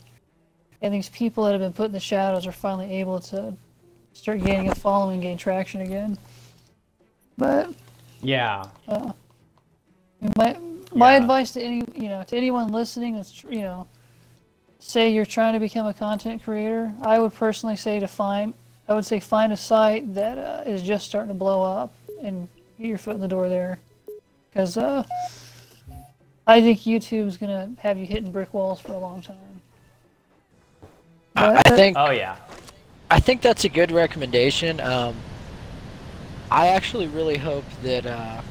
and 0.82 0.94
these 0.94 1.10
people 1.10 1.44
that 1.46 1.52
have 1.52 1.62
been 1.62 1.74
put 1.74 1.88
in 1.88 1.92
the 1.92 2.00
shadows 2.00 2.46
are 2.48 2.52
finally 2.52 2.92
able 2.94 3.20
to 3.20 3.56
start 4.14 4.44
gaining 4.44 4.70
a 4.70 4.76
following, 4.76 5.20
gain 5.20 5.38
traction 5.38 5.82
again. 5.82 6.18
But 7.38 7.74
Yeah. 8.22 8.66
uh, 8.88 9.12
my 10.38 10.58
my 10.94 11.12
Yeah. 11.12 11.18
advice 11.22 11.52
to 11.52 11.62
any 11.62 11.84
you 11.96 12.10
know 12.10 12.24
to 12.24 12.36
anyone 12.36 12.72
listening 12.72 13.16
that's 13.16 13.44
you 13.44 13.62
know 13.62 13.88
say 14.80 15.10
you're 15.10 15.26
trying 15.26 15.54
to 15.54 15.60
become 15.60 15.86
a 15.88 15.94
content 15.94 16.44
creator, 16.44 16.94
I 17.02 17.20
would 17.20 17.34
personally 17.34 17.76
say 17.76 18.00
to 18.00 18.08
find 18.08 18.54
I 18.88 18.94
would 18.94 19.06
say 19.06 19.20
find 19.20 19.52
a 19.52 19.58
site 19.58 20.14
that 20.14 20.38
uh, 20.38 20.64
is 20.70 20.82
just 20.82 21.06
starting 21.06 21.30
to 21.30 21.34
blow 21.34 21.62
up 21.62 21.94
and 22.22 22.48
get 22.80 22.88
your 22.88 22.98
foot 22.98 23.16
in 23.16 23.22
the 23.22 23.28
door 23.28 23.50
there, 23.50 23.80
because 24.50 24.78
uh, 24.78 25.04
I 26.48 26.62
think 26.62 26.80
YouTube's 26.80 27.38
gonna 27.38 27.72
have 27.80 27.98
you 27.98 28.06
hitting 28.06 28.32
brick 28.32 28.54
walls 28.54 28.80
for 28.80 28.94
a 28.94 28.98
long 28.98 29.22
time. 29.22 29.38
I, 31.38 31.62
I 31.66 31.70
think 31.76 31.98
Oh 31.98 32.10
yeah. 32.12 32.36
I 33.10 33.20
think 33.20 33.42
that's 33.42 33.64
a 33.64 33.70
good 33.70 33.92
recommendation. 33.92 34.80
Um, 34.82 35.16
I 36.52 36.68
actually 36.68 37.08
really 37.08 37.38
hope 37.38 37.64
that 37.84 38.06
uh, 38.06 38.42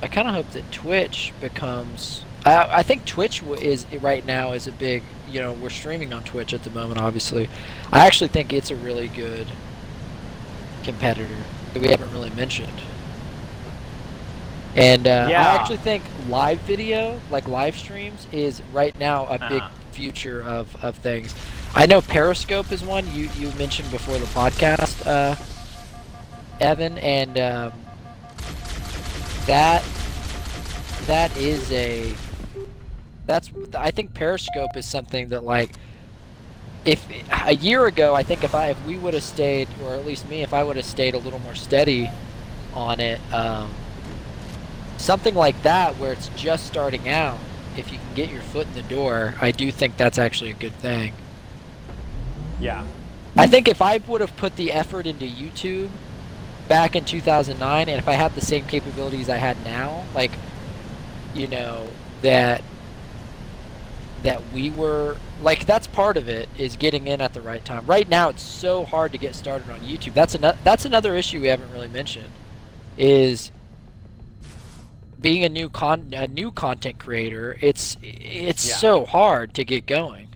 I 0.00 0.06
kind 0.08 0.28
of 0.28 0.34
hope 0.34 0.50
that 0.52 0.70
Twitch 0.72 1.32
becomes. 1.40 2.24
I, 2.44 2.78
I 2.78 2.82
think 2.82 3.04
Twitch 3.04 3.40
w- 3.40 3.60
is 3.60 3.86
right 4.00 4.24
now 4.24 4.52
is 4.52 4.66
a 4.66 4.72
big. 4.72 5.02
You 5.28 5.40
know, 5.40 5.52
we're 5.54 5.70
streaming 5.70 6.12
on 6.12 6.22
Twitch 6.24 6.52
at 6.54 6.62
the 6.62 6.70
moment. 6.70 7.00
Obviously, 7.00 7.48
I 7.92 8.06
actually 8.06 8.28
think 8.28 8.52
it's 8.52 8.70
a 8.70 8.76
really 8.76 9.08
good 9.08 9.46
competitor 10.84 11.36
that 11.72 11.80
we 11.82 11.88
haven't 11.88 12.12
really 12.12 12.30
mentioned. 12.30 12.72
And 14.74 15.06
uh, 15.06 15.26
Yeah. 15.30 15.40
I 15.40 15.54
actually 15.56 15.76
think 15.78 16.02
live 16.28 16.58
video, 16.60 17.20
like 17.30 17.46
live 17.48 17.76
streams, 17.76 18.26
is 18.32 18.62
right 18.72 18.96
now 18.98 19.26
a 19.26 19.38
big 19.38 19.62
Uh-huh. 19.62 19.68
future 19.92 20.42
of, 20.42 20.74
of 20.84 20.96
things. 20.96 21.34
I 21.74 21.86
know 21.86 22.00
Periscope 22.00 22.70
is 22.70 22.82
one. 22.82 23.06
You, 23.14 23.30
you 23.36 23.50
mentioned 23.52 23.90
before 23.90 24.18
the 24.18 24.26
podcast, 24.26 25.06
uh, 25.06 25.36
Evan, 26.60 26.98
and 26.98 27.38
um, 27.38 27.72
that 29.46 29.82
that 31.06 31.36
is 31.36 31.70
a 31.72 32.14
that's 33.26 33.50
I 33.74 33.90
think 33.90 34.14
Periscope 34.14 34.76
is 34.76 34.86
something 34.86 35.30
that 35.30 35.44
like 35.44 35.72
if 36.84 37.04
a 37.46 37.54
year 37.54 37.86
ago 37.86 38.14
I 38.14 38.22
think 38.22 38.44
if 38.44 38.54
I 38.54 38.70
if 38.70 38.86
we 38.86 38.98
would 38.98 39.14
have 39.14 39.22
stayed 39.22 39.68
or 39.84 39.94
at 39.94 40.06
least 40.06 40.28
me 40.28 40.42
if 40.42 40.52
I 40.52 40.62
would 40.62 40.76
have 40.76 40.84
stayed 40.84 41.14
a 41.14 41.18
little 41.18 41.38
more 41.40 41.54
steady 41.54 42.10
on 42.74 43.00
it 43.00 43.20
um, 43.32 43.72
something 44.96 45.34
like 45.34 45.60
that 45.62 45.96
where 45.98 46.12
it's 46.12 46.28
just 46.30 46.66
starting 46.66 47.08
out 47.08 47.38
if 47.76 47.92
you 47.92 47.98
can 47.98 48.14
get 48.14 48.30
your 48.30 48.42
foot 48.42 48.66
in 48.66 48.74
the 48.74 48.82
door 48.82 49.34
I 49.40 49.50
do 49.50 49.70
think 49.72 49.96
that's 49.96 50.18
actually 50.18 50.50
a 50.50 50.54
good 50.54 50.74
thing 50.74 51.14
Yeah. 52.62 52.84
I 53.36 53.46
think 53.48 53.66
if 53.66 53.82
I 53.82 53.98
would 54.06 54.20
have 54.20 54.36
put 54.36 54.54
the 54.56 54.72
effort 54.72 55.06
into 55.06 55.24
YouTube 55.26 55.90
back 56.68 56.94
in 56.94 57.04
2009, 57.04 57.88
and 57.88 57.98
if 57.98 58.06
I 58.06 58.12
had 58.12 58.34
the 58.34 58.40
same 58.40 58.66
capabilities 58.66 59.28
I 59.28 59.36
had 59.38 59.62
now, 59.64 60.04
like, 60.14 60.30
you 61.34 61.48
know, 61.48 61.88
that 62.22 62.62
that 64.22 64.40
we 64.52 64.70
were 64.70 65.16
like 65.42 65.66
that's 65.66 65.88
part 65.88 66.16
of 66.16 66.28
it 66.28 66.48
is 66.56 66.76
getting 66.76 67.08
in 67.08 67.20
at 67.20 67.34
the 67.34 67.40
right 67.40 67.64
time. 67.64 67.84
Right 67.86 68.08
now, 68.08 68.28
it's 68.28 68.42
so 68.42 68.84
hard 68.84 69.10
to 69.12 69.18
get 69.18 69.34
started 69.34 69.68
on 69.68 69.80
YouTube. 69.80 70.14
That's 70.14 70.36
another 70.36 70.56
that's 70.62 70.84
another 70.84 71.16
issue 71.16 71.40
we 71.40 71.48
haven't 71.48 71.72
really 71.72 71.88
mentioned 71.88 72.30
is 72.96 73.50
being 75.20 75.42
a 75.44 75.48
new 75.48 75.68
con 75.68 76.12
a 76.12 76.28
new 76.28 76.52
content 76.52 76.98
creator. 77.00 77.56
It's 77.60 77.96
it's 78.02 78.68
Yeah. 78.68 78.76
so 78.76 79.04
hard 79.06 79.54
to 79.54 79.64
get 79.64 79.86
going. 79.86 80.28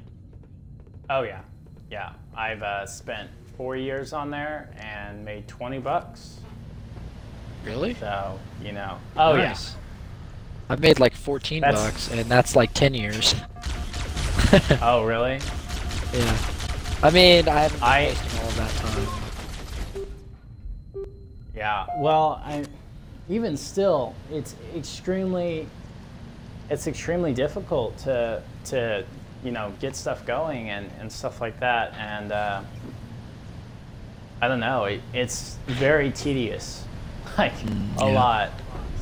Oh 1.08 1.22
yeah. 1.22 1.42
Yeah. 1.90 2.12
I've 2.34 2.62
uh, 2.62 2.86
spent 2.86 3.30
four 3.56 3.76
years 3.76 4.12
on 4.12 4.30
there 4.30 4.68
and 4.78 5.24
made 5.24 5.48
twenty 5.48 5.78
bucks. 5.78 6.40
Really? 7.64 7.94
So 7.94 8.38
you 8.62 8.72
know. 8.72 8.98
Oh 9.16 9.36
Nice. 9.36 9.76
I've 10.68 10.80
made 10.80 10.98
like 10.98 11.14
14 11.14 11.60
That's- 11.60 11.80
bucks, 11.84 12.10
and 12.10 12.20
that's 12.28 12.56
like 12.56 12.74
10 12.74 12.92
years. 12.94 13.34
Oh 14.82 15.04
really? 15.04 15.40
yeah. 16.12 16.38
I 17.02 17.10
mean, 17.10 17.48
I 17.48 17.60
haven't 17.62 17.78
been 17.78 17.88
I- 17.88 18.14
posting 18.14 18.40
all 18.40 18.50
that 18.50 18.70
time. 18.70 20.06
Yeah. 21.54 21.86
Well, 21.98 22.40
I 22.44 22.64
even 23.28 23.56
still, 23.56 24.14
it's 24.30 24.54
extremely, 24.76 25.66
it's 26.70 26.86
extremely 26.86 27.32
difficult 27.32 27.96
to 27.98 28.42
to 28.66 29.04
you 29.46 29.52
know 29.52 29.72
get 29.80 29.94
stuff 29.94 30.26
going 30.26 30.70
and 30.70 30.90
and 31.00 31.10
stuff 31.10 31.40
like 31.40 31.60
that. 31.60 31.94
And 31.94 32.32
uh, 32.32 32.62
I 34.42 34.48
don't 34.48 34.60
know. 34.60 34.84
It, 34.84 35.00
it's 35.14 35.56
very 35.66 36.10
tedious, 36.10 36.84
like 37.38 37.52
a 37.62 37.66
yeah. 37.98 38.04
lot. 38.04 38.50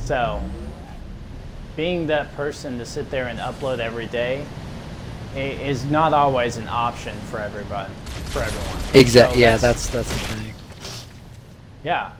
So 0.03 0.41
being 1.75 2.07
that 2.07 2.33
person 2.35 2.77
to 2.77 2.85
sit 2.85 3.09
there 3.09 3.27
and 3.27 3.39
upload 3.39 3.79
every 3.79 4.05
day 4.05 4.45
is 5.35 5.83
not 5.85 6.13
always 6.13 6.55
an 6.55 6.67
option 6.69 7.17
for 7.31 7.39
everybody, 7.39 7.91
for 8.27 8.43
everyone. 8.43 8.83
Exactly. 8.93 9.41
So 9.41 9.41
yeah, 9.41 9.57
that's 9.57 9.87
that's 9.87 10.07
the 10.07 10.19
thing. 10.19 10.53
yeah. 11.83 12.11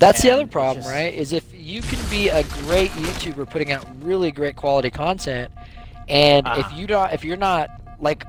That's 0.00 0.22
the 0.22 0.30
other 0.32 0.46
problem, 0.46 0.82
just- 0.82 0.92
right? 0.94 1.14
Is 1.14 1.32
if 1.32 1.44
you 1.54 1.82
can 1.82 1.98
be 2.10 2.28
a 2.28 2.42
great 2.42 2.90
YouTuber 2.92 3.48
putting 3.48 3.70
out 3.70 3.86
really 4.02 4.32
great 4.32 4.56
quality 4.56 4.90
content, 4.90 5.52
and 6.08 6.46
if 6.46 6.58
Uh-huh. 6.58 6.76
you 6.76 6.86
don't, 6.86 7.12
if 7.12 7.24
you're 7.24 7.36
not 7.36 7.70
like, 8.00 8.26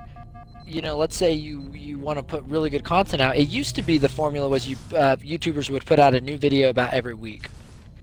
you 0.66 0.82
know, 0.82 0.98
let's 0.98 1.16
say 1.16 1.34
you 1.34 1.72
you 1.74 2.00
want 2.00 2.18
to 2.18 2.24
put 2.24 2.44
really 2.46 2.70
good 2.70 2.84
content 2.84 3.22
out. 3.22 3.36
It 3.38 3.48
used 3.50 3.76
to 3.76 3.82
be 3.82 3.98
the 3.98 4.10
formula 4.10 4.48
was 4.50 4.68
you 4.68 4.78
uh, 4.96 5.16
YouTubers 5.18 5.70
would 5.70 5.86
put 5.86 6.00
out 6.00 6.14
a 6.16 6.22
new 6.22 6.38
video 6.38 6.70
about 6.70 6.94
every 6.94 7.14
week, 7.14 7.50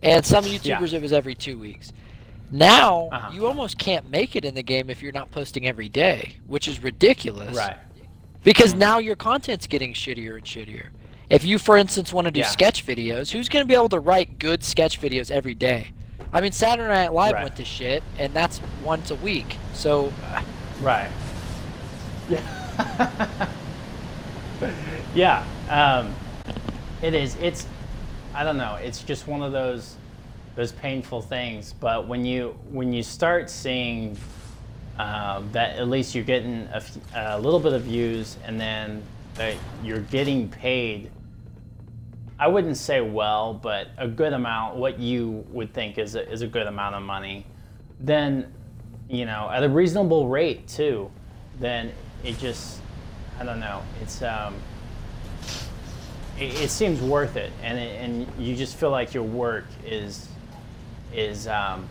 and 0.02 0.24
some 0.24 0.44
YouTubers 0.44 0.92
it 0.92 1.02
was 1.02 1.12
every 1.12 1.34
two 1.34 1.58
weeks. 1.58 1.92
Now 2.50 3.08
Uh-huh. 3.12 3.30
you 3.32 3.46
almost 3.46 3.78
can't 3.78 4.10
make 4.10 4.36
it 4.36 4.44
in 4.44 4.54
the 4.54 4.62
game 4.62 4.90
if 4.90 5.02
you're 5.02 5.12
not 5.12 5.30
posting 5.30 5.66
every 5.66 5.88
day, 5.88 6.36
which 6.46 6.68
is 6.68 6.82
ridiculous. 6.82 7.56
Right. 7.56 7.76
Because 8.44 8.74
Mhm. 8.74 8.78
now 8.78 8.98
your 8.98 9.16
content's 9.16 9.66
getting 9.66 9.94
shittier 9.94 10.34
and 10.36 10.44
shittier. 10.44 10.88
If 11.30 11.44
you, 11.44 11.58
for 11.58 11.76
instance, 11.78 12.12
want 12.12 12.26
to 12.26 12.30
do 12.30 12.40
Yeah. 12.40 12.46
sketch 12.46 12.84
videos, 12.84 13.30
who's 13.30 13.48
going 13.48 13.62
to 13.64 13.68
be 13.68 13.74
able 13.74 13.88
to 13.90 14.00
write 14.00 14.38
good 14.38 14.62
sketch 14.62 15.00
videos 15.00 15.30
every 15.30 15.54
day? 15.54 15.92
I 16.32 16.40
mean, 16.40 16.52
Saturday 16.52 16.88
Night 16.88 17.12
Live 17.12 17.34
Right. 17.34 17.42
went 17.44 17.56
to 17.56 17.64
shit, 17.64 18.02
and 18.18 18.32
that's 18.32 18.60
once 18.82 19.10
a 19.10 19.16
week. 19.16 19.56
So, 19.74 20.12
Right. 20.80 21.10
Yeah. 22.28 23.48
yeah. 25.14 25.44
Um, 25.68 26.14
it 27.02 27.14
is. 27.14 27.36
It's. 27.36 27.66
I 28.34 28.44
don't 28.44 28.56
know. 28.56 28.76
It's 28.76 29.02
just 29.02 29.26
one 29.26 29.42
of 29.42 29.52
those 29.52 29.96
those 30.56 30.72
painful 30.72 31.20
things. 31.22 31.74
But 31.78 32.06
when 32.08 32.24
you 32.24 32.56
when 32.70 32.92
you 32.92 33.02
start 33.02 33.50
seeing 33.50 34.16
um, 34.98 35.50
that 35.52 35.76
at 35.78 35.88
least 35.88 36.14
you're 36.14 36.24
getting 36.24 36.68
a, 36.72 36.76
f- 36.76 36.96
a 37.14 37.40
little 37.40 37.60
bit 37.60 37.72
of 37.74 37.82
views, 37.82 38.36
and 38.44 38.58
then 38.60 39.02
that 39.34 39.54
you're 39.82 40.00
getting 40.00 40.48
paid. 40.48 41.10
I 42.42 42.48
wouldn't 42.48 42.76
say 42.76 43.00
well, 43.00 43.54
but 43.54 43.86
a 43.98 44.08
good 44.08 44.32
amount, 44.32 44.74
what 44.74 44.98
you 44.98 45.44
would 45.52 45.72
think 45.72 45.96
is 45.96 46.16
a, 46.16 46.28
is 46.28 46.42
a 46.42 46.48
good 46.48 46.66
amount 46.66 46.96
of 46.96 47.02
money, 47.04 47.46
then, 48.00 48.52
you 49.08 49.26
know, 49.26 49.48
at 49.48 49.62
a 49.62 49.68
reasonable 49.68 50.26
rate 50.26 50.66
too, 50.66 51.08
then 51.60 51.92
it 52.24 52.36
just, 52.40 52.80
I 53.38 53.44
don't 53.44 53.60
know, 53.60 53.80
it's, 54.00 54.22
um, 54.22 54.56
it, 56.36 56.62
it 56.62 56.70
seems 56.70 57.00
worth 57.00 57.36
it, 57.36 57.52
and 57.62 57.78
it, 57.78 58.00
and 58.00 58.26
you 58.44 58.56
just 58.56 58.74
feel 58.74 58.90
like 58.90 59.14
your 59.14 59.22
work 59.22 59.66
is, 59.86 60.26
is, 61.14 61.46
um, 61.46 61.88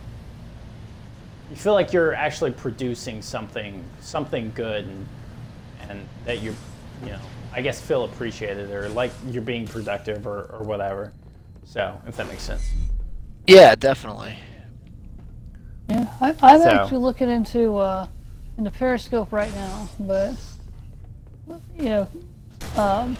you 1.48 1.56
feel 1.56 1.72
like 1.72 1.94
you're 1.94 2.12
actually 2.12 2.50
producing 2.50 3.22
something, 3.22 3.82
something 4.00 4.52
good, 4.54 4.84
and 4.84 5.08
and 5.88 6.06
that 6.26 6.42
you're, 6.42 6.54
you 7.02 7.08
know, 7.08 7.20
I 7.54 7.60
guess 7.60 7.80
feel 7.80 8.04
appreciated 8.04 8.70
or 8.70 8.88
like 8.88 9.12
you're 9.30 9.42
being 9.42 9.66
productive 9.66 10.26
or, 10.26 10.44
or 10.52 10.62
whatever. 10.64 11.12
So 11.64 12.00
if 12.06 12.16
that 12.16 12.26
makes 12.28 12.42
sense. 12.42 12.62
Yeah, 13.46 13.74
definitely. 13.74 14.38
Yeah, 15.88 16.06
I, 16.20 16.34
I'm 16.42 16.60
So- 16.62 16.68
actually 16.70 16.98
looking 16.98 17.28
into 17.28 17.76
uh, 17.76 18.06
into 18.58 18.70
Periscope 18.70 19.32
right 19.32 19.54
now, 19.54 19.88
but 20.00 20.34
you 21.76 21.84
know, 21.84 22.08
um, 22.76 23.16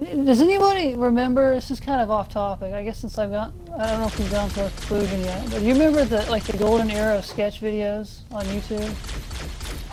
does 0.00 0.40
anybody 0.40 0.94
remember? 0.94 1.54
This 1.54 1.70
is 1.70 1.80
kind 1.80 2.00
of 2.00 2.10
off 2.10 2.28
topic. 2.30 2.72
I 2.72 2.82
guess 2.82 2.98
since 2.98 3.18
I've 3.18 3.30
got, 3.30 3.52
I 3.78 3.90
don't 3.90 4.00
know 4.00 4.06
if 4.06 4.18
we've 4.18 4.30
gone 4.30 4.48
to 4.50 4.66
a 4.66 4.70
conclusion 4.70 5.20
yet, 5.22 5.44
but 5.50 5.58
do 5.58 5.66
you 5.66 5.72
remember 5.74 6.04
the 6.04 6.24
like 6.30 6.44
the 6.44 6.56
golden 6.56 6.90
era 6.90 7.18
of 7.18 7.26
sketch 7.26 7.60
videos 7.60 8.20
on 8.32 8.44
YouTube? 8.46 8.88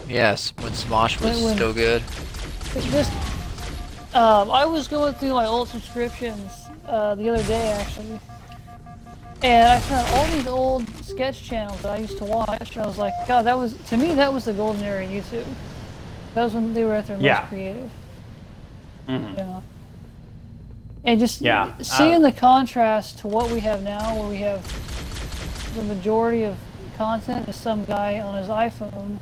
Yes, 0.09 0.53
when 0.59 0.71
Smosh 0.71 1.19
was 1.19 1.35
When- 1.35 1.43
when- 1.43 1.55
still 1.55 1.73
good. 1.73 2.01
Just, 2.81 3.11
um, 4.13 4.51
I 4.51 4.65
was 4.65 4.87
going 4.87 5.13
through 5.15 5.33
my 5.33 5.45
old 5.45 5.67
subscriptions 5.67 6.51
uh, 6.87 7.15
the 7.15 7.29
other 7.29 7.43
day 7.43 7.71
actually, 7.71 8.19
and 9.41 9.67
I 9.67 9.79
found 9.79 10.07
all 10.13 10.25
these 10.27 10.47
old 10.47 11.03
sketch 11.03 11.43
channels 11.43 11.81
that 11.81 11.91
I 11.91 11.97
used 11.97 12.17
to 12.19 12.25
watch. 12.25 12.75
And 12.75 12.83
I 12.83 12.87
was 12.87 12.97
like, 12.97 13.13
God, 13.27 13.43
that 13.45 13.57
was 13.57 13.73
to 13.89 13.97
me 13.97 14.13
that 14.13 14.31
was 14.31 14.45
the 14.45 14.53
golden 14.53 14.83
era 14.83 15.03
of 15.03 15.09
YouTube. 15.09 15.47
That 16.35 16.43
was 16.43 16.53
when 16.53 16.73
they 16.73 16.83
were 16.83 16.93
at 16.93 17.07
their 17.07 17.19
Yeah. 17.19 17.39
most 17.39 17.49
creative. 17.49 17.89
Mm 19.07 19.25
-hmm. 19.25 19.35
Know? 19.35 19.63
And 21.03 21.19
just 21.19 21.41
Yeah, 21.41 21.71
seeing 21.81 22.25
uh, 22.25 22.31
the 22.31 22.39
contrast 22.39 23.19
to 23.19 23.27
what 23.27 23.51
we 23.51 23.59
have 23.61 23.81
now, 23.81 24.15
where 24.15 24.29
we 24.29 24.37
have 24.37 24.61
the 25.75 25.83
majority 25.83 26.43
of 26.45 26.55
content 26.97 27.47
is 27.47 27.55
some 27.55 27.85
guy 27.85 28.21
on 28.21 28.35
his 28.35 28.47
iPhone 28.47 29.19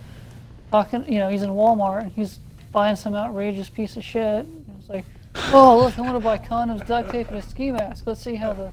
talking, 0.71 1.05
you 1.07 1.19
know, 1.19 1.29
he's 1.29 1.43
in 1.43 1.49
Walmart 1.49 2.01
and 2.01 2.11
he's 2.15 2.39
buying 2.75 2.97
some 2.97 3.15
outrageous 3.15 3.69
piece 3.69 3.95
of 3.95 4.03
shit. 4.03 4.45
And 4.45 4.75
It's 4.77 4.89
like, 4.89 5.05
oh 5.53 5.79
look, 5.79 5.97
I'm 5.97 6.03
gonna 6.03 6.19
buy 6.19 6.37
condoms, 6.37 6.85
duct 6.85 7.09
tape, 7.09 7.29
and 7.29 7.37
a 7.37 7.41
ski 7.41 7.71
mask. 7.71 8.03
Let's 8.05 8.21
see 8.21 8.35
how 8.35 8.51
the 8.51 8.69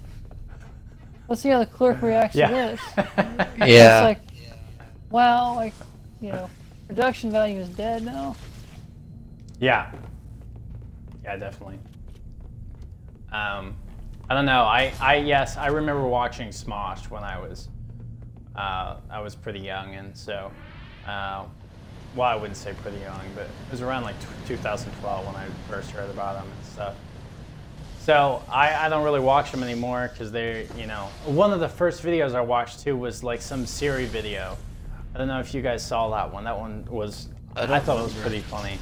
let's 1.29 1.41
see 1.41 1.51
how 1.51 1.61
the 1.61 1.66
clerk 1.66 2.03
reacts 2.03 2.35
Yeah. 2.35 2.49
to 2.49 2.55
this. 2.55 2.81
Yeah. 3.59 3.99
It's 4.01 4.05
like, 4.05 4.19
wow, 5.11 5.55
like, 5.55 5.73
you 6.20 6.33
know, 6.33 6.51
production 6.89 7.31
value 7.31 7.61
is 7.61 7.69
dead 7.69 8.05
now. 8.05 8.35
Yeah. 9.61 9.93
Yeah, 11.23 11.37
definitely. 11.37 11.79
Um, 13.31 13.77
I 14.29 14.35
don't 14.35 14.47
know. 14.47 14.65
I, 14.65 14.93
I 15.01 15.16
yes, 15.19 15.57
I 15.57 15.69
remember 15.69 16.03
watching 16.09 16.49
Smosh 16.49 17.09
when 17.09 17.23
I 17.23 17.39
was 17.39 17.69
uh, 18.57 18.97
I 19.09 19.20
was 19.20 19.37
pretty 19.37 19.61
young, 19.61 19.95
and 19.95 20.16
so 20.16 20.51
uh, 21.07 21.45
well, 22.14 22.28
I 22.28 22.34
wouldn't 22.36 22.56
say 22.56 22.74
pretty 22.82 22.98
young, 22.98 23.20
but 23.34 23.44
it 23.44 23.70
was 23.70 23.80
around 23.80 24.02
like 24.02 24.18
t- 24.20 24.26
2012 24.48 25.26
when 25.26 25.34
I 25.36 25.47
first 25.68 25.90
heard 25.90 26.10
about 26.10 26.34
them 26.36 26.47
and 26.55 26.66
stuff. 26.66 26.94
So 28.01 28.43
I, 28.51 28.86
I 28.86 28.89
don't 28.89 29.05
really 29.05 29.20
watch 29.20 29.52
them 29.52 29.62
anymore 29.62 30.10
because 30.12 30.32
they're 30.32 30.64
you 30.76 30.86
know 30.86 31.09
one 31.24 31.52
of 31.52 31.60
the 31.60 31.68
first 31.68 32.02
videos 32.02 32.34
I 32.34 32.40
watched 32.40 32.80
too 32.80 32.97
was 32.97 33.22
like 33.22 33.40
some 33.40 33.64
Siri 33.64 34.06
video. 34.06 34.56
I 35.14 35.18
don't 35.18 35.28
know 35.28 35.40
if 35.40 35.55
you 35.55 35.62
guys 35.62 35.86
saw 35.86 36.09
that 36.10 36.32
one. 36.32 36.44
That 36.44 36.59
one 36.59 36.84
was 36.90 37.28
I 37.55 37.62
I, 37.62 37.66
don't 37.66 37.84
thought 37.84 38.01
it 38.01 38.02
was 38.05 38.14
pretty 38.14 38.40
funny. 38.40 38.78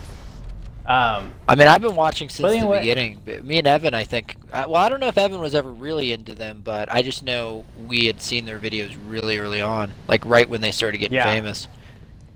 Um, 0.86 1.32
I 1.47 1.55
mean, 1.55 1.69
I've 1.69 1.82
been 1.82 1.94
watching 1.94 2.28
since 2.28 2.40
But 2.40 2.52
anyway- 2.57 2.78
the 2.78 2.94
beginning. 3.20 3.47
Me 3.47 3.59
and 3.59 3.66
Evan, 3.66 3.94
I 3.94 4.05
think. 4.05 4.36
Well, 4.52 4.77
I 4.77 4.89
don't 4.89 4.98
know 5.01 5.09
if 5.09 5.19
Evan 5.19 5.40
was 5.40 5.55
ever 5.55 5.70
really 5.70 6.12
into 6.12 6.35
them, 6.35 6.62
but 6.65 6.90
I 6.90 7.02
just 7.02 7.23
know 7.23 7.65
we 7.86 8.07
had 8.07 8.20
seen 8.23 8.44
their 8.47 8.59
videos 8.59 8.97
really 9.07 9.39
early 9.39 9.61
on, 9.61 9.93
like 10.09 10.24
right 10.24 10.48
when 10.48 10.61
they 10.62 10.73
started 10.73 10.98
getting 10.98 11.16
Yeah. 11.16 11.24
famous. 11.24 11.69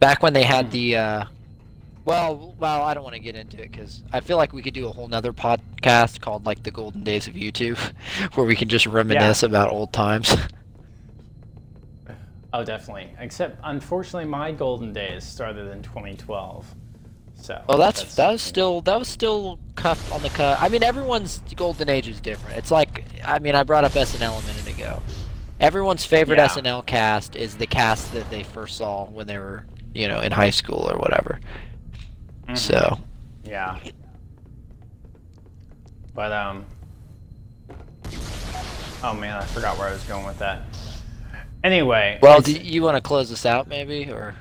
Back 0.05 0.23
when 0.23 0.35
they 0.35 0.43
had 0.43 0.67
Mhm. 0.67 0.71
the. 0.73 0.97
Uh, 0.99 1.25
well, 2.05 2.55
well, 2.59 2.83
I 2.83 2.93
don't 2.93 3.05
want 3.05 3.15
to 3.15 3.21
get 3.21 3.37
into 3.37 3.57
it 3.63 3.73
because 3.73 4.03
I 4.13 4.21
feel 4.21 4.37
like 4.37 4.53
we 4.53 4.61
could 4.61 4.75
do 4.75 4.87
a 4.87 4.93
whole 4.93 5.09
nother 5.09 5.33
podcast 5.33 6.21
called 6.21 6.45
like 6.45 6.63
the 6.63 6.71
Golden 6.71 7.03
Days 7.05 7.27
of 7.27 7.33
YouTube, 7.33 7.79
where 8.35 8.45
we 8.45 8.55
can 8.55 8.69
just 8.69 8.85
reminisce 8.85 9.43
about 9.43 9.71
old 9.71 9.93
times. 9.95 10.37
Oh, 12.53 12.63
definitely. 12.65 13.09
Except, 13.19 13.59
unfortunately, 13.65 14.27
my 14.31 14.53
golden 14.53 14.93
days 14.93 15.25
started 15.25 15.73
in 15.73 15.83
2012. 15.83 16.73
So. 17.35 17.61
Well, 17.69 17.79
that's, 17.79 18.15
that 18.15 18.31
was 18.31 18.43
still 18.43 18.81
that 18.83 18.97
was 18.97 19.09
still 19.09 19.59
cuff 19.75 20.13
on 20.13 20.23
the 20.23 20.29
cut. 20.29 20.63
I 20.63 20.69
mean, 20.69 20.85
everyone's 20.85 21.41
golden 21.57 21.89
age 21.89 22.07
is 22.07 22.21
different. 22.21 22.57
It's 22.57 22.71
like 22.71 23.07
I 23.25 23.41
mean, 23.41 23.57
I 23.57 23.65
brought 23.65 23.83
up 23.83 23.91
SNL 23.93 24.39
a 24.41 24.47
minute 24.47 24.69
ago. 24.69 25.03
Everyone's 25.59 26.05
favorite 26.05 26.37
Yeah. 26.39 26.47
SNL 26.47 26.87
cast 26.87 27.35
is 27.35 27.57
the 27.57 27.67
cast 27.67 28.13
that 28.13 28.31
they 28.31 28.45
first 28.45 28.77
saw 28.77 29.07
when 29.07 29.27
they 29.27 29.37
were, 29.39 29.67
you 29.95 30.09
know, 30.09 30.21
in 30.21 30.33
high 30.33 30.51
school 30.51 30.91
or 30.91 30.99
whatever. 30.99 31.41
Mhm. 32.49 32.59
So, 32.59 32.99
Yeah. 33.45 33.79
But 36.15 36.33
um. 36.33 36.65
Oh 39.03 39.13
man, 39.15 39.37
I 39.37 39.45
forgot 39.47 39.79
where 39.79 39.89
I 39.89 39.93
was 39.93 40.03
going 40.05 40.25
with 40.27 40.39
that. 40.39 40.63
Anyway. 41.63 42.19
well, 42.23 42.41
do 42.41 42.53
you 42.53 42.83
want 42.83 42.97
to 42.97 43.01
close 43.01 43.31
this 43.31 43.47
out 43.47 43.69
maybe, 43.69 44.11
or 44.11 44.35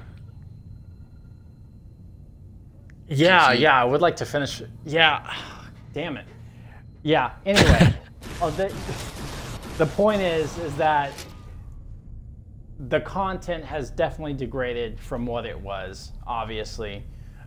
Yeah, 3.08 3.52
yeah, 3.54 3.80
I 3.80 3.84
would 3.84 4.02
like 4.02 4.16
to 4.18 4.26
finish. 4.26 4.62
Yeah, 4.86 5.34
damn 5.94 6.18
it. 6.18 6.26
Yeah. 7.04 7.32
Anyway, 7.46 7.94
oh, 8.42 8.50
the 8.52 8.74
the 9.78 9.86
point 9.86 10.22
is, 10.22 10.58
is 10.60 10.76
that 10.78 11.12
the 12.88 13.00
content 13.02 13.64
has 13.64 13.90
definitely 13.90 14.34
degraded 14.34 15.00
from 15.00 15.26
what 15.26 15.46
it 15.46 15.60
was, 15.60 16.12
obviously, 16.26 17.04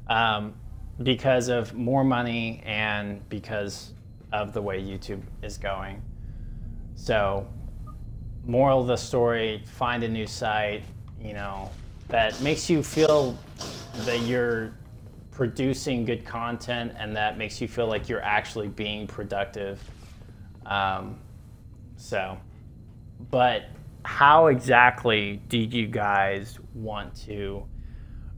um, 0.09 0.55
because 1.03 1.49
of 1.49 1.75
more 1.75 2.05
money 2.05 2.63
and 2.65 3.27
because 3.29 3.93
of 4.33 4.53
the 4.53 4.63
way 4.63 4.83
YouTube 4.83 5.23
is 5.43 5.59
going. 5.59 6.01
So, 6.95 7.47
moral 8.45 8.83
of 8.83 8.87
the 8.87 8.97
story: 8.97 9.63
find 9.67 10.03
a 10.05 10.09
new 10.09 10.27
site, 10.27 10.85
you 11.21 11.35
know, 11.35 11.71
that 12.09 12.41
makes 12.41 12.71
you 12.71 12.83
feel 12.83 13.37
that 14.05 14.21
you're 14.21 14.73
producing 15.33 16.05
good 16.05 16.25
content 16.25 16.93
and 16.99 17.15
that 17.15 17.37
makes 17.37 17.61
you 17.61 17.69
feel 17.69 17.87
like 17.87 18.09
you're 18.09 18.23
actually 18.23 18.69
being 18.69 19.07
productive. 19.07 19.83
Um, 20.65 21.19
so, 21.97 22.39
but 23.31 23.65
how 24.07 24.47
exactly 24.47 25.43
do 25.49 25.59
you 25.59 25.89
guys 25.89 26.61
want 26.75 27.13
to 27.13 27.67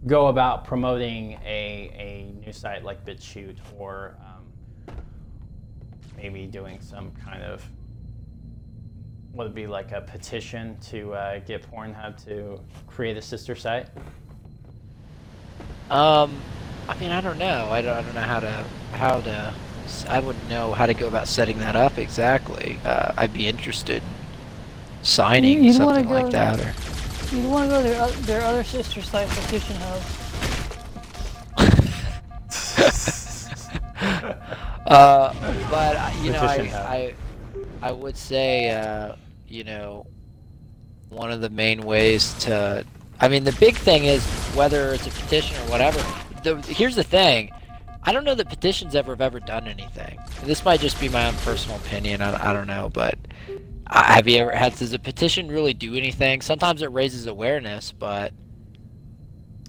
go 0.07 0.29
about 0.29 0.65
promoting 0.65 1.33
a, 1.45 1.93
a 1.95 2.33
new 2.41 2.53
site 2.53 2.85
like 2.85 3.05
BitChute 3.05 3.59
or 3.77 4.17
um, 4.27 4.97
maybe 6.17 6.47
doing 6.47 6.81
some 6.81 7.11
kind 7.13 7.43
of 7.43 7.63
what 9.33 9.45
would 9.45 9.53
it 9.53 9.55
be 9.55 9.67
like 9.67 9.93
a 9.93 10.01
petition 10.01 10.79
to 10.81 11.13
uh, 11.13 11.39
get 11.41 11.71
Pornhub 11.71 12.25
to 12.25 12.59
create 12.87 13.19
a 13.19 13.23
sister 13.23 13.55
site? 13.55 13.89
um, 15.91 16.35
I 16.89 16.99
mean, 16.99 17.11
I 17.11 17.21
don't 17.21 17.39
know. 17.39 17.69
I 17.71 17.83
don't, 17.83 17.95
I 17.95 18.03
don't 18.03 18.15
know 18.15 18.21
how 18.23 18.41
to 18.41 18.65
how 18.93 19.21
to. 19.21 19.55
I 20.09 20.21
wouldn't 20.21 20.49
know 20.49 20.73
how 20.73 20.87
to 20.87 20.95
go 20.95 21.09
about 21.09 21.29
setting 21.29 21.59
that 21.59 21.77
up 21.77 21.99
exactly. 21.99 22.79
Uh, 22.85 23.13
I'd 23.17 23.35
be 23.35 23.47
interested 23.47 24.03
in 24.03 24.18
signing 25.03 25.65
You'd 25.65 25.79
wanna 25.81 26.01
something 26.01 26.15
like 26.15 26.25
go 26.27 26.31
that. 26.33 26.59
there. 26.59 26.75
Or... 26.75 27.37
You 27.37 27.49
want 27.49 27.71
to 27.71 27.77
go 27.77 27.83
to 27.83 27.89
their, 27.89 28.09
their 28.27 28.43
other 28.43 28.65
sister 28.65 29.03
site, 29.03 29.29
Petition 29.29 29.77
Hub. 29.77 30.03
Uh, 34.89 35.35
but 35.71 35.97
uh, 35.97 36.11
you 36.23 36.33
know, 36.33 36.41
I, 36.41 36.57
I, 36.63 37.15
I 37.83 37.93
would 37.93 38.17
say, 38.17 38.71
uh, 38.71 39.17
you 39.47 39.63
know, 39.63 40.07
one 41.11 41.31
of 41.31 41.43
the 41.43 41.51
main 41.51 41.83
ways 41.83 42.33
to, 42.45 42.87
I 43.21 43.29
mean, 43.29 43.45
the 43.45 43.53
big 43.53 43.77
thing 43.77 44.05
is 44.05 44.25
whether 44.55 44.95
it's 44.95 45.07
a 45.07 45.11
petition 45.11 45.59
or 45.59 45.71
whatever. 45.71 46.03
The, 46.43 46.57
here's 46.73 46.97
the 46.97 47.05
thing, 47.05 47.51
I 48.03 48.13
don't 48.13 48.25
know 48.25 48.35
that 48.35 48.49
petitions 48.49 48.95
ever 48.95 49.13
have 49.13 49.21
ever 49.21 49.41
done 49.41 49.69
anything. 49.69 50.19
This 50.45 50.65
might 50.65 50.81
just 50.81 50.99
be 50.99 51.11
my 51.11 51.27
own 51.27 51.35
personal 51.45 51.77
opinion. 51.77 52.23
I, 52.23 52.51
I 52.51 52.53
don't 52.55 52.67
know, 52.67 52.91
but 52.91 53.19
uh, 53.91 54.03
have 54.05 54.29
you 54.29 54.39
ever 54.39 54.51
had? 54.53 54.77
Does 54.77 54.93
a 54.93 54.99
petition 54.99 55.49
really 55.49 55.75
do 55.75 55.95
anything? 55.95 56.41
Sometimes 56.41 56.83
it 56.83 56.91
raises 56.93 57.27
awareness, 57.27 57.93
but. 57.93 58.33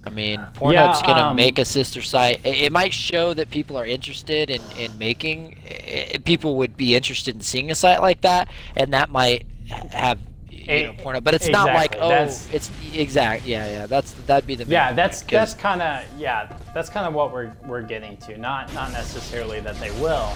I 0.06 0.08
mean, 0.08 0.40
Pornhub's 0.54 1.02
gonna 1.02 1.28
um, 1.28 1.36
make 1.36 1.58
a 1.58 1.64
sister 1.64 2.00
site. 2.00 2.40
It, 2.42 2.56
it 2.56 2.72
might 2.72 2.94
show 2.94 3.34
that 3.34 3.50
people 3.50 3.76
are 3.76 3.84
interested 3.84 4.48
in, 4.48 4.62
in 4.78 4.96
making. 4.96 5.58
i 5.68 6.18
people 6.24 6.56
would 6.56 6.74
be 6.74 6.94
interested 6.94 7.34
in 7.34 7.42
seeing 7.42 7.70
a 7.70 7.74
site 7.74 8.00
like 8.00 8.22
that, 8.22 8.48
and 8.76 8.94
that 8.94 9.10
might 9.10 9.46
have 9.90 10.18
you 10.48 10.64
Eh, 10.68 10.86
know 10.86 10.92
Pornhub. 10.94 11.22
But 11.24 11.34
it's 11.34 11.48
not 11.48 11.66
like 11.74 11.96
oh, 12.00 12.08
that's- 12.08 12.48
it's 12.52 12.70
exact. 12.94 13.44
Yeah, 13.44 13.66
yeah. 13.70 13.86
That's 13.86 14.12
that'd 14.26 14.46
be 14.46 14.54
the 14.54 14.64
main 14.64 14.72
Yeah, 14.72 14.86
point, 14.86 15.26
that's 15.28 15.54
kind 15.54 15.82
of 15.82 16.04
yeah, 16.18 16.50
that's 16.72 16.88
kind 16.88 17.06
of 17.06 17.12
what 17.12 17.30
we're 17.32 17.52
we're 17.66 17.82
getting 17.82 18.16
to. 18.18 18.38
Not 18.38 18.72
not 18.72 18.92
necessarily 18.92 19.60
that 19.60 19.78
they 19.80 19.90
will, 20.00 20.32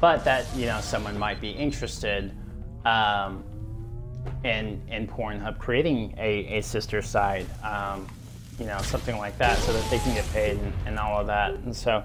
but 0.00 0.24
that 0.24 0.46
you 0.56 0.66
know 0.66 0.80
someone 0.80 1.18
might 1.18 1.40
be 1.40 1.50
interested 1.50 2.30
um, 2.84 3.44
and 4.44 4.80
in 4.88 5.06
Pornhub 5.06 5.58
creating 5.58 6.14
a, 6.18 6.58
a 6.58 6.62
sister 6.62 7.02
site. 7.02 7.46
Um, 7.64 8.08
you 8.58 8.66
know, 8.66 8.78
something 8.82 9.16
like 9.18 9.36
that, 9.38 9.58
so 9.58 9.72
that 9.72 9.90
they 9.90 9.98
can 9.98 10.14
get 10.14 10.30
paid 10.32 10.58
and, 10.58 10.72
and 10.86 10.98
all 10.98 11.20
of 11.20 11.26
that. 11.26 11.54
And 11.54 11.74
so, 11.74 12.04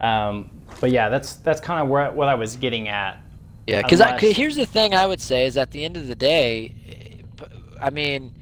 um, 0.00 0.50
but 0.80 0.90
yeah, 0.90 1.08
that's 1.08 1.34
that's 1.34 1.60
kind 1.60 1.82
of 1.82 1.88
where 1.88 2.10
what 2.12 2.28
I 2.28 2.34
was 2.34 2.56
getting 2.56 2.88
at. 2.88 3.20
Yeah, 3.66 3.82
because 3.82 4.00
Unless- 4.00 4.36
here's 4.36 4.56
the 4.56 4.66
thing 4.66 4.94
I 4.94 5.06
would 5.06 5.20
say 5.20 5.46
is 5.46 5.56
at 5.56 5.70
the 5.70 5.84
end 5.84 5.96
of 5.96 6.06
the 6.06 6.14
day, 6.14 6.74
I 7.80 7.90
mean, 7.90 8.34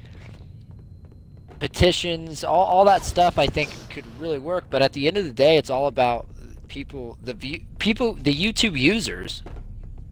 petitions, 1.59 2.45
all, 2.45 2.65
all 2.65 2.85
that 2.85 3.05
stuff 3.05 3.39
I 3.39 3.47
think 3.47 3.71
could 3.89 4.05
really 4.21 4.39
work. 4.39 4.65
But 4.69 4.83
at 4.83 4.93
the 4.93 5.07
end 5.07 5.17
of 5.17 5.25
the 5.25 5.33
day, 5.33 5.57
it's 5.57 5.71
all 5.71 5.87
about 5.87 6.27
people, 6.69 7.19
the 7.23 7.35
view, 7.35 7.61
people, 7.79 8.15
the 8.15 8.35
YouTube 8.35 8.79
users. 8.79 9.43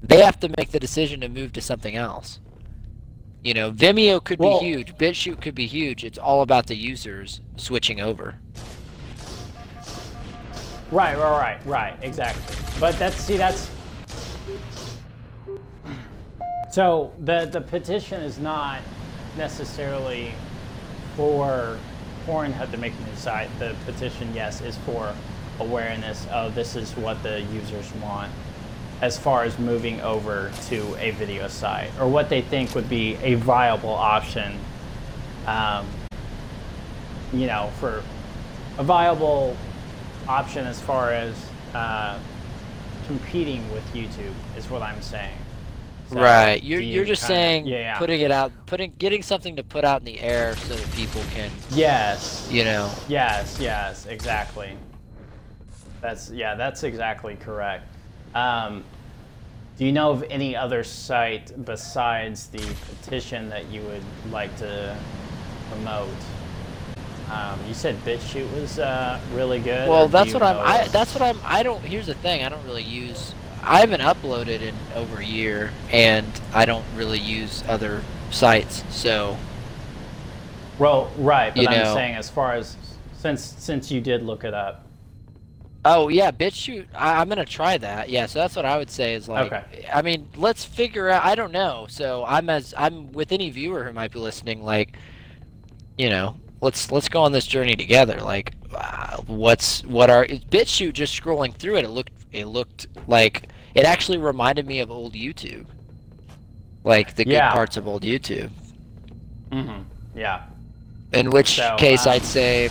They 0.02 0.22
have 0.22 0.40
to 0.40 0.48
make 0.56 0.70
the 0.70 0.81
decision 0.81 1.20
to 1.20 1.28
move 1.28 1.52
to 1.52 1.60
something 1.60 1.94
else. 1.94 2.40
You 3.43 3.55
know, 3.55 3.72
Vimeo 3.72 4.22
could 4.22 4.39
Well- 4.39 4.60
be 4.60 4.66
huge, 4.66 4.94
BitChute 4.97 5.40
could 5.40 5.55
be 5.55 5.66
huge. 5.66 6.05
It's 6.05 6.18
all 6.18 6.43
about 6.43 6.66
the 6.66 6.77
users 6.77 7.40
switching 7.56 8.01
over. 8.01 8.36
Right, 10.90 11.16
right, 11.16 11.39
right, 11.39 11.66
right, 11.66 11.97
exactly. 12.02 12.43
But 12.81 12.98
that's 12.98 13.16
see, 13.16 13.36
that's 13.36 13.70
so 16.72 17.12
the 17.20 17.47
the 17.47 17.60
petition 17.60 18.20
is 18.22 18.39
not 18.39 18.81
necessarily 19.36 20.32
for 21.16 21.78
Pornhub 22.27 22.70
to 22.72 22.77
make 22.77 22.93
a 22.93 23.09
new 23.09 23.16
site. 23.16 23.48
The 23.59 23.77
petition, 23.86 24.35
yes, 24.35 24.60
is 24.60 24.77
for 24.78 25.14
awareness 25.60 26.27
of 26.32 26.55
this 26.55 26.74
is 26.74 26.97
what 26.97 27.22
the 27.22 27.40
users 27.43 27.93
want 28.02 28.32
as 29.01 29.18
far 29.18 29.44
as 29.44 29.59
moving 29.59 30.01
over 30.02 30.52
to 30.68 30.94
a 30.97 31.10
video 31.12 31.48
site 31.48 31.90
or 31.98 32.09
what 32.09 32.28
they 32.28 32.43
think 32.43 32.74
would 32.74 32.89
be 32.89 33.16
a 33.22 33.35
viable 33.35 33.90
option. 33.90 34.59
Um, 35.47 35.86
you 37.32 37.47
know, 37.47 37.70
for 37.78 38.02
a 38.78 38.85
viable 38.85 39.56
option 40.28 40.66
as 40.66 40.81
far 40.81 41.12
as 41.12 41.35
uh, 41.74 42.18
competing 43.06 43.68
with 43.72 43.85
YouTube 43.94 44.35
is 44.56 44.68
what 44.68 44.82
I'm 44.82 45.01
saying. 45.01 45.36
So, 46.10 46.20
right. 46.20 46.62
You're 46.62 46.81
you 46.81 46.94
you're 46.94 47.05
just 47.05 47.24
saying 47.24 47.66
yeah, 47.66 47.78
yeah. 47.78 47.98
putting 47.98 48.20
it 48.20 48.32
out, 48.32 48.52
putting 48.66 48.93
getting 48.98 49.22
something 49.22 49.55
to 49.56 49.62
put 49.62 49.85
out 49.85 50.01
in 50.01 50.05
the 50.05 50.20
air 50.20 50.56
so 50.56 50.74
that 50.74 50.93
people 50.93 51.22
can, 51.32 51.51
yes, 51.70 52.48
you 52.51 52.64
know, 52.64 52.90
yes, 53.09 53.59
yes, 53.60 54.06
exactly. 54.06 54.77
That's 56.01 56.31
yeah, 56.31 56.56
that's 56.56 56.82
exactly 56.82 57.36
correct. 57.36 57.86
Um, 58.35 58.85
do 59.78 59.86
you 59.86 59.93
know 59.93 60.11
of 60.11 60.24
any 60.31 60.55
other 60.55 60.85
site 60.85 61.52
besides 61.65 62.48
the 62.48 62.62
petition 63.02 63.48
that 63.48 63.70
you 63.70 63.81
would 63.82 64.02
like 64.32 64.55
to 64.59 64.97
promote? 65.70 66.09
Um, 67.31 67.59
you 67.66 67.74
said 67.74 67.97
BitChute 68.05 68.52
was 68.61 68.78
uh, 68.78 69.20
really 69.32 69.61
good. 69.61 69.89
Well, 69.89 70.09
that's 70.09 70.35
what 70.35 70.43
I'm. 70.43 70.59
I, 70.59 70.89
that's 70.89 71.15
what 71.15 71.23
I'm. 71.23 71.39
I 71.44 71.62
don't. 71.62 71.81
Here's 71.82 72.07
the 72.07 72.15
thing. 72.15 72.44
I 72.44 72.48
don't 72.48 72.65
really 72.65 72.82
use. 72.82 73.35
I 73.62 73.81
haven't 73.81 74.01
uploaded 74.01 74.62
in 74.62 74.74
over 74.94 75.20
a 75.20 75.24
year, 75.24 75.70
and 75.90 76.27
I 76.52 76.65
don't 76.65 76.85
really 76.97 77.19
use 77.19 77.62
other 77.69 78.02
sites. 78.31 78.82
So 78.90 79.36
Well, 80.78 81.11
right, 81.19 81.55
but 81.55 81.69
I'm 81.69 81.85
know. 81.85 81.94
saying 81.94 82.16
as 82.16 82.28
far 82.28 82.55
as 82.55 82.77
since 83.12 83.43
since 83.43 83.90
you 83.90 84.01
did 84.01 84.23
look 84.24 84.44
it 84.44 84.55
up. 84.55 84.85
Oh 85.85 86.09
yeah, 86.09 86.31
BitChute. 86.31 86.89
I, 86.94 87.20
I'm 87.20 87.28
gonna 87.28 87.44
try 87.44 87.78
that. 87.78 88.11
Yeah, 88.11 88.27
so 88.27 88.39
that's 88.39 88.55
what 88.55 88.66
I 88.66 88.77
would 88.77 88.90
say 88.90 89.15
is 89.15 89.28
like. 89.28 89.51
Okay. 89.51 89.86
I 89.93 90.02
mean, 90.02 90.28
let's 90.36 90.65
figure 90.65 91.09
out. 91.09 91.24
I 91.24 91.35
don't 91.35 91.52
know. 91.52 91.86
So 91.89 92.24
I'm 92.27 92.51
as 92.51 92.74
I'm 92.77 93.12
with 93.12 93.32
any 93.32 93.51
viewer 93.51 93.85
who 93.85 93.93
might 93.93 94.12
be 94.12 94.19
listening. 94.19 94.62
Like, 94.62 94.97
you 95.97 96.11
know, 96.11 96.36
let's 96.61 96.93
let's 96.93 97.09
go 97.09 97.23
on 97.23 97.32
this 97.32 97.47
journey 97.47 97.77
together. 97.77 98.20
Like, 98.20 98.55
uh, 98.74 99.19
what's 99.27 99.82
what 99.85 100.11
are 100.11 100.24
is 100.27 100.69
shoot? 100.69 100.94
Just 100.94 101.19
scrolling 101.20 101.55
through 101.55 101.77
it, 101.77 101.85
it 101.85 101.90
looked 101.90 102.12
it 102.32 102.44
looked 102.47 102.86
like 103.07 103.48
it 103.74 103.85
actually 103.86 104.19
reminded 104.19 104.66
me 104.66 104.81
of 104.81 104.90
old 104.90 105.15
YouTube. 105.15 105.66
Like 106.85 107.15
the 107.15 107.24
good 107.24 107.32
Yeah. 107.32 107.52
parts 107.52 107.77
of 107.78 107.89
old 107.89 108.02
YouTube. 108.02 108.51
Mm-hmm. 109.51 109.82
Yeah. 110.15 110.43
In 111.12 111.31
which 111.31 111.57
So, 111.57 111.77
case, 111.77 112.07
um, 112.07 112.12
I'd 112.12 112.24
say, 112.24 112.70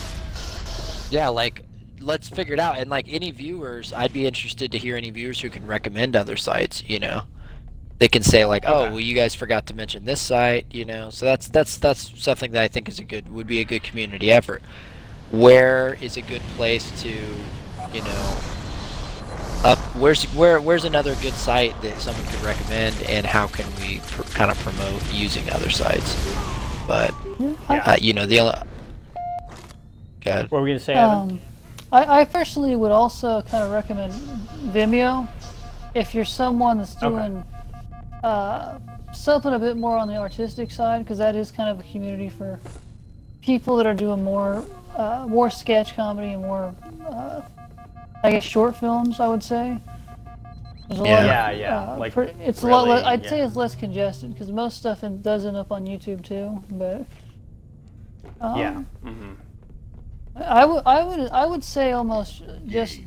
yeah, 1.11 1.27
like 1.27 1.64
let's 2.01 2.30
figure 2.30 2.53
it 2.53 2.59
out. 2.59 2.77
And 2.77 2.89
like 2.89 3.05
any 3.09 3.31
viewers, 3.31 3.93
I'd 3.93 4.13
be 4.13 4.26
interested 4.26 4.71
to 4.71 4.77
hear 4.77 4.95
any 4.95 5.09
viewers 5.09 5.39
who 5.39 5.49
can 5.49 5.65
recommend 5.65 6.15
other 6.15 6.38
sites. 6.38 6.84
You 6.88 6.99
know, 6.99 7.23
they 7.99 8.07
can 8.07 8.23
say 8.23 8.45
like, 8.45 8.63
oh, 8.65 8.89
well, 8.89 8.99
you 8.99 9.15
guys 9.15 9.35
forgot 9.35 9.65
to 9.67 9.73
mention 9.73 10.05
this 10.05 10.21
site. 10.21 10.65
You 10.71 10.85
know, 10.85 11.09
so 11.09 11.26
that's 11.26 11.47
that's 11.47 11.77
that's 11.77 12.11
something 12.21 12.51
that 12.51 12.63
I 12.63 12.67
think 12.67 12.89
is 12.89 12.99
a 12.99 13.03
good 13.03 13.31
would 13.31 13.47
be 13.47 13.59
a 13.59 13.65
good 13.65 13.84
community 13.84 14.31
effort. 14.31 14.61
Where 15.31 15.97
is 16.01 16.17
a 16.17 16.21
good 16.21 16.41
place 16.55 16.89
to, 17.03 17.09
you 17.09 18.01
know, 18.01 18.38
up? 19.63 19.77
Where's 19.95 20.23
where 20.34 20.59
where's 20.61 20.85
another 20.85 21.15
good 21.15 21.34
site 21.34 21.80
that 21.81 21.99
someone 21.99 22.26
could 22.27 22.41
recommend, 22.41 23.01
and 23.03 23.26
how 23.26 23.47
can 23.47 23.67
we 23.81 23.99
pr- 24.07 24.23
kind 24.34 24.49
of 24.49 24.57
promote 24.59 25.13
using 25.13 25.49
other 25.51 25.69
sites? 25.69 26.15
But 26.88 27.13
Yeah, 27.39 27.53
uh, 27.69 27.97
you 27.99 28.13
know, 28.13 28.26
the 28.26 28.39
only. 28.39 28.53
God. 30.21 30.49
What 30.49 30.59
were 30.59 30.63
we 30.63 30.71
gonna 30.71 30.80
say, 30.80 30.93
Evan? 30.93 31.17
Um, 31.17 31.41
I, 31.91 32.22
I 32.22 32.26
personally 32.26 32.76
would 32.76 32.91
also 32.91 33.41
kind 33.44 33.64
of 33.64 33.72
recommend 33.72 34.14
Vimeo 34.74 35.28
if 35.95 36.14
you're 36.14 36.26
someone 36.26 36.78
that's 36.78 36.95
Okay. 37.02 37.07
doing 37.10 37.44
uh, 38.24 38.78
something 39.11 39.53
a 39.53 39.60
bit 39.60 39.76
more 39.78 39.98
on 39.98 40.07
the 40.07 40.18
artistic 40.18 40.72
side, 40.72 41.03
because 41.03 41.18
that 41.18 41.36
is 41.36 41.52
kind 41.52 41.70
of 41.70 41.80
a 41.80 41.84
community 41.91 42.30
for 42.30 42.60
people 43.41 43.76
that 43.78 43.88
are 43.88 43.94
doing 43.95 44.24
more 44.24 44.64
uh, 44.95 45.26
more 45.28 45.49
sketch 45.49 45.95
comedy 45.95 46.34
and 46.34 46.41
more, 46.41 46.76
uh, 47.07 47.41
I 48.24 48.32
guess, 48.32 48.44
short 48.44 48.76
films. 48.76 49.20
I 49.20 49.28
would 49.28 49.44
say. 49.44 49.78
There's 50.90 50.99
a 50.99 51.03
lot 51.03 51.20
of, 51.20 51.26
Yeah, 51.26 51.52
yeah, 51.52 51.80
uh, 51.94 51.98
like, 51.98 52.14
pre- 52.14 52.34
it's 52.40 52.64
a 52.64 52.68
lot. 52.68 52.88
really, 52.88 52.99
le- 53.02 53.06
I'd 53.07 53.24
yeah. 53.24 53.30
say 53.30 53.41
it's 53.41 53.56
less 53.56 53.76
congested 53.76 54.34
because 54.34 54.52
most 54.52 54.78
stuff 54.78 55.03
in, 55.03 55.22
does 55.22 55.45
end 55.45 55.56
up 55.56 55.72
on 55.72 55.86
YouTube 55.86 56.24
too, 56.24 56.61
but. 56.72 57.06
Um, 58.41 58.60
yeah. 58.60 58.84
Mm-hmm. 59.06 59.34
I 60.45 60.66
would, 60.66 60.84
I 60.86 61.03
would, 61.03 61.30
I 61.32 61.45
would 61.45 61.64
say 61.64 61.91
almost 61.91 62.44
just 62.68 62.99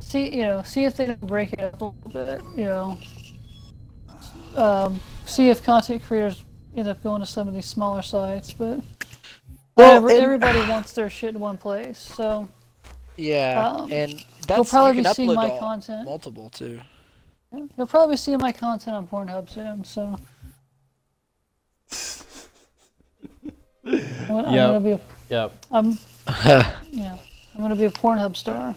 see, 0.00 0.34
you 0.36 0.42
know, 0.42 0.62
see 0.62 0.84
if 0.84 0.96
they 0.96 1.06
can 1.06 1.18
break 1.26 1.52
it 1.52 1.60
up 1.60 1.80
a 1.80 1.84
little 1.86 2.10
bit, 2.10 2.42
you 2.56 2.64
know. 2.64 2.98
Um, 4.56 5.00
see 5.26 5.48
if 5.50 5.62
content 5.62 6.02
creators 6.02 6.42
end 6.76 6.88
up 6.88 7.02
going 7.02 7.20
to 7.20 7.26
some 7.26 7.46
of 7.48 7.54
these 7.54 7.66
smaller 7.66 8.02
sites, 8.02 8.52
but 8.52 8.80
Well, 9.76 9.96
every- 9.96 10.14
and- 10.14 10.22
everybody 10.24 10.60
wants 10.68 10.92
their 10.92 11.08
shit 11.10 11.34
in 11.34 11.40
one 11.40 11.56
place, 11.58 11.98
so 11.98 12.48
Yeah, 13.16 13.68
Um, 13.68 13.92
and 13.92 14.24
that's 14.46 14.56
you'll 14.56 14.64
probably 14.64 14.96
you 14.98 15.02
be 15.04 15.12
seeing 15.14 15.34
my 15.34 15.50
all- 15.50 15.58
content. 15.58 16.04
multiple 16.06 16.48
too. 16.50 16.80
you'll 17.76 17.86
probably 17.86 18.16
see 18.16 18.34
my 18.36 18.50
content 18.52 18.96
on 18.96 19.06
Pornhub 19.06 19.48
soon. 19.50 19.84
So 19.84 20.16
I'm, 23.92 24.26
gonna- 24.28 24.48
I'm 24.48 24.54
Yep. 24.54 24.68
gonna 24.68 24.80
be, 24.80 24.90
a, 24.92 25.00
Yep. 25.30 25.66
I'm, 25.72 25.98
yeah, 26.92 27.16
I'm 27.54 27.60
gonna 27.60 27.76
be 27.76 27.84
a 27.84 27.90
Pornhub 27.90 28.36
star. 28.36 28.74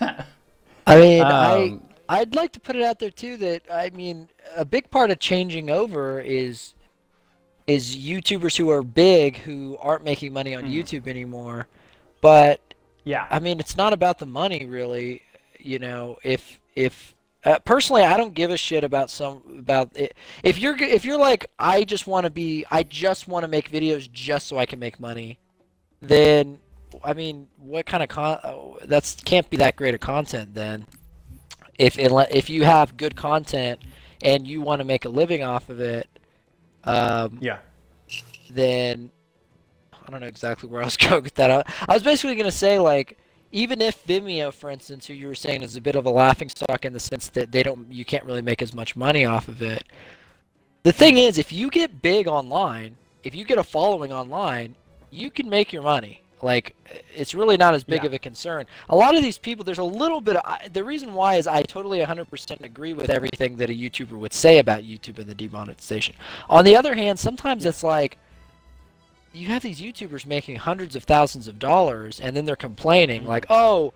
I 0.00 0.96
mean, 1.00 1.22
I 1.22 1.64
Um, 1.68 1.82
I'd 2.08 2.34
like 2.34 2.52
to 2.52 2.60
put 2.60 2.76
it 2.76 2.82
out 2.82 2.98
there 2.98 3.10
too 3.10 3.36
that 3.38 3.62
I 3.72 3.90
mean 3.90 4.28
a 4.56 4.64
big 4.64 4.90
part 4.90 5.10
of 5.10 5.18
changing 5.18 5.70
over 5.70 6.20
is 6.20 6.74
is 7.66 7.96
YouTubers 7.96 8.56
who 8.56 8.68
are 8.70 8.82
big 8.82 9.38
who 9.38 9.78
aren't 9.80 10.04
making 10.04 10.32
money 10.32 10.54
on 10.54 10.64
Mhm. 10.64 10.74
YouTube 10.74 11.08
anymore. 11.08 11.66
But 12.20 12.60
Yeah. 13.04 13.26
I 13.30 13.38
mean, 13.38 13.58
it's 13.60 13.76
not 13.76 13.92
about 13.94 14.18
the 14.18 14.26
money 14.26 14.66
really. 14.66 15.22
You 15.58 15.78
know, 15.78 16.18
if 16.22 16.60
if 16.76 17.13
uh, 17.44 17.58
personally, 17.60 18.02
I 18.02 18.16
don't 18.16 18.34
give 18.34 18.50
a 18.50 18.56
shit 18.56 18.84
about 18.84 19.10
some 19.10 19.42
about 19.58 19.90
it. 19.96 20.16
If 20.42 20.58
you're 20.58 20.76
if 20.82 21.04
you're 21.04 21.18
like, 21.18 21.46
I 21.58 21.84
just 21.84 22.06
want 22.06 22.24
to 22.24 22.30
be, 22.30 22.64
I 22.70 22.82
just 22.82 23.28
want 23.28 23.44
to 23.44 23.48
make 23.48 23.70
videos 23.70 24.10
just 24.10 24.46
so 24.48 24.58
I 24.58 24.66
can 24.66 24.78
make 24.78 24.98
money, 24.98 25.38
then 26.00 26.58
I 27.02 27.12
mean, 27.12 27.48
what 27.58 27.86
kind 27.86 28.02
of 28.02 28.08
con? 28.08 28.38
oh, 28.44 28.78
That's 28.84 29.14
can't 29.24 29.48
be 29.50 29.56
that 29.58 29.76
great 29.76 29.94
of 29.94 30.00
content 30.00 30.54
then. 30.54 30.86
If 31.78 31.98
if 31.98 32.48
you 32.48 32.64
have 32.64 32.96
good 32.96 33.16
content 33.16 33.80
and 34.22 34.46
you 34.46 34.60
want 34.62 34.80
to 34.80 34.84
make 34.84 35.04
a 35.04 35.08
living 35.08 35.42
off 35.42 35.68
of 35.68 35.80
it, 35.80 36.08
um, 36.84 37.38
Yeah. 37.42 37.58
then 38.50 39.10
I 39.92 40.10
don't 40.10 40.20
know 40.20 40.26
exactly 40.26 40.68
where 40.68 40.82
I 40.82 40.84
was 40.84 40.96
going 41.08 41.24
with 41.24 41.34
that. 41.34 41.50
I, 41.50 41.64
I 41.88 41.94
was 41.94 42.02
basically 42.02 42.36
going 42.36 42.44
to 42.46 42.52
say 42.56 42.78
like 42.78 43.18
even 43.54 43.80
if 43.80 44.04
Vimeo, 44.04 44.52
for 44.52 44.68
instance, 44.68 45.06
who 45.06 45.14
you 45.14 45.28
were 45.28 45.34
saying 45.36 45.62
is 45.62 45.76
a 45.76 45.80
bit 45.80 45.94
of 45.94 46.06
a 46.06 46.10
laughing 46.10 46.48
stock 46.48 46.84
in 46.84 46.92
the 46.92 46.98
sense 46.98 47.28
that 47.28 47.52
they 47.52 47.62
don't, 47.62 47.90
you 47.90 48.04
can't 48.04 48.24
really 48.24 48.42
make 48.42 48.60
as 48.60 48.74
much 48.74 48.96
money 48.96 49.24
off 49.24 49.46
of 49.46 49.62
it. 49.62 49.84
The 50.82 50.92
thing 50.92 51.18
is, 51.18 51.38
if 51.38 51.52
you 51.52 51.70
get 51.70 52.02
big 52.02 52.26
online, 52.26 52.96
if 53.22 53.32
you 53.32 53.44
get 53.44 53.58
a 53.58 53.62
following 53.62 54.12
online, 54.12 54.74
you 55.12 55.30
can 55.30 55.48
make 55.48 55.72
your 55.72 55.82
money. 55.84 56.20
Like 56.42 56.74
it's 57.14 57.32
really 57.32 57.56
not 57.56 57.74
as 57.74 57.84
big 57.84 58.02
Yeah. 58.02 58.08
of 58.08 58.12
a 58.14 58.18
concern. 58.18 58.66
A 58.88 58.96
lot 58.96 59.14
of 59.14 59.22
these 59.22 59.38
people, 59.38 59.64
there's 59.64 59.78
a 59.78 59.84
little 59.84 60.20
bit. 60.20 60.34
Of, 60.34 60.72
the 60.72 60.82
reason 60.82 61.14
why 61.14 61.36
is 61.36 61.46
I 61.46 61.62
totally 61.62 62.00
100% 62.00 62.64
agree 62.64 62.92
with 62.92 63.08
everything 63.08 63.56
that 63.58 63.70
a 63.70 63.72
YouTuber 63.72 64.18
would 64.18 64.34
say 64.34 64.58
about 64.58 64.82
YouTube 64.82 65.20
and 65.20 65.28
the 65.28 65.34
demonetization. 65.34 66.16
On 66.50 66.64
the 66.64 66.74
other 66.76 66.96
hand, 66.96 67.20
sometimes 67.20 67.64
it's 67.64 67.84
like 67.84 68.18
you 69.34 69.48
have 69.48 69.62
these 69.62 69.80
YouTubers 69.80 70.24
making 70.26 70.56
hundreds 70.56 70.96
of 70.96 71.04
thousands 71.04 71.48
of 71.48 71.58
dollars, 71.58 72.20
and 72.20 72.36
then 72.36 72.44
they're 72.44 72.56
complaining 72.56 73.22
mm-hmm. 73.22 73.30
like, 73.30 73.46
"Oh, 73.50 73.92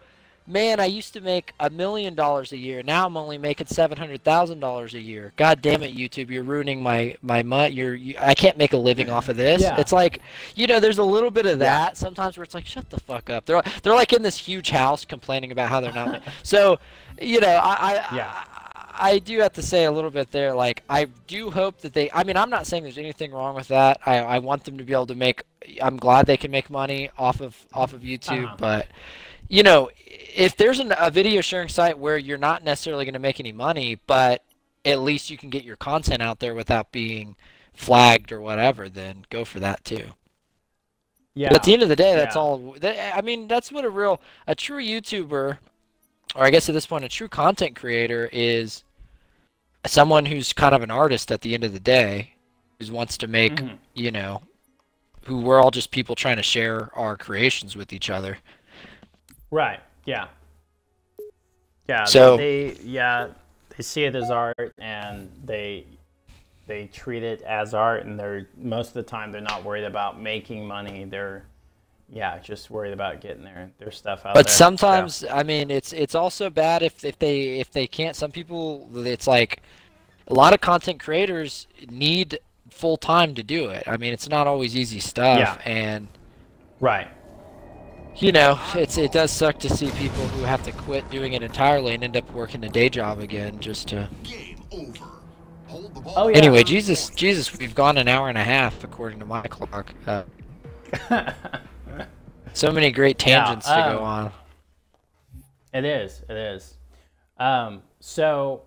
man, 0.48 0.81
I 0.81 0.86
used 0.86 1.12
to 1.12 1.20
make 1.20 1.52
a 1.60 1.70
million 1.70 2.15
dollars 2.15 2.52
a 2.52 2.56
year. 2.56 2.82
Now 2.82 3.06
I'm 3.06 3.16
only 3.16 3.39
making 3.39 3.66
seven 3.69 3.98
hundred 3.98 4.24
thousand 4.24 4.60
dollars 4.60 4.94
a 4.94 5.01
year. 5.01 5.32
God 5.36 5.62
damn 5.62 5.82
it, 5.82 5.94
YouTube! 5.94 6.31
You're 6.31 6.43
ruining 6.43 6.82
my 6.82 7.16
my 7.23 7.43
money. 7.43 7.74
You're 7.74 7.94
you, 7.94 8.15
I 8.19 8.35
can't 8.35 8.56
make 8.56 8.73
a 8.73 8.77
living 8.77 9.10
off 9.10 9.28
of 9.28 9.36
this. 9.36 9.62
Yeah. 9.62 9.78
It's 9.78 9.93
like, 9.93 10.20
you 10.55 10.66
know, 10.66 10.81
there's 10.81 10.98
a 10.98 11.05
little 11.05 11.31
bit 11.31 11.47
of 11.47 11.60
Yeah. 11.60 11.66
that 11.66 11.97
sometimes 11.97 12.36
where 12.36 12.44
it's 12.44 12.55
like, 12.55 12.66
shut 12.66 12.89
the 12.90 12.98
fuck 13.01 13.31
up. 13.31 13.44
They're 13.44 13.62
they're 13.82 13.94
like 13.94 14.12
in 14.12 14.23
this 14.23 14.39
huge 14.39 14.70
house 14.70 15.05
complaining 15.05 15.52
about 15.52 15.69
how 15.69 15.81
they're 15.81 15.93
not. 15.93 16.23
so, 16.43 16.78
you 17.20 17.40
know, 17.40 17.48
I 17.48 17.74
I, 17.74 18.16
Yeah. 18.16 18.44
I 18.56 18.57
I 18.99 19.19
do 19.19 19.39
have 19.41 19.53
to 19.55 19.62
say 19.62 19.85
a 19.85 19.93
little 19.93 20.11
bit 20.11 20.31
there. 20.31 20.53
Like, 20.55 20.83
I 20.89 21.07
do 21.27 21.51
hope 21.51 21.81
that 21.83 21.93
they. 21.93 22.11
I 22.12 22.25
mean, 22.25 22.37
I'm 22.37 22.51
not 22.51 22.66
saying 22.66 22.83
there's 22.83 22.99
anything 22.99 23.33
wrong 23.33 23.55
with 23.55 23.69
that. 23.69 24.01
I, 24.05 24.19
I 24.19 24.39
want 24.41 24.65
them 24.65 24.77
to 24.79 24.85
be 24.85 24.93
able 24.93 25.07
to 25.07 25.15
make. 25.15 25.43
I'm 25.81 25.97
glad 25.97 26.27
they 26.27 26.37
can 26.37 26.51
make 26.51 26.69
money 26.70 27.11
off 27.16 27.41
of 27.41 27.57
off 27.73 27.93
of 27.93 28.03
YouTube, 28.03 28.45
Uh-huh. 28.45 28.57
but 28.59 28.87
you 29.49 29.62
know, 29.62 29.91
if 30.07 30.57
there's 30.57 30.79
an, 30.81 30.93
a 30.99 31.11
video 31.11 31.41
sharing 31.41 31.69
site 31.69 31.99
where 31.99 32.19
you're 32.19 32.37
not 32.39 32.62
necessarily 32.65 33.05
going 33.05 33.15
to 33.15 33.19
make 33.19 33.41
any 33.41 33.53
money, 33.53 33.99
but 34.07 34.43
at 34.85 35.01
least 35.01 35.31
you 35.31 35.39
can 35.39 35.49
get 35.51 35.65
your 35.65 35.77
content 35.77 36.20
out 36.23 36.39
there 36.39 36.55
without 36.55 36.93
being 36.93 37.35
flagged 37.75 38.33
or 38.33 38.41
whatever, 38.41 38.89
then 38.89 39.25
go 39.31 39.45
for 39.45 39.61
that 39.61 39.85
too. 39.85 40.05
Yeah. 41.35 41.49
But 41.49 41.59
at 41.59 41.62
the 41.62 41.73
end 41.73 41.83
of 41.83 41.89
the 41.89 41.97
day, 41.97 42.15
that's 42.16 42.35
Yeah. 42.37 42.41
all. 42.43 42.75
That, 42.81 43.16
I 43.16 43.20
mean, 43.23 43.49
that's 43.49 43.70
what 43.70 43.85
a 43.85 43.91
real, 43.91 44.20
a 44.47 44.55
true 44.55 44.83
YouTuber, 44.83 45.59
or 46.35 46.45
I 46.45 46.51
guess 46.51 46.69
at 46.69 46.75
this 46.75 46.87
point, 46.87 47.05
a 47.05 47.09
true 47.09 47.29
content 47.29 47.77
creator 47.77 48.29
is 48.33 48.83
someone 49.89 50.27
who's 50.27 50.52
kind 50.52 50.74
of 50.74 50.82
an 50.82 50.90
artist 50.90 51.31
at 51.32 51.40
the 51.40 51.55
end 51.55 51.65
of 51.65 51.73
the 51.73 51.81
day, 51.81 52.35
who 52.81 52.93
wants 52.93 53.16
to 53.19 53.27
make, 53.27 53.56
Mhm. 53.56 53.78
you 53.94 54.10
know, 54.10 54.43
who 55.24 55.40
we're 55.40 55.60
all 55.60 55.70
just 55.70 55.90
people 55.90 56.15
trying 56.15 56.36
to 56.36 56.43
share 56.43 56.90
our 56.94 57.16
creations 57.16 57.77
with 57.77 57.93
each 57.93 58.09
other. 58.10 58.39
Right. 59.51 59.81
Yeah. 60.05 60.28
Yeah. 61.89 62.05
So- 62.05 62.36
they 62.36 62.74
yeah 62.82 63.28
they 63.77 63.82
see 63.82 64.05
it 64.05 64.15
as 64.15 64.31
art 64.31 64.74
and 64.78 65.31
they 65.44 65.85
they 66.66 66.86
treat 66.86 67.23
it 67.23 67.40
as 67.43 67.73
art 67.74 68.05
and 68.05 68.19
they're 68.19 68.47
most 68.56 68.89
of 68.89 68.94
the 68.94 69.02
time 69.02 69.32
they're 69.32 69.40
not 69.40 69.65
worried 69.65 69.85
about 69.85 70.20
making 70.20 70.66
money. 70.66 71.05
They're 71.05 71.44
yeah 72.10 72.39
just 72.39 72.70
worried 72.70 72.93
about 72.93 73.20
getting 73.20 73.44
their 73.44 73.70
their 73.78 73.90
stuff 73.90 74.24
out 74.27 74.35
But 74.35 74.47
there. 74.47 74.52
So- 74.52 74.65
sometimes, 74.65 75.24
I 75.31 75.43
mean, 75.43 75.70
it's 75.70 75.93
it's 75.93 76.15
also 76.15 76.51
bad 76.51 76.82
if 76.82 77.05
if 77.05 77.19
they 77.19 77.59
if 77.60 77.70
they 77.70 77.86
can't. 77.86 78.16
Some 78.16 78.32
people, 78.32 78.89
it's 79.06 79.27
like 79.27 79.62
a 80.28 80.34
lot 80.34 80.52
of 80.52 80.60
content 80.60 81.00
creators 81.00 81.66
need 81.90 82.38
full 82.70 82.96
time 82.96 83.34
to 83.34 83.42
do 83.42 83.70
it. 83.70 83.84
I 83.86 83.96
mean, 83.96 84.12
it's 84.12 84.28
not 84.28 84.46
always 84.46 84.76
easy 84.76 85.00
stuff, 85.00 85.38
Yeah. 85.38 85.59
and 85.64 86.09
right. 86.80 87.09
you 88.16 88.30
know, 88.32 88.59
it's 88.74 88.98
it 88.98 89.12
does 89.12 89.32
suck 89.32 89.59
to 89.60 89.70
see 89.70 89.90
people 89.92 90.26
who 90.28 90.44
have 90.44 90.62
to 90.64 90.72
quit 90.72 91.09
doing 91.10 91.32
it 91.32 91.42
entirely 91.42 91.94
and 91.94 92.05
end 92.05 92.16
up 92.16 92.30
working 92.32 92.62
a 92.64 92.68
day 92.68 92.88
job 92.88 93.18
again 93.20 93.59
just 93.59 93.88
to. 93.88 94.09
Game 94.22 94.62
over. 94.70 95.05
Hold 95.66 95.94
the 95.94 96.00
ball. 96.00 96.14
Oh, 96.16 96.28
yeah. 96.28 96.36
Anyway, 96.38 96.62
Jesus, 96.62 97.10
Jesus, 97.10 97.56
we've 97.59 97.74
gone 97.74 97.98
an 97.98 98.09
hour 98.09 98.28
and 98.28 98.38
a 98.38 98.44
half 98.44 98.82
according 98.84 99.18
to 99.18 99.26
my 99.26 99.42
clock. 99.42 99.92
Uh, 100.06 100.22
so 102.55 102.72
many 102.72 102.90
great 102.90 103.22
Yeah, 103.26 103.44
tangents 103.44 103.66
to 103.66 103.74
go 103.74 103.98
um, 103.98 104.05
on. 104.05 104.32
It 105.74 105.84
is. 105.84 106.22
It 106.28 106.36
is. 106.36 106.78
Um, 107.38 107.82
so, 108.00 108.62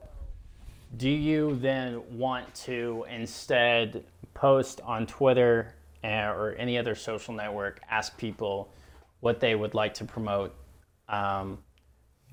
do 0.98 1.10
you 1.10 1.58
then 1.58 2.02
want 2.18 2.54
to 2.54 3.06
instead 3.10 4.04
post 4.34 4.82
on 4.82 5.06
Twitter 5.06 5.74
uh, 6.04 6.34
or 6.36 6.56
any 6.58 6.78
other 6.78 6.96
social 6.96 7.34
network, 7.34 7.80
ask 7.90 8.18
people 8.18 8.74
what 9.20 9.40
they 9.40 9.56
would 9.56 9.74
like 9.74 9.94
to 9.96 10.04
promote, 10.04 10.54
um, 11.08 11.60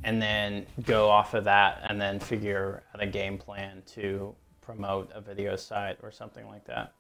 and 0.05 0.21
then 0.23 0.67
go 0.85 1.09
off 1.09 1.35
of 1.35 1.45
that 1.45 1.85
and 1.89 2.01
then 2.01 2.19
figure 2.19 2.83
out 2.95 3.03
a 3.03 3.07
game 3.07 3.37
plan 3.37 3.83
to 3.87 4.35
promote 4.61 5.11
a 5.15 5.21
video 5.21 5.57
site 5.57 5.99
or 6.03 6.11
something 6.11 6.47
like 6.47 6.65
that? 6.67 6.93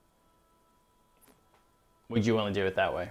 Would 2.09 2.24
you 2.24 2.35
want 2.35 2.55
to 2.55 2.60
do 2.60 2.66
it 2.66 2.74
that 2.76 2.94
way? 2.94 3.10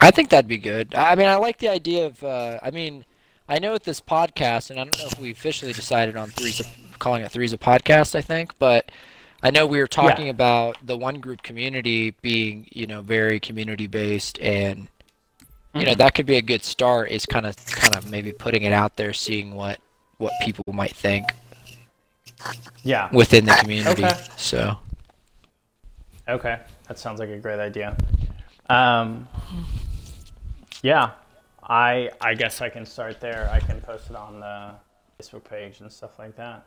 I 0.00 0.10
think 0.10 0.30
that'd 0.30 0.48
be 0.48 0.58
good. 0.58 0.94
I 0.94 1.14
mean, 1.14 1.28
I 1.28 1.36
like 1.36 1.58
the 1.58 1.68
idea 1.68 2.06
of. 2.06 2.24
Uh, 2.24 2.58
I 2.62 2.70
mean, 2.70 3.04
I 3.48 3.58
know 3.58 3.72
with 3.72 3.84
this 3.84 4.00
podcast, 4.00 4.70
and 4.70 4.80
I 4.80 4.84
don't 4.84 4.98
know 4.98 5.06
if 5.06 5.18
we 5.18 5.30
officially 5.30 5.72
decided 5.72 6.16
on 6.16 6.30
threes, 6.30 6.60
a, 6.60 6.64
calling 7.02 7.22
it 7.22 7.30
threes 7.30 7.52
a 7.52 7.58
podcast. 7.58 8.14
I 8.14 8.22
think, 8.22 8.52
but 8.58 8.90
I 9.42 9.50
know 9.50 9.66
we 9.66 9.78
were 9.78 9.88
talking 9.88 10.28
about 10.30 10.76
the 10.86 10.96
one 10.96 11.20
group 11.20 11.42
community 11.42 12.12
being, 12.22 12.66
you 12.70 12.86
know, 12.86 13.02
very 13.02 13.40
community 13.40 13.88
based, 13.88 14.38
and 14.40 14.88
you 15.74 15.84
know 15.84 15.94
that 15.96 16.14
could 16.14 16.26
be 16.26 16.36
a 16.36 16.42
good 16.42 16.62
start. 16.62 17.10
Is 17.10 17.26
kind 17.26 17.44
of, 17.46 17.56
kind 17.66 17.96
of 17.96 18.10
maybe 18.10 18.32
putting 18.32 18.62
it 18.62 18.72
out 18.72 18.96
there, 18.96 19.12
seeing 19.12 19.54
what 19.54 19.80
what 20.18 20.32
people 20.42 20.64
might 20.72 20.94
think 20.94 21.26
Yeah. 22.84 23.08
within 23.12 23.44
the 23.44 23.54
community. 23.56 24.04
Okay. 24.04 24.16
So. 24.36 24.78
Okay, 26.28 26.60
that 26.86 26.98
sounds 27.00 27.18
like 27.18 27.30
a 27.30 27.36
great 27.38 27.58
idea. 27.58 27.96
Um, 28.70 29.26
yeah, 30.82 31.10
I 31.64 32.10
I 32.20 32.34
guess 32.34 32.60
I 32.60 32.68
can 32.68 32.86
start 32.86 33.20
there. 33.20 33.50
I 33.52 33.58
can 33.58 33.80
post 33.80 34.08
it 34.08 34.14
on 34.16 34.38
the 34.38 34.70
Facebook 35.20 35.42
page 35.44 35.80
and 35.80 35.90
stuff 35.92 36.18
like 36.20 36.36
that, 36.36 36.64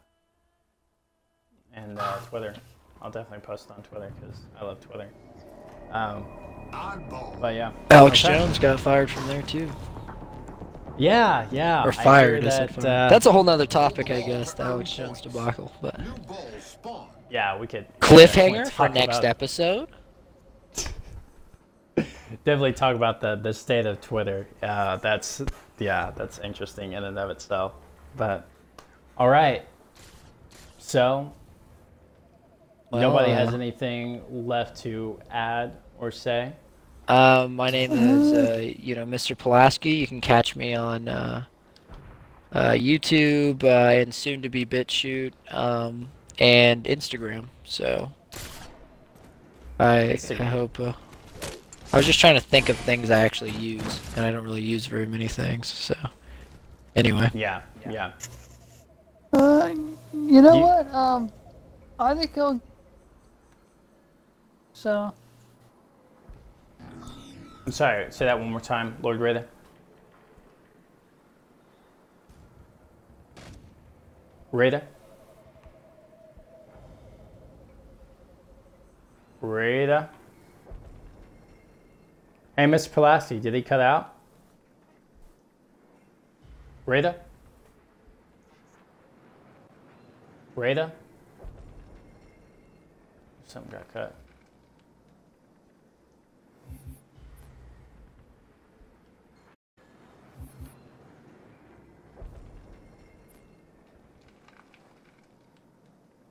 and 1.75 1.99
uh, 1.99 2.17
Twitter. 2.29 2.53
I'll 3.01 3.11
definitely 3.11 3.45
post 3.45 3.69
it 3.69 3.73
on 3.73 3.83
Twitter 3.83 4.11
because 4.19 4.39
I 4.59 4.65
love 4.65 4.79
Twitter. 4.81 5.09
Um, 5.91 6.25
Oddball. 6.71 7.39
but 7.39 7.53
yeah, 7.55 7.71
Alex 7.91 8.23
Okay. 8.25 8.37
Jones 8.37 8.57
got 8.59 8.79
fired 8.79 9.09
from 9.11 9.27
there 9.27 9.41
too. 9.43 9.69
yeah, 10.97 11.45
yeah. 11.51 11.83
Or 11.83 11.89
I 11.89 11.91
fired, 11.91 12.43
that, 12.45 12.71
fired. 12.73 12.85
uh, 12.85 13.09
That's 13.09 13.25
a 13.27 13.31
whole 13.31 13.43
nother 13.43 13.65
topic, 13.67 14.09
I 14.09 14.21
guess, 14.21 14.53
the 14.53 14.63
Alex 14.63 14.91
Jones 14.91 15.21
debacle. 15.21 15.71
But 15.81 15.99
New 15.99 16.11
ball 16.27 16.47
spawn. 16.59 17.07
yeah. 17.29 17.57
We 17.57 17.67
could 17.67 17.85
cliffhanger 17.99 18.69
for 18.71 18.89
next 18.89 19.17
about- 19.19 19.25
episode. 19.29 19.89
definitely 22.43 22.73
talk 22.73 22.95
about 22.95 23.21
the 23.21 23.35
the 23.35 23.53
state 23.53 23.85
of 23.85 24.01
Twitter. 24.01 24.47
Uh, 24.63 24.97
that's 24.97 25.41
yeah, 25.79 26.11
that's 26.15 26.39
interesting 26.39 26.93
in 26.93 27.03
and 27.03 27.17
of 27.19 27.29
itself. 27.29 27.73
But 28.17 28.47
all 29.17 29.29
right, 29.29 29.63
so 30.77 31.31
nobody 32.91 33.31
has 33.31 33.49
uh, 33.49 33.55
anything 33.55 34.21
left 34.47 34.81
to 34.83 35.19
add 35.29 35.77
or 35.99 36.11
say. 36.11 36.53
Um, 37.07 37.55
my 37.55 37.69
name 37.69 37.91
is, 37.91 38.33
uh, 38.33 38.57
you 38.79 38.95
know, 38.95 39.05
Mr. 39.05 39.37
Pulaski. 39.37 39.91
You 39.91 40.07
can 40.07 40.21
catch 40.21 40.55
me 40.55 40.73
on 40.73 41.07
uh, 41.07 41.43
uh, 42.51 42.71
YouTube 42.71 43.63
uh, 43.63 43.67
and 43.99 44.13
soon 44.13 44.41
to 44.41 44.49
be 44.49 44.65
BitChute 44.65 45.33
um, 45.51 46.09
and 46.39 46.83
Instagram. 46.85 47.45
So 47.63 48.11
I, 49.79 50.17
I 50.31 50.43
hope. 50.43 50.79
Uh, 50.79 50.93
I 51.93 51.97
was 51.97 52.05
just 52.07 52.19
trying 52.19 52.35
to 52.35 52.41
think 52.41 52.69
of 52.69 52.77
things 52.77 53.09
I 53.11 53.19
actually 53.19 53.51
use, 53.51 54.01
and 54.15 54.25
I 54.25 54.31
don't 54.31 54.43
really 54.43 54.61
use 54.61 54.85
very 54.87 55.05
many 55.05 55.27
things. 55.27 55.67
So 55.67 55.95
anyway, 56.95 57.29
Yeah, 57.33 57.61
yeah. 57.89 58.11
Uh, 59.31 59.69
you 60.13 60.41
know 60.41 60.55
You- 60.55 60.61
what? 60.61 60.93
Um, 60.93 61.31
I 61.99 62.13
think 62.15 62.37
I'll. 62.37 62.59
So, 64.75 65.13
I'm 67.65 67.71
sorry. 67.71 68.11
Say 68.11 68.25
that 68.25 68.37
one 68.37 68.51
more 68.51 68.59
time, 68.59 68.97
Lord 69.01 69.21
Rada. 69.21 69.45
Rada. 74.51 74.83
Rada. 79.39 80.09
Hey, 82.57 82.65
Mr. 82.65 82.91
Pulaski, 82.91 83.39
did 83.39 83.53
he 83.53 83.61
cut 83.61 83.79
out? 83.79 84.13
Rada? 86.85 87.15
Rada? 90.57 90.91
Something 93.47 93.71
got 93.71 93.93
cut. 93.93 94.15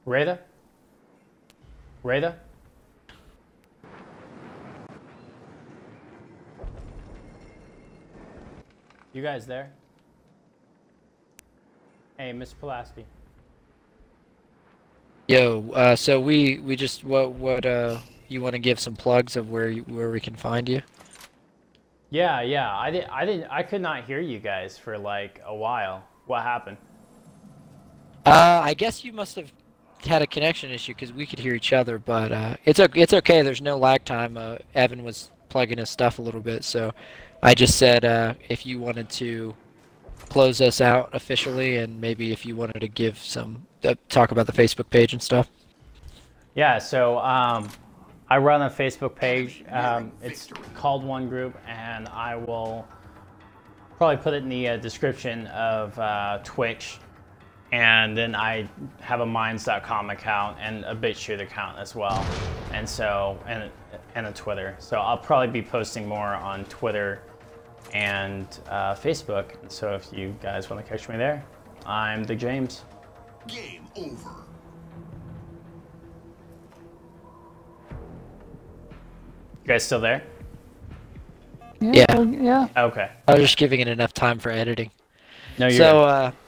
Rada? 0.07 0.39
Rada? 2.03 2.37
You 9.15 9.23
guys 9.23 9.47
there? 9.47 9.71
Hey, 12.19 12.33
Miss 12.33 12.53
Pulaski. 12.53 13.07
yo, 15.27 15.71
uh, 15.73 15.97
so 15.97 16.21
we 16.21 16.59
we 16.59 16.77
just 16.77 17.03
what 17.05 17.33
what 17.33 17.65
uh 17.65 17.99
you 18.29 18.43
want 18.43 18.53
to 18.55 18.59
give 18.59 18.79
some 18.79 18.95
plugs 18.95 19.37
of 19.37 19.51
where 19.51 19.69
you, 19.69 19.83
where 19.85 20.11
we 20.11 20.21
can 20.21 20.35
find 20.35 20.69
you? 20.69 20.83
Yeah, 22.11 22.43
yeah. 22.43 22.77
I 22.77 22.91
did. 22.91 23.05
I 23.05 23.25
didn't. 23.25 23.49
I 23.51 23.63
could 23.63 23.81
not 23.81 24.05
hear 24.05 24.21
you 24.21 24.39
guys 24.39 24.77
for 24.77 24.99
like 24.99 25.41
a 25.47 25.55
while. 25.55 26.05
What 26.27 26.43
happened? 26.43 26.77
Uh, 28.27 28.61
I 28.63 28.75
guess 28.75 29.05
you 29.05 29.13
must 29.13 29.37
have 29.37 29.53
had 30.07 30.23
a 30.23 30.27
connection 30.27 30.71
issue 30.71 30.93
because 30.95 31.13
we 31.13 31.27
could 31.27 31.39
hear 31.39 31.55
each 31.55 31.73
other, 31.73 31.99
but 31.99 32.33
uh, 32.33 32.57
it's 32.65 32.79
it's 32.79 33.13
okay. 33.13 33.43
There's 33.43 33.63
no 33.63 33.77
lag 33.77 34.05
time. 34.05 34.37
Uh, 34.37 34.57
Evan 34.75 35.03
was 35.03 35.31
plugging 35.49 35.79
his 35.79 35.91
stuff 35.91 36.19
a 36.19 36.23
little 36.23 36.41
bit, 36.41 36.65
so 36.65 36.93
I 37.43 37.55
just 37.55 37.77
said 37.77 38.05
uh, 38.05 38.35
if 38.49 38.67
you 38.67 38.79
wanted 38.79 39.09
to 39.11 39.55
close 40.29 40.61
us 40.61 40.81
out 40.81 41.11
officially, 41.13 41.77
and 41.79 42.01
maybe 42.01 42.33
if 42.33 42.47
you 42.47 42.57
wanted 42.57 42.81
to 42.81 42.89
give 42.89 43.19
some 43.19 43.67
uh, 43.85 43.95
talk 44.09 44.31
about 44.31 44.47
the 44.47 44.53
Facebook 44.53 44.91
page 44.91 45.13
and 45.13 45.23
stuff. 45.23 45.51
Yeah. 46.55 46.79
So 46.79 47.19
um, 47.19 47.69
I 48.29 48.39
run 48.39 48.63
a 48.63 48.71
Facebook 48.71 49.15
page. 49.15 49.65
Um, 49.71 50.13
it's 50.23 50.49
called 50.75 51.05
One 51.05 51.29
Group, 51.29 51.59
and 51.67 52.09
I 52.09 52.37
will 52.37 52.87
probably 53.97 54.17
put 54.17 54.35
it 54.35 54.43
in 54.43 54.49
the 54.49 54.69
uh, 54.69 54.77
description 54.79 55.47
of 55.49 55.99
uh, 55.99 56.41
Twitch. 56.43 56.99
And 57.75 58.17
then 58.17 58.37
I 58.37 58.69
have 59.01 59.19
a 59.19 59.27
Minds.com 59.27 60.11
account 60.11 60.57
and 60.61 60.85
a 60.85 60.95
BitChute 60.95 61.43
account 61.43 61.77
as 61.77 61.97
well, 61.97 62.25
and 62.73 62.89
so 62.89 63.37
and 63.49 63.69
and 64.15 64.29
a 64.29 64.33
Twitter. 64.33 64.77
So 64.79 64.99
I'll 64.99 65.19
probably 65.19 65.49
be 65.49 65.61
posting 65.61 66.07
more 66.07 66.35
on 66.37 66.67
Twitter 66.67 67.23
and 67.93 68.47
uh, 68.69 68.95
Facebook. 68.95 69.57
So 69.67 69.93
if 69.93 70.07
you 70.13 70.37
guys 70.41 70.71
want 70.71 70.85
to 70.85 70.89
catch 70.89 71.09
me 71.09 71.17
there, 71.17 71.45
I'm 71.85 72.23
the 72.23 72.37
James. 72.37 72.85
Game 73.49 73.89
over. 73.97 74.31
You 79.65 79.67
guys 79.67 79.83
still 79.83 80.01
there? 80.01 80.23
Yeah. 81.81 82.05
well, 82.11 82.25
yeah. 82.25 82.69
Okay. 82.77 83.11
I 83.27 83.33
was 83.33 83.41
just 83.43 83.59
giving 83.59 83.81
it 83.81 83.89
enough 83.89 84.13
time 84.13 84.39
for 84.39 84.51
editing. 84.51 84.93
No, 85.59 85.67
you're 85.67 85.77
so 85.77 86.05
uh, 86.05 86.23
let 86.23 86.33
me 86.33 86.44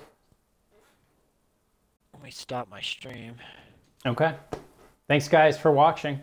stop 2.47 2.71
my 2.71 2.81
stream. 2.81 3.35
Okay. 4.07 4.33
Thanks, 5.09 5.27
guys, 5.27 5.59
for 5.59 5.73
watching. 5.73 6.21